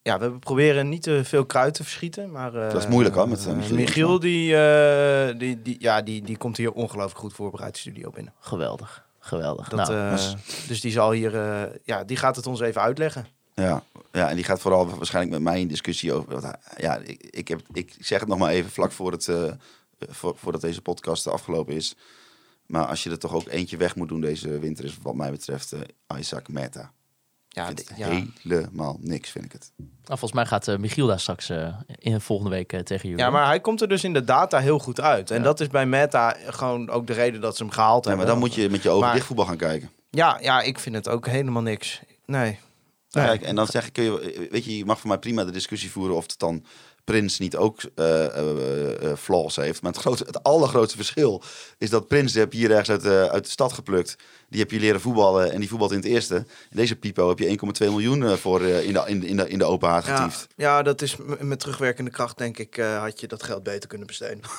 ja, 0.03 0.19
we 0.19 0.39
proberen 0.39 0.89
niet 0.89 1.03
te 1.03 1.21
veel 1.25 1.47
kruid 1.47 1.75
te 1.75 1.83
verschieten, 1.83 2.31
maar... 2.31 2.55
eh, 2.55 2.71
Dat 2.73 2.83
is 2.83 2.89
moeilijk, 2.89 3.15
hoor, 3.15 3.29
met, 3.29 3.47
Michiel 3.57 3.77
Michiel, 3.77 4.21
die, 4.21 4.57
die, 5.39 5.63
die, 5.63 5.77
ja, 5.79 6.03
die, 6.03 6.23
die 6.23 6.37
komt 6.37 6.57
hier 6.57 6.73
ongelooflijk 6.73 7.19
goed 7.19 7.33
voorbereid 7.33 7.73
de 7.75 7.81
studio 7.81 8.11
binnen. 8.11 8.33
Geweldig. 8.41 9.06
Geweldig. 9.27 9.69
Dat, 9.69 9.89
nou, 9.89 9.95
eh, 9.95 10.33
dus 10.69 10.81
die 10.81 10.93
zal 10.93 11.11
hier, 11.13 11.37
eh, 11.37 11.63
ja, 11.85 12.05
die 12.05 12.17
gaat 12.17 12.37
het 12.37 12.47
ons 12.47 12.61
even 12.61 12.81
uitleggen. 12.81 13.27
Ja. 13.55 13.83
ja, 14.13 14.29
en 14.29 14.35
die 14.37 14.45
gaat 14.45 14.61
vooral 14.61 14.89
waarschijnlijk 14.97 15.35
met 15.35 15.43
mij 15.53 15.61
in 15.61 15.69
discussie 15.69 16.13
over. 16.13 16.31
want 16.33 16.43
hij- 16.43 16.59
ja, 16.77 16.97
ik, 16.97 17.23
ik, 17.23 17.49
heb, 17.49 17.61
ik 17.73 17.95
zeg 18.01 18.21
het 18.21 18.29
nog 18.29 18.39
maar 18.39 18.51
even 18.51 18.71
vlak 18.71 18.93
voor 18.93 19.13
het, 19.13 19.29
eh, 19.29 19.53
voor, 19.99 20.37
voordat 20.37 20.61
deze 20.61 20.83
podcast 20.83 21.27
afgelopen 21.27 21.75
is. 21.75 21.95
Maar 22.67 22.87
als 22.87 23.03
je 23.03 23.11
er 23.11 23.19
toch 23.19 23.35
ook 23.35 23.49
eentje 23.49 23.77
weg 23.77 23.97
moet 23.97 24.09
doen 24.09 24.21
deze 24.21 24.59
winter, 24.59 24.85
is 24.85 24.99
wat 25.03 25.15
mij 25.15 25.31
betreft 25.31 25.73
eh, 25.73 25.81
Isaac 26.19 26.49
Meta. 26.49 26.93
Ja, 27.57 28.23
helemaal 28.43 28.97
niks, 29.01 29.31
vind 29.31 29.45
ik 29.45 29.53
het. 29.53 29.71
nou, 29.77 29.89
volgens 30.07 30.33
mij 30.33 30.47
gaat 30.47 30.69
eh, 30.69 30.77
Michiel 30.77 31.07
daar 31.07 31.21
straks 31.21 31.49
eh, 31.51 31.75
in 31.99 32.21
volgende 32.21 32.51
week 32.51 32.73
eh, 32.73 32.81
tegen 32.81 33.09
jullie. 33.09 33.25
ja, 33.25 33.31
maar 33.31 33.47
hij 33.47 33.61
komt 33.61 33.81
er 33.81 33.89
dus 33.89 34.05
in 34.05 34.13
de 34.13 34.25
data 34.25 34.59
heel 34.59 34.79
goed 34.79 35.01
uit. 35.01 35.31
En 35.31 35.37
Ja. 35.37 35.43
dat 35.43 35.61
is 35.61 35.69
bij 35.69 35.87
Meta 35.87 36.37
gewoon 36.47 36.91
ook 36.91 37.07
de 37.07 37.13
reden 37.13 37.41
dat 37.41 37.57
ze 37.57 37.63
hem 37.63 37.73
gehaald 37.73 38.05
Ja, 38.05 38.11
maar 38.11 38.19
hebben. 38.19 38.35
dan 38.41 38.45
moet 38.49 38.55
je 38.55 38.71
met 38.71 38.83
je 38.83 38.89
ogen 38.91 39.05
Maar- 39.05 39.15
dicht 39.15 39.27
voetbal 39.27 39.47
gaan 39.47 39.57
kijken. 39.57 39.91
Ja, 40.11 40.39
ja, 40.41 40.61
ik 40.61 40.79
vind 40.79 40.95
het 40.95 41.09
ook 41.09 41.27
helemaal 41.27 41.63
niks. 41.63 42.01
Nee. 42.27 42.59
Nee. 43.11 43.25
Kijk, 43.25 43.43
en 43.43 43.55
dan 43.55 43.67
zeg 43.67 43.87
ik, 43.87 43.93
kun 43.93 44.05
je, 44.05 44.49
weet 44.51 44.65
je, 44.65 44.77
je 44.77 44.85
mag 44.85 44.99
voor 45.01 45.09
mij 45.09 45.19
prima 45.19 45.45
de 45.45 45.51
discussie 45.51 45.91
voeren 45.91 46.17
of 46.17 46.23
het 46.23 46.39
dan 46.39 46.65
Prins 47.07 47.39
niet 47.39 47.57
ook 47.57 47.81
flaws 49.19 49.57
heeft. 49.57 49.83
Maar 49.83 49.93
het, 49.93 50.01
grote, 50.01 50.25
het 50.27 50.43
allergrootste 50.43 50.97
verschil 50.97 51.43
is 51.79 51.91
dat 51.91 52.09
Prins, 52.09 52.33
die 52.33 52.41
heb 52.41 52.53
je 52.53 52.59
hier 52.59 52.71
ergens 52.71 52.91
uit, 52.91 53.03
de- 53.03 53.29
uit 53.33 53.45
de 53.45 53.51
stad 53.51 53.73
geplukt. 53.73 54.17
Die 54.49 54.61
heb 54.61 54.71
je 54.71 54.79
leren 54.81 55.01
voetballen 55.01 55.53
en 55.53 55.61
die 55.61 55.69
voetbalt 55.69 55.91
in 55.91 55.97
het 55.97 56.07
eerste. 56.07 56.35
En 56.37 56.47
deze 56.77 56.97
Pipo 56.97 57.29
heb 57.29 57.39
je 57.39 57.59
1,2 57.85 57.87
miljoen 57.91 58.37
voor 58.39 58.63
in, 58.63 58.93
de, 58.93 59.03
in, 59.07 59.21
de, 59.21 59.27
in, 59.29 59.37
de, 59.37 59.49
in 59.49 59.59
de 59.59 59.65
open 59.65 59.89
haard 59.89 60.07
Ja, 60.07 60.17
getiefd. 60.17 60.47
ja, 60.57 60.83
dat 60.83 61.03
is 61.03 61.17
met 61.41 61.61
terugwerkende 61.61 62.11
kracht, 62.11 62.39
denk 62.39 62.59
ik, 62.59 62.77
had 62.77 63.21
je 63.21 63.27
dat 63.27 63.43
geld 63.43 63.63
beter 63.63 63.89
kunnen 63.89 64.07
besteden. 64.07 64.41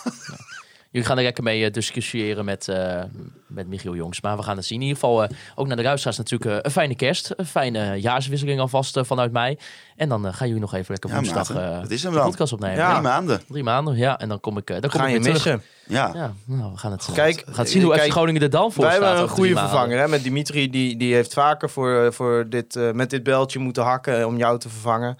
Jullie 0.92 1.08
gaan 1.08 1.18
er 1.18 1.24
lekker 1.24 1.44
mee 1.44 1.66
eh, 1.66 1.72
discussiëren 1.72 2.46
met, 2.46 2.68
eh, 2.68 3.04
met 3.48 3.68
Michiel 3.68 3.96
Jongs. 3.96 4.22
Maar 4.22 4.38
we 4.38 4.44
gaan 4.44 4.56
het 4.58 4.66
zien. 4.66 4.82
In 4.82 4.88
ieder 4.88 5.00
geval 5.00 5.24
eh, 5.24 5.30
ook 5.56 5.68
naar 5.68 5.76
de 5.76 5.84
luisteraars 5.84 6.18
natuurlijk 6.18 6.66
een 6.66 6.72
fijne 6.72 6.96
kerst. 6.96 7.34
Een 7.36 7.46
fijne 7.46 7.96
jaarswisseling 8.02 8.60
alvast 8.60 9.00
vanuit 9.02 9.32
mij. 9.32 9.58
En 9.96 10.10
dan 10.10 10.34
gaan 10.34 10.48
jullie 10.48 10.62
nog 10.62 10.74
even 10.74 10.86
lekker 10.92 11.10
Ja, 11.10 11.16
woensdag 11.16 11.50
eh, 11.50 11.82
dat 11.82 11.92
is 11.92 12.04
hem 12.04 12.14
de 12.14 12.20
podcast 12.20 12.54
opnemen. 12.54 12.78
Ja. 12.78 12.90
Drie 12.92 13.02
maanden. 13.02 13.42
Drie 13.48 13.64
maanden, 13.64 13.98
ja. 13.98 14.20
En 14.20 14.30
dan 14.30 14.40
kom 14.40 14.58
ik, 14.58 14.68
dan 14.68 14.80
kom 14.82 14.90
Ga 15.00 15.08
ik 15.08 15.22
weer 15.24 15.32
missen. 15.34 15.62
Ja. 15.88 16.12
Ja, 16.14 16.34
nou, 16.46 16.72
we 16.72 16.78
gaan 16.78 16.92
het, 16.92 17.10
Kijk, 17.14 17.36
we 17.46 17.52
gaan 17.52 17.60
het 17.64 17.70
zien 17.70 17.82
hoe 17.84 17.92
kijk, 17.94 18.04
FC 18.06 18.12
Groningen 18.12 18.42
er 18.42 18.50
dan 18.50 18.72
voor 18.72 18.84
Wij 18.84 18.94
staat. 18.96 19.06
hebben 19.06 19.24
een 19.24 19.30
goede 19.30 19.56
vervanger. 19.56 19.98
Hè? 20.00 20.08
Met 20.08 20.24
Dimitri, 20.24 20.70
die, 20.70 20.98
die 20.98 21.14
heeft 21.14 21.34
vaker 21.34 21.70
voor, 21.70 22.14
voor 22.14 22.46
dit, 22.50 22.80
met 22.94 23.10
dit 23.10 23.24
beltje 23.24 23.60
moeten 23.60 23.84
hakken 23.84 24.28
om 24.28 24.38
jou 24.38 24.60
te 24.60 24.70
vervangen. 24.70 25.18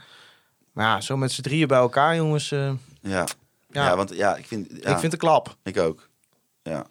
Maar 0.74 0.86
ja, 0.86 1.02
zo 1.02 1.18
met 1.18 1.32
z'n 1.32 1.42
drieën 1.42 1.68
bij 1.68 1.78
elkaar, 1.78 2.16
jongens. 2.16 2.52
eh, 2.52 2.72
Ja. 3.02 3.26
Ja, 3.68 3.86
Ja. 3.86 3.96
want 3.96 4.16
ja, 4.16 4.36
ik 4.36 4.46
vind... 4.46 4.68
Ja, 4.70 4.76
ik 4.76 4.84
vind 4.84 5.02
het 5.02 5.14
een 5.14 5.18
klap. 5.18 5.58
ik 5.64 5.78
ook. 5.78 6.10
Ja. 6.64 6.72
En 6.80 6.86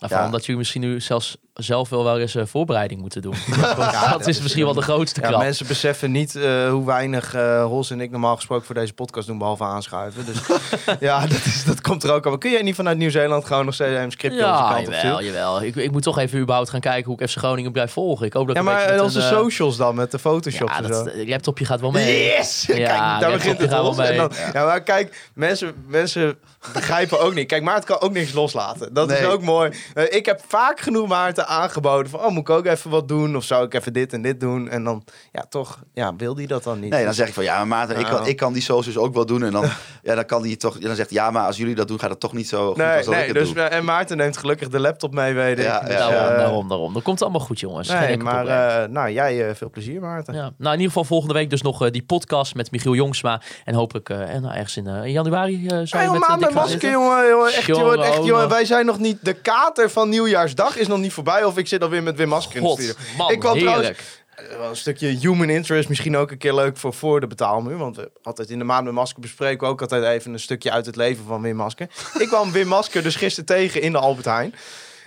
vooral 0.00 0.18
Ja. 0.18 0.24
omdat 0.24 0.40
jullie 0.42 0.56
misschien 0.58 0.80
nu 0.80 1.00
zelfs 1.00 1.36
zelf 1.58 1.88
wel 1.88 2.04
wel 2.04 2.18
eens 2.18 2.34
eh, 2.34 2.42
voorbereiding 2.46 3.00
moeten 3.00 3.22
doen. 3.22 3.34
dat, 4.10 4.26
is 4.26 4.40
misschien 4.40 4.64
wel 4.64 4.74
de 4.74 4.82
grootste 4.82 5.20
Ja, 5.20 5.26
krap. 5.28 5.40
mensen 5.40 5.66
beseffen 5.66 6.10
niet 6.10 6.36
eh, 6.36 6.70
hoe 6.70 6.86
weinig 6.86 7.34
eh 7.34 7.64
Hols 7.64 7.90
en 7.90 8.00
ik 8.00 8.10
normaal 8.10 8.36
gesproken 8.36 8.66
voor 8.66 8.74
deze 8.74 8.92
podcast 8.92 9.26
doen, 9.26 9.38
behalve 9.38 9.64
aanschuiven. 9.64 10.24
Dus 10.26 10.36
ja, 11.00 11.20
dat, 11.20 11.44
is, 11.44 11.64
dat 11.64 11.80
komt 11.80 12.02
er 12.02 12.12
ook 12.12 12.26
al. 12.26 12.38
Kun 12.38 12.50
jij 12.50 12.62
niet 12.62 12.74
vanuit 12.74 12.98
Nieuw-Zeeland 12.98 13.44
gewoon 13.44 13.64
nog 13.64 13.74
steeds 13.74 13.98
een 14.00 14.10
scriptje 14.10 14.40
onze 14.44 14.52
Ja, 14.62 14.68
kant 14.72 14.86
op 14.86 14.92
jawel, 14.92 14.98
sturen? 15.16 15.24
jawel. 15.24 15.62
Ik, 15.62 15.76
ik 15.76 15.90
moet 15.90 16.02
toch 16.02 16.18
even 16.18 16.38
überhaupt 16.38 16.70
gaan 16.70 16.80
kijken 16.80 17.04
hoe 17.12 17.20
ik 17.20 17.28
FC 17.30 17.36
Groningen 17.36 17.72
blijf 17.72 17.92
volgen. 17.92 18.26
Ik 18.26 18.32
hoop 18.32 18.46
dat 18.46 18.56
Ja, 18.56 18.62
maar 18.62 19.02
onze 19.02 19.20
socials 19.20 19.76
dan, 19.76 19.94
met 19.94 20.10
de 20.10 20.18
photoshops 20.18 20.72
Ja, 20.72 20.82
en 20.82 20.94
zo. 20.94 21.04
het 21.04 21.28
laptopje 21.28 21.64
gaat 21.64 21.80
wel 21.80 21.90
mee. 21.90 22.24
Yes! 22.24 22.64
Ja, 22.66 22.74
kijk, 22.74 23.20
daar 23.20 23.32
begint 23.32 23.58
het. 23.58 23.72
En 23.72 23.96
mee. 23.96 24.16
dan- 24.16 24.30
ja, 24.52 24.64
maar 24.64 24.82
kijk, 24.82 25.28
mensen, 25.34 25.74
mensen 25.86 26.38
begrijpen 26.72 27.20
ook 27.20 27.34
niet. 27.34 27.46
Kijk, 27.46 27.62
Maarten 27.62 27.84
kan 27.84 28.00
ook 28.00 28.12
niks 28.12 28.32
loslaten. 28.32 28.94
Dat 28.94 29.10
is 29.10 29.24
ook 29.24 29.42
mooi. 29.42 29.70
Ik 30.08 30.26
heb 30.26 30.40
vaak 30.48 30.80
genoeg 30.80 31.08
Maarten 31.08 31.47
aangeboden 31.48 32.10
van... 32.10 32.20
oh, 32.20 32.28
moet 32.28 32.40
ik 32.48 32.50
ook 32.50 32.66
even 32.66 32.90
wat 32.90 33.08
doen? 33.08 33.36
Of 33.36 33.44
zou 33.44 33.64
ik 33.64 33.74
even 33.74 33.92
dit 33.92 34.12
en 34.12 34.22
dit 34.22 34.40
doen? 34.40 34.68
En 34.68 34.84
dan, 34.84 35.04
ja, 35.32 35.44
toch, 35.48 35.78
ja, 35.94 36.16
wil 36.16 36.36
hij 36.36 36.46
dat 36.46 36.62
dan 36.62 36.80
niet? 36.80 36.90
Nee, 36.90 37.04
dan 37.04 37.14
zeg 37.14 37.28
ik 37.28 37.34
van 37.34 37.44
ja, 37.44 37.56
maar 37.56 37.66
Maarten, 37.66 37.98
ik, 37.98 38.06
kan, 38.06 38.20
Oh. 38.20 38.26
ik 38.28 38.36
kan 38.36 38.52
die 38.52 38.62
socials 38.62 38.96
ook 38.96 39.14
wel 39.14 39.26
doen. 39.26 39.42
En 39.44 39.52
dan, 39.52 39.64
ja, 40.02 40.14
dan 40.14 40.24
kan 40.24 40.42
die 40.42 40.56
toch. 40.56 40.78
Dan 40.78 40.94
zegt 40.96 41.10
ja, 41.10 41.30
maar 41.30 41.46
als 41.46 41.56
jullie 41.56 41.74
dat 41.74 41.88
doen, 41.88 41.98
gaat 41.98 42.10
het 42.10 42.20
toch 42.20 42.32
niet 42.32 42.48
zo 42.48 42.66
goed 42.68 42.76
Nee, 42.76 42.86
als 42.96 43.04
dat 43.04 43.14
ik 43.14 43.20
nee 43.20 43.28
het 43.28 43.36
dus, 43.36 43.52
doe. 43.52 43.62
en 43.62 43.84
Maarten 43.84 44.16
neemt 44.16 44.36
gelukkig 44.36 44.68
de 44.68 44.80
laptop 44.80 45.14
mee, 45.14 45.34
weet 45.34 45.58
ik. 45.58 45.64
Ja, 45.64 45.80
Dus, 45.80 45.88
ja, 45.90 45.98
daarom, 45.98 46.30
eh, 46.32 46.38
daarom, 46.38 46.68
daarom. 46.68 46.94
Dat 46.94 47.02
komt 47.02 47.22
allemaal 47.22 47.40
goed, 47.40 47.60
jongens. 47.60 47.88
Nee, 47.88 48.16
maar 48.16 48.46
eh, 48.46 48.88
nou, 48.88 49.10
jij 49.10 49.48
eh, 49.48 49.54
veel 49.54 49.70
plezier, 49.70 50.00
Maarten. 50.00 50.34
ja. 50.34 50.40
Nou, 50.40 50.52
in 50.58 50.70
ieder 50.70 50.86
geval 50.86 51.04
volgende 51.04 51.34
week 51.34 51.50
dus 51.50 51.62
nog 51.62 51.90
die 51.90 52.02
podcast 52.04 52.54
met 52.54 52.70
Michiel 52.70 52.94
Jongsma. 52.94 53.40
En 53.64 53.74
hopelijk 53.74 54.08
eh, 54.08 54.34
en, 54.34 54.42
nou, 54.42 54.54
ergens 54.54 54.76
in, 54.76 54.86
in 54.86 55.12
januari 55.12 55.64
uh, 55.64 55.80
zou 55.84 56.02
je 56.02 56.10
met 56.10 56.40
met 56.40 56.54
masker, 56.54 56.90
jongen, 56.90 57.28
jongen. 57.28 57.52
Echt, 57.52 57.66
Jongen, 57.66 57.84
jongen, 57.84 58.06
echt, 58.06 58.14
jongen. 58.16 58.32
nog. 58.32 58.48
Wij 58.48 58.64
zijn 58.64 58.86
nog 58.86 58.98
niet... 58.98 59.18
De 59.24 59.32
kater 59.34 59.90
van 59.90 60.08
Nieuwjaarsdag 60.08 60.76
is 60.76 60.86
nog 60.86 60.98
niet 60.98 61.12
voorbij. 61.12 61.27
Of 61.28 61.58
ik 61.58 61.66
zit 61.68 61.82
alweer 61.82 62.02
met 62.02 62.16
Wim 62.16 62.28
Masker 62.28 62.56
in 62.56 62.62
de 62.62 62.70
studio. 62.70 62.92
man, 63.16 63.30
Ik 63.32 63.38
kwam 63.40 63.58
trouwens- 63.58 63.86
heerlijk. 63.86 64.26
Eh, 64.50 64.58
wel 64.58 64.68
een 64.68 64.76
stukje 64.76 65.06
human 65.06 65.48
interest. 65.48 65.88
Misschien 65.88 66.16
ook 66.16 66.30
een 66.30 66.38
keer 66.38 66.54
leuk 66.54 66.76
voor 66.76 66.94
voor 66.94 67.20
de 67.20 67.26
betaalmuur. 67.26 67.76
Want 67.76 67.96
we 67.96 68.10
altijd 68.22 68.50
in 68.50 68.58
de 68.58 68.64
maand 68.64 68.84
met 68.84 68.92
Masker 68.94 69.20
bespreken 69.20 69.66
we 69.66 69.72
ook 69.72 69.80
altijd 69.80 70.04
even 70.04 70.32
een 70.32 70.40
stukje 70.40 70.70
uit 70.70 70.86
het 70.86 70.96
leven 70.96 71.24
van 71.24 71.42
Wim 71.42 71.56
Masker. 71.56 71.88
ik 72.18 72.28
kwam 72.28 72.52
Wim 72.52 72.66
Masker 72.66 73.02
dus 73.02 73.16
gisteren 73.16 73.46
tegen 73.46 73.80
in 73.82 73.92
de 73.92 73.98
Albert 73.98 74.26
Heijn. 74.26 74.54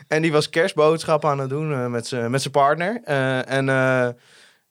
En 0.08 0.22
die 0.22 0.32
was 0.32 0.50
kerstboodschap 0.50 1.26
aan 1.26 1.40
het 1.40 1.50
doen 1.50 1.74
eh, 1.74 1.86
met 1.88 2.08
zijn 2.08 2.32
met 2.32 2.42
zijn 2.42 2.54
partner. 2.54 3.02
Eh, 3.04 3.50
en 3.50 3.70
eh, 3.70 4.08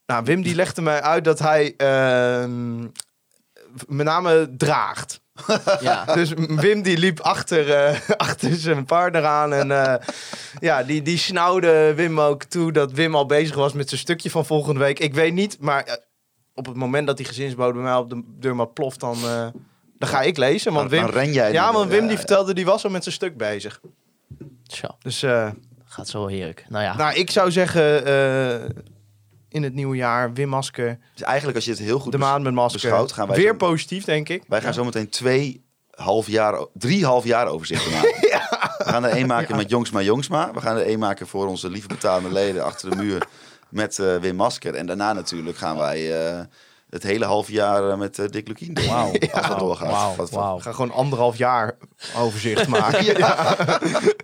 nou, 0.07 0.25
Wim 0.25 0.43
die 0.43 0.55
legde 0.55 0.83
mij 0.83 1.03
uit 1.03 1.25
dat 1.25 1.39
hij 1.39 1.75
ehm, 1.77 2.81
met 3.87 4.07
name 4.07 4.55
draagt. 4.57 5.21
Ja. 5.81 6.05
Dus 6.05 6.33
Wim 6.37 6.83
die 6.83 6.99
liep 6.99 7.21
achter, 7.21 7.73
eh, 7.75 8.01
achter 8.27 8.55
zijn 8.55 8.85
partner 8.85 9.25
aan. 9.25 9.53
En 9.53 9.71
eh, 9.71 10.07
ja, 10.61 10.83
die, 10.83 11.03
die 11.03 11.19
snauwde 11.19 11.95
Wim 11.95 12.21
ook 12.21 12.45
toe 12.45 12.73
dat 12.73 12.93
Wim 12.93 13.15
al 13.15 13.27
bezig 13.27 13.55
was 13.55 13.73
met 13.73 13.89
zijn 13.89 14.01
stukje 14.01 14.31
van 14.31 14.47
volgende 14.47 14.81
week. 14.81 14.99
Ik 14.99 15.15
weet 15.15 15.33
niet, 15.33 15.57
maar 15.61 15.85
eh, 15.85 15.95
op 16.55 16.67
het 16.67 16.77
moment 16.77 17.07
dat 17.07 17.17
die 17.17 17.27
gezinsbode 17.27 17.73
bij 17.73 17.83
mij 17.83 17.95
op 17.95 18.11
de 18.11 18.23
deur 18.39 18.57
maar 18.57 18.69
ploft, 18.69 19.01
dan, 19.01 19.19
dan 19.99 20.09
ga 20.09 20.21
ik 20.21 20.37
lezen. 20.37 20.73
Want 20.73 20.91
Wim, 20.91 21.01
dan 21.01 21.11
ren 21.11 21.33
jij 21.33 21.53
ja, 21.53 21.73
want 21.73 21.91
Wim 21.91 22.07
die 22.07 22.17
vertelde, 22.17 22.55
die 22.55 22.65
was 22.65 22.85
al 22.85 22.91
met 22.91 23.03
zijn 23.03 23.15
stuk 23.15 23.37
bezig. 23.37 23.81
Tja, 24.67 24.95
Dus 24.99 25.25
gaat 25.85 26.09
zo 26.09 26.27
heerlijk. 26.27 26.67
Nou 26.69 26.85
ja, 26.85 26.97
nou, 26.97 27.15
ik 27.15 27.31
zou 27.31 27.51
zeggen, 27.51 28.05
in 29.51 29.63
het 29.63 29.75
nieuwe 29.75 29.97
jaar, 29.97 30.33
Wim 30.33 30.49
Masker, 30.49 30.99
Dus 31.15 31.23
eigenlijk, 31.23 31.57
als 31.57 31.65
je 31.65 31.71
het 31.71 31.81
heel 31.81 31.99
goed 31.99 32.13
de 32.13 32.19
met 32.19 32.53
Masker. 32.55 32.81
beschouwt, 32.81 33.13
gaan 33.13 33.27
wij 33.29 33.37
Weer 33.37 33.47
zo- 33.49 33.57
positief, 33.57 34.05
denk 34.05 34.29
ik. 34.29 34.43
Wij 34.49 34.61
gaan 34.61 34.75
zo 34.75 34.85
meteen 34.85 35.09
twee 35.09 35.65
half 35.95 36.27
jaar, 36.27 36.67
drie 36.73 37.05
half 37.05 37.25
jaar 37.25 37.47
overzichten 37.47 37.93
maken. 37.93 38.15
We 38.79 38.87
gaan 38.97 39.05
er 39.05 39.11
één 39.11 39.27
maken 39.27 39.57
met 39.57 39.71
Jongsma 39.71 40.01
Jongsma. 40.01 40.53
We 40.53 40.61
gaan 40.61 40.77
er 40.77 40.87
één 40.87 40.99
maken 40.99 41.27
voor 41.27 41.47
onze 41.47 41.71
lieve 41.71 41.89
betalende 41.89 42.33
leden 42.33 42.65
achter 42.65 42.91
de 42.91 42.97
muur 42.97 43.27
met 43.69 43.99
eh, 43.99 44.17
Wim 44.17 44.37
Masker. 44.37 44.75
En 44.75 44.87
daarna 44.87 45.13
natuurlijk 45.13 45.57
gaan 45.57 45.77
wij 45.77 46.27
eh, 46.29 46.41
het 46.91 47.03
hele 47.03 47.25
half 47.25 47.49
jaar 47.51 47.91
eh, 47.91 47.97
met 47.99 48.19
eh, 48.19 48.27
Dick 48.27 48.49
Lukien 48.49 48.75
doen. 48.75 48.87
Wauw. 48.95 49.13
Als 49.33 49.49
dat 49.49 49.59
doorgaat. 49.59 49.91
Wauw, 49.91 50.15
Wat- 50.15 50.31
wauw. 50.31 50.57
We 50.57 50.63
gaan 50.63 50.75
gewoon 50.75 50.93
anderhalf 50.93 51.37
jaar 51.37 51.77
overzicht 52.17 52.67
maken. 52.79 53.05
ja. 53.19 53.57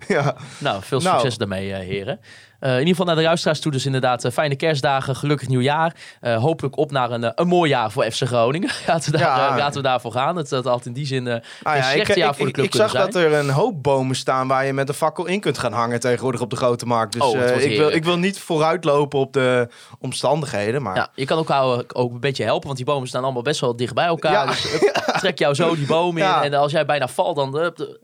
ja. 0.07 0.35
nou, 0.57 0.83
veel 0.83 0.99
Nou. 0.99 1.15
succes 1.19 1.37
daarmee, 1.37 1.73
heren. 1.73 2.19
In 2.59 2.69
ieder 2.71 2.87
geval 2.87 3.05
naar 3.05 3.15
de 3.15 3.21
luisteraars 3.21 3.59
toe. 3.59 3.71
Dus 3.71 3.85
inderdaad, 3.85 4.23
eh, 4.23 4.31
fijne 4.31 4.55
kerstdagen, 4.55 5.15
gelukkig 5.15 5.47
nieuwjaar. 5.47 5.95
Eh 6.21 6.35
hopelijk 6.41 6.77
op 6.77 6.91
naar 6.91 7.11
een, 7.11 7.23
eh, 7.23 7.31
een 7.35 7.47
mooi 7.47 7.69
jaar 7.69 7.91
voor 7.91 8.03
FC 8.11 8.21
Groningen. 8.23 8.69
laten, 8.87 9.11
we 9.11 9.17
daar, 9.17 9.27
Ja. 9.27 9.49
eh, 9.51 9.57
laten 9.57 9.75
we 9.81 9.87
daarvoor 9.87 10.11
gaan. 10.11 10.35
Het 10.35 10.49
had 10.49 10.65
altijd 10.65 10.85
in 10.85 10.93
die 10.93 11.05
zin 11.05 11.27
eh 11.27 11.33
Ah 11.63 11.73
een 11.75 11.81
ja, 11.81 11.89
slecht 11.91 12.09
ik, 12.09 12.15
jaar 12.15 12.29
ik, 12.29 12.35
voor 12.35 12.43
de 12.43 12.49
ik, 12.49 12.53
club 12.53 12.65
ik 12.65 12.73
zag 12.75 12.91
kunnen 12.91 13.11
dat 13.11 13.21
er 13.21 13.33
een 13.33 13.49
hoop 13.49 13.83
bomen 13.83 14.15
staan 14.15 14.47
waar 14.47 14.65
je 14.65 14.73
met 14.73 14.89
een 14.89 14.95
fakkel 14.95 15.25
in 15.25 15.39
kunt 15.39 15.57
gaan 15.57 15.73
hangen 15.73 15.99
tegenwoordig 15.99 16.41
op 16.41 16.49
de 16.49 16.55
grote 16.55 16.85
markt. 16.85 17.13
Dus 17.13 17.21
Oh, 17.21 17.35
eh, 17.43 17.63
ik, 17.71 17.77
wil, 17.77 17.89
ik 17.91 18.03
wil 18.03 18.17
niet 18.17 18.39
vooruitlopen 18.39 19.19
op 19.19 19.33
de 19.33 19.67
omstandigheden. 19.99 20.81
Maar 20.81 20.95
Ja, 20.95 21.09
je 21.15 21.25
kan 21.25 21.37
ook, 21.37 21.49
ook, 21.51 21.83
ook 21.93 22.11
een 22.11 22.19
beetje 22.19 22.43
helpen, 22.43 22.65
want 22.65 22.77
die 22.77 22.85
bomen 22.85 23.07
staan 23.07 23.23
allemaal 23.23 23.41
best 23.41 23.59
wel 23.61 23.75
dicht 23.75 23.93
bij 23.93 24.05
elkaar. 24.05 24.31
Ja. 24.31 24.45
Dus 24.45 24.79
trek 25.19 25.39
jou 25.39 25.53
zo 25.53 25.75
die 25.75 25.85
boom 25.85 26.17
in. 26.17 26.23
Ja. 26.27 26.43
En 26.43 26.53
als 26.53 26.71
jij 26.71 26.85
bijna 26.85 27.07
valt, 27.07 27.35
dan... 27.35 27.57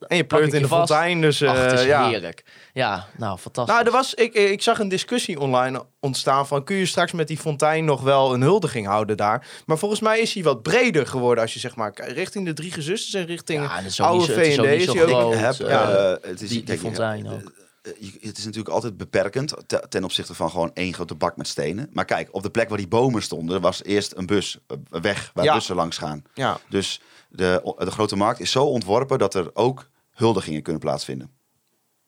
en 0.07 0.17
je 0.17 0.23
pleurt 0.23 0.47
ik 0.47 0.53
in 0.53 0.61
de 0.61 0.67
vast. 0.67 0.91
fontein. 0.91 1.21
Dus 1.21 1.41
eh, 1.41 1.49
Ach, 1.49 1.57
het 1.57 1.71
is 1.71 1.83
ja. 1.85 2.07
heerlijk. 2.07 2.43
Ja, 2.73 3.05
nou, 3.17 3.37
fantastisch. 3.37 3.73
Nou, 3.75 3.85
er 3.85 3.91
was, 3.91 4.13
ik, 4.13 4.33
ik 4.51 4.61
zag 4.61 4.79
een 4.79 4.87
discussie 4.87 5.39
online 5.39 5.85
ontstaan 5.99 6.47
van... 6.47 6.63
kun 6.63 6.75
je 6.75 6.85
straks 6.85 7.11
met 7.11 7.27
die 7.27 7.37
fontein 7.37 7.85
nog 7.85 8.01
wel 8.01 8.33
een 8.33 8.41
huldiging 8.41 8.87
houden 8.87 9.17
daar? 9.17 9.47
Maar 9.65 9.77
volgens 9.77 10.01
mij 10.01 10.19
is 10.19 10.33
hij 10.33 10.43
wat 10.43 10.61
breder 10.61 11.07
geworden... 11.07 11.43
als 11.43 11.53
je 11.53 11.59
zeg 11.59 11.75
maar 11.75 11.93
richting 12.07 12.45
de 12.45 12.53
drie 12.53 12.71
gezusters 12.71 13.13
en 13.13 13.25
richting 13.25 13.61
ja, 13.63 13.77
en 13.77 13.91
oude 13.97 14.25
zo, 14.25 14.31
het 14.33 14.47
is 14.47 14.59
ook 14.59 14.65
V&D 14.65 14.69
niet 14.71 14.79
is 14.79 14.85
zo 14.85 14.93
hij 14.93 15.03
ook... 15.03 15.09
groot. 15.09 15.33
Ik 15.33 15.39
heb, 15.39 15.59
eh, 15.67 16.11
eh, 16.11 16.17
het 16.21 16.41
is, 16.41 16.49
die- 16.49 16.77
fontein 16.77 17.25
eh, 17.25 17.31
ook. 17.33 17.51
eh, 17.81 17.91
je- 17.99 18.27
het 18.27 18.37
is 18.37 18.45
natuurlijk 18.45 18.73
altijd 18.73 18.97
beperkend 18.97 19.53
te- 19.65 19.85
ten 19.89 20.03
opzichte 20.03 20.33
van 20.33 20.49
gewoon 20.49 20.71
één 20.73 20.93
grote 20.93 21.15
bak 21.15 21.37
met 21.37 21.47
stenen. 21.47 21.89
Maar 21.91 22.05
kijk, 22.05 22.29
op 22.31 22.43
de 22.43 22.49
plek 22.49 22.69
waar 22.69 22.77
die 22.77 22.87
bomen 22.87 23.21
stonden, 23.21 23.61
was 23.61 23.83
eerst 23.83 24.13
een 24.15 24.25
bus, 24.25 24.57
eh, 24.67 24.77
een 24.89 25.01
weg 25.01 25.31
waar 25.33 25.45
Ja. 25.45 25.53
bussen 25.53 25.75
langs 25.75 25.97
gaan. 25.97 26.23
Ja, 26.33 26.59
Dus 26.69 27.01
de, 27.29 27.73
de 27.77 27.91
grote 27.91 28.15
markt 28.15 28.39
is 28.39 28.51
zo 28.51 28.63
ontworpen 28.65 29.17
dat 29.19 29.33
er 29.33 29.49
ook 29.53 29.89
huldigingen 30.13 30.61
kunnen 30.61 30.81
plaatsvinden. 30.81 31.29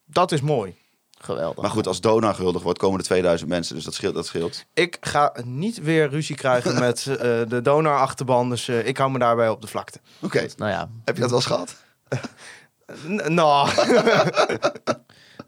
dat 0.05 0.31
is 0.31 0.41
mooi. 0.41 0.75
Geweldig. 1.17 1.61
Maar 1.61 1.71
goed, 1.71 1.87
als 1.87 2.01
Dona 2.01 2.33
gehuldigd 2.33 2.63
wordt, 2.63 2.79
komen 2.79 2.99
er 2.99 3.05
2000 3.05 3.49
mensen, 3.49 3.75
dus 3.75 3.83
dat 3.83 3.93
scheelt. 3.93 4.13
Dat 4.13 4.25
scheelt. 4.25 4.65
Ik 4.73 4.97
ga 5.01 5.33
niet 5.43 5.81
weer 5.81 6.09
ruzie 6.09 6.35
krijgen 6.35 6.79
met 6.87 7.07
eh, 7.07 7.17
de 7.47 7.59
donor-achterban... 7.63 8.49
dus 8.49 8.67
eh, 8.67 8.87
ik 8.87 8.97
hou 8.97 9.11
me 9.11 9.19
daarbij 9.19 9.49
op 9.49 9.61
de 9.61 9.67
vlakte. 9.67 9.99
Oké, 10.19 10.47
Nou 10.57 10.71
ja, 10.71 10.89
heb 11.03 11.15
je 11.15 11.21
dat 11.21 11.29
wel 11.29 11.39
eens 11.39 11.47
gehad? 11.47 11.75
Nou, 13.07 13.29
nou 13.29 13.69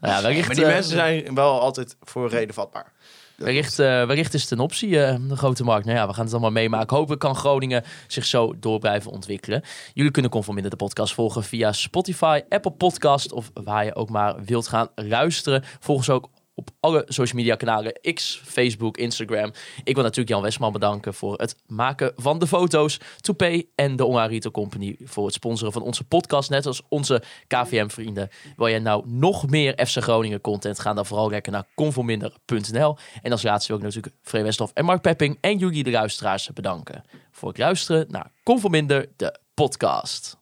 ja 0.00 0.20
maar 0.20 0.32
die 0.32 0.64
eh, 0.64 0.72
mensen 0.72 0.92
zijn 0.92 1.34
wel 1.34 1.60
altijd 1.60 1.96
voor 2.00 2.28
reden 2.28 2.54
vatbaar. 2.54 2.92
Wellicht, 3.38 3.78
eh, 3.78 4.06
wellicht 4.06 4.34
is 4.34 4.42
het 4.42 4.50
een 4.50 4.58
optie, 4.58 5.02
eh, 5.02 5.16
de 5.28 5.36
grote 5.36 5.64
markt. 5.64 5.84
Nou 5.84 5.98
ja, 5.98 6.06
we 6.06 6.12
gaan 6.12 6.24
het 6.24 6.32
allemaal 6.32 6.50
meemaken. 6.50 6.96
Hopelijk 6.96 7.20
kan 7.20 7.34
Groningen 7.34 7.84
zich 8.06 8.24
zo 8.24 8.54
door 8.58 8.78
blijven 8.78 9.10
ontwikkelen. 9.10 9.62
Jullie 9.94 10.10
kunnen 10.10 10.30
Conforminder 10.30 10.70
de 10.70 10.76
podcast 10.76 11.14
volgen 11.14 11.44
via 11.44 11.72
Spotify, 11.72 12.40
Apple 12.48 12.70
Podcast 12.70 13.32
of 13.32 13.50
waar 13.54 13.84
je 13.84 13.94
ook 13.94 14.10
maar 14.10 14.44
wilt 14.44 14.68
gaan 14.68 14.88
luisteren. 14.94 15.62
Volg 15.80 15.98
ons 15.98 16.10
ook 16.10 16.28
op 16.58 16.70
alle 16.80 17.04
social 17.06 17.36
media 17.36 17.54
kanalen, 17.54 18.00
X, 18.14 18.42
Facebook, 18.44 18.96
Instagram. 18.96 19.52
Ik 19.84 19.94
wil 19.94 20.02
natuurlijk 20.02 20.28
Jan 20.28 20.42
Westman 20.42 20.72
bedanken 20.72 21.14
voor 21.14 21.34
het 21.36 21.56
maken 21.66 22.12
van 22.16 22.38
de 22.38 22.46
foto's. 22.46 23.00
Toupé 23.20 23.62
en 23.74 23.96
de 23.96 24.04
Onga 24.04 24.26
Retail 24.26 24.52
Company 24.52 24.96
voor 25.04 25.24
het 25.24 25.34
sponsoren 25.34 25.72
van 25.72 25.82
onze 25.82 26.04
podcast. 26.04 26.50
Net 26.50 26.66
als 26.66 26.82
onze 26.88 27.22
KVM-vrienden. 27.46 28.28
Wil 28.56 28.68
jij 28.68 28.78
nou 28.78 29.02
nog 29.06 29.48
meer 29.48 29.86
FC 29.86 30.02
Groningen 30.02 30.40
content? 30.40 30.80
Ga 30.80 30.94
dan 30.94 31.06
vooral 31.06 31.30
lekker 31.30 31.52
naar 31.52 31.66
conforminder.nl. 31.74 32.96
En 33.22 33.32
als 33.32 33.42
laatste 33.42 33.68
wil 33.68 33.76
ik 33.80 33.84
natuurlijk 33.84 34.14
Free 34.22 34.42
Westhoff 34.42 34.72
en 34.72 34.84
Mark 34.84 35.00
Pepping 35.00 35.38
en 35.40 35.58
jullie 35.58 35.84
de 35.84 35.90
luisteraars 35.90 36.50
bedanken. 36.54 37.02
Voor 37.30 37.48
het 37.48 37.58
luisteren 37.58 38.06
naar 38.08 38.30
Conforminder, 38.42 39.08
de 39.16 39.38
podcast. 39.54 40.36